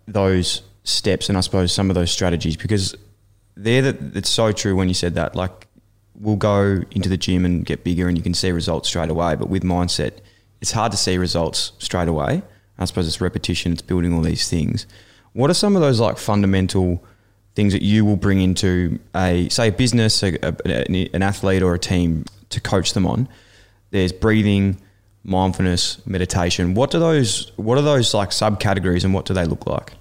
those 0.07 0.63
steps 0.83 1.29
and 1.29 1.37
I 1.37 1.41
suppose 1.41 1.71
some 1.71 1.89
of 1.89 1.95
those 1.95 2.11
strategies 2.11 2.57
because 2.57 2.95
they're 3.55 3.81
that 3.81 4.15
it's 4.15 4.29
so 4.29 4.51
true 4.51 4.75
when 4.75 4.87
you 4.87 4.93
said 4.93 5.15
that. 5.15 5.35
Like 5.35 5.67
we'll 6.15 6.35
go 6.35 6.81
into 6.91 7.09
the 7.09 7.17
gym 7.17 7.45
and 7.45 7.65
get 7.65 7.83
bigger 7.83 8.07
and 8.07 8.17
you 8.17 8.23
can 8.23 8.33
see 8.33 8.51
results 8.51 8.89
straight 8.89 9.09
away, 9.09 9.35
but 9.35 9.49
with 9.49 9.63
mindset, 9.63 10.19
it's 10.61 10.71
hard 10.71 10.91
to 10.91 10.97
see 10.97 11.17
results 11.17 11.73
straight 11.79 12.07
away. 12.07 12.41
I 12.77 12.85
suppose 12.85 13.07
it's 13.07 13.21
repetition, 13.21 13.73
it's 13.73 13.81
building 13.81 14.13
all 14.13 14.21
these 14.21 14.49
things. 14.49 14.85
What 15.33 15.49
are 15.49 15.55
some 15.55 15.75
of 15.75 15.81
those 15.81 15.99
like 15.99 16.17
fundamental 16.17 17.03
things 17.55 17.73
that 17.73 17.81
you 17.81 18.05
will 18.05 18.15
bring 18.15 18.41
into 18.41 18.99
a 19.15 19.49
say 19.49 19.67
a 19.67 19.71
business, 19.71 20.23
a, 20.23 20.37
a, 20.41 20.85
an 21.13 21.21
athlete 21.21 21.61
or 21.61 21.73
a 21.73 21.79
team 21.79 22.25
to 22.49 22.61
coach 22.61 22.93
them 22.93 23.05
on? 23.05 23.27
There's 23.91 24.11
breathing, 24.11 24.79
mindfulness, 25.23 26.05
meditation. 26.05 26.73
What 26.73 26.91
do 26.91 26.99
those 26.99 27.51
what 27.57 27.77
are 27.77 27.81
those 27.81 28.13
like 28.13 28.29
subcategories 28.29 29.03
and 29.03 29.13
what 29.13 29.25
do 29.25 29.33
they 29.33 29.45
look 29.45 29.65
like? 29.65 29.93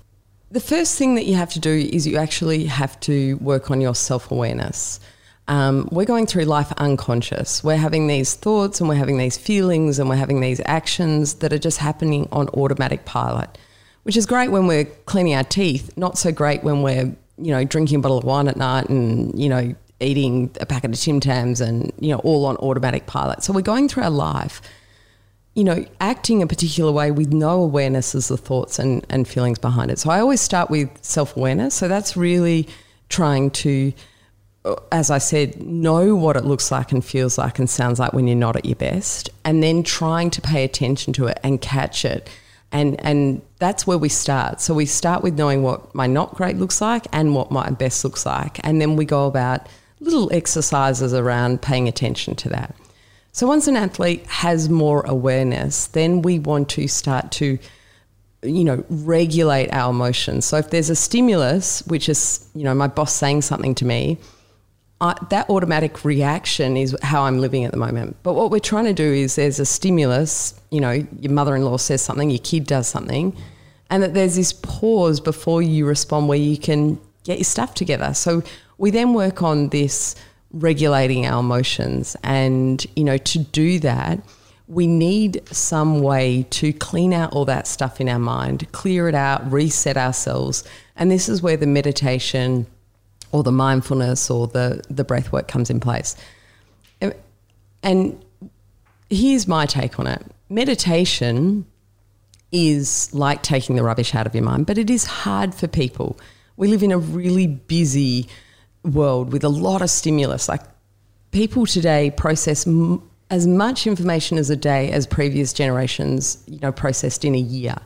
The 0.50 0.60
first 0.60 0.96
thing 0.96 1.14
that 1.16 1.26
you 1.26 1.34
have 1.34 1.50
to 1.52 1.60
do 1.60 1.70
is 1.70 2.06
you 2.06 2.16
actually 2.16 2.64
have 2.64 2.98
to 3.00 3.34
work 3.34 3.70
on 3.70 3.80
your 3.80 3.94
self 3.94 4.30
awareness. 4.30 4.98
Um, 5.46 5.88
we're 5.90 6.04
going 6.04 6.26
through 6.26 6.44
life 6.44 6.72
unconscious. 6.76 7.64
We're 7.64 7.76
having 7.76 8.06
these 8.06 8.34
thoughts 8.34 8.80
and 8.80 8.88
we're 8.88 8.96
having 8.96 9.16
these 9.16 9.38
feelings 9.38 9.98
and 9.98 10.08
we're 10.08 10.16
having 10.16 10.40
these 10.40 10.60
actions 10.66 11.34
that 11.34 11.52
are 11.54 11.58
just 11.58 11.78
happening 11.78 12.28
on 12.32 12.48
automatic 12.50 13.06
pilot, 13.06 13.56
which 14.02 14.16
is 14.16 14.26
great 14.26 14.50
when 14.50 14.66
we're 14.66 14.84
cleaning 14.84 15.34
our 15.34 15.44
teeth, 15.44 15.90
not 15.96 16.18
so 16.18 16.32
great 16.32 16.62
when 16.64 16.82
we're, 16.82 17.16
you 17.38 17.50
know, 17.50 17.64
drinking 17.64 17.98
a 17.98 18.00
bottle 18.00 18.18
of 18.18 18.24
wine 18.24 18.46
at 18.46 18.58
night 18.58 18.90
and, 18.90 19.40
you 19.40 19.48
know, 19.48 19.74
eating 20.00 20.54
a 20.60 20.66
packet 20.66 20.92
of 20.92 21.00
Tim 21.00 21.20
Tams 21.20 21.60
and, 21.60 21.92
you 21.98 22.10
know, 22.10 22.18
all 22.20 22.46
on 22.46 22.56
automatic 22.56 23.06
pilot. 23.06 23.42
So 23.42 23.52
we're 23.52 23.62
going 23.62 23.88
through 23.88 24.04
our 24.04 24.10
life 24.10 24.62
you 25.58 25.64
know, 25.64 25.84
acting 26.00 26.40
a 26.40 26.46
particular 26.46 26.92
way 26.92 27.10
with 27.10 27.32
no 27.32 27.60
awareness 27.60 28.14
of 28.14 28.28
the 28.28 28.36
thoughts 28.36 28.78
and, 28.78 29.04
and 29.10 29.26
feelings 29.26 29.58
behind 29.58 29.90
it. 29.90 29.98
So 29.98 30.08
I 30.08 30.20
always 30.20 30.40
start 30.40 30.70
with 30.70 30.88
self 31.02 31.36
awareness. 31.36 31.74
So 31.74 31.88
that's 31.88 32.16
really 32.16 32.68
trying 33.08 33.50
to, 33.50 33.92
uh, 34.64 34.76
as 34.92 35.10
I 35.10 35.18
said, 35.18 35.60
know 35.60 36.14
what 36.14 36.36
it 36.36 36.44
looks 36.44 36.70
like 36.70 36.92
and 36.92 37.04
feels 37.04 37.38
like 37.38 37.58
and 37.58 37.68
sounds 37.68 37.98
like 37.98 38.12
when 38.12 38.28
you're 38.28 38.36
not 38.36 38.54
at 38.54 38.66
your 38.66 38.76
best, 38.76 39.30
and 39.44 39.60
then 39.60 39.82
trying 39.82 40.30
to 40.30 40.40
pay 40.40 40.62
attention 40.62 41.12
to 41.14 41.26
it 41.26 41.40
and 41.42 41.60
catch 41.60 42.04
it. 42.04 42.30
And, 42.70 43.04
and 43.04 43.42
that's 43.58 43.84
where 43.84 43.98
we 43.98 44.10
start. 44.10 44.60
So 44.60 44.74
we 44.74 44.86
start 44.86 45.24
with 45.24 45.36
knowing 45.36 45.64
what 45.64 45.92
my 45.92 46.06
not 46.06 46.36
great 46.36 46.56
looks 46.56 46.80
like 46.80 47.08
and 47.12 47.34
what 47.34 47.50
my 47.50 47.68
best 47.70 48.04
looks 48.04 48.24
like. 48.24 48.60
And 48.62 48.80
then 48.80 48.94
we 48.94 49.04
go 49.04 49.26
about 49.26 49.66
little 50.00 50.32
exercises 50.32 51.12
around 51.14 51.62
paying 51.62 51.88
attention 51.88 52.34
to 52.36 52.48
that. 52.50 52.74
So 53.32 53.46
once 53.46 53.68
an 53.68 53.76
athlete 53.76 54.26
has 54.26 54.68
more 54.68 55.02
awareness, 55.06 55.86
then 55.88 56.22
we 56.22 56.38
want 56.38 56.68
to 56.70 56.88
start 56.88 57.30
to 57.32 57.58
you 58.42 58.64
know 58.64 58.84
regulate 58.88 59.72
our 59.72 59.90
emotions. 59.90 60.44
So 60.44 60.56
if 60.58 60.70
there's 60.70 60.90
a 60.90 60.96
stimulus 60.96 61.82
which 61.86 62.08
is, 62.08 62.48
you 62.54 62.64
know, 62.64 62.74
my 62.74 62.86
boss 62.86 63.12
saying 63.12 63.42
something 63.42 63.74
to 63.76 63.84
me, 63.84 64.18
I, 65.00 65.14
that 65.30 65.48
automatic 65.48 66.04
reaction 66.04 66.76
is 66.76 66.96
how 67.02 67.22
I'm 67.22 67.38
living 67.38 67.64
at 67.64 67.70
the 67.70 67.76
moment. 67.76 68.16
But 68.22 68.34
what 68.34 68.50
we're 68.50 68.58
trying 68.58 68.86
to 68.86 68.92
do 68.92 69.12
is 69.12 69.36
there's 69.36 69.60
a 69.60 69.66
stimulus, 69.66 70.58
you 70.70 70.80
know, 70.80 71.06
your 71.20 71.32
mother 71.32 71.54
in 71.54 71.64
law 71.64 71.76
says 71.76 72.02
something, 72.02 72.30
your 72.30 72.40
kid 72.40 72.66
does 72.66 72.88
something, 72.88 73.36
and 73.90 74.02
that 74.02 74.14
there's 74.14 74.36
this 74.36 74.52
pause 74.52 75.20
before 75.20 75.62
you 75.62 75.86
respond 75.86 76.28
where 76.28 76.38
you 76.38 76.58
can 76.58 77.00
get 77.24 77.38
your 77.38 77.44
stuff 77.44 77.74
together. 77.74 78.12
So 78.14 78.42
we 78.78 78.90
then 78.90 79.12
work 79.12 79.42
on 79.42 79.68
this 79.68 80.14
regulating 80.50 81.26
our 81.26 81.40
emotions. 81.40 82.16
And, 82.24 82.84
you 82.96 83.04
know, 83.04 83.18
to 83.18 83.38
do 83.38 83.78
that, 83.80 84.20
we 84.66 84.86
need 84.86 85.42
some 85.48 86.00
way 86.00 86.46
to 86.50 86.72
clean 86.72 87.12
out 87.12 87.32
all 87.32 87.44
that 87.46 87.66
stuff 87.66 88.00
in 88.00 88.08
our 88.08 88.18
mind, 88.18 88.70
clear 88.72 89.08
it 89.08 89.14
out, 89.14 89.50
reset 89.50 89.96
ourselves. 89.96 90.64
And 90.96 91.10
this 91.10 91.28
is 91.28 91.42
where 91.42 91.56
the 91.56 91.66
meditation 91.66 92.66
or 93.32 93.42
the 93.42 93.52
mindfulness 93.52 94.30
or 94.30 94.46
the, 94.46 94.82
the 94.88 95.04
breath 95.04 95.32
work 95.32 95.48
comes 95.48 95.70
in 95.70 95.80
place. 95.80 96.16
And 97.82 98.22
here's 99.10 99.48
my 99.48 99.66
take 99.66 99.98
on 99.98 100.06
it 100.06 100.22
meditation 100.50 101.66
is 102.50 103.12
like 103.12 103.42
taking 103.42 103.76
the 103.76 103.82
rubbish 103.82 104.14
out 104.14 104.26
of 104.26 104.34
your 104.34 104.44
mind, 104.44 104.66
but 104.66 104.78
it 104.78 104.88
is 104.88 105.04
hard 105.04 105.54
for 105.54 105.68
people. 105.68 106.18
We 106.56 106.68
live 106.68 106.82
in 106.82 106.90
a 106.90 106.98
really 106.98 107.46
busy, 107.46 108.28
world 108.84 109.32
with 109.32 109.44
a 109.44 109.48
lot 109.48 109.82
of 109.82 109.90
stimulus. 109.90 110.48
Like 110.48 110.62
people 111.30 111.66
today 111.66 112.10
process 112.10 112.66
m- 112.66 113.02
as 113.30 113.46
much 113.46 113.86
information 113.86 114.38
as 114.38 114.50
a 114.50 114.56
day 114.56 114.90
as 114.90 115.06
previous 115.06 115.52
generations, 115.52 116.42
you 116.46 116.58
know, 116.60 116.72
processed 116.72 117.24
in 117.24 117.34
a 117.34 117.38
year. 117.38 117.76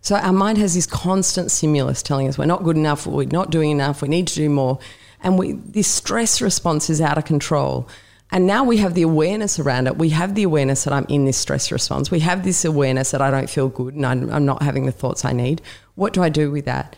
So 0.00 0.16
our 0.16 0.32
mind 0.32 0.58
has 0.58 0.74
this 0.74 0.86
constant 0.86 1.50
stimulus 1.50 2.02
telling 2.02 2.28
us 2.28 2.36
we're 2.36 2.44
not 2.44 2.64
good 2.64 2.76
enough, 2.76 3.06
we're 3.06 3.26
not 3.26 3.50
doing 3.50 3.70
enough, 3.70 4.02
we 4.02 4.08
need 4.08 4.26
to 4.28 4.34
do 4.34 4.48
more, 4.48 4.78
and 5.22 5.38
we, 5.38 5.52
this 5.52 5.86
stress 5.86 6.42
response 6.42 6.90
is 6.90 7.00
out 7.00 7.18
of 7.18 7.24
control. 7.24 7.88
And 8.32 8.46
now 8.46 8.64
we 8.64 8.78
have 8.78 8.94
the 8.94 9.02
awareness 9.02 9.58
around 9.58 9.86
it. 9.86 9.98
We 9.98 10.08
have 10.08 10.34
the 10.34 10.42
awareness 10.42 10.84
that 10.84 10.92
I'm 10.94 11.04
in 11.08 11.26
this 11.26 11.36
stress 11.36 11.70
response. 11.70 12.10
We 12.10 12.20
have 12.20 12.44
this 12.44 12.64
awareness 12.64 13.10
that 13.10 13.20
I 13.20 13.30
don't 13.30 13.48
feel 13.48 13.68
good 13.68 13.94
and 13.94 14.06
I'm, 14.06 14.30
I'm 14.30 14.46
not 14.46 14.62
having 14.62 14.86
the 14.86 14.92
thoughts 14.92 15.24
I 15.24 15.32
need. 15.32 15.60
What 15.96 16.14
do 16.14 16.22
I 16.22 16.30
do 16.30 16.50
with 16.50 16.64
that? 16.64 16.96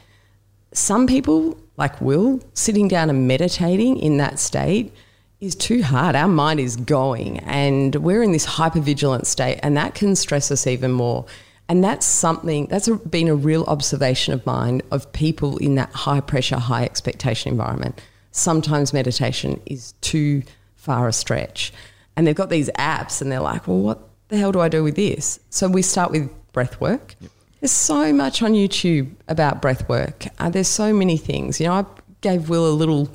Some 0.73 1.09
people 1.09 1.59
like 1.77 2.01
Will, 2.01 2.41
sitting 2.55 2.89
down 2.89 3.11
and 3.11 3.27
meditating 3.27 3.99
in 3.99 4.17
that 4.19 4.39
state 4.39 4.93
is 5.41 5.55
too 5.55 5.83
hard. 5.83 6.17
Our 6.17 6.29
mind 6.29 6.61
is 6.61 6.77
going 6.77 7.39
and 7.41 7.97
we're 7.97 8.23
in 8.23 8.33
this 8.33 8.47
hypervigilant 8.47 9.27
state, 9.27 9.61
and 9.63 9.77
that 9.77 9.95
can 9.95 10.17
stress 10.17 10.51
us 10.51 10.67
even 10.67 10.93
more. 10.93 11.27
And 11.69 11.83
that's 11.83 12.07
something 12.07 12.67
that's 12.67 12.89
been 12.89 13.29
a 13.29 13.35
real 13.35 13.65
observation 13.65 14.35
of 14.35 14.45
mine 14.45 14.83
of 14.91 15.11
people 15.13 15.57
in 15.59 15.77
that 15.77 15.91
high 15.93 16.21
pressure, 16.21 16.57
high 16.57 16.85
expectation 16.85 17.51
environment. 17.51 18.01
Sometimes 18.33 18.93
meditation 18.93 19.61
is 19.65 19.93
too 20.01 20.43
far 20.77 21.09
a 21.09 21.13
stretch. 21.13 21.73
And 22.17 22.27
they've 22.27 22.35
got 22.35 22.51
these 22.51 22.69
apps 22.71 23.23
and 23.23 23.33
they're 23.33 23.41
like, 23.41 23.67
well, 23.67 23.79
what 23.79 24.09
the 24.29 24.37
hell 24.37 24.53
do 24.53 24.61
I 24.61 24.69
do 24.69 24.85
with 24.85 24.97
this? 24.97 25.41
So 25.51 25.69
we 25.69 25.83
start 25.83 26.11
with 26.11 26.31
breath 26.53 26.81
work. 26.81 27.17
Yep. 27.21 27.31
There's 27.65 27.73
so 27.73 28.13
much 28.13 28.43
on 28.43 28.53
YouTube 28.53 29.15
about 29.27 29.63
breath 29.63 29.89
work. 29.89 30.27
Uh, 30.39 30.51
there's 30.51 30.69
so 30.69 30.93
many 30.93 31.17
things. 31.17 31.59
You 31.59 31.69
know, 31.69 31.73
I 31.73 31.87
gave 32.21 32.51
Will 32.51 32.69
a 32.69 32.77
little, 32.77 33.09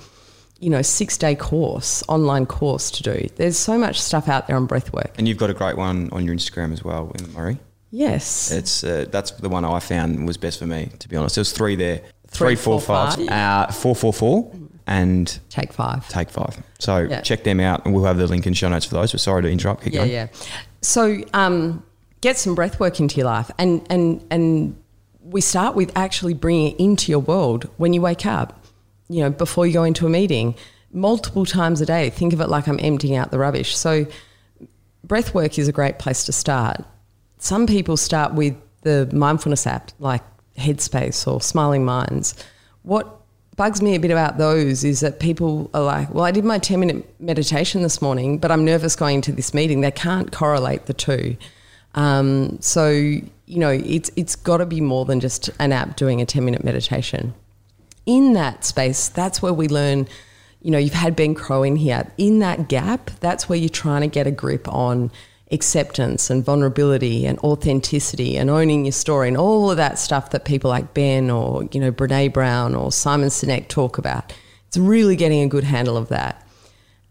you 0.59 0.71
know, 0.71 0.81
six 0.81 1.17
day 1.17 1.35
course, 1.35 2.03
online 2.07 2.47
course 2.47 2.89
to 2.89 3.03
do. 3.03 3.27
There's 3.35 3.59
so 3.59 3.77
much 3.77 4.01
stuff 4.01 4.27
out 4.27 4.47
there 4.47 4.55
on 4.55 4.65
breath 4.65 4.91
work. 4.91 5.13
And 5.19 5.27
you've 5.27 5.37
got 5.37 5.51
a 5.51 5.53
great 5.53 5.77
one 5.77 6.09
on 6.13 6.25
your 6.25 6.33
Instagram 6.33 6.73
as 6.73 6.83
well, 6.83 7.13
Murray. 7.35 7.59
Yes. 7.91 8.49
It's 8.49 8.83
uh, 8.83 9.05
that's 9.11 9.29
the 9.29 9.49
one 9.49 9.65
I 9.65 9.79
found 9.79 10.25
was 10.25 10.37
best 10.37 10.57
for 10.57 10.65
me, 10.65 10.89
to 10.97 11.07
be 11.07 11.15
honest. 11.15 11.35
There's 11.35 11.51
three 11.51 11.75
there. 11.75 11.99
Three, 12.29 12.47
three 12.47 12.55
four, 12.55 12.81
four, 12.81 12.95
five. 12.95 13.15
five. 13.17 13.29
Uh, 13.29 13.71
four, 13.71 13.95
four, 13.95 14.13
four, 14.13 14.51
and 14.87 15.39
take 15.51 15.73
five. 15.73 16.09
Take 16.09 16.31
five. 16.31 16.57
So 16.79 16.97
yeah. 16.97 17.21
check 17.21 17.43
them 17.43 17.59
out, 17.59 17.85
and 17.85 17.93
we'll 17.93 18.05
have 18.05 18.17
the 18.17 18.25
link 18.25 18.47
in 18.47 18.55
show 18.55 18.69
notes 18.69 18.85
for 18.85 18.95
those. 18.95 19.11
But 19.11 19.21
sorry 19.21 19.43
to 19.43 19.51
interrupt. 19.51 19.83
Keep 19.83 19.93
yeah, 19.93 19.99
going. 19.99 20.11
yeah. 20.11 20.27
So 20.81 21.23
um, 21.33 21.83
get 22.21 22.37
some 22.37 22.55
breath 22.55 22.79
work 22.79 22.99
into 22.99 23.17
your 23.17 23.25
life 23.25 23.49
and 23.57 23.85
and 23.89 24.25
and 24.29 24.81
we 25.21 25.41
start 25.41 25.75
with 25.75 25.91
actually 25.95 26.33
bringing 26.33 26.73
it 26.73 26.79
into 26.79 27.11
your 27.11 27.19
world 27.19 27.69
when 27.77 27.93
you 27.93 28.01
wake 28.01 28.25
up 28.25 28.65
you 29.09 29.21
know 29.21 29.29
before 29.29 29.65
you 29.67 29.73
go 29.73 29.83
into 29.83 30.05
a 30.05 30.09
meeting 30.09 30.55
multiple 30.91 31.45
times 31.45 31.81
a 31.81 31.85
day. 31.85 32.09
Think 32.09 32.33
of 32.33 32.41
it 32.41 32.49
like 32.49 32.67
i'm 32.67 32.79
emptying 32.79 33.15
out 33.15 33.31
the 33.31 33.39
rubbish. 33.39 33.75
So 33.77 34.07
breath 35.03 35.33
work 35.33 35.57
is 35.57 35.67
a 35.67 35.71
great 35.71 35.99
place 35.99 36.23
to 36.25 36.31
start. 36.31 36.83
Some 37.37 37.67
people 37.67 37.97
start 37.97 38.33
with 38.33 38.55
the 38.81 39.09
mindfulness 39.13 39.67
app 39.67 39.91
like 39.99 40.23
headspace 40.57 41.27
or 41.31 41.41
smiling 41.41 41.85
minds. 41.85 42.35
What 42.83 43.15
bugs 43.55 43.81
me 43.81 43.95
a 43.95 43.99
bit 43.99 44.11
about 44.11 44.37
those 44.37 44.83
is 44.83 45.01
that 45.01 45.19
people 45.19 45.69
are 45.73 45.81
like 45.81 46.13
well 46.13 46.23
i 46.23 46.31
did 46.31 46.45
my 46.45 46.57
10 46.57 46.79
minute 46.79 47.13
meditation 47.19 47.81
this 47.81 48.01
morning 48.01 48.37
but 48.37 48.51
i'm 48.51 48.63
nervous 48.63 48.95
going 48.95 49.21
to 49.21 49.31
this 49.31 49.53
meeting. 49.53 49.81
They 49.81 49.91
can't 49.91 50.31
correlate 50.31 50.85
the 50.85 50.93
two 50.93 51.35
um, 51.95 52.59
so 52.61 52.89
you 53.49 53.57
know, 53.57 53.69
it's 53.71 54.11
it's 54.15 54.35
got 54.35 54.57
to 54.57 54.65
be 54.65 54.79
more 54.79 55.05
than 55.05 55.19
just 55.19 55.49
an 55.59 55.71
app 55.71 55.95
doing 55.95 56.21
a 56.21 56.25
ten 56.25 56.45
minute 56.45 56.63
meditation. 56.63 57.33
In 58.05 58.33
that 58.33 58.63
space, 58.63 59.09
that's 59.09 59.41
where 59.41 59.53
we 59.53 59.67
learn. 59.67 60.07
You 60.61 60.71
know, 60.71 60.77
you've 60.77 60.93
had 60.93 61.15
Ben 61.15 61.35
Crowe 61.35 61.63
in 61.63 61.75
here. 61.75 62.11
In 62.17 62.39
that 62.39 62.67
gap, 62.67 63.09
that's 63.21 63.47
where 63.47 63.57
you're 63.57 63.69
trying 63.69 64.01
to 64.01 64.07
get 64.07 64.27
a 64.27 64.31
grip 64.31 64.67
on 64.67 65.09
acceptance 65.51 66.29
and 66.29 66.43
vulnerability 66.43 67.25
and 67.25 67.39
authenticity 67.39 68.37
and 68.37 68.49
owning 68.49 68.85
your 68.85 68.91
story 68.91 69.27
and 69.27 69.37
all 69.37 69.71
of 69.71 69.77
that 69.77 69.97
stuff 69.97 70.29
that 70.29 70.45
people 70.45 70.69
like 70.69 70.93
Ben 70.93 71.29
or, 71.31 71.63
you 71.71 71.79
know, 71.79 71.91
Brene 71.91 72.31
Brown 72.31 72.75
or 72.75 72.91
Simon 72.91 73.29
Sinek 73.29 73.67
talk 73.67 73.97
about. 73.97 74.31
It's 74.67 74.77
really 74.77 75.15
getting 75.15 75.41
a 75.41 75.47
good 75.47 75.63
handle 75.63 75.97
of 75.97 76.09
that. 76.09 76.45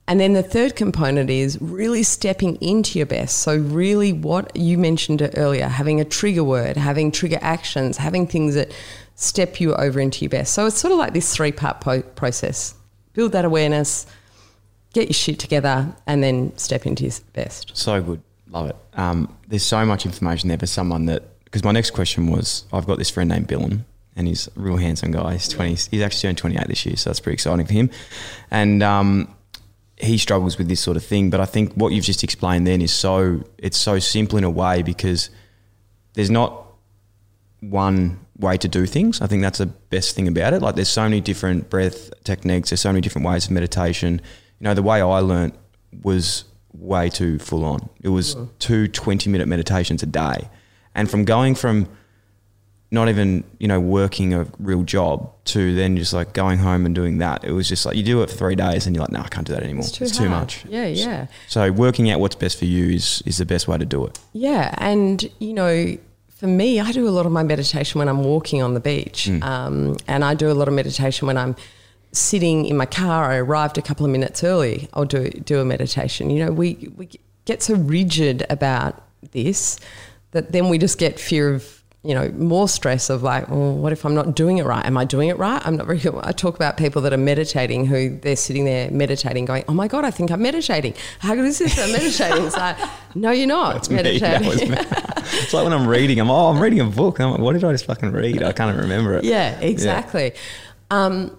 And 0.09 0.19
then 0.19 0.33
the 0.33 0.43
third 0.43 0.75
component 0.75 1.29
is 1.29 1.61
really 1.61 2.03
stepping 2.03 2.57
into 2.57 2.99
your 2.99 3.07
best. 3.07 3.39
So, 3.43 3.57
really, 3.57 4.13
what 4.13 4.57
you 4.57 4.79
mentioned 4.79 5.31
earlier 5.37 5.69
having 5.69 6.01
a 6.01 6.05
trigger 6.05 6.43
word, 6.43 6.79
having 6.79 7.13
trigger 7.13 7.39
actions, 7.43 7.99
having 7.99 8.27
things 8.27 8.55
that 8.55 8.73
step 9.17 9.61
you 9.61 9.75
over 9.75 10.01
into 10.01 10.25
your 10.25 10.31
best. 10.31 10.55
So, 10.55 10.67
it's 10.67 10.79
sort 10.79 10.93
of 10.93 10.99
like 10.99 11.13
this 11.13 11.37
three 11.37 11.53
part 11.53 11.83
po- 11.83 12.03
process 12.03 12.75
build 13.13 13.33
that 13.33 13.45
awareness, 13.45 14.07
get 14.93 15.09
your 15.09 15.15
shit 15.15 15.39
together, 15.39 15.95
and 16.07 16.23
then 16.23 16.57
step 16.57 16.87
into 16.87 17.03
your 17.05 17.13
best. 17.33 17.77
So 17.77 18.01
good. 18.01 18.23
Love 18.49 18.71
it. 18.71 18.77
Um, 18.95 19.37
there's 19.49 19.65
so 19.65 19.85
much 19.85 20.07
information 20.07 20.49
there 20.49 20.57
for 20.57 20.67
someone 20.67 21.07
that, 21.07 21.25
because 21.45 21.65
my 21.65 21.73
next 21.73 21.91
question 21.91 22.29
was 22.29 22.65
I've 22.73 22.87
got 22.87 22.97
this 22.97 23.11
friend 23.11 23.29
named 23.29 23.49
Billen, 23.49 23.85
and 24.17 24.27
he's 24.27 24.47
a 24.47 24.61
real 24.61 24.77
handsome 24.77 25.11
guy. 25.11 25.33
He's 25.35 25.49
20, 25.49 25.71
he's 25.91 26.01
actually 26.01 26.29
turned 26.29 26.39
28 26.39 26.69
this 26.69 26.87
year, 26.87 26.97
so 26.97 27.11
that's 27.11 27.21
pretty 27.21 27.35
exciting 27.35 27.67
for 27.67 27.73
him. 27.73 27.91
And, 28.51 28.83
um, 28.83 29.35
he 30.01 30.19
struggles 30.19 30.59
with 30.59 30.69
this 30.69 30.81
sort 30.81 30.97
of 30.97 31.05
thing, 31.05 31.31
but 31.31 31.41
I 31.41 31.45
think 31.45 31.75
what 31.75 31.93
you've 31.93 32.05
just 32.05 32.23
explained 32.23 32.67
then 32.67 32.81
is 32.81 32.93
so 32.93 33.45
it's 33.59 33.77
so 33.77 33.99
simple 33.99 34.39
in 34.39 34.45
a 34.45 34.51
way 34.51 34.83
because 34.83 35.31
there's 36.15 36.31
not 36.31 36.65
one 37.61 38.21
way 38.39 38.57
to 38.57 38.69
do 38.69 38.87
things. 38.87 39.21
I 39.21 39.27
think 39.27 39.43
that's 39.43 39.59
the 39.59 39.67
best 39.67 40.15
thing 40.15 40.29
about 40.29 40.53
it. 40.53 40.63
Like 40.63 40.77
there's 40.77 40.89
so 40.89 41.03
many 41.03 41.21
different 41.21 41.69
breath 41.71 42.11
techniques, 42.25 42.71
there's 42.71 42.81
so 42.81 42.91
many 42.91 43.01
different 43.01 43.27
ways 43.27 43.47
of 43.47 43.51
meditation. 43.51 44.21
You 44.61 44.65
know, 44.65 44.75
the 44.75 44.83
way 44.83 45.01
I 45.01 45.19
learnt 45.19 45.55
was 46.03 46.45
way 46.73 47.09
too 47.09 47.39
full 47.39 47.65
on. 47.65 47.89
It 48.01 48.09
was 48.11 48.35
hmm. 48.35 48.45
two 48.59 48.89
20 48.89 49.31
minute 49.31 49.49
meditations 49.49 50.03
a 50.03 50.07
day. 50.07 50.49
And 50.95 51.11
from 51.11 51.25
going 51.25 51.55
from 51.55 51.89
not 52.91 53.09
even, 53.09 53.45
you 53.59 53.69
know, 53.69 53.79
working 53.79 54.33
a 54.33 54.47
real 54.59 54.83
job 54.83 55.31
to 55.45 55.75
then 55.75 55.97
just 55.97 56.13
like 56.13 56.33
going 56.33 56.59
home 56.59 56.87
and 56.87 56.95
doing 56.95 57.19
that, 57.19 57.45
it 57.45 57.53
was 57.53 57.69
just 57.69 57.85
like 57.85 57.97
you 57.97 58.03
do 58.03 58.23
it 58.23 58.31
for 58.31 58.37
three 58.37 58.55
days 58.55 58.87
and 58.87 58.97
you're 58.97 59.03
like, 59.03 59.13
no, 59.13 59.21
I 59.21 59.29
can't 59.29 59.47
do 59.47 59.53
that 59.53 59.63
anymore. 59.63 59.85
It's 59.85 60.17
too, 60.17 60.29
hard. 60.29 60.31
much. 60.31 60.65
Yeah, 60.67 60.87
yeah. 60.87 61.27
So 61.49 61.71
working 61.71 62.11
out 62.11 62.21
what's 62.21 62.35
best 62.35 62.59
for 62.59 62.65
you 62.65 62.95
is 62.95 63.23
is 63.27 63.39
the 63.39 63.45
best 63.45 63.69
way 63.69 63.77
to 63.77 63.85
do 63.85 64.07
it. 64.07 64.19
Yeah, 64.33 64.75
and 64.79 65.31
you 65.39 65.53
know, 65.53 65.99
for 66.29 66.47
me, 66.47 66.81
I 66.81 66.93
do 66.93 67.07
a 67.07 67.11
lot 67.11 67.27
of 67.27 67.33
my 67.33 67.43
meditation 67.43 67.99
when 67.99 68.09
I'm 68.09 68.25
walking 68.25 68.63
on 68.63 68.73
the 68.73 68.81
beach, 68.81 69.29
um, 69.43 69.97
and 70.07 70.25
I 70.25 70.35
do 70.35 70.51
a 70.51 70.55
lot 70.55 70.69
of 70.69 70.75
meditation 70.75 71.27
when 71.27 71.37
I'm 71.37 71.57
sitting 72.13 72.65
in 72.65 72.77
my 72.77 72.87
car. 72.87 73.31
I 73.31 73.37
arrived 73.37 73.77
a 73.77 73.83
couple 73.83 74.07
of 74.07 74.13
minutes 74.13 74.43
early. 74.43 74.89
I'll 74.95 75.05
do 75.05 75.29
do 75.29 75.61
a 75.61 75.65
meditation. 75.65 76.31
You 76.31 76.47
know, 76.47 76.53
we 76.53 76.91
we 76.97 77.11
get 77.45 77.63
so 77.63 77.75
rigid 77.75 78.47
about 78.49 79.03
this 79.33 79.79
that 80.31 80.53
then 80.53 80.69
we 80.69 80.79
just 80.79 80.99
get 80.99 81.19
fear 81.19 81.55
of 81.55 81.78
you 82.09 82.15
know 82.15 82.31
more 82.31 82.71
stress 82.71 83.11
of 83.11 83.23
like, 83.23 83.51
well, 83.51 83.75
what 83.75 83.93
if 83.93 84.07
I'm 84.07 84.15
not 84.15 84.35
doing 84.35 84.57
it 84.57 84.65
right? 84.65 84.83
Am 84.87 84.97
I 84.97 85.05
doing 85.05 85.29
it 85.29 85.37
right? 85.37 85.61
I'm 85.67 85.77
not 85.77 85.87
very. 85.87 86.01
I 86.23 86.33
talk 86.33 86.57
about 86.57 86.79
people 86.79 87.03
that 87.03 87.13
are 87.13 87.19
meditating 87.19 87.85
who 87.85 88.19
they're 88.19 88.35
sitting 88.35 88.65
there 88.65 88.91
meditating, 88.91 89.45
going, 89.45 89.63
"Oh 89.69 89.75
my 89.75 89.89
god, 89.89 90.07
I 90.07 90.11
think 90.11 90.31
I'm 90.31 90.41
meditating. 90.41 90.95
How 91.19 91.35
good 91.35 91.45
is 91.45 91.59
this? 91.59 91.79
I'm 91.79 91.93
meditating." 91.93 92.47
It's 92.47 92.57
like, 92.57 92.79
no, 93.15 93.31
you're 93.31 93.47
not 93.47 93.91
Me, 93.91 93.97
that 94.03 94.05
meditating. 94.43 94.71
me. 94.71 94.77
it's 94.81 95.53
like 95.53 95.65
when 95.65 95.75
I'm 95.75 95.87
reading, 95.87 96.19
I'm 96.19 96.31
oh, 96.31 96.49
I'm 96.49 96.63
reading 96.63 96.81
a 96.81 96.87
book. 96.87 97.21
I'm 97.21 97.33
like, 97.33 97.41
what 97.41 97.53
did 97.53 97.63
I 97.63 97.73
just 97.73 97.85
fucking 97.85 98.11
read? 98.13 98.43
I 98.43 98.53
can't 98.53 98.71
even 98.71 98.81
remember 98.89 99.13
it. 99.19 99.25
Yeah, 99.25 99.61
exactly. 99.61 100.33
Um, 100.91 101.39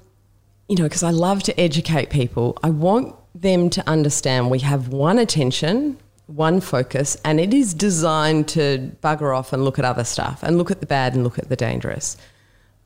you 0.67 0.75
know, 0.75 0.83
because 0.83 1.01
I 1.01 1.09
love 1.09 1.41
to 1.43 1.59
educate 1.59 2.11
people. 2.11 2.59
I 2.61 2.69
want 2.69 3.15
them 3.33 3.71
to 3.71 3.89
understand 3.89 4.51
we 4.51 4.59
have 4.59 4.89
one 4.89 5.17
attention, 5.17 5.97
one 6.29 6.61
focus, 6.61 7.17
and 7.25 7.39
it 7.39 7.53
is 7.53 7.73
designed 7.73 8.47
to 8.49 8.91
bugger 9.01 9.35
off 9.35 9.51
and 9.51 9.63
look 9.63 9.79
at 9.79 9.85
other 9.85 10.03
stuff 10.03 10.43
and 10.43 10.57
look 10.57 10.69
at 10.69 10.79
the 10.79 10.85
bad 10.85 11.15
and 11.15 11.23
look 11.23 11.39
at 11.39 11.49
the 11.49 11.55
dangerous. 11.55 12.17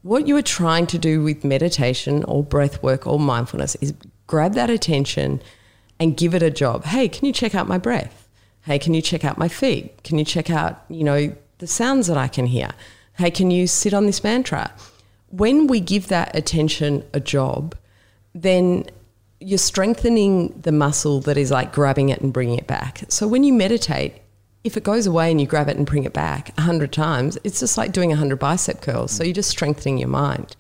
What 0.01 0.27
you 0.27 0.37
are 0.37 0.41
trying 0.41 0.87
to 0.87 0.97
do 0.97 1.21
with 1.21 1.43
meditation 1.43 2.23
or 2.23 2.43
breath 2.43 2.81
work 2.81 3.05
or 3.05 3.19
mindfulness 3.19 3.75
is 3.75 3.93
grab 4.27 4.53
that 4.53 4.69
attention 4.69 5.41
and 5.99 6.17
give 6.17 6.33
it 6.33 6.41
a 6.41 6.49
job. 6.49 6.85
Hey, 6.85 7.07
can 7.07 7.25
you 7.25 7.33
check 7.33 7.53
out 7.53 7.67
my 7.67 7.77
breath? 7.77 8.27
Hey, 8.61 8.79
can 8.79 8.93
you 8.93 9.01
check 9.01 9.25
out 9.25 9.37
my 9.37 9.49
feet? 9.49 10.03
Can 10.03 10.17
you 10.17 10.25
check 10.25 10.49
out, 10.49 10.83
you 10.89 11.03
know, 11.03 11.35
the 11.57 11.67
sounds 11.67 12.07
that 12.07 12.17
I 12.17 12.29
can 12.29 12.45
hear? 12.45 12.69
Hey, 13.17 13.29
can 13.29 13.51
you 13.51 13.67
sit 13.67 13.93
on 13.93 14.05
this 14.05 14.23
mantra? 14.23 14.71
When 15.29 15.67
we 15.67 15.79
give 15.79 16.07
that 16.07 16.35
attention 16.35 17.03
a 17.13 17.19
job, 17.19 17.75
then 18.33 18.85
you're 19.43 19.57
strengthening 19.57 20.57
the 20.61 20.71
muscle 20.71 21.19
that 21.21 21.37
is 21.37 21.51
like 21.51 21.73
grabbing 21.73 22.09
it 22.09 22.21
and 22.21 22.31
bringing 22.31 22.57
it 22.57 22.67
back. 22.67 23.03
So 23.09 23.27
when 23.27 23.43
you 23.43 23.51
meditate, 23.53 24.21
if 24.63 24.77
it 24.77 24.83
goes 24.83 25.05
away 25.05 25.29
and 25.31 25.41
you 25.41 25.47
grab 25.47 25.67
it 25.67 25.75
and 25.75 25.85
bring 25.85 26.05
it 26.05 26.13
back 26.13 26.57
a 26.57 26.61
hundred 26.61 26.93
times, 26.93 27.37
it's 27.43 27.59
just 27.59 27.77
like 27.77 27.91
doing 27.91 28.13
a 28.13 28.15
hundred 28.15 28.37
bicep 28.37 28.81
curls. 28.81 29.11
So 29.11 29.23
you're 29.23 29.33
just 29.33 29.49
strengthening 29.49 29.97
your 29.97 30.09
mind. 30.09 30.55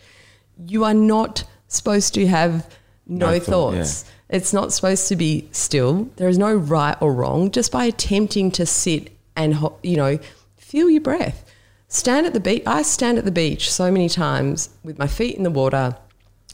You 0.67 0.83
are 0.83 0.93
not 0.93 1.45
supposed 1.67 2.13
to 2.15 2.27
have 2.27 2.69
no, 3.07 3.31
No 3.31 3.39
thought, 3.39 3.75
thoughts. 3.75 4.05
It's 4.29 4.53
not 4.53 4.73
supposed 4.73 5.07
to 5.09 5.15
be 5.15 5.47
still. 5.51 6.09
There 6.17 6.27
is 6.27 6.37
no 6.37 6.53
right 6.53 6.97
or 7.01 7.13
wrong. 7.13 7.51
Just 7.51 7.71
by 7.71 7.85
attempting 7.85 8.51
to 8.51 8.65
sit 8.65 9.11
and 9.35 9.57
you 9.81 9.97
know 9.97 10.19
feel 10.57 10.89
your 10.89 11.01
breath. 11.01 11.49
Stand 11.87 12.25
at 12.25 12.33
the 12.33 12.39
beach. 12.39 12.63
I 12.65 12.81
stand 12.81 13.17
at 13.17 13.25
the 13.25 13.31
beach 13.31 13.71
so 13.71 13.91
many 13.91 14.09
times 14.09 14.69
with 14.83 14.97
my 14.97 15.07
feet 15.07 15.35
in 15.35 15.43
the 15.43 15.51
water. 15.51 15.95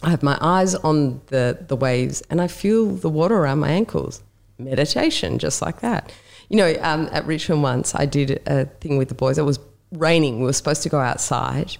I 0.01 0.09
have 0.09 0.23
my 0.23 0.37
eyes 0.39 0.75
on 0.75 1.21
the, 1.27 1.57
the 1.67 1.75
waves 1.75 2.21
and 2.29 2.41
I 2.41 2.47
feel 2.47 2.87
the 2.87 3.09
water 3.09 3.35
around 3.35 3.59
my 3.59 3.69
ankles. 3.69 4.23
Meditation, 4.57 5.39
just 5.39 5.61
like 5.61 5.81
that. 5.81 6.11
You 6.49 6.57
know, 6.57 6.75
um, 6.81 7.09
at 7.11 7.25
Richmond 7.25 7.63
once, 7.63 7.95
I 7.95 8.05
did 8.05 8.41
a 8.45 8.65
thing 8.65 8.97
with 8.97 9.09
the 9.09 9.15
boys. 9.15 9.37
It 9.37 9.43
was 9.43 9.59
raining. 9.91 10.39
We 10.39 10.45
were 10.45 10.53
supposed 10.53 10.83
to 10.83 10.89
go 10.89 10.99
outside 10.99 11.77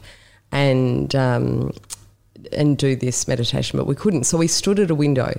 and 0.52 1.14
um, 1.16 1.74
and 2.54 2.78
do 2.78 2.96
this 2.96 3.28
meditation, 3.28 3.78
but 3.78 3.86
we 3.86 3.96
couldn't. 3.96 4.24
So 4.24 4.38
we 4.38 4.48
stood 4.48 4.80
at 4.80 4.90
a 4.92 4.96
window 4.96 5.34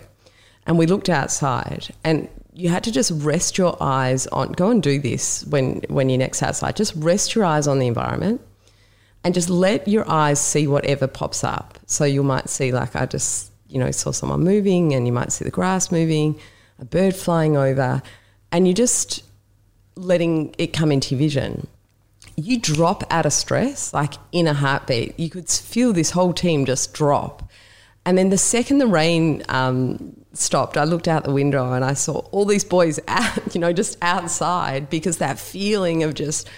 and 0.66 0.78
we 0.78 0.86
looked 0.86 1.08
outside 1.08 1.94
and 2.04 2.28
you 2.52 2.68
had 2.68 2.84
to 2.84 2.92
just 2.92 3.10
rest 3.14 3.56
your 3.56 3.76
eyes 3.80 4.26
on 4.28 4.52
go 4.52 4.70
and 4.70 4.82
do 4.82 5.00
this 5.00 5.44
when 5.46 5.80
when 5.88 6.08
you're 6.08 6.18
next 6.18 6.42
outside. 6.42 6.76
Just 6.76 6.94
rest 6.96 7.34
your 7.34 7.44
eyes 7.44 7.66
on 7.66 7.78
the 7.78 7.86
environment 7.86 8.40
and 9.24 9.34
just 9.34 9.50
let 9.50 9.86
your 9.86 10.08
eyes 10.08 10.40
see 10.40 10.66
whatever 10.66 11.06
pops 11.06 11.44
up. 11.44 11.78
So 11.86 12.04
you 12.04 12.22
might 12.22 12.48
see 12.48 12.72
like 12.72 12.96
I 12.96 13.06
just, 13.06 13.52
you 13.68 13.78
know, 13.78 13.90
saw 13.90 14.10
someone 14.10 14.40
moving 14.40 14.94
and 14.94 15.06
you 15.06 15.12
might 15.12 15.32
see 15.32 15.44
the 15.44 15.50
grass 15.50 15.92
moving, 15.92 16.38
a 16.78 16.84
bird 16.84 17.14
flying 17.14 17.56
over, 17.56 18.02
and 18.50 18.66
you're 18.66 18.74
just 18.74 19.22
letting 19.96 20.54
it 20.58 20.68
come 20.72 20.90
into 20.90 21.14
your 21.14 21.18
vision 21.18 21.68
you 22.36 22.58
drop 22.58 23.04
out 23.10 23.26
of 23.26 23.32
stress 23.32 23.92
like 23.92 24.14
in 24.32 24.46
a 24.46 24.54
heartbeat. 24.54 25.18
You 25.18 25.30
could 25.30 25.48
feel 25.48 25.92
this 25.92 26.10
whole 26.10 26.32
team 26.32 26.64
just 26.64 26.94
drop. 26.94 27.48
And 28.06 28.16
then 28.16 28.30
the 28.30 28.38
second 28.38 28.78
the 28.78 28.86
rain 28.86 29.42
um, 29.48 30.16
stopped, 30.32 30.76
I 30.76 30.84
looked 30.84 31.06
out 31.06 31.24
the 31.24 31.32
window 31.32 31.72
and 31.72 31.84
I 31.84 31.94
saw 31.94 32.18
all 32.30 32.44
these 32.44 32.64
boys 32.64 32.98
out, 33.08 33.54
you 33.54 33.60
know, 33.60 33.72
just 33.72 33.98
outside 34.02 34.88
because 34.90 35.18
that 35.18 35.38
feeling 35.38 36.02
of 36.02 36.14
just 36.14 36.48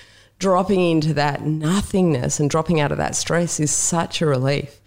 dropping 0.43 0.81
into 0.91 1.15
that 1.15 1.47
nothingness 1.47 2.41
and 2.41 2.51
dropping 2.51 2.81
out 2.81 2.91
of 2.93 2.99
that 2.99 3.15
stress 3.15 3.61
is 3.61 3.71
such 3.71 4.21
a 4.21 4.27
relief. 4.27 4.81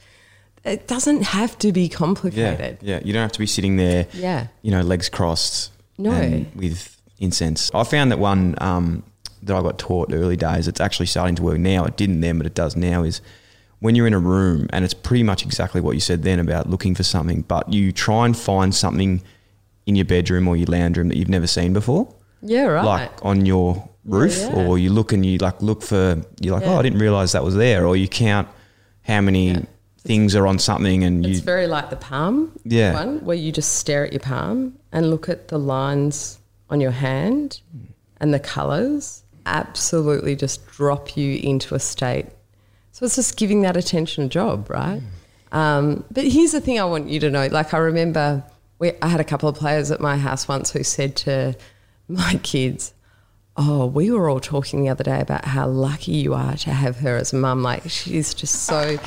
It 0.66 0.88
doesn't 0.88 1.22
have 1.24 1.58
to 1.60 1.72
be 1.72 1.88
complicated. 1.90 2.80
yeah. 2.82 3.00
You 3.04 3.14
don't 3.14 3.22
have 3.22 3.32
to 3.32 3.40
be 3.40 3.46
sitting 3.46 3.78
there, 3.78 4.08
Yeah. 4.14 4.48
you 4.62 4.72
know, 4.72 4.82
legs 4.82 5.10
crossed, 5.10 5.72
No. 5.98 6.46
with 6.56 7.00
incense. 7.20 7.72
I 7.74 7.84
found 7.86 8.12
that 8.12 8.20
one 8.20 8.56
um, 8.60 9.04
that 9.44 9.56
I 9.56 9.62
got 9.62 9.78
taught 9.80 10.12
early 10.12 10.36
days. 10.36 10.68
It's 10.68 10.82
actually 10.82 11.06
starting 11.06 11.36
to 11.36 11.44
work 11.44 11.58
now. 11.60 11.86
It 11.86 11.96
didn't 11.98 12.20
then, 12.22 12.38
but 12.38 12.46
it 12.48 12.54
does 12.56 12.76
now. 12.76 13.04
Is 13.04 13.22
when 13.80 13.96
you're 13.96 14.08
in 14.08 14.14
a 14.14 14.20
room, 14.20 14.68
and 14.72 14.84
it's 14.84 14.94
pretty 14.94 15.24
much 15.24 15.46
exactly 15.46 15.80
what 15.80 15.92
you 15.94 16.02
said 16.02 16.24
then 16.24 16.40
about 16.40 16.70
looking 16.70 16.96
for 16.96 17.04
something, 17.04 17.42
but 17.48 17.72
you 17.72 17.92
try 17.94 18.26
and 18.26 18.36
find 18.36 18.74
something 18.76 19.22
in 19.86 19.96
your 19.96 20.06
bedroom 20.06 20.48
or 20.48 20.58
your 20.58 20.66
lounge 20.68 20.98
room 20.98 21.08
that 21.10 21.18
you've 21.18 21.30
never 21.30 21.48
seen 21.48 21.72
before. 21.74 22.08
Yeah, 22.42 22.66
right. 22.66 22.84
like 22.84 23.12
on 23.24 23.46
your 23.46 23.88
roof, 24.06 24.38
yeah. 24.38 24.56
or 24.56 24.78
you 24.78 24.92
look 24.92 25.14
and 25.14 25.26
you 25.26 25.38
like 25.40 25.62
look 25.62 25.82
for 25.82 26.22
you're 26.40 26.56
like, 26.56 26.64
Yeah. 26.64 26.76
oh, 26.76 26.80
I 26.80 26.82
didn't 26.84 27.00
realize 27.00 27.32
that 27.32 27.44
was 27.44 27.56
there, 27.56 27.86
or 27.88 27.96
you 27.96 28.08
count 28.08 28.48
how 29.04 29.22
many 29.22 29.66
things 30.00 30.36
are 30.36 30.46
on 30.46 30.60
something, 30.60 31.04
and 31.04 31.26
you 31.26 31.32
It's 31.32 31.40
very 31.40 31.68
like 31.68 31.90
the 31.90 31.96
palm 31.96 32.52
Yeah. 32.64 32.94
one, 32.94 33.26
where 33.26 33.36
you 33.38 33.52
just 33.52 33.76
stare 33.76 34.06
at 34.06 34.14
your 34.14 34.20
palm 34.20 34.74
and 34.92 35.10
look 35.10 35.28
at 35.30 35.48
the 35.48 35.58
lines 35.58 36.38
on 36.70 36.82
your 36.82 36.92
hand 36.92 37.62
and 38.20 38.34
the 38.34 38.40
colours. 38.40 39.24
Absolutely, 39.48 40.36
just 40.36 40.66
drop 40.68 41.18
you 41.18 41.40
into 41.42 41.76
a 41.76 41.80
state. 41.80 42.28
So 42.92 43.06
it's 43.06 43.16
just 43.16 43.38
giving 43.38 43.62
that 43.62 43.76
attention 43.76 44.24
a 44.24 44.28
job, 44.28 44.70
right? 44.70 45.02
Um, 45.52 46.04
but 46.12 46.26
here's 46.26 46.52
the 46.52 46.62
thing 46.62 46.80
I 46.80 46.86
want 46.86 47.10
you 47.10 47.20
to 47.22 47.30
know. 47.30 47.48
Like 47.48 47.74
I 47.74 47.78
remember, 47.78 48.44
we, 48.80 48.92
I 49.02 49.08
had 49.08 49.20
a 49.20 49.24
couple 49.24 49.50
of 49.50 49.56
players 49.56 49.92
at 49.92 50.00
my 50.00 50.18
house 50.18 50.48
once 50.48 50.72
who 50.72 50.84
said 50.84 51.16
to 51.18 51.56
my 52.08 52.40
kids, 52.44 52.94
Oh, 53.58 53.86
we 53.86 54.12
were 54.12 54.30
all 54.30 54.42
talking 54.42 54.82
the 54.84 54.90
other 54.90 55.04
day 55.04 55.22
about 55.22 55.46
how 55.46 55.68
lucky 55.68 56.12
you 56.12 56.34
are 56.34 56.58
to 56.58 56.72
have 56.72 56.98
her 56.98 57.16
as 57.16 57.32
a 57.32 57.38
mum. 57.38 57.64
Like 57.64 57.90
she's 57.90 58.34
just 58.34 58.64
so, 58.66 58.98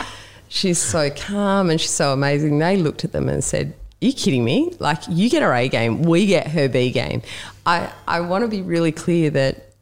she's 0.48 0.78
so 0.78 1.10
calm 1.10 1.68
and 1.68 1.78
she's 1.78 1.90
so 1.90 2.14
amazing. 2.14 2.58
They 2.58 2.78
looked 2.78 3.04
at 3.04 3.12
them 3.12 3.28
and 3.28 3.44
said, 3.44 3.74
you 4.00 4.12
kidding 4.12 4.44
me? 4.44 4.74
Like 4.78 5.02
you 5.08 5.28
get 5.28 5.42
her 5.42 5.52
A 5.52 5.68
game, 5.68 6.02
we 6.02 6.24
get 6.24 6.46
her 6.48 6.66
B 6.66 6.90
game. 6.90 7.20
I, 7.66 7.92
I 8.06 8.20
want 8.20 8.42
to 8.42 8.48
be 8.48 8.62
really 8.62 8.92
clear 8.92 9.28
that 9.30 9.74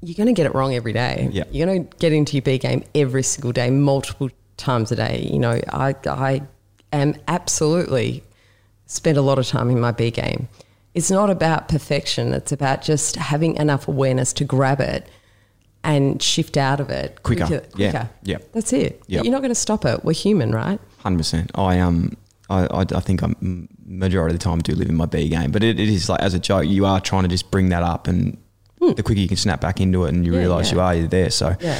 you're 0.00 0.14
going 0.14 0.28
to 0.28 0.32
get 0.32 0.46
it 0.46 0.54
wrong 0.54 0.76
every 0.76 0.92
day. 0.92 1.28
Yeah. 1.32 1.44
You're 1.50 1.66
going 1.66 1.88
to 1.88 1.96
get 1.96 2.12
into 2.12 2.34
your 2.34 2.42
B 2.42 2.58
game 2.58 2.84
every 2.94 3.24
single 3.24 3.50
day, 3.50 3.68
multiple 3.70 4.30
times 4.56 4.92
a 4.92 4.96
day. 4.96 5.28
You 5.28 5.40
know, 5.40 5.60
I, 5.72 5.96
I 6.06 6.42
am 6.92 7.16
absolutely 7.26 8.22
spend 8.86 9.18
a 9.18 9.22
lot 9.22 9.40
of 9.40 9.46
time 9.48 9.70
in 9.70 9.80
my 9.80 9.90
B 9.90 10.12
game. 10.12 10.46
It's 10.98 11.12
not 11.12 11.30
about 11.30 11.68
perfection. 11.68 12.34
It's 12.34 12.50
about 12.50 12.82
just 12.82 13.14
having 13.14 13.54
enough 13.54 13.86
awareness 13.86 14.32
to 14.34 14.44
grab 14.44 14.80
it 14.80 15.08
and 15.84 16.20
shift 16.20 16.56
out 16.56 16.80
of 16.80 16.90
it 16.90 17.22
Quicker. 17.22 17.62
Yeah. 17.76 17.90
quicker. 17.90 18.10
Yeah. 18.24 18.38
That's 18.52 18.72
it. 18.72 19.00
Yep. 19.06 19.24
You're 19.24 19.30
not 19.32 19.42
going 19.42 19.50
to 19.50 19.54
stop 19.54 19.84
it. 19.84 20.04
We're 20.04 20.12
human, 20.12 20.50
right? 20.50 20.80
Hundred 20.98 21.18
percent. 21.18 21.52
I 21.54 21.78
um, 21.78 22.16
I, 22.50 22.64
I, 22.66 22.80
I 22.80 23.00
think 23.00 23.22
I'm 23.22 23.68
majority 23.86 24.34
of 24.34 24.40
the 24.40 24.44
time 24.44 24.58
do 24.58 24.74
live 24.74 24.88
in 24.88 24.96
my 24.96 25.06
B 25.06 25.28
game, 25.28 25.52
but 25.52 25.62
it, 25.62 25.78
it 25.78 25.88
is 25.88 26.08
like 26.08 26.20
as 26.20 26.34
a 26.34 26.40
joke, 26.40 26.66
you 26.66 26.84
are 26.84 27.00
trying 27.00 27.22
to 27.22 27.28
just 27.28 27.50
bring 27.52 27.68
that 27.68 27.84
up, 27.84 28.08
and 28.08 28.36
the 28.80 29.02
quicker 29.02 29.20
you 29.20 29.28
can 29.28 29.36
snap 29.36 29.60
back 29.60 29.80
into 29.80 30.04
it, 30.04 30.08
and 30.14 30.26
you. 30.26 30.32
Yeah, 30.34 30.40
realise 30.40 30.68
yeah. 30.68 30.74
you 30.74 30.80
are 30.80 30.94
you're 30.96 31.06
there. 31.06 31.30
So, 31.30 31.54
Yeah. 31.60 31.78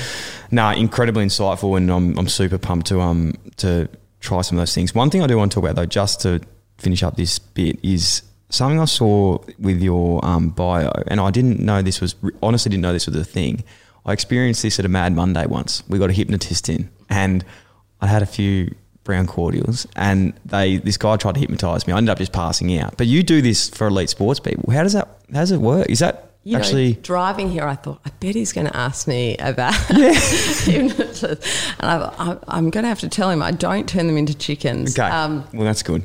nah, 0.52 0.72
incredibly 0.74 1.24
insightful, 1.24 1.76
and 1.76 1.90
I'm 1.90 2.16
I'm 2.16 2.28
super 2.28 2.58
pumped 2.58 2.86
to 2.88 3.00
um 3.00 3.34
to 3.56 3.88
try 4.20 4.42
some 4.42 4.58
of 4.58 4.62
those 4.62 4.74
things. 4.74 4.94
One 4.94 5.10
thing 5.10 5.22
I 5.22 5.26
do 5.26 5.36
want 5.36 5.50
to 5.50 5.56
talk 5.56 5.64
about 5.64 5.74
though, 5.74 5.86
just 5.86 6.20
to 6.20 6.40
finish 6.78 7.02
up 7.02 7.16
this 7.16 7.40
bit, 7.40 7.80
is 7.82 8.22
something 8.50 8.80
I 8.80 8.84
saw 8.86 9.38
with 9.58 9.80
your 9.80 10.24
um, 10.24 10.50
bio, 10.50 10.90
and 11.08 11.20
I 11.20 11.30
didn't 11.30 11.60
know 11.60 11.82
this 11.82 12.00
was 12.00 12.14
honestly 12.42 12.70
didn't 12.70 12.82
know 12.82 12.92
this 12.92 13.06
was 13.06 13.16
a 13.16 13.24
thing. 13.24 13.64
I 14.06 14.12
experienced 14.12 14.62
this 14.62 14.78
at 14.78 14.84
a 14.84 14.88
Mad 14.88 15.14
Monday 15.14 15.46
once. 15.46 15.82
We 15.88 15.98
got 15.98 16.10
a 16.10 16.14
hypnotist 16.14 16.68
in, 16.68 16.88
and 17.10 17.44
I 18.00 18.06
had 18.06 18.22
a 18.22 18.26
few 18.26 18.74
brown 19.04 19.26
cordials, 19.26 19.86
and 19.96 20.32
they 20.44 20.76
this 20.78 20.96
guy 20.96 21.16
tried 21.16 21.34
to 21.34 21.40
hypnotize 21.40 21.86
me. 21.86 21.92
I 21.92 21.98
ended 21.98 22.10
up 22.10 22.18
just 22.18 22.32
passing 22.32 22.78
out. 22.78 22.96
But 22.96 23.06
you 23.06 23.22
do 23.22 23.42
this 23.42 23.68
for 23.68 23.86
elite 23.88 24.10
sports 24.10 24.40
people. 24.40 24.72
How 24.72 24.82
does 24.82 24.92
that 24.94 25.08
how 25.32 25.40
does 25.40 25.50
it 25.52 25.60
work? 25.60 25.88
Is 25.88 25.98
that 25.98 26.32
You 26.44 26.56
actually 26.56 26.92
know, 26.94 27.00
driving 27.02 27.50
here, 27.50 27.64
I 27.64 27.74
thought, 27.74 28.00
I 28.06 28.10
bet 28.20 28.34
he's 28.34 28.52
going 28.52 28.66
to 28.66 28.76
ask 28.76 29.06
me 29.08 29.36
about 29.38 29.74
hypnosis. 29.88 31.72
And 31.80 31.90
I, 31.90 32.14
I, 32.18 32.36
I'm 32.48 32.70
going 32.70 32.84
to 32.84 32.88
have 32.88 33.00
to 33.00 33.08
tell 33.08 33.30
him 33.30 33.42
I 33.42 33.50
don't 33.50 33.88
turn 33.88 34.06
them 34.06 34.16
into 34.16 34.34
chickens. 34.34 34.98
okay? 34.98 35.08
Um, 35.08 35.44
well, 35.52 35.64
that's 35.64 35.82
good. 35.82 36.04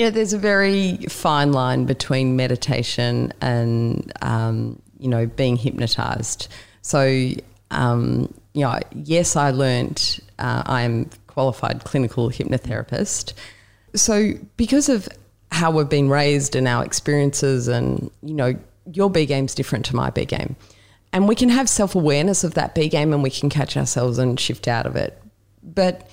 You 0.00 0.06
know, 0.06 0.10
there's 0.10 0.32
a 0.32 0.38
very 0.38 0.96
fine 1.10 1.52
line 1.52 1.84
between 1.84 2.34
meditation 2.34 3.34
and, 3.42 4.10
um, 4.22 4.80
you 4.98 5.08
know, 5.08 5.26
being 5.26 5.56
hypnotized. 5.56 6.48
So, 6.80 7.32
um, 7.70 8.32
you 8.54 8.62
know, 8.62 8.78
yes, 8.94 9.36
I 9.36 9.50
learnt, 9.50 10.18
uh, 10.38 10.62
I 10.64 10.82
am 10.82 11.10
qualified 11.26 11.84
clinical 11.84 12.30
hypnotherapist. 12.30 13.34
So, 13.94 14.32
because 14.56 14.88
of 14.88 15.06
how 15.52 15.70
we've 15.70 15.90
been 15.90 16.08
raised 16.08 16.56
and 16.56 16.66
our 16.66 16.82
experiences, 16.82 17.68
and, 17.68 18.10
you 18.22 18.32
know, 18.32 18.54
your 18.90 19.10
B 19.10 19.26
game's 19.26 19.54
different 19.54 19.84
to 19.86 19.96
my 19.96 20.08
B 20.08 20.24
game. 20.24 20.56
And 21.12 21.28
we 21.28 21.34
can 21.34 21.50
have 21.50 21.68
self 21.68 21.94
awareness 21.94 22.42
of 22.42 22.54
that 22.54 22.74
B 22.74 22.88
game 22.88 23.12
and 23.12 23.22
we 23.22 23.28
can 23.28 23.50
catch 23.50 23.76
ourselves 23.76 24.16
and 24.16 24.40
shift 24.40 24.66
out 24.66 24.86
of 24.86 24.96
it. 24.96 25.20
But 25.62 26.08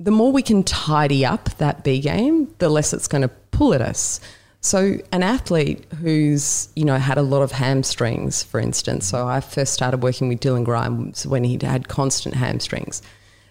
the 0.00 0.10
more 0.10 0.32
we 0.32 0.42
can 0.42 0.62
tidy 0.64 1.24
up 1.24 1.50
that 1.58 1.84
B 1.84 2.00
game, 2.00 2.52
the 2.58 2.68
less 2.68 2.92
it's 2.92 3.08
going 3.08 3.22
to 3.22 3.28
pull 3.28 3.74
at 3.74 3.80
us. 3.80 4.20
So 4.60 4.98
an 5.10 5.22
athlete 5.24 5.84
who's, 6.00 6.68
you 6.76 6.84
know, 6.84 6.96
had 6.96 7.18
a 7.18 7.22
lot 7.22 7.42
of 7.42 7.50
hamstrings, 7.50 8.44
for 8.44 8.60
instance. 8.60 9.06
So 9.06 9.26
I 9.26 9.40
first 9.40 9.74
started 9.74 10.02
working 10.02 10.28
with 10.28 10.40
Dylan 10.40 10.64
Grimes 10.64 11.26
when 11.26 11.42
he 11.42 11.58
had 11.60 11.88
constant 11.88 12.36
hamstrings. 12.36 13.02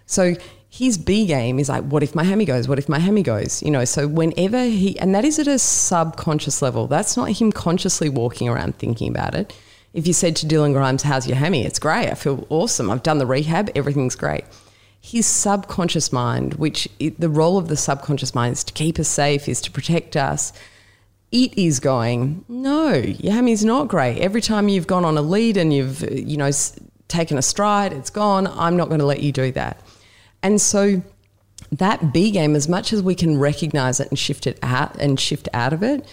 So 0.05 0.35
his 0.69 0.97
B 0.97 1.25
game 1.25 1.59
is 1.59 1.67
like, 1.67 1.83
what 1.83 2.01
if 2.01 2.15
my 2.15 2.23
hammy 2.23 2.45
goes? 2.45 2.69
What 2.69 2.79
if 2.79 2.87
my 2.87 2.99
hammy 2.99 3.23
goes? 3.23 3.61
You 3.61 3.71
know, 3.71 3.83
so 3.83 4.07
whenever 4.07 4.63
he, 4.63 4.97
and 4.99 5.13
that 5.13 5.25
is 5.25 5.37
at 5.37 5.47
a 5.47 5.59
subconscious 5.59 6.61
level. 6.61 6.87
That's 6.87 7.17
not 7.17 7.29
him 7.37 7.51
consciously 7.51 8.07
walking 8.07 8.47
around 8.47 8.77
thinking 8.77 9.09
about 9.09 9.35
it. 9.35 9.53
If 9.93 10.07
you 10.07 10.13
said 10.13 10.37
to 10.37 10.45
Dylan 10.45 10.71
Grimes, 10.71 11.03
how's 11.03 11.27
your 11.27 11.35
hammy? 11.35 11.65
It's 11.65 11.79
great. 11.79 12.09
I 12.09 12.13
feel 12.13 12.47
awesome. 12.49 12.89
I've 12.89 13.03
done 13.03 13.17
the 13.17 13.25
rehab. 13.25 13.69
Everything's 13.75 14.15
great 14.15 14.45
his 15.01 15.25
subconscious 15.25 16.13
mind, 16.13 16.53
which 16.53 16.87
it, 16.99 17.19
the 17.19 17.29
role 17.29 17.57
of 17.57 17.67
the 17.67 17.75
subconscious 17.75 18.35
mind 18.35 18.53
is 18.53 18.63
to 18.63 18.73
keep 18.73 18.99
us 18.99 19.07
safe, 19.07 19.49
is 19.49 19.59
to 19.61 19.71
protect 19.71 20.15
us. 20.15 20.53
It 21.31 21.57
is 21.57 21.79
going, 21.79 22.45
no, 22.47 22.93
your 22.93 23.33
hammy's 23.33 23.65
not 23.65 23.87
great. 23.87 24.19
Every 24.19 24.41
time 24.41 24.69
you've 24.69 24.87
gone 24.87 25.03
on 25.03 25.17
a 25.17 25.21
lead 25.21 25.57
and 25.57 25.73
you've, 25.73 26.01
you 26.11 26.37
know, 26.37 26.51
taken 27.07 27.37
a 27.37 27.41
stride, 27.41 27.93
it's 27.93 28.11
gone. 28.11 28.45
I'm 28.47 28.77
not 28.77 28.89
going 28.89 28.99
to 28.99 29.05
let 29.05 29.23
you 29.23 29.31
do 29.31 29.51
that. 29.53 29.81
And 30.43 30.61
so 30.61 31.01
that 31.71 32.13
B 32.13 32.29
game, 32.29 32.55
as 32.55 32.69
much 32.69 32.93
as 32.93 33.01
we 33.01 33.15
can 33.15 33.39
recognize 33.39 33.99
it 33.99 34.09
and 34.09 34.19
shift 34.19 34.45
it 34.45 34.59
out 34.61 34.95
and 34.97 35.19
shift 35.19 35.49
out 35.53 35.73
of 35.73 35.81
it, 35.81 36.05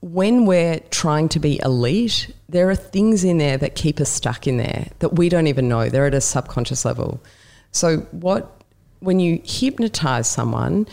when 0.00 0.44
we're 0.44 0.80
trying 0.90 1.28
to 1.30 1.38
be 1.38 1.60
elite, 1.64 2.34
there 2.48 2.68
are 2.68 2.74
things 2.74 3.24
in 3.24 3.38
there 3.38 3.56
that 3.56 3.74
keep 3.74 4.00
us 4.00 4.10
stuck 4.10 4.46
in 4.46 4.58
there 4.58 4.88
that 4.98 5.14
we 5.14 5.28
don't 5.28 5.46
even 5.46 5.68
know. 5.68 5.88
They're 5.88 6.06
at 6.06 6.14
a 6.14 6.20
subconscious 6.20 6.84
level. 6.84 7.22
So, 7.72 7.98
what 8.12 8.62
when 9.00 9.18
you 9.18 9.40
hypnotize 9.44 10.28
someone, 10.28 10.86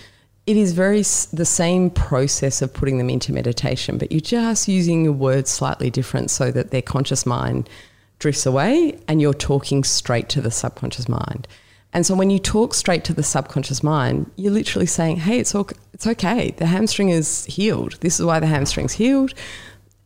it 0.47 0.57
is 0.57 0.71
very 0.73 1.01
the 1.01 1.45
same 1.45 1.91
process 1.91 2.61
of 2.63 2.73
putting 2.73 2.97
them 2.97 3.09
into 3.09 3.31
meditation, 3.31 3.99
but 3.99 4.11
you're 4.11 4.19
just 4.19 4.67
using 4.67 5.03
your 5.03 5.13
words 5.13 5.51
slightly 5.51 5.91
different 5.91 6.31
so 6.31 6.49
that 6.49 6.71
their 6.71 6.81
conscious 6.81 7.25
mind 7.25 7.69
drifts 8.17 8.45
away 8.45 8.99
and 9.07 9.21
you're 9.21 9.33
talking 9.33 9.83
straight 9.83 10.27
to 10.29 10.41
the 10.41 10.49
subconscious 10.49 11.07
mind. 11.07 11.47
And 11.93 12.05
so 12.05 12.15
when 12.15 12.29
you 12.29 12.39
talk 12.39 12.73
straight 12.73 13.03
to 13.05 13.13
the 13.13 13.23
subconscious 13.23 13.83
mind, 13.83 14.29
you're 14.35 14.51
literally 14.51 14.85
saying, 14.85 15.17
"Hey, 15.17 15.39
it's 15.39 15.53
all, 15.53 15.67
it's 15.93 16.07
okay. 16.07 16.51
The 16.57 16.65
hamstring 16.65 17.09
is 17.09 17.45
healed. 17.45 17.97
This 18.01 18.19
is 18.19 18.25
why 18.25 18.39
the 18.39 18.47
hamstring's 18.47 18.93
healed. 18.93 19.33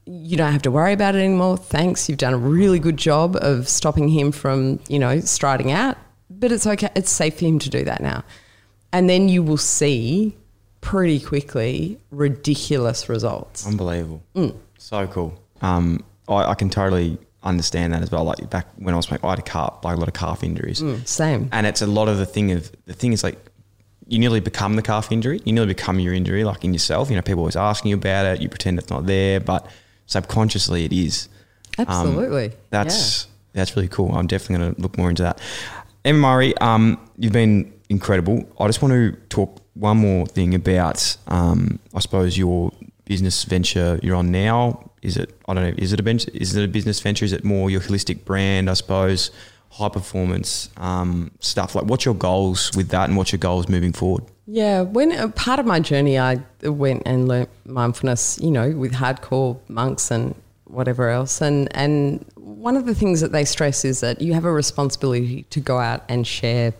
You 0.06 0.36
don't 0.36 0.52
have 0.52 0.62
to 0.64 0.72
worry 0.72 0.94
about 0.94 1.16
it 1.16 1.20
anymore. 1.20 1.58
Thanks. 1.58 2.10
You've 2.10 2.18
done 2.18 2.34
a 2.34 2.38
really 2.38 2.80
good 2.80 2.98
job 2.98 3.38
of 3.38 3.70
stopping 3.70 4.10
him 4.10 4.32
from, 4.32 4.80
you 4.90 5.00
know, 5.00 5.20
striding 5.22 5.72
out. 5.72 5.98
But 6.40 6.52
it's 6.52 6.66
okay. 6.68 6.90
It's 6.96 7.12
safe 7.12 7.38
for 7.40 7.46
him 7.46 7.60
to 7.60 7.70
do 7.70 7.84
that 7.86 8.02
now." 8.02 8.24
And 8.92 9.10
then 9.10 9.28
you 9.30 9.42
will 9.44 9.58
see 9.58 10.36
pretty 10.82 11.20
quickly 11.20 11.98
ridiculous 12.12 13.08
results. 13.10 13.66
Unbelievable. 13.66 14.22
Mm. 14.36 14.56
So 14.78 15.08
cool. 15.08 15.34
Um, 15.62 16.04
I, 16.28 16.52
I 16.52 16.56
can 16.56 16.70
totally 16.70 17.18
understand 17.44 17.94
that 17.94 18.02
as 18.02 18.12
well. 18.12 18.24
Like 18.26 18.50
back 18.50 18.68
when 18.78 18.94
I 18.94 18.98
was 18.98 19.06
playing, 19.08 19.22
I 19.24 19.30
had 19.32 19.40
a 19.40 19.44
calf, 19.44 19.80
like 19.84 19.96
a 19.96 20.00
lot 20.00 20.08
of 20.08 20.14
calf 20.14 20.44
injuries, 20.44 20.82
Mm, 20.82 21.08
Same. 21.08 21.50
and 21.52 21.66
it's 21.66 21.82
a 21.82 21.88
lot 21.88 22.08
of 22.08 22.18
the 22.18 22.26
thing 22.26 22.52
of 22.52 22.72
the 22.86 22.94
thing 22.94 23.14
is 23.14 23.24
like 23.24 23.38
you 24.08 24.20
nearly 24.20 24.40
become 24.42 24.76
the 24.76 24.82
calf 24.82 25.12
injury. 25.12 25.42
You 25.46 25.54
nearly 25.54 25.74
become 25.74 26.00
your 26.00 26.14
injury, 26.14 26.44
like 26.44 26.64
in 26.66 26.74
yourself. 26.74 27.10
You 27.10 27.16
know, 27.16 27.22
people 27.22 27.40
always 27.40 27.56
asking 27.56 27.90
you 27.92 27.96
about 27.96 28.26
it. 28.26 28.42
You 28.42 28.50
pretend 28.50 28.78
it's 28.80 28.90
not 28.90 29.06
there, 29.06 29.40
but 29.40 29.66
subconsciously 30.08 30.86
it 30.86 30.94
is. 30.94 31.30
Um, 31.78 31.86
Absolutely. 31.88 32.52
that's 32.70 33.28
that's 33.54 33.76
really 33.76 33.88
cool. 33.88 34.14
I'm 34.16 34.28
definitely 34.28 34.58
going 34.66 34.76
to 34.76 34.82
look 34.82 34.98
more 34.98 35.10
into 35.10 35.24
that. 35.24 35.40
Emma 36.06 36.20
Murray, 36.20 36.58
um, 36.58 37.00
you've 37.18 37.34
been 37.34 37.74
incredible. 37.90 38.44
I 38.60 38.68
just 38.68 38.82
want 38.82 38.94
to 38.94 39.14
talk 39.30 39.62
one 39.74 39.98
more 39.98 40.26
thing 40.28 40.54
about, 40.54 41.16
um, 41.28 41.80
I 41.94 42.00
suppose 42.00 42.38
your 42.38 42.72
business 43.06 43.44
venture 43.46 44.00
you're 44.04 44.16
on 44.16 44.32
now. 44.32 44.92
Is 45.02 45.18
it? 45.18 45.38
I 45.48 45.54
don't 45.54 45.64
know. 45.64 45.76
Is 45.78 45.94
it 45.94 46.00
a 46.00 46.04
bench? 46.04 46.28
Is 46.34 46.56
it 46.56 46.64
a 46.64 46.68
business 46.68 47.00
venture? 47.00 47.26
Is 47.26 47.34
it 47.34 47.44
more 47.44 47.70
your 47.70 47.82
holistic 47.82 48.26
brand? 48.26 48.70
I 48.70 48.74
suppose 48.74 49.32
high 49.70 49.90
performance 49.90 50.70
um, 50.78 51.32
stuff. 51.40 51.76
Like, 51.76 51.86
what's 51.86 52.06
your 52.06 52.14
goals 52.16 52.72
with 52.76 52.90
that, 52.90 53.10
and 53.10 53.18
what's 53.18 53.32
your 53.32 53.40
goals 53.40 53.68
moving 53.68 53.92
forward? 53.92 54.24
Yeah, 54.46 54.82
when 54.82 55.12
uh, 55.12 55.30
part 55.30 55.60
of 55.60 55.66
my 55.66 55.80
journey, 55.80 56.20
I 56.20 56.40
went 56.62 57.04
and 57.06 57.28
learnt 57.28 57.50
mindfulness, 57.66 58.40
you 58.42 58.52
know, 58.52 58.72
with 58.72 58.94
hardcore 58.94 59.58
monks 59.68 60.12
and 60.12 60.36
whatever 60.74 61.10
else. 61.10 61.42
And 61.42 61.74
and 61.76 62.26
one 62.36 62.76
of 62.76 62.86
the 62.86 62.96
things 62.96 63.22
that 63.22 63.32
they 63.32 63.46
stress 63.46 63.86
is 63.86 64.02
that 64.02 64.22
you 64.22 64.34
have 64.34 64.46
a 64.46 64.52
responsibility 64.52 65.44
to 65.44 65.60
go 65.60 65.80
out 65.80 66.04
and 66.10 66.26
share, 66.26 66.74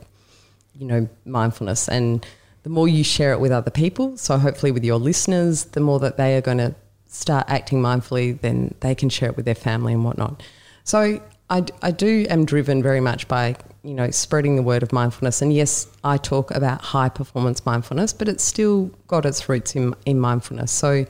you 0.78 0.86
know, 0.86 1.08
mindfulness. 1.26 1.88
And 1.88 2.26
the 2.64 2.70
more 2.70 2.88
you 2.88 3.04
share 3.04 3.34
it 3.34 3.40
with 3.40 3.52
other 3.52 3.72
people, 3.72 4.18
so 4.18 4.38
hopefully 4.38 4.72
with 4.72 4.84
your 4.84 5.00
listeners, 5.00 5.66
the 5.66 5.82
more 5.82 6.00
that 6.00 6.18
they 6.18 6.38
are 6.38 6.42
going 6.42 6.60
to 6.60 6.74
start 7.08 7.46
acting 7.48 7.82
mindfully, 7.82 8.40
then 8.42 8.74
they 8.80 8.96
can 8.96 9.10
share 9.10 9.30
it 9.30 9.36
with 9.36 9.46
their 9.46 9.56
family 9.56 9.94
and 9.94 10.04
whatnot. 10.04 10.42
So 10.84 11.22
I, 11.50 11.66
I 11.82 11.92
do 11.92 12.26
am 12.30 12.46
driven 12.46 12.82
very 12.82 13.00
much 13.00 13.28
by 13.28 13.56
you 13.84 13.94
know 13.94 14.10
spreading 14.12 14.56
the 14.56 14.64
word 14.64 14.84
of 14.84 14.92
mindfulness. 14.92 15.42
And 15.42 15.54
yes, 15.54 15.88
I 16.04 16.18
talk 16.18 16.52
about 16.52 16.82
high 16.82 17.10
performance 17.10 17.66
mindfulness, 17.66 18.14
but 18.14 18.28
it's 18.28 18.44
still 18.44 18.92
got 19.08 19.26
its 19.26 19.48
roots 19.48 19.76
in 19.76 19.94
in 20.06 20.20
mindfulness. 20.20 20.72
So 20.72 21.06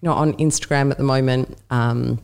you 0.00 0.08
know 0.08 0.14
on 0.14 0.34
Instagram 0.34 0.90
at 0.90 0.98
the 0.98 1.04
moment, 1.04 1.58
um, 1.70 2.20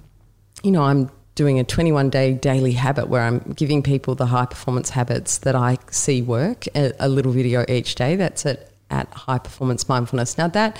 you 0.63 0.71
know 0.71 0.83
I'm 0.83 1.11
doing 1.35 1.59
a 1.61 1.65
21 1.65 2.11
day 2.11 2.33
daily 2.33 2.73
habit 2.73 3.09
where 3.09 3.23
I'm 3.23 3.39
giving 3.55 3.83
people 3.83 4.15
the 4.15 4.27
high 4.27 4.47
performance 4.47 4.91
habits 4.91 5.39
that 5.39 5.55
I 5.55 5.79
see 5.91 6.23
work. 6.23 6.67
A, 6.75 6.93
a 6.99 7.09
little 7.09 7.33
video 7.33 7.65
each 7.69 7.95
day. 7.95 8.17
That's 8.17 8.47
at 8.47 8.71
at 8.91 9.13
high 9.13 9.39
performance 9.39 9.89
mindfulness. 9.89 10.39
Now 10.39 10.49
that 10.49 10.79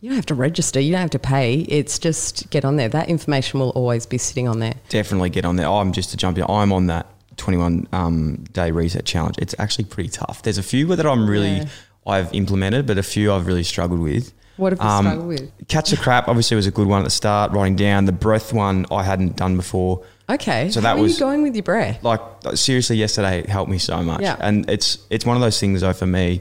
you 0.00 0.10
don't 0.10 0.16
have 0.16 0.26
to 0.26 0.34
register, 0.34 0.80
you 0.80 0.92
don't 0.92 1.00
have 1.00 1.10
to 1.10 1.18
pay. 1.18 1.60
It's 1.60 1.98
just 1.98 2.50
get 2.50 2.64
on 2.64 2.76
there. 2.76 2.88
That 2.88 3.08
information 3.08 3.60
will 3.60 3.70
always 3.70 4.04
be 4.04 4.18
sitting 4.18 4.46
on 4.48 4.58
there. 4.58 4.74
Definitely 4.90 5.30
get 5.30 5.44
on 5.44 5.56
there. 5.56 5.68
I'm 5.68 5.92
just 5.92 6.10
to 6.10 6.16
jump 6.16 6.36
in. 6.36 6.44
I'm 6.46 6.72
on 6.72 6.88
that 6.88 7.06
21 7.38 7.88
um, 7.92 8.44
day 8.52 8.70
reset 8.70 9.06
challenge. 9.06 9.36
It's 9.38 9.54
actually 9.58 9.84
pretty 9.84 10.10
tough. 10.10 10.42
There's 10.42 10.58
a 10.58 10.62
few 10.62 10.94
that 10.94 11.06
I'm 11.06 11.28
really 11.28 11.56
Yeah. 11.58 11.68
I've 12.06 12.34
implemented, 12.34 12.86
but 12.86 12.98
a 12.98 13.02
few 13.02 13.32
I've 13.32 13.46
really 13.46 13.62
struggled 13.62 14.00
with. 14.00 14.34
What 14.56 14.72
have 14.72 14.80
you 14.80 14.86
Um, 14.86 15.04
struggled 15.04 15.28
with? 15.28 15.68
Catch 15.68 15.90
the 15.90 15.96
crap 15.96 16.28
obviously 16.28 16.56
was 16.56 16.66
a 16.66 16.70
good 16.70 16.86
one 16.86 17.00
at 17.00 17.04
the 17.04 17.10
start. 17.10 17.52
Writing 17.52 17.76
down 17.76 18.04
the 18.04 18.12
breath 18.12 18.52
one 18.52 18.86
I 18.90 19.02
hadn't 19.02 19.36
done 19.36 19.56
before. 19.56 20.02
Okay. 20.30 20.70
So 20.70 20.80
How 20.80 20.94
that 20.94 20.98
are 20.98 21.02
was- 21.02 21.14
you 21.14 21.18
going 21.20 21.42
with 21.42 21.54
your 21.54 21.62
breath? 21.64 22.02
Like 22.02 22.20
seriously, 22.54 22.96
yesterday 22.96 23.44
helped 23.48 23.70
me 23.70 23.78
so 23.78 24.02
much. 24.02 24.20
Yeah. 24.22 24.36
And 24.40 24.68
it's 24.70 24.98
it's 25.10 25.26
one 25.26 25.36
of 25.36 25.42
those 25.42 25.58
things 25.58 25.80
though 25.80 25.92
for 25.92 26.06
me. 26.06 26.40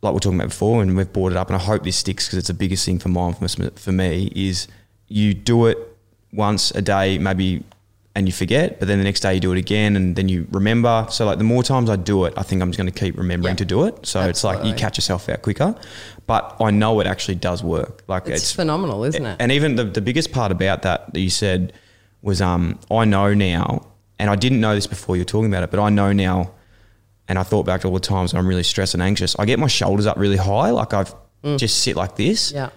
Like 0.00 0.12
we 0.14 0.16
are 0.16 0.20
talking 0.20 0.38
about 0.38 0.48
before, 0.48 0.82
and 0.82 0.96
we've 0.96 1.12
brought 1.12 1.30
it 1.32 1.38
up, 1.38 1.48
and 1.48 1.56
I 1.56 1.60
hope 1.60 1.84
this 1.84 1.96
sticks 1.96 2.26
because 2.26 2.38
it's 2.38 2.48
the 2.48 2.54
biggest 2.54 2.84
thing 2.84 2.98
for 2.98 3.08
mindfulness 3.08 3.54
for 3.76 3.92
me 3.92 4.32
is 4.34 4.66
you 5.06 5.32
do 5.32 5.66
it 5.66 5.78
once 6.32 6.72
a 6.72 6.82
day, 6.82 7.18
maybe, 7.18 7.62
and 8.14 8.26
you 8.28 8.32
forget, 8.32 8.78
but 8.78 8.88
then 8.88 8.98
the 8.98 9.04
next 9.04 9.20
day 9.20 9.34
you 9.34 9.40
do 9.40 9.52
it 9.52 9.58
again, 9.58 9.96
and 9.96 10.14
then 10.16 10.28
you 10.28 10.46
remember. 10.50 11.06
So 11.10 11.24
like 11.24 11.38
the 11.38 11.44
more 11.44 11.62
times 11.62 11.88
I 11.88 11.96
do 11.96 12.24
it, 12.26 12.34
I 12.36 12.42
think 12.42 12.60
I'm 12.60 12.70
just 12.70 12.78
going 12.78 12.92
to 12.92 12.98
keep 12.98 13.16
remembering 13.16 13.52
Yeah. 13.54 13.56
to 13.56 13.64
do 13.64 13.84
it. 13.86 14.04
So 14.06 14.20
it's 14.28 14.44
like 14.44 14.56
you 14.56 14.58
Absolutely. 14.60 14.80
catch 14.80 14.98
yourself 14.98 15.28
out 15.30 15.40
quicker, 15.42 15.74
but 16.26 16.56
I 16.60 16.70
know 16.70 17.00
it 17.00 17.06
actually 17.06 17.36
does 17.36 17.62
work. 17.64 18.02
Like 18.08 18.28
It's, 18.28 18.52
phenomenal, 18.52 19.04
isn't 19.04 19.24
it? 19.24 19.36
and 19.40 19.50
even 19.50 19.76
the, 19.76 19.84
the 19.84 20.02
biggest 20.02 20.30
part 20.30 20.52
about 20.52 20.82
that 20.82 21.12
that 21.14 21.20
you 21.20 21.30
said 21.30 21.72
was 22.20 22.42
um, 22.42 22.78
I 22.90 23.04
know 23.06 23.32
now, 23.34 23.86
and 24.18 24.28
I 24.28 24.36
didn't 24.36 24.60
know 24.60 24.74
this 24.74 24.86
before 24.86 25.16
you 25.16 25.22
were 25.22 25.26
talking 25.26 25.46
about 25.50 25.62
it, 25.64 25.70
but 25.70 25.80
I 25.80 25.88
know 25.88 26.12
now, 26.12 26.52
and 27.28 27.38
I 27.38 27.42
thought 27.44 27.64
back 27.64 27.80
to 27.80 27.88
all 27.88 27.94
the 27.94 28.00
times 28.00 28.34
when 28.34 28.40
I'm 28.40 28.46
really 28.46 28.62
stressed 28.62 28.92
and 28.94 29.02
anxious. 29.02 29.34
I 29.38 29.46
get 29.46 29.58
my 29.58 29.66
shoulders 29.68 30.06
up 30.06 30.18
really 30.18 30.36
high, 30.36 30.70
like 30.70 30.92
I've 30.92 31.14
just 31.56 31.80
sit 31.80 31.96
like 31.96 32.16
this. 32.16 32.52
Mm. 32.52 32.54
yeah. 32.56 32.70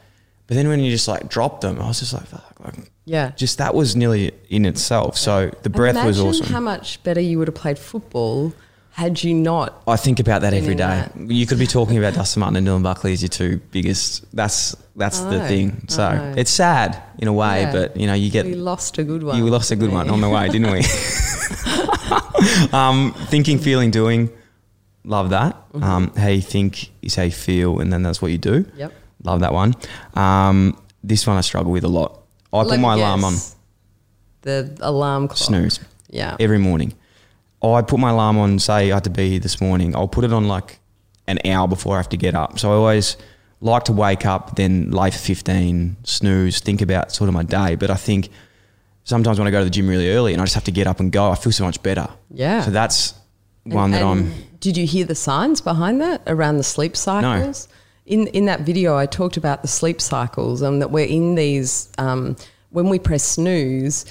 But 0.47 0.55
then 0.55 0.67
when 0.67 0.79
you 0.79 0.91
just 0.91 1.07
like 1.07 1.27
drop 1.29 1.61
them, 1.61 1.81
I 1.81 1.87
was 1.87 1.99
just 1.99 2.13
like, 2.13 2.27
fuck, 2.27 2.53
like, 2.63 2.91
Yeah. 3.05 3.31
just 3.35 3.57
that 3.57 3.73
was 3.73 3.95
nearly 3.95 4.31
in 4.49 4.65
itself. 4.65 5.17
So 5.17 5.51
the 5.63 5.69
breath 5.69 6.03
was 6.05 6.19
awesome. 6.19 6.45
how 6.47 6.59
much 6.59 7.01
better 7.03 7.19
you 7.21 7.39
would 7.39 7.47
have 7.47 7.55
played 7.55 7.79
football 7.79 8.53
had 8.91 9.21
you 9.23 9.33
not. 9.33 9.81
I 9.87 9.97
think 9.97 10.19
about 10.21 10.41
that 10.43 10.53
every 10.53 10.75
day. 10.75 11.03
that. 11.13 11.17
You 11.19 11.45
could 11.45 11.59
be 11.59 11.67
talking 11.67 11.97
about 11.97 12.13
Dustin 12.13 12.39
Martin 12.39 12.55
and 12.57 12.67
Dylan 12.67 12.83
Buckley 12.83 13.11
as 13.11 13.21
your 13.21 13.29
two 13.29 13.57
biggest. 13.71 14.23
That's 14.33 14.75
that's 14.95 15.19
I 15.21 15.29
the 15.31 15.47
thing. 15.47 15.85
So 15.89 16.15
know. 16.15 16.33
it's 16.37 16.51
sad 16.51 17.01
in 17.17 17.27
a 17.27 17.33
way, 17.33 17.61
Yeah. 17.63 17.71
but 17.73 17.97
you 17.97 18.07
know 18.07 18.13
you 18.13 18.29
get 18.31 18.45
We 18.45 18.55
lost 18.55 18.97
a 18.97 19.03
good 19.03 19.23
one. 19.23 19.37
You 19.37 19.47
lost 19.49 19.71
a 19.71 19.75
good 19.75 19.91
one 19.91 20.09
on 20.09 20.21
the 20.21 20.29
way, 20.29 20.47
didn't 20.47 20.71
we? 20.71 20.81
um, 22.71 23.13
thinking, 23.27 23.57
feeling, 23.59 23.91
doing. 23.91 24.29
Love 25.03 25.29
that. 25.31 25.57
Um, 25.73 26.13
how 26.15 26.29
you 26.29 26.41
think 26.41 26.89
is 27.01 27.15
how 27.15 27.23
you 27.23 27.31
feel, 27.31 27.79
and 27.79 27.91
then 27.91 28.01
that's 28.01 28.21
what 28.21 28.31
you 28.31 28.37
do. 28.37 28.63
Mm-hmm. 28.63 28.79
Yep. 28.79 28.93
Love 29.25 29.41
that 29.41 29.51
one. 29.53 29.73
Um, 30.13 30.77
this 31.03 31.25
one 31.27 31.35
I 31.37 31.41
struggle 31.41 31.71
with 31.71 31.83
a 31.83 31.87
lot. 31.89 32.21
I 32.53 32.59
Let 32.59 32.69
put 32.75 32.79
my 32.79 32.93
alarm 32.95 33.23
on. 33.25 33.33
The 34.43 34.77
alarm 34.81 35.27
clock. 35.27 35.37
snooze 35.37 35.79
Yeah. 36.09 36.37
every 36.39 36.59
morning. 36.59 36.93
I 37.63 37.81
put 37.81 37.99
my 37.99 38.11
alarm 38.11 38.37
on, 38.37 38.59
say 38.59 38.91
I 38.91 38.93
had 38.95 39.03
to 39.05 39.09
be 39.09 39.31
here 39.31 39.39
this 39.39 39.59
morning. 39.59 39.95
I'll 39.95 40.07
put 40.07 40.23
it 40.23 40.31
on 40.31 40.47
like 40.47 40.79
an 41.27 41.39
hour 41.45 41.67
before 41.67 41.95
I 41.95 41.97
have 41.97 42.09
to 42.09 42.17
get 42.17 42.35
up. 42.35 42.59
So 42.59 42.71
I 42.71 42.75
always 42.75 43.17
like 43.59 43.85
to 43.85 43.91
wake 43.91 44.23
up, 44.25 44.55
then 44.55 44.91
lay 44.91 45.09
for 45.09 45.17
15, 45.17 45.97
snooze, 46.03 46.59
think 46.59 46.81
about 46.83 47.11
sort 47.11 47.27
of 47.27 47.33
my 47.33 47.41
day. 47.41 47.73
But 47.73 47.89
I 47.89 47.95
think 47.95 48.29
sometimes 49.03 49.39
when 49.39 49.47
I 49.47 49.51
go 49.51 49.59
to 49.59 49.63
the 49.63 49.71
gym 49.71 49.87
really 49.87 50.11
early 50.11 50.33
and 50.33 50.41
I 50.41 50.45
just 50.45 50.53
have 50.53 50.65
to 50.65 50.71
get 50.71 50.85
up 50.85 50.99
and 50.99 51.11
go, 51.11 51.31
I 51.31 51.35
feel 51.35 51.51
so 51.51 51.63
much 51.65 51.81
better. 51.81 52.07
Yeah. 52.29 52.61
So 52.63 52.69
that's 52.69 53.15
one 53.63 53.85
And- 53.85 53.93
that 53.95 54.01
and 54.03 54.09
I'm. 54.29 54.33
Did 54.59 54.77
you 54.77 54.85
hear 54.85 55.05
the 55.05 55.15
signs 55.15 55.59
behind 55.61 55.99
that 56.01 56.21
around 56.27 56.57
the 56.57 56.63
sleep 56.63 56.95
cycles? 56.95 57.67
In 58.05 58.27
in 58.27 58.45
that 58.45 58.61
video, 58.61 58.95
I 58.95 59.05
talked 59.07 59.35
about 59.37 59.61
the 59.63 59.67
sleep 59.67 59.99
cycles 59.99 60.61
and 60.61 60.81
that 60.81 60.91
we're 60.91 61.05
in 61.07 61.35
these. 61.35 61.89
Um, 61.97 62.35
when 62.69 62.89
we 62.89 62.99
press 62.99 63.23
snooze, 63.23 64.05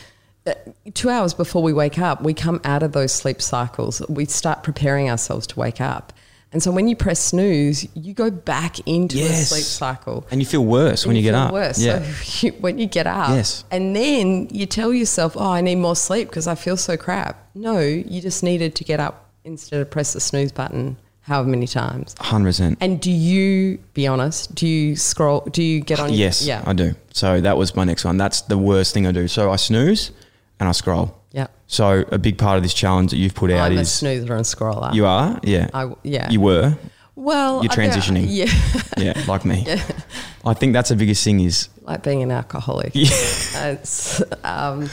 uh, 0.47 0.55
two 0.95 1.11
hours 1.11 1.35
before 1.35 1.63
we 1.63 1.73
wake 1.73 1.99
up, 1.99 2.23
we 2.23 2.33
come 2.35 2.61
out 2.65 2.83
of 2.83 2.93
those 2.93 3.13
sleep 3.13 3.41
cycles. 3.43 4.01
We 4.09 4.25
start 4.25 4.63
preparing 4.63 5.11
ourselves 5.11 5.47
to 5.49 5.61
wake 5.61 5.81
up. 5.81 6.13
And 6.51 6.63
so 6.63 6.71
when 6.71 6.87
you 6.89 6.95
press 6.97 7.21
snooze, 7.21 7.87
you 7.95 8.15
go 8.15 8.31
back 8.31 8.79
into 8.87 9.19
Yes. 9.19 9.41
the 9.41 9.45
sleep 9.57 9.65
cycle. 9.65 10.25
And 10.31 10.41
you 10.41 10.47
feel 10.47 10.65
worse 10.65 11.05
when 11.05 11.17
And 11.17 11.25
you, 11.25 11.31
get 11.31 11.37
feel 11.37 11.43
up. 11.49 11.53
Worse. 11.53 11.79
Yeah. 11.81 12.03
So 12.13 12.47
you, 12.47 12.53
when 12.55 12.79
you 12.79 12.87
get 12.87 13.07
up, 13.07 13.31
Yes. 13.31 13.65
and 13.71 13.95
then 13.95 14.49
you 14.51 14.65
tell 14.67 14.93
yourself, 14.95 15.37
"Oh, 15.37 15.51
I 15.51 15.61
need 15.61 15.77
more 15.77 15.97
sleep 15.97 16.29
because 16.29 16.47
I 16.49 16.55
feel 16.55 16.77
so 16.77 16.97
crap." 16.97 17.37
No, 17.55 17.79
you 17.81 18.21
just 18.23 18.43
needed 18.43 18.75
to 18.77 18.85
get 18.85 18.99
up 19.01 19.29
instead 19.45 19.81
of 19.81 19.91
press 19.91 20.15
the 20.15 20.21
snooze 20.21 20.53
button 20.53 20.97
however 21.25 21.49
many 21.49 21.67
times. 21.67 22.15
100%. 22.17 22.77
And 22.81 23.01
do 23.01 23.11
you 23.11 23.79
be 23.95 24.07
honest? 24.07 24.55
Do 24.55 24.67
you 24.67 24.95
scroll? 24.97 25.41
Do 25.51 25.63
you 25.63 25.81
get 25.81 25.99
on? 26.01 26.11
your- 26.11 26.19
Yes, 26.19 26.47
Yeah. 26.47 26.63
I 26.67 26.73
do. 26.73 26.95
So 27.13 27.41
that 27.41 27.57
was 27.57 27.75
my 27.75 27.85
next 27.85 28.05
one. 28.05 28.17
That's 28.17 28.43
the 28.43 28.59
worst 28.59 28.95
thing 28.95 29.07
I 29.07 29.13
do. 29.13 29.27
So 29.29 29.51
I 29.51 29.57
snooze 29.57 30.11
and 30.61 30.69
I 30.69 30.73
scroll. 30.73 31.17
Yeah. 31.33 31.49
So 31.67 32.05
a 32.13 32.19
big 32.19 32.39
part 32.39 32.57
of 32.59 32.63
this 32.63 32.75
challenge 32.75 33.11
that 33.11 33.17
you've 33.17 33.35
put 33.35 33.51
out 33.51 33.73
I'm 33.73 33.79
a 33.79 33.81
is 33.81 33.93
snoozer 33.93 34.35
and 34.37 34.45
scroller. 34.45 34.95
you 34.95 35.05
are, 35.07 35.41
yeah, 35.43 35.69
I, 35.75 35.91
yeah. 36.05 36.31
you 36.31 36.41
were, 36.41 36.77
well, 37.17 37.63
you're 37.63 37.73
transitioning. 37.73 38.27
yeah. 38.29 38.47
yeah, 38.99 39.25
like 39.27 39.45
me. 39.45 39.65
Yeah. 39.67 39.83
I 40.45 40.55
think 40.55 40.75
that's 40.75 40.91
the 40.91 40.97
biggest 40.97 41.25
thing 41.25 41.41
is 41.41 41.69
like 41.83 42.03
being 42.05 42.23
an 42.23 42.31
alcoholic. 42.31 42.93
Yeah. 42.95 43.09
It's 43.73 44.23
um, 44.45 44.89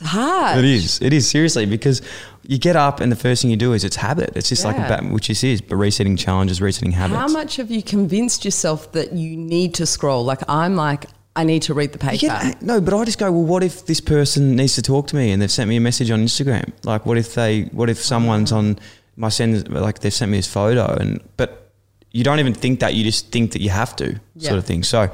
it's 0.00 0.06
hard. 0.10 0.58
it 0.58 0.64
is 0.64 1.00
it 1.00 1.12
is 1.12 1.28
seriously 1.28 1.66
because 1.66 2.02
you 2.42 2.58
get 2.58 2.76
up 2.76 3.00
and 3.00 3.10
the 3.10 3.16
first 3.16 3.42
thing 3.42 3.50
you 3.50 3.56
do 3.56 3.72
is 3.72 3.82
it's 3.82 3.96
habit. 3.96 4.30
It's 4.36 4.48
just 4.48 4.64
like 4.64 4.76
a 4.76 4.80
bat, 4.80 5.04
which 5.10 5.26
this 5.28 5.42
is, 5.42 5.60
but 5.60 5.76
resetting 5.76 6.16
challenges, 6.16 6.60
resetting 6.60 6.92
habits. 6.92 7.18
How 7.18 7.26
much 7.28 7.56
have 7.56 7.70
you 7.72 7.82
convinced 7.82 8.44
yourself 8.44 8.92
that 8.92 9.12
you 9.14 9.36
need 9.36 9.74
to 9.74 9.86
scroll? 9.86 10.24
Like 10.24 10.42
I'm 10.48 10.76
like, 10.76 11.06
I 11.34 11.42
need 11.44 11.62
to 11.62 11.74
read 11.74 11.92
the 11.92 11.98
paper. 11.98 12.18
Get- 12.18 12.62
no, 12.62 12.80
but 12.80 12.94
I 12.94 13.04
just 13.04 13.18
go, 13.18 13.32
well, 13.32 13.42
what 13.42 13.62
if 13.64 13.86
this 13.86 14.00
person 14.00 14.54
needs 14.54 14.74
to 14.76 14.82
talk 14.82 15.08
to 15.08 15.16
me 15.16 15.32
and 15.32 15.42
they've 15.42 15.50
sent 15.50 15.68
me 15.68 15.76
a 15.76 15.80
message 15.80 16.10
on 16.10 16.20
Instagram? 16.20 16.72
Like, 16.84 17.04
what 17.04 17.18
if 17.18 17.34
they, 17.34 17.62
what 17.72 17.90
if 17.90 17.98
someone's 17.98 18.52
on 18.52 18.78
my 19.16 19.28
send, 19.28 19.68
like 19.68 19.98
they've 19.98 20.14
sent 20.14 20.30
me 20.30 20.38
this 20.38 20.46
photo 20.46 20.94
and, 20.94 21.20
but 21.36 21.72
you 22.12 22.22
don't 22.22 22.38
even 22.38 22.54
think 22.54 22.80
that, 22.80 22.94
you 22.94 23.02
just 23.02 23.32
think 23.32 23.52
that 23.52 23.60
you 23.60 23.70
have 23.70 23.96
to 23.96 24.20
Yeah. 24.36 24.48
sort 24.50 24.58
of 24.58 24.64
thing. 24.66 24.82
So 24.84 25.10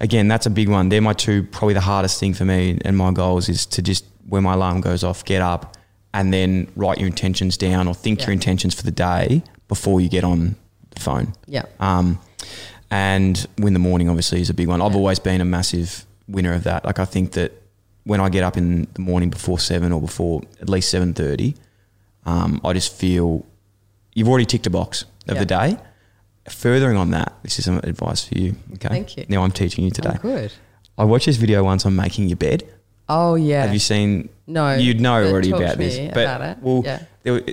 again, 0.00 0.28
that's 0.28 0.46
a 0.46 0.50
big 0.50 0.68
one. 0.68 0.88
They're 0.88 1.00
my 1.00 1.12
two, 1.12 1.44
probably 1.44 1.74
the 1.74 1.80
hardest 1.82 2.18
thing 2.18 2.34
for 2.34 2.44
me 2.44 2.78
and 2.84 2.96
my 2.96 3.12
goals 3.12 3.48
is 3.48 3.66
to 3.66 3.82
just, 3.82 4.04
when 4.28 4.42
my 4.42 4.54
alarm 4.54 4.80
goes 4.80 5.04
off, 5.04 5.24
get 5.24 5.42
up 5.42 5.76
and 6.12 6.32
then 6.32 6.70
write 6.74 6.98
your 6.98 7.06
intentions 7.06 7.56
down 7.56 7.86
or 7.86 7.94
think 7.94 8.20
Yeah. 8.20 8.26
your 8.26 8.32
intentions 8.32 8.74
for 8.74 8.82
the 8.82 8.90
day 8.90 9.42
before 9.68 10.00
you 10.00 10.08
get 10.08 10.24
on 10.24 10.56
the 10.90 11.00
phone. 11.00 11.34
Yeah. 11.46 11.64
Um, 11.78 12.18
and 12.90 13.46
win 13.58 13.72
the 13.74 13.78
morning 13.78 14.08
obviously 14.08 14.40
is 14.40 14.50
a 14.50 14.54
big 14.54 14.68
one. 14.68 14.80
I've 14.82 14.96
always 14.96 15.18
been 15.18 15.40
a 15.40 15.44
massive 15.44 16.04
winner 16.26 16.52
of 16.52 16.64
that. 16.64 16.84
Like 16.84 16.98
I 16.98 17.04
think 17.04 17.32
that 17.32 17.52
when 18.04 18.20
I 18.20 18.28
get 18.28 18.42
up 18.42 18.56
in 18.56 18.88
the 18.94 19.00
morning 19.00 19.30
before 19.30 19.58
seven 19.58 19.92
or 19.92 20.00
before 20.00 20.42
at 20.60 20.68
least 20.68 20.88
seven 20.90 21.12
thirty, 21.14 21.54
um, 22.26 22.60
I 22.64 22.72
just 22.72 22.92
feel 22.94 23.44
you've 24.14 24.28
already 24.28 24.46
ticked 24.46 24.66
a 24.66 24.70
box 24.70 25.02
of 25.28 25.34
Yeah. 25.36 25.40
the 25.40 25.46
day. 25.46 25.76
Furthering 26.50 26.96
on 26.96 27.10
that, 27.12 27.32
this 27.42 27.58
is 27.58 27.64
some 27.64 27.78
advice 27.78 28.24
for 28.28 28.36
you. 28.38 28.54
Okay. 28.74 28.88
Thank 28.88 29.16
you. 29.16 29.24
Now 29.28 29.42
I'm 29.44 29.50
teaching 29.52 29.84
you 29.84 29.90
today. 29.90 30.12
Oh, 30.16 30.18
good. 30.22 30.52
I 30.98 31.04
watched 31.04 31.26
this 31.26 31.36
video 31.36 31.64
once 31.64 31.86
on 31.86 31.94
making 31.96 32.28
your 32.28 32.36
bed. 32.36 32.64
Oh 33.08 33.34
yeah. 33.34 33.62
Have 33.62 33.72
you 33.72 33.78
seen? 33.80 34.28
No, 34.46 34.74
you'd 34.74 35.00
know 35.00 35.14
already 35.24 35.50
about 35.50 35.78
this. 35.78 35.98
But 36.14 36.24
about 36.24 36.40
it. 36.42 36.58
well, 36.60 36.82
Yeah. 36.84 37.02
were- 37.24 37.44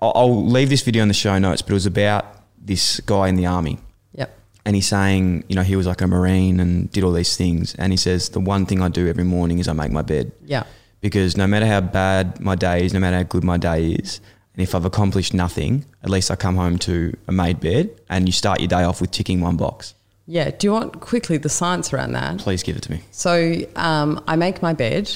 I'll, 0.00 0.12
I'll 0.14 0.46
leave 0.46 0.68
this 0.70 0.82
video 0.82 1.02
in 1.02 1.08
the 1.08 1.14
show 1.14 1.38
notes. 1.38 1.62
But 1.62 1.70
it 1.70 1.74
was 1.74 1.86
about 1.86 2.26
this 2.58 3.00
guy 3.00 3.28
in 3.28 3.36
the 3.36 3.46
army, 3.46 3.78
Yep. 4.14 4.36
and 4.64 4.74
he's 4.74 4.86
saying, 4.88 5.44
you 5.48 5.54
know, 5.54 5.62
he 5.62 5.76
was 5.76 5.86
like 5.86 6.00
a 6.00 6.06
marine 6.06 6.58
and 6.60 6.90
did 6.90 7.04
all 7.04 7.12
these 7.12 7.36
things, 7.36 7.74
and 7.76 7.92
he 7.92 7.96
says 7.96 8.30
the 8.30 8.40
one 8.40 8.64
thing 8.66 8.80
I 8.82 8.88
do 8.88 9.06
every 9.08 9.24
morning 9.24 9.58
is 9.58 9.68
I 9.68 9.72
make 9.74 9.92
my 9.92 10.02
bed 10.02 10.32
Yeah. 10.46 10.64
because 11.00 11.36
no 11.36 11.46
matter 11.46 11.66
how 11.66 11.80
bad 11.82 12.40
my 12.40 12.54
day 12.54 12.84
is, 12.84 12.92
no 12.94 13.00
matter 13.00 13.18
how 13.18 13.22
good 13.24 13.44
my 13.44 13.56
day 13.58 13.92
is, 13.92 14.20
and 14.54 14.62
if 14.62 14.74
I've 14.74 14.84
accomplished 14.84 15.34
nothing, 15.34 15.84
at 16.02 16.10
least 16.10 16.30
I 16.30 16.36
come 16.36 16.56
home 16.56 16.78
to 16.80 17.16
a 17.26 17.32
made 17.32 17.60
bed, 17.60 17.90
and 18.08 18.28
you 18.28 18.32
start 18.32 18.60
your 18.60 18.68
day 18.68 18.84
off 18.84 19.00
with 19.00 19.10
ticking 19.10 19.40
one 19.40 19.56
box. 19.56 19.94
Yeah. 20.26 20.50
Do 20.50 20.66
you 20.66 20.72
want 20.72 21.00
quickly 21.00 21.36
the 21.36 21.48
science 21.48 21.92
around 21.92 22.12
that? 22.12 22.38
Please 22.38 22.62
give 22.62 22.76
it 22.76 22.82
to 22.84 22.92
me. 22.92 23.02
So 23.10 23.56
um, 23.76 24.22
I 24.26 24.36
make 24.36 24.62
my 24.62 24.72
bed, 24.72 25.10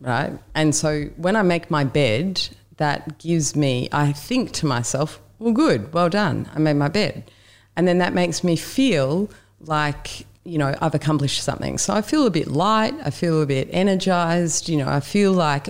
right? 0.00 0.32
And 0.54 0.74
so 0.74 1.04
when 1.16 1.36
I 1.36 1.42
make 1.42 1.70
my 1.70 1.84
bed, 1.84 2.40
that 2.78 3.18
gives 3.18 3.54
me, 3.54 3.88
I 3.92 4.12
think 4.12 4.52
to 4.52 4.66
myself, 4.66 5.20
well, 5.38 5.52
good, 5.52 5.92
well 5.92 6.08
done, 6.08 6.48
I 6.54 6.58
made 6.60 6.74
my 6.76 6.88
bed. 6.88 7.30
And 7.76 7.86
then 7.86 7.98
that 7.98 8.14
makes 8.14 8.42
me 8.42 8.56
feel 8.56 9.28
like, 9.60 10.26
you 10.44 10.58
know, 10.58 10.74
I've 10.80 10.94
accomplished 10.94 11.42
something. 11.42 11.78
So 11.78 11.92
I 11.92 12.02
feel 12.02 12.26
a 12.26 12.30
bit 12.30 12.48
light, 12.48 12.94
I 13.04 13.10
feel 13.10 13.42
a 13.42 13.46
bit 13.46 13.68
energized, 13.70 14.68
you 14.68 14.76
know, 14.76 14.88
I 14.88 15.00
feel 15.00 15.32
like, 15.32 15.68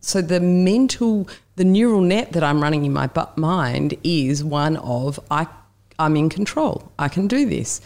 so 0.00 0.20
the 0.20 0.40
mental, 0.40 1.28
the 1.60 1.64
neural 1.66 2.00
net 2.00 2.32
that 2.32 2.42
I'm 2.42 2.62
running 2.62 2.86
in 2.86 2.92
my 2.94 3.10
mind 3.36 3.94
is 4.02 4.42
one 4.42 4.78
of, 4.78 5.20
I, 5.30 5.46
I'm 5.98 6.16
in 6.16 6.30
control, 6.30 6.90
I 6.98 7.08
can 7.08 7.28
do 7.28 7.44
this. 7.44 7.82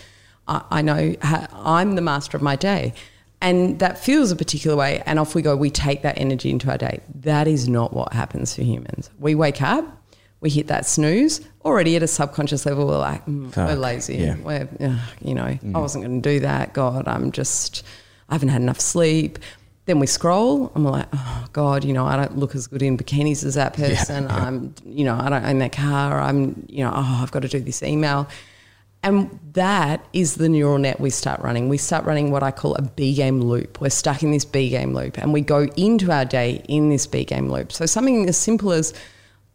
I, 0.46 0.62
I 0.70 0.80
know 0.80 1.16
how, 1.20 1.48
I'm 1.50 1.96
the 1.96 2.00
master 2.00 2.36
of 2.36 2.42
my 2.42 2.54
day. 2.54 2.94
And 3.40 3.80
that 3.80 3.98
feels 3.98 4.30
a 4.30 4.36
particular 4.36 4.76
way, 4.76 5.02
and 5.06 5.18
off 5.18 5.34
we 5.34 5.42
go. 5.42 5.56
We 5.56 5.70
take 5.70 6.02
that 6.02 6.16
energy 6.18 6.50
into 6.50 6.70
our 6.70 6.78
day. 6.78 7.00
That 7.16 7.48
is 7.48 7.68
not 7.68 7.92
what 7.92 8.12
happens 8.12 8.54
for 8.54 8.62
humans. 8.62 9.10
We 9.18 9.34
wake 9.34 9.60
up, 9.60 9.84
we 10.40 10.50
hit 10.50 10.68
that 10.68 10.86
snooze. 10.86 11.40
Already 11.64 11.96
at 11.96 12.02
a 12.04 12.06
subconscious 12.06 12.64
level, 12.66 12.86
we're 12.86 12.98
like, 12.98 13.26
mm, 13.26 13.56
we're 13.56 13.74
lazy. 13.74 14.18
yeah. 14.18 14.36
We're, 14.36 14.68
ugh, 14.80 14.98
you 15.20 15.34
know, 15.34 15.58
I 15.74 15.78
wasn't 15.80 16.04
going 16.04 16.22
to 16.22 16.30
do 16.34 16.38
that. 16.40 16.74
God, 16.74 17.08
I'm 17.08 17.32
just, 17.32 17.82
I 18.28 18.34
haven't 18.34 18.50
had 18.50 18.62
enough 18.62 18.78
sleep. 18.80 19.40
Then 19.86 19.98
we 19.98 20.06
scroll, 20.06 20.72
and 20.74 20.84
we're 20.84 20.92
like, 20.92 21.08
oh 21.12 21.46
God, 21.52 21.84
you 21.84 21.92
know, 21.92 22.06
I 22.06 22.16
don't 22.16 22.38
look 22.38 22.54
as 22.54 22.66
good 22.66 22.82
in 22.82 22.96
bikinis 22.96 23.44
as 23.44 23.54
that 23.54 23.74
person. 23.74 24.26
I'm, 24.30 24.74
you 24.86 25.04
know, 25.04 25.14
I 25.14 25.28
don't 25.28 25.44
own 25.44 25.58
that 25.58 25.72
car. 25.72 26.22
I'm, 26.22 26.66
you 26.70 26.82
know, 26.82 26.90
oh, 26.94 27.20
I've 27.22 27.30
got 27.30 27.42
to 27.42 27.48
do 27.48 27.60
this 27.60 27.82
email 27.82 28.26
And 29.04 29.38
that 29.52 30.02
is 30.14 30.36
the 30.36 30.48
neural 30.48 30.78
net 30.78 30.98
we 30.98 31.10
start 31.10 31.38
running. 31.42 31.68
We 31.68 31.76
start 31.76 32.06
running 32.06 32.30
what 32.30 32.42
I 32.42 32.50
call 32.50 32.74
a 32.76 32.80
B 32.80 33.14
game 33.14 33.42
loop. 33.42 33.78
We're 33.78 33.90
stuck 33.90 34.22
in 34.22 34.30
this 34.30 34.46
B 34.46 34.70
game 34.70 34.94
loop 34.94 35.18
and 35.18 35.30
we 35.30 35.42
go 35.42 35.64
into 35.76 36.10
our 36.10 36.24
day 36.24 36.64
in 36.70 36.88
this 36.88 37.06
B 37.06 37.22
game 37.22 37.50
loop. 37.50 37.70
So 37.70 37.84
something 37.84 38.26
as 38.26 38.38
simple 38.38 38.72
as 38.72 38.94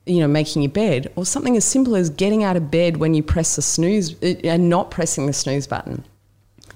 you 0.06 0.20
know, 0.20 0.28
making 0.28 0.62
your 0.62 0.72
bed, 0.72 1.12
or 1.16 1.26
something 1.26 1.58
as 1.58 1.66
simple 1.66 1.96
as 1.96 2.10
getting 2.10 2.44
out 2.44 2.56
of 2.58 2.72
bed 2.72 2.98
when 2.98 3.14
you 3.14 3.24
press 3.24 3.56
the 3.56 3.62
snooze 3.62 4.14
uh, 4.24 4.36
and 4.44 4.70
not 4.70 4.92
pressing 4.92 5.26
the 5.26 5.34
snooze 5.34 5.66
button. 5.68 6.04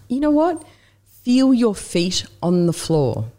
You 0.07 0.19
know 0.19 0.31
what? 0.31 0.63
Feel 1.23 1.53
your 1.53 1.73
feet 1.75 2.25
on 2.41 2.65
the 2.65 2.73
floor. 2.73 3.31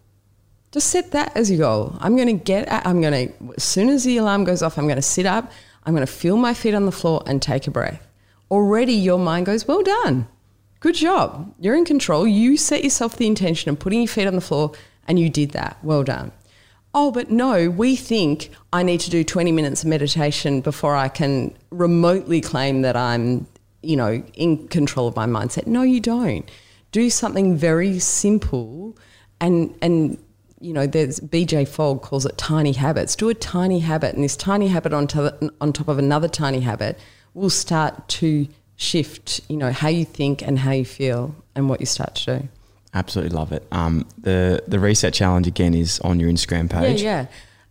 Just 0.74 0.88
set 0.88 1.12
that 1.12 1.36
as 1.36 1.52
your 1.52 1.60
goal. 1.60 1.96
I'm 2.00 2.16
going 2.16 2.26
to 2.26 2.44
get, 2.44 2.66
I'm 2.68 3.00
going 3.00 3.28
to, 3.28 3.54
as 3.56 3.62
soon 3.62 3.88
as 3.90 4.02
the 4.02 4.16
alarm 4.16 4.42
goes 4.42 4.60
off, 4.60 4.76
I'm 4.76 4.86
going 4.86 4.96
to 4.96 5.02
sit 5.02 5.24
up, 5.24 5.52
I'm 5.84 5.94
going 5.94 6.04
to 6.04 6.12
feel 6.12 6.36
my 6.36 6.52
feet 6.52 6.74
on 6.74 6.84
the 6.84 6.90
floor 6.90 7.22
and 7.26 7.40
take 7.40 7.68
a 7.68 7.70
breath. 7.70 8.04
Already 8.50 8.92
your 8.92 9.20
mind 9.20 9.46
goes, 9.46 9.68
well 9.68 9.84
done. 9.84 10.26
Good 10.80 10.96
job. 10.96 11.54
You're 11.60 11.76
in 11.76 11.84
control. 11.84 12.26
You 12.26 12.56
set 12.56 12.82
yourself 12.82 13.14
the 13.14 13.28
intention 13.28 13.70
of 13.70 13.78
putting 13.78 14.00
your 14.00 14.08
feet 14.08 14.26
on 14.26 14.34
the 14.34 14.40
floor 14.40 14.72
and 15.06 15.16
you 15.16 15.30
did 15.30 15.52
that. 15.52 15.78
Well 15.84 16.02
done. 16.02 16.32
Oh, 16.92 17.12
but 17.12 17.30
no, 17.30 17.70
we 17.70 17.94
think 17.94 18.50
I 18.72 18.82
need 18.82 18.98
to 19.02 19.10
do 19.10 19.22
20 19.22 19.52
minutes 19.52 19.84
of 19.84 19.88
meditation 19.88 20.60
before 20.60 20.96
I 20.96 21.06
can 21.06 21.56
remotely 21.70 22.40
claim 22.40 22.82
that 22.82 22.96
I'm, 22.96 23.46
you 23.80 23.94
know, 23.94 24.24
in 24.34 24.66
control 24.66 25.06
of 25.06 25.14
my 25.14 25.26
mindset. 25.26 25.68
No, 25.68 25.82
you 25.82 26.00
don't. 26.00 26.50
Do 26.90 27.10
something 27.10 27.56
very 27.56 28.00
simple 28.00 28.98
and 29.40 29.74
and 29.82 30.18
you 30.64 30.72
know, 30.72 30.86
there's 30.86 31.20
BJ 31.20 31.68
Fogg 31.68 32.02
calls 32.02 32.24
it 32.24 32.38
tiny 32.38 32.72
habits. 32.72 33.14
Do 33.14 33.28
a 33.28 33.34
tiny 33.34 33.80
habit, 33.80 34.14
and 34.14 34.24
this 34.24 34.36
tiny 34.36 34.68
habit 34.68 34.94
on 34.94 35.06
top, 35.06 35.42
on 35.60 35.72
top 35.72 35.88
of 35.88 35.98
another 35.98 36.26
tiny 36.26 36.60
habit 36.60 36.98
will 37.34 37.50
start 37.50 38.08
to 38.08 38.48
shift, 38.76 39.42
you 39.48 39.56
know, 39.56 39.72
how 39.72 39.88
you 39.88 40.04
think 40.04 40.42
and 40.42 40.58
how 40.58 40.72
you 40.72 40.84
feel 40.84 41.34
and 41.54 41.68
what 41.68 41.80
you 41.80 41.86
start 41.86 42.14
to 42.16 42.38
do. 42.38 42.48
Absolutely 42.94 43.36
love 43.36 43.52
it. 43.52 43.66
Um, 43.72 44.06
the 44.18 44.62
the 44.66 44.78
reset 44.78 45.12
challenge 45.12 45.46
again 45.46 45.74
is 45.74 46.00
on 46.00 46.18
your 46.18 46.30
Instagram 46.30 46.70
page. 46.70 47.02
Yeah, 47.02 47.26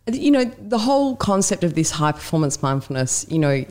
yeah. 0.06 0.14
You 0.14 0.30
know, 0.30 0.44
the 0.44 0.78
whole 0.78 1.16
concept 1.16 1.64
of 1.64 1.74
this 1.74 1.90
high 1.90 2.12
performance 2.12 2.62
mindfulness, 2.62 3.26
you 3.28 3.38
know, 3.38 3.64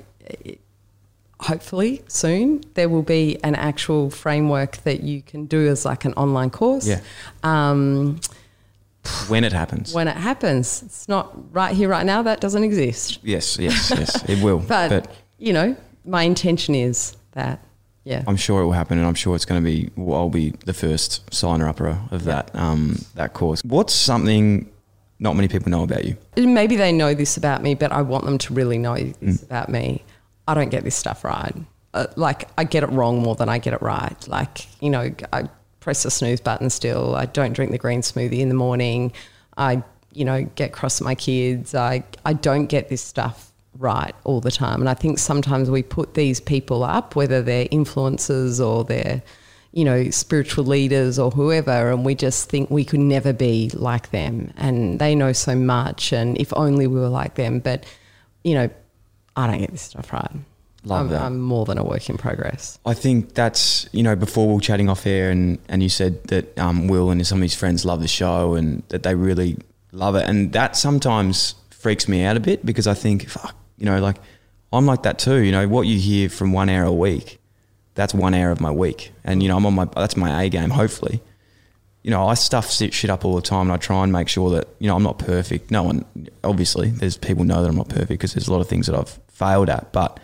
hopefully 1.39 2.01
soon 2.07 2.63
there 2.73 2.89
will 2.89 3.03
be 3.03 3.37
an 3.43 3.55
actual 3.55 4.09
framework 4.09 4.77
that 4.77 5.03
you 5.03 5.21
can 5.21 5.45
do 5.45 5.67
as 5.67 5.85
like 5.85 6.05
an 6.05 6.13
online 6.13 6.49
course. 6.49 6.87
Yeah. 6.87 7.01
Um, 7.43 8.19
when 9.27 9.43
it 9.43 9.53
happens. 9.53 9.93
when 9.93 10.07
it 10.07 10.15
happens. 10.17 10.81
It's 10.83 11.07
not 11.07 11.33
right 11.53 11.75
here, 11.75 11.89
right 11.89 12.05
now. 12.05 12.21
That 12.21 12.39
doesn't 12.39 12.63
exist. 12.63 13.19
Yes, 13.23 13.57
yes, 13.59 13.91
yes. 13.91 14.23
It 14.29 14.41
will. 14.43 14.59
But, 14.67 14.89
but 14.89 15.15
you 15.37 15.53
know, 15.53 15.75
my 16.05 16.23
intention 16.23 16.73
is 16.75 17.15
that, 17.31 17.59
yeah. 18.05 18.23
I'm 18.27 18.35
sure 18.37 18.61
it 18.61 18.65
will 18.65 18.71
happen, 18.73 18.97
and 18.97 19.07
I'm 19.07 19.15
sure 19.15 19.35
it's 19.35 19.45
going 19.45 19.61
to 19.63 19.65
be. 19.65 19.89
Well, 19.95 20.19
I'll 20.19 20.29
be 20.29 20.51
the 20.65 20.73
first 20.73 21.33
signer 21.33 21.67
upper 21.67 21.99
of 22.11 22.23
that 22.25 22.53
um, 22.55 22.97
that 23.15 23.33
course. 23.33 23.61
What's 23.63 23.93
something 23.93 24.69
not 25.19 25.35
many 25.35 25.47
people 25.47 25.69
know 25.69 25.83
about 25.83 26.03
you? 26.05 26.17
Maybe 26.35 26.75
they 26.75 26.91
know 26.91 27.13
this 27.13 27.37
about 27.37 27.61
me, 27.63 27.75
but 27.75 27.91
I 27.93 28.01
want 28.01 28.25
them 28.25 28.37
to 28.39 28.53
really 28.53 28.77
know 28.77 28.95
this 28.95 29.13
Mm. 29.39 29.43
about 29.43 29.69
me. 29.69 30.03
I 30.47 30.53
don't 30.53 30.69
get 30.69 30.83
this 30.83 30.95
stuff 30.95 31.23
right. 31.23 31.55
Uh, 31.93 32.07
like, 32.17 32.49
I 32.57 32.63
get 32.65 32.83
it 32.83 32.89
wrong 32.89 33.21
more 33.21 33.35
than 33.35 33.47
I 33.47 33.57
get 33.59 33.73
it 33.73 33.81
right. 33.81 34.27
Like, 34.27 34.67
you 34.81 34.89
know, 34.89 35.13
I 35.31 35.43
press 35.83 36.03
the 36.03 36.11
snooze 36.11 36.39
button 36.39 36.69
still. 36.69 37.15
I 37.15 37.25
don't 37.25 37.53
drink 37.53 37.71
the 37.71 37.77
green 37.77 38.01
smoothie 38.01 38.39
in 38.39 38.49
the 38.49 38.55
morning. 38.55 39.11
I, 39.57 39.83
you 40.13 40.23
know, 40.23 40.43
get 40.55 40.71
cross 40.71 41.01
at 41.01 41.05
my 41.05 41.15
kids. 41.15 41.75
I, 41.75 42.03
I 42.25 42.33
don't 42.33 42.67
get 42.67 42.89
this 42.89 43.01
stuff 43.01 43.51
right 43.77 44.15
all 44.23 44.39
the 44.39 44.51
time. 44.51 44.79
And 44.79 44.89
I 44.89 44.93
think 44.93 45.19
sometimes 45.19 45.69
we 45.69 45.83
put 45.83 46.13
these 46.13 46.39
people 46.39 46.83
up, 46.83 47.15
whether 47.15 47.41
they're 47.41 47.65
influencers 47.65 48.65
or 48.65 48.85
they're, 48.85 49.21
you 49.73 49.83
know, 49.83 50.09
spiritual 50.11 50.65
leaders 50.65 51.19
or 51.19 51.31
whoever, 51.31 51.91
and 51.91 52.05
we 52.05 52.15
just 52.15 52.49
think 52.49 52.69
we 52.69 52.85
could 52.85 52.99
never 52.99 53.33
be 53.33 53.71
like 53.73 54.11
them. 54.11 54.53
And 54.55 54.99
they 54.99 55.15
know 55.15 55.33
so 55.33 55.55
much, 55.55 56.13
and 56.13 56.37
if 56.37 56.53
only 56.55 56.87
we 56.87 56.99
were 56.99 57.09
like 57.09 57.35
them. 57.35 57.59
But, 57.59 57.85
you 58.43 58.53
know, 58.53 58.69
I 59.35 59.47
don't 59.47 59.59
get 59.59 59.71
this 59.71 59.81
stuff 59.81 60.13
right. 60.13 60.31
Love 60.85 61.01
I'm, 61.01 61.09
that. 61.11 61.21
I'm 61.21 61.39
more 61.39 61.65
than 61.65 61.77
a 61.77 61.83
work 61.83 62.09
in 62.09 62.17
progress. 62.17 62.77
I 62.85 62.93
think 62.93 63.33
that's 63.33 63.87
you 63.93 64.03
know 64.03 64.15
before 64.15 64.47
we 64.47 64.55
were 64.55 64.59
chatting 64.59 64.89
off 64.89 65.07
air 65.07 65.31
and 65.31 65.57
and 65.69 65.81
you 65.81 65.89
said 65.89 66.23
that 66.25 66.57
um, 66.59 66.87
Will 66.87 67.09
and 67.09 67.25
some 67.25 67.39
of 67.39 67.43
his 67.43 67.55
friends 67.55 67.85
love 67.85 68.01
the 68.01 68.07
show 68.07 68.55
and 68.55 68.83
that 68.89 69.03
they 69.03 69.15
really 69.15 69.57
love 69.93 70.15
it 70.15 70.27
and 70.27 70.51
that 70.53 70.75
sometimes 70.75 71.55
freaks 71.69 72.07
me 72.07 72.23
out 72.23 72.35
a 72.35 72.39
bit 72.39 72.65
because 72.65 72.87
I 72.87 72.95
think 72.95 73.29
fuck 73.29 73.55
you 73.77 73.85
know 73.85 73.99
like 73.99 74.17
I'm 74.73 74.85
like 74.85 75.03
that 75.03 75.19
too 75.19 75.37
you 75.37 75.51
know 75.51 75.67
what 75.67 75.83
you 75.83 75.97
hear 75.99 76.29
from 76.29 76.51
one 76.51 76.67
hour 76.67 76.85
a 76.85 76.91
week 76.91 77.39
that's 77.93 78.13
one 78.13 78.33
hour 78.33 78.51
of 78.51 78.59
my 78.59 78.71
week 78.71 79.11
and 79.23 79.41
you 79.41 79.49
know 79.49 79.57
I'm 79.57 79.65
on 79.65 79.73
my 79.75 79.85
that's 79.85 80.17
my 80.17 80.43
A 80.43 80.49
game 80.49 80.71
hopefully 80.71 81.21
you 82.01 82.11
know 82.11 82.27
I 82.27 82.33
stuff 82.33 82.71
shit 82.71 82.93
shit 82.93 83.09
up 83.09 83.23
all 83.23 83.35
the 83.35 83.41
time 83.41 83.67
and 83.67 83.71
I 83.71 83.77
try 83.77 84.03
and 84.03 84.11
make 84.11 84.27
sure 84.27 84.49
that 84.51 84.67
you 84.79 84.87
know 84.87 84.95
I'm 84.95 85.03
not 85.03 85.19
perfect 85.19 85.69
no 85.71 85.83
one 85.83 86.05
obviously 86.43 86.89
there's 86.89 87.17
people 87.17 87.45
know 87.45 87.61
that 87.61 87.69
I'm 87.69 87.75
not 87.75 87.89
perfect 87.89 88.09
because 88.09 88.33
there's 88.33 88.47
a 88.47 88.51
lot 88.51 88.61
of 88.61 88.67
things 88.67 88.87
that 88.87 88.95
I've 88.95 89.19
failed 89.29 89.69
at 89.69 89.93
but 89.93 90.19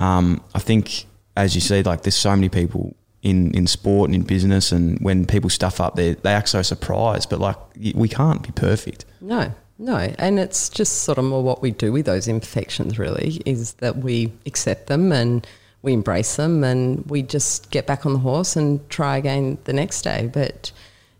um, 0.00 0.42
I 0.54 0.58
think, 0.58 1.04
as 1.36 1.54
you 1.54 1.60
see, 1.60 1.82
like 1.82 2.02
there's 2.02 2.16
so 2.16 2.34
many 2.34 2.48
people 2.48 2.96
in, 3.22 3.52
in 3.54 3.66
sport 3.66 4.08
and 4.08 4.14
in 4.14 4.22
business, 4.22 4.72
and 4.72 4.98
when 5.00 5.26
people 5.26 5.50
stuff 5.50 5.80
up, 5.80 5.94
they 5.94 6.14
they 6.14 6.32
act 6.32 6.48
so 6.48 6.62
surprised. 6.62 7.30
But 7.30 7.38
like 7.38 7.56
we 7.94 8.08
can't 8.08 8.42
be 8.42 8.50
perfect. 8.52 9.04
No, 9.20 9.52
no. 9.78 9.96
And 10.18 10.38
it's 10.40 10.68
just 10.68 11.02
sort 11.02 11.18
of 11.18 11.24
more 11.24 11.42
what 11.42 11.62
we 11.62 11.70
do 11.70 11.92
with 11.92 12.06
those 12.06 12.28
imperfections, 12.28 12.98
really, 12.98 13.40
is 13.44 13.74
that 13.74 13.98
we 13.98 14.32
accept 14.46 14.86
them 14.86 15.12
and 15.12 15.46
we 15.82 15.92
embrace 15.92 16.36
them 16.36 16.64
and 16.64 17.04
we 17.06 17.22
just 17.22 17.70
get 17.70 17.86
back 17.86 18.04
on 18.04 18.12
the 18.12 18.18
horse 18.18 18.56
and 18.56 18.86
try 18.90 19.16
again 19.16 19.58
the 19.64 19.72
next 19.72 20.02
day. 20.02 20.30
But, 20.32 20.72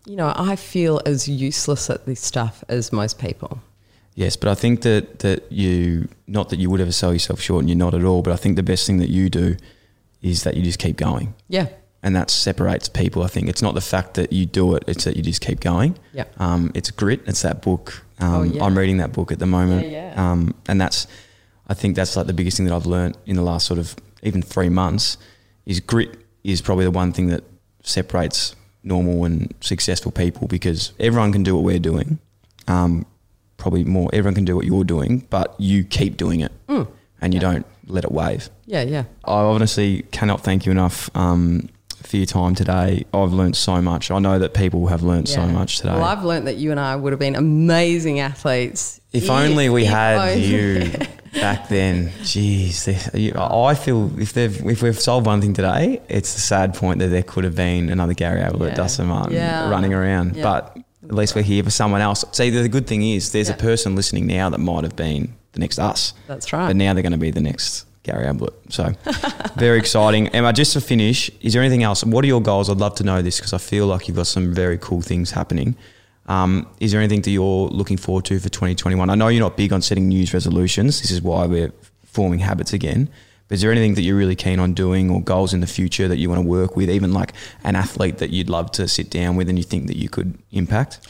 you 0.07 0.17
know, 0.17 0.33
I 0.37 0.57
feel 0.57 1.01
as 1.07 1.29
useless 1.29 1.89
at 1.89 2.07
this 2.07 2.21
stuff 2.21 2.65
as 2.69 2.93
most 2.93 3.19
people. 3.19 3.61
Yes, 4.15 4.37
but 4.37 4.49
I 4.51 4.55
think 4.55 4.83
that 4.83 5.21
that 5.21 5.51
you 5.53 6.09
not 6.27 6.49
that 6.51 6.59
you 6.59 6.69
would 6.71 6.81
ever 6.81 6.93
sell 6.93 7.13
yourself 7.13 7.41
short, 7.41 7.61
and 7.61 7.69
you're 7.71 7.77
not 7.79 7.95
at 7.95 8.05
all. 8.05 8.23
But 8.23 8.33
I 8.33 8.37
think 8.37 8.57
the 8.57 8.63
best 8.63 8.87
thing 8.87 8.99
that 8.99 9.09
you 9.09 9.31
do 9.31 9.57
is 10.23 10.43
that 10.43 10.57
you 10.57 10.63
just 10.63 10.79
keep 10.79 10.97
going, 10.97 11.35
Yeah. 11.49 11.69
and 12.03 12.15
that 12.17 12.29
separates 12.31 12.89
people. 12.89 13.23
I 13.23 13.29
think 13.29 13.49
it's 13.49 13.63
not 13.63 13.75
the 13.75 13.81
fact 13.81 14.15
that 14.15 14.33
you 14.33 14.45
do 14.47 14.75
it; 14.75 14.83
it's 14.87 15.05
that 15.05 15.17
you 15.17 15.23
just 15.23 15.41
keep 15.41 15.61
going. 15.61 15.97
Yeah. 16.13 16.25
Um, 16.39 16.71
it's 16.75 16.91
grit. 16.91 17.21
It's 17.27 17.43
that 17.43 17.63
book. 17.63 18.05
Um, 18.19 18.35
Oh, 18.35 18.43
yeah. 18.43 18.65
I'm 18.65 18.77
reading 18.77 18.99
that 18.99 19.13
book 19.13 19.33
at 19.33 19.39
the 19.39 19.47
moment. 19.47 19.87
Yeah, 19.89 20.13
yeah. 20.13 20.31
Um, 20.33 20.55
and 20.69 20.79
that's, 20.79 21.07
I 21.69 21.75
think 21.75 21.97
that's 21.97 22.17
like 22.17 22.27
the 22.27 22.35
biggest 22.35 22.57
thing 22.59 22.67
that 22.67 22.75
I've 22.75 22.85
learned 22.87 23.17
in 23.25 23.37
the 23.37 23.43
last 23.43 23.67
sort 23.67 23.79
of 23.79 23.97
even 24.23 24.43
three 24.43 24.69
months 24.69 25.17
is 25.65 25.81
grit 25.81 26.11
is 26.45 26.61
probably 26.61 26.85
the 26.85 26.91
one 26.91 27.13
thing 27.13 27.29
that 27.29 27.45
separates 27.83 28.55
normal 28.83 29.25
and 29.25 29.55
successful 29.61 30.11
people 30.13 30.49
because 30.49 30.93
everyone 30.99 31.33
can 31.33 31.43
do 31.43 31.55
what 31.55 31.65
we're 31.65 31.79
doing. 31.79 32.19
Um, 32.69 33.07
probably 33.61 33.85
more, 33.85 34.11
everyone 34.13 34.35
can 34.35 34.45
do 34.45 34.57
what 34.57 34.67
you're 34.67 34.83
doing, 34.85 35.25
but 35.31 35.55
you 35.59 35.85
keep 35.85 36.17
doing 36.17 36.41
it 36.41 36.51
Mm. 36.69 36.89
and 37.21 37.33
you 37.35 37.39
don't 37.39 37.65
let 37.87 38.03
it 38.05 38.11
wave. 38.13 38.51
Yeah, 38.67 38.83
yeah. 38.83 39.05
I 39.25 39.35
honestly 39.43 40.05
cannot 40.11 40.43
thank 40.43 40.67
you 40.67 40.73
enough 40.73 41.09
um, 41.15 41.69
for 42.03 42.17
your 42.17 42.27
time 42.27 42.55
today. 42.55 43.05
I've 43.13 43.33
learned 43.33 43.57
so 43.57 43.81
much. 43.83 44.11
I 44.11 44.19
know 44.19 44.39
that 44.39 44.55
people 44.55 44.87
have 44.89 45.03
learned 45.03 45.29
so 45.29 45.47
much 45.47 45.79
today. 45.79 45.93
Well, 45.93 46.05
I've 46.05 46.25
learnt 46.25 46.47
that 46.47 46.57
you 46.57 46.71
and 46.71 46.81
I 46.81 46.97
would 46.97 47.13
have 47.13 47.21
been 47.21 47.37
amazing 47.37 48.21
athletes. 48.21 49.01
if 49.13 49.29
only 49.31 49.69
we 49.69 49.83
if 49.85 49.91
had 49.91 50.19
only- 50.31 50.45
you 50.47 50.93
back 51.35 51.69
then. 51.69 52.09
Jeez, 52.23 52.85
they- 52.85 53.33
I 53.37 53.75
feel 53.75 54.11
if 54.21 54.33
they've 54.33 54.65
if 54.67 54.83
we've 54.83 54.99
solved 54.99 55.27
one 55.27 55.41
thing 55.41 55.53
today, 55.55 56.01
it's 56.09 56.35
the 56.35 56.41
sad 56.41 56.75
point 56.75 57.01
that 57.01 57.09
there 57.09 57.23
could 57.23 57.45
have 57.45 57.55
been 57.57 57.91
another 57.91 58.15
Gary 58.15 58.41
Ablett, 58.41 58.71
Yeah. 58.71 58.75
Dustin 58.77 59.07
Martin 59.07 59.35
Yeah. 59.35 59.69
running 59.69 59.93
around. 59.93 60.37
Yeah. 60.37 60.43
But 60.45 60.77
at 61.11 61.17
least 61.17 61.35
we're 61.35 61.43
here 61.43 61.63
for 61.65 61.71
someone 61.71 62.01
else. 62.01 62.25
See, 62.33 62.51
the 62.51 62.69
good 62.69 62.87
thing 62.87 63.03
is 63.03 63.33
there's 63.33 63.49
Yeah. 63.49 63.57
a 63.57 63.59
person 63.59 63.97
listening 63.97 64.27
now 64.27 64.49
that 64.49 64.59
might 64.59 64.85
have 64.85 64.95
been 64.95 65.35
the 65.53 65.59
next 65.61 65.79
us. 65.81 66.13
That's 66.29 66.53
right. 66.53 66.69
But 66.69 66.77
now 66.77 66.95
they're 66.95 67.03
going 67.03 67.13
to 67.13 67.19
be 67.19 67.33
the 67.33 67.41
next 67.41 67.85
Gary 68.05 68.27
Ablett. 68.27 68.55
So 68.69 68.93
very 69.57 69.79
exciting. 69.79 70.29
Emma, 70.29 70.53
just 70.53 70.73
to 70.75 70.81
finish, 70.81 71.29
is 71.41 71.53
there 71.53 71.63
anything 71.63 71.83
else? 71.83 72.05
What 72.05 72.25
are 72.25 72.29
your 72.29 72.41
goals? 72.41 72.71
I'd 72.71 72.77
love 72.79 72.95
to 72.97 73.05
know 73.05 73.23
this 73.23 73.39
because 73.39 73.53
I 73.53 73.59
feel 73.59 73.87
like 73.87 74.07
you've 74.07 74.17
got 74.17 74.29
some 74.29 74.55
very 74.55 74.79
cool 74.79 75.03
things 75.03 75.33
happening. 75.33 75.75
Um, 76.27 76.69
is 76.79 76.93
there 76.93 77.01
anything 77.01 77.23
that 77.23 77.31
you're 77.33 77.67
looking 77.69 77.97
forward 77.97 78.25
to 78.27 78.39
for 78.39 78.49
2021? 78.49 79.11
I 79.11 79.15
know 79.17 79.27
you're 79.29 79.41
not 79.41 79.57
big 79.57 79.73
on 79.73 79.83
setting 79.83 80.07
New 80.09 80.17
Year's 80.19 80.33
resolutions. 80.33 81.01
This 81.03 81.11
is 81.11 81.21
why 81.21 81.47
we're 81.47 81.73
forming 82.05 82.39
habits 82.39 82.73
again. 82.73 83.09
Is 83.51 83.61
there 83.61 83.73
anything 83.73 83.95
that 83.95 84.03
you're 84.03 84.17
really 84.17 84.37
keen 84.37 84.61
on 84.61 84.75
doing 84.75 85.11
or 85.11 85.21
goals 85.21 85.53
in 85.53 85.61
the 85.61 85.67
future 85.67 86.07
that 86.09 86.19
you 86.19 86.29
want 86.29 86.41
to 86.41 86.47
work 86.47 86.77
with, 86.77 86.89
even 86.89 87.13
like 87.13 87.35
an 87.65 87.77
athlete 87.77 88.19
that 88.19 88.31
you'd 88.31 88.49
love 88.49 88.71
to 88.73 88.87
sit 88.89 89.11
down 89.11 89.37
with 89.37 89.49
and 89.49 89.59
you 89.59 89.65
think 89.65 89.89
that 89.89 89.97
you 89.97 90.09
could 90.09 90.39
impact? 90.53 91.01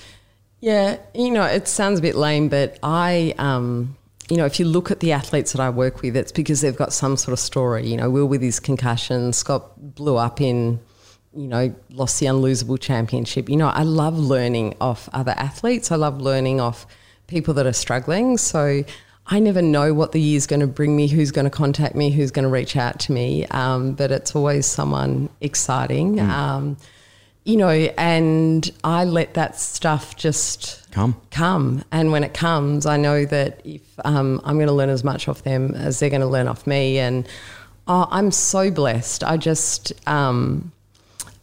Yeah, 0.61 0.99
you 1.15 1.31
know, 1.31 1.45
it 1.45 1.69
sounds 1.69 1.99
a 1.99 2.03
bit 2.03 2.17
lame, 2.17 2.49
but 2.49 2.79
I, 2.83 3.35
um, 3.39 3.97
you 4.31 4.37
know, 4.37 4.47
if 4.47 4.61
you 4.61 4.67
look 4.67 4.91
at 4.91 5.01
the 5.01 5.13
athletes 5.13 5.53
that 5.53 5.61
I 5.61 5.71
work 5.71 6.03
with, 6.03 6.17
it's 6.17 6.33
because 6.33 6.61
they've 6.61 6.77
got 6.77 6.93
some 6.93 7.17
sort 7.17 7.33
of 7.33 7.39
story. 7.39 7.87
You 7.89 7.97
know, 7.97 8.11
Will 8.11 8.27
with 8.27 8.43
his 8.43 8.61
concussion, 8.61 9.33
Scott 9.33 9.95
blew 9.95 10.17
up 10.17 10.41
in, 10.41 10.81
you 11.35 11.49
know, 11.49 11.75
lost 11.91 12.21
the 12.21 12.27
unlosable 12.27 12.79
championship. 12.79 13.49
You 13.49 13.57
know, 13.57 13.69
I 13.69 13.83
love 13.83 14.19
learning 14.19 14.77
off 14.81 15.09
other 15.13 15.33
athletes. 15.33 15.91
I 15.91 15.97
love 15.97 16.21
learning 16.21 16.61
off 16.61 16.87
people 17.27 17.55
that 17.55 17.67
are 17.67 17.73
struggling. 17.73 18.37
So 18.37 18.85
I 19.33 19.39
never 19.39 19.63
know 19.63 19.95
what 19.95 20.11
the 20.11 20.21
year's 20.21 20.47
going 20.47 20.61
to 20.61 20.67
bring 20.67 20.97
me, 20.97 21.07
who's 21.07 21.31
going 21.31 21.45
to 21.45 21.51
contact 21.51 21.95
me, 21.95 22.11
who's 22.11 22.33
going 22.33 22.43
to 22.43 22.49
reach 22.51 22.77
out 22.77 22.99
to 23.01 23.13
me. 23.13 23.47
Um, 23.47 23.93
but 23.93 24.11
it's 24.11 24.35
always 24.35 24.67
someone 24.67 25.29
exciting. 25.41 26.19
Um, 26.19 26.77
you 27.45 27.57
know, 27.57 27.69
and 27.69 28.71
I 28.83 29.05
let 29.05 29.35
that 29.35 29.57
stuff 29.59 30.17
just 30.17 30.91
Come. 30.91 31.19
come. 31.31 31.85
And 31.93 32.11
when 32.11 32.25
it 32.25 32.35
comes, 32.35 32.87
I 32.87 32.97
know 32.97 33.25
that 33.25 33.61
if 33.65 33.83
um, 34.05 34.41
I'm 34.45 34.57
going 34.57 34.67
to 34.67 34.73
learn 34.73 34.91
as 34.91 35.05
much 35.05 35.29
off 35.29 35.45
them 35.45 35.75
as 35.77 36.01
they're 36.01 36.11
going 36.11 36.21
to 36.21 36.27
learn 36.27 36.49
off 36.49 36.67
me. 36.67 36.99
And 36.99 37.27
oh, 37.87 38.09
I'm 38.11 38.33
so 38.33 38.71
blessed. 38.71 39.23
I 39.23 39.37
just, 39.37 39.93
um, 40.09 40.73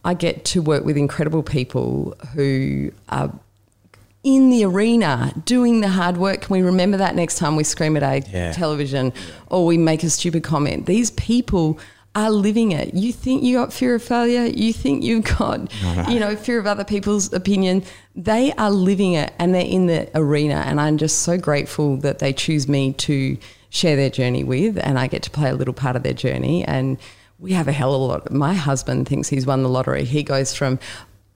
I 0.04 0.14
get 0.14 0.44
to 0.46 0.62
work 0.62 0.84
with 0.84 0.96
incredible 0.96 1.42
people 1.42 2.16
who 2.34 2.92
are 3.08 3.32
in 4.24 4.50
the 4.50 4.64
arena 4.64 5.32
doing 5.44 5.80
the 5.80 5.88
hard 5.88 6.16
work. 6.16 6.42
Can 6.42 6.52
we 6.54 6.62
remember 6.62 6.96
that 6.96 7.14
next 7.14 7.38
time 7.38 7.56
we 7.56 7.64
scream 7.64 7.96
at 7.96 8.02
a 8.02 8.22
Yeah. 8.32 8.52
television 8.52 9.12
or 9.48 9.64
we 9.64 9.78
make 9.78 10.02
a 10.02 10.10
stupid 10.10 10.42
comment? 10.42 10.86
These 10.86 11.12
people 11.12 11.78
are 12.14 12.30
living 12.30 12.72
it. 12.72 12.94
You 12.94 13.12
think 13.12 13.44
you 13.44 13.56
got 13.56 13.72
fear 13.72 13.94
of 13.94 14.02
failure? 14.02 14.44
You 14.46 14.72
think 14.72 15.04
you've 15.04 15.24
got, 15.38 15.70
you 16.08 16.18
know, 16.18 16.34
fear 16.34 16.58
of 16.58 16.66
other 16.66 16.82
people's 16.84 17.32
opinion? 17.32 17.84
They 18.16 18.52
are 18.54 18.70
living 18.72 19.12
it 19.12 19.32
and 19.38 19.54
they're 19.54 19.62
in 19.64 19.86
the 19.86 20.08
arena. 20.14 20.64
And 20.66 20.80
I'm 20.80 20.98
just 20.98 21.20
so 21.20 21.38
grateful 21.38 21.96
that 21.98 22.18
they 22.18 22.32
choose 22.32 22.66
me 22.66 22.92
to 22.94 23.36
share 23.70 23.94
their 23.96 24.10
journey 24.10 24.42
with 24.42 24.78
and 24.82 24.98
I 24.98 25.06
get 25.06 25.22
to 25.24 25.30
play 25.30 25.50
a 25.50 25.54
little 25.54 25.74
part 25.74 25.94
of 25.94 26.02
their 26.02 26.14
journey. 26.14 26.64
And 26.64 26.96
we 27.38 27.52
have 27.52 27.68
a 27.68 27.72
hell 27.72 27.94
of 27.94 28.00
a 28.00 28.04
lot. 28.04 28.32
My 28.32 28.54
husband 28.54 29.06
thinks 29.06 29.28
he's 29.28 29.46
won 29.46 29.62
the 29.62 29.68
lottery. 29.68 30.04
He 30.04 30.24
goes 30.24 30.54
from, 30.56 30.80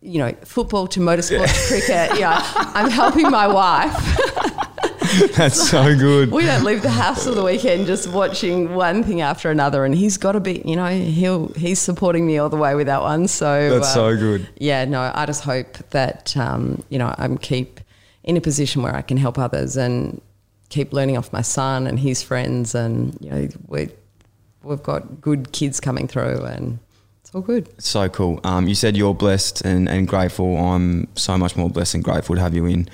you 0.02 0.18
know, 0.18 0.32
football 0.44 0.86
to 0.88 1.00
motorsport 1.00 1.46
to 1.46 1.68
cricket. 1.68 2.18
Yeah, 2.18 2.40
I'm 2.56 2.90
helping 2.90 3.30
my 3.30 3.46
wife. 3.46 3.94
That's 5.36 5.70
so 5.70 5.96
good. 5.96 6.30
We 6.30 6.44
don't 6.44 6.64
leave 6.64 6.82
the 6.82 6.90
house 6.90 7.24
for 7.24 7.32
the 7.32 7.44
weekend 7.44 7.86
just 7.86 8.08
watching 8.08 8.74
one 8.74 9.04
thing 9.04 9.20
after 9.20 9.50
another, 9.50 9.84
and 9.84 9.94
he's 9.94 10.16
got 10.16 10.32
to 10.32 10.40
be, 10.40 10.62
you 10.64 10.74
know, 10.74 10.88
he'll 10.88 11.48
he's 11.54 11.78
supporting 11.78 12.26
me 12.26 12.38
all 12.38 12.48
the 12.48 12.56
way 12.56 12.74
with 12.74 12.86
that 12.86 13.02
one. 13.02 13.28
So 13.28 13.70
That's 13.70 13.92
so 13.92 14.06
uh, 14.06 14.14
good. 14.16 14.48
Yeah, 14.56 14.84
no, 14.86 15.12
I 15.14 15.26
just 15.26 15.44
hope 15.44 15.78
that 15.90 16.36
um, 16.36 16.82
you 16.88 16.98
know 16.98 17.14
I'm 17.18 17.38
keep 17.38 17.80
in 18.24 18.36
a 18.36 18.40
position 18.40 18.82
where 18.82 18.94
I 18.94 19.02
can 19.02 19.16
help 19.16 19.38
others 19.38 19.76
and 19.76 20.20
keep 20.68 20.92
learning 20.92 21.18
off 21.18 21.32
my 21.32 21.42
son 21.42 21.86
and 21.86 21.98
his 21.98 22.22
friends, 22.22 22.74
and 22.74 23.16
you 23.20 23.30
know 23.30 23.48
we 23.68 23.90
we've 24.62 24.82
got 24.82 25.20
good 25.20 25.52
kids 25.52 25.78
coming 25.78 26.08
through, 26.08 26.44
and 26.44 26.78
it's 27.22 27.34
all 27.34 27.40
good. 27.40 27.68
So 27.80 28.08
cool. 28.08 28.40
Um, 28.44 28.68
you 28.68 28.74
said 28.74 28.96
you're 28.96 29.14
blessed 29.14 29.62
and, 29.62 29.88
and 29.88 30.06
grateful. 30.06 30.56
I'm 30.56 31.08
so 31.16 31.38
much 31.38 31.56
more 31.56 31.70
blessed 31.70 31.94
and 31.94 32.04
grateful 32.04 32.34
to 32.34 32.42
have 32.42 32.54
you 32.54 32.66
in. 32.66 32.88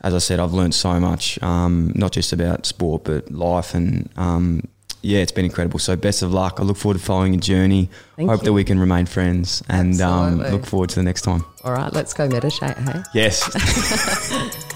As 0.00 0.14
I 0.14 0.18
said, 0.18 0.40
I've 0.40 0.52
learned 0.52 0.74
so 0.74 0.98
much, 0.98 1.40
um, 1.42 1.92
not 1.94 2.12
just 2.12 2.32
about 2.32 2.66
sport, 2.66 3.04
but 3.04 3.30
life. 3.30 3.74
And 3.74 4.08
um, 4.16 4.62
yeah, 5.02 5.18
it's 5.20 5.32
been 5.32 5.44
incredible. 5.44 5.78
So 5.78 5.94
best 5.96 6.22
of 6.22 6.32
luck. 6.32 6.58
I 6.58 6.62
look 6.62 6.76
forward 6.76 6.98
to 6.98 7.04
following 7.04 7.34
your 7.34 7.40
journey. 7.40 7.90
Thank 8.16 8.30
Hope 8.30 8.40
you. 8.40 8.46
that 8.46 8.52
we 8.52 8.64
can 8.64 8.78
remain 8.78 9.06
friends 9.06 9.62
and 9.68 10.00
um, 10.00 10.38
look 10.38 10.64
forward 10.66 10.90
to 10.90 10.96
the 10.96 11.02
next 11.02 11.22
time. 11.22 11.44
All 11.64 11.72
right, 11.72 11.92
let's 11.92 12.14
go 12.14 12.28
meditate. 12.28 12.76
Hey. 12.76 13.02
Yes. 13.14 14.62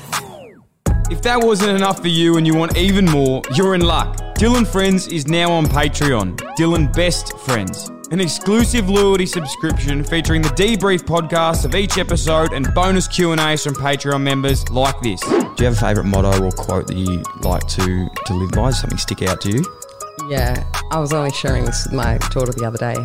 If 1.11 1.23
that 1.23 1.43
wasn't 1.43 1.77
enough 1.77 1.99
for 2.01 2.07
you 2.07 2.37
and 2.37 2.47
you 2.47 2.55
want 2.55 2.77
even 2.77 3.05
more, 3.05 3.43
you're 3.57 3.75
in 3.75 3.81
luck. 3.81 4.17
Dyl 4.37 4.65
& 4.65 4.67
Friends 4.67 5.09
is 5.09 5.27
now 5.27 5.51
on 5.51 5.67
Patreon. 5.67 6.41
Dyl 6.55 6.87
& 6.87 6.93
Best 6.95 7.37
Friends. 7.41 7.91
An 8.13 8.19
exclusive 8.19 8.91
loyalty 8.91 9.25
subscription 9.25 10.03
featuring 10.03 10.43
the 10.43 10.49
debrief 10.49 11.03
podcast 11.03 11.65
of 11.65 11.77
each 11.77 11.97
episode 11.97 12.53
and 12.53 12.67
bonus 12.75 13.07
Q&As 13.07 13.63
from 13.63 13.75
Patreon 13.75 14.21
members 14.21 14.69
like 14.69 15.01
this. 15.01 15.21
Do 15.21 15.37
you 15.59 15.67
have 15.67 15.75
a 15.75 15.77
favourite 15.77 16.09
motto 16.09 16.43
or 16.43 16.51
quote 16.51 16.89
that 16.89 16.97
you 16.97 17.23
like 17.43 17.65
to, 17.69 18.09
to 18.27 18.35
live 18.35 18.51
by? 18.51 18.71
Does 18.71 18.81
something 18.81 18.99
stick 18.99 19.23
out 19.23 19.41
to 19.43 19.51
you? 19.51 19.65
Yeah, 20.29 20.67
I 20.91 20.99
was 20.99 21.13
only 21.13 21.31
sharing 21.31 21.65
this 21.65 21.85
with 21.85 21.93
my 21.93 22.19
daughter 22.33 22.51
the 22.51 22.65
other 22.65 22.79
day. 22.79 22.97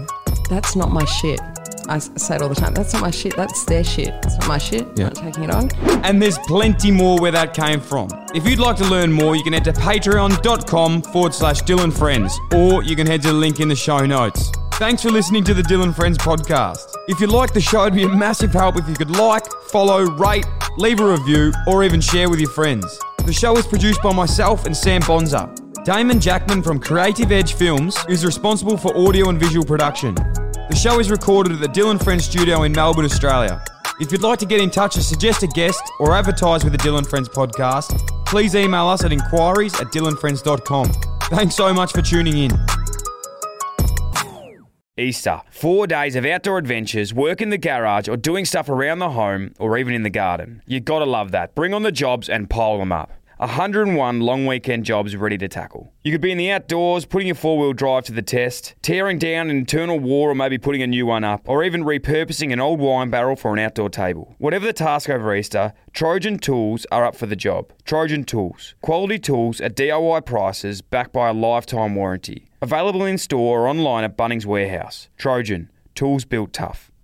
That's 0.50 0.76
not 0.76 0.90
my 0.90 1.06
shit. 1.06 1.40
I 1.88 2.00
say 2.00 2.38
it 2.38 2.42
all 2.42 2.50
the 2.50 2.56
time. 2.56 2.74
That's 2.74 2.94
not 2.94 3.04
my 3.04 3.12
shit. 3.12 3.36
That's 3.36 3.64
their 3.64 3.84
shit. 3.84 4.08
It's 4.24 4.40
not 4.40 4.48
my 4.48 4.58
shit. 4.58 4.88
Yeah. 4.96 5.10
I'm 5.10 5.14
not 5.14 5.24
taking 5.24 5.44
it 5.44 5.52
on. 5.52 5.70
And 6.04 6.20
there's 6.20 6.40
plenty 6.40 6.90
more 6.90 7.22
where 7.22 7.32
that 7.32 7.54
came 7.54 7.80
from. 7.80 8.10
If 8.34 8.48
you'd 8.48 8.58
like 8.58 8.78
to 8.78 8.86
learn 8.86 9.12
more, 9.12 9.36
you 9.36 9.44
can 9.44 9.54
head 9.54 9.66
to 9.66 9.74
patreon.com 9.74 11.04
forward 11.04 11.36
slash 11.36 11.62
Dyl 11.62 11.92
& 11.92 11.94
Friends, 11.94 12.40
or 12.56 12.82
you 12.82 12.96
can 12.96 13.06
head 13.06 13.22
to 13.22 13.28
the 13.28 13.34
link 13.36 13.60
in 13.60 13.68
the 13.68 13.76
show 13.76 14.04
notes. 14.04 14.52
Thanks 14.78 15.04
for 15.04 15.10
listening 15.10 15.46
to 15.46 15.54
the 15.54 15.64
Dyl 15.64 15.90
& 15.94 15.96
Friends 15.96 16.18
podcast. 16.18 16.94
If 17.08 17.22
you 17.22 17.28
like 17.28 17.54
the 17.54 17.62
show, 17.62 17.84
it'd 17.84 17.94
be 17.94 18.04
a 18.04 18.10
massive 18.10 18.52
help 18.52 18.76
if 18.76 18.90
you 18.90 18.94
could 18.94 19.10
like, 19.10 19.50
follow, 19.70 20.02
rate, 20.02 20.46
leave 20.78 21.00
a 21.00 21.12
review, 21.12 21.54
or 21.66 21.86
even 21.86 22.02
share 22.02 22.30
with 22.30 22.42
your 22.42 22.50
friends. 22.50 23.00
The 23.26 23.32
show 23.32 23.56
is 23.56 23.66
produced 23.66 24.04
by 24.04 24.12
myself 24.12 24.66
and 24.66 24.76
Sam 24.76 25.02
Bonza. 25.08 25.50
Damon 25.86 26.20
Jackman 26.20 26.62
from 26.62 26.82
Creative 26.82 27.32
Edge 27.32 27.54
Films 27.54 27.98
is 28.10 28.26
responsible 28.26 28.76
for 28.76 28.96
audio 28.98 29.30
and 29.30 29.40
visual 29.40 29.66
production. 29.66 30.14
The 30.14 30.76
show 30.76 31.00
is 31.00 31.10
recorded 31.10 31.54
at 31.54 31.62
the 31.62 31.70
Dyl 31.70 31.98
& 32.00 32.04
Friends 32.04 32.26
studio 32.26 32.64
in 32.64 32.74
Melbourne, 32.74 33.06
Australia. 33.06 33.64
If 34.02 34.12
you'd 34.12 34.24
like 34.24 34.40
to 34.40 34.46
get 34.46 34.60
in 34.60 34.70
touch 34.70 34.98
or 34.98 35.02
suggest 35.02 35.42
a 35.42 35.48
guest 35.48 35.82
or 36.02 36.14
advertise 36.14 36.66
with 36.66 36.74
the 36.74 36.80
Dyl 36.80 37.02
& 37.04 37.10
Friends 37.10 37.30
podcast, 37.30 37.98
please 38.26 38.56
email 38.56 38.90
us 38.90 39.06
at 39.06 39.14
inquiries 39.14 39.74
at 39.80 39.88
dylandfriends.com. 39.88 40.92
Thanks 41.30 41.56
so 41.56 41.74
much 41.74 41.94
for 41.94 42.02
tuning 42.02 42.38
in. 42.38 42.52
Easter. 44.98 45.42
Four 45.52 45.88
days 45.88 46.16
of 46.16 46.26
outdoor 46.26 46.58
adventures, 46.58 47.14
work 47.14 47.42
in 47.42 47.50
the 47.50 47.58
garage, 47.58 48.08
or 48.08 48.16
doing 48.16 48.46
stuff 48.46 48.70
around 48.70 49.00
the 49.00 49.10
home, 49.10 49.54
or 49.60 49.78
even 49.78 49.94
in 49.94 50.04
the 50.04 50.10
garden. 50.10 50.62
You 50.66 50.80
gotta 50.80 51.04
love 51.04 51.32
that. 51.32 51.54
Bring 51.54 51.74
on 51.74 51.84
the 51.84 51.92
jobs 51.92 52.30
and 52.30 52.50
pile 52.50 52.78
them 52.78 52.94
up. 52.94 53.12
101 53.40 54.22
long 54.22 54.46
weekend 54.46 54.86
jobs 54.86 55.14
ready 55.14 55.38
to 55.38 55.50
tackle. 55.50 55.92
You 56.06 56.14
could 56.14 56.22
be 56.22 56.32
in 56.32 56.38
the 56.38 56.50
outdoors, 56.52 57.06
putting 57.06 57.28
your 57.28 57.36
four 57.36 57.58
wheel 57.58 57.74
drive 57.74 58.06
to 58.06 58.14
the 58.14 58.22
test, 58.22 58.76
tearing 58.82 59.20
down 59.20 59.50
an 59.50 59.58
internal 59.58 60.00
wall 60.00 60.30
or 60.30 60.36
maybe 60.36 60.58
putting 60.58 60.82
a 60.82 60.88
new 60.88 61.06
one 61.06 61.26
up, 61.26 61.50
or 61.50 61.62
even 61.66 61.84
repurposing 61.84 62.54
an 62.54 62.62
old 62.62 62.80
wine 62.80 63.10
barrel 63.10 63.36
for 63.36 63.52
an 63.52 63.60
outdoor 63.60 63.90
table. 63.90 64.36
Whatever 64.38 64.66
the 64.66 64.72
task 64.72 65.10
over 65.10 65.36
Easter, 65.36 65.74
Trojan 65.92 66.40
Tools 66.40 66.88
are 66.90 67.04
up 67.04 67.18
for 67.18 67.26
the 67.26 67.36
job. 67.36 67.74
Trojan 67.84 68.24
Tools. 68.24 68.76
Quality 68.82 69.20
tools 69.20 69.60
at 69.60 69.76
DIY 69.76 70.26
prices 70.26 70.82
backed 70.82 71.12
by 71.12 71.28
a 71.28 71.34
lifetime 71.34 71.96
warranty. 71.96 72.48
Available 72.66 73.06
in 73.06 73.20
store 73.20 73.60
or 73.60 73.68
online 73.68 74.04
at 74.04 74.18
Bunnings 74.18 74.48
Warehouse. 74.48 75.08
Trojan. 75.20 75.70
Tools 75.94 76.26
built 76.26 76.52
tough. 76.52 76.90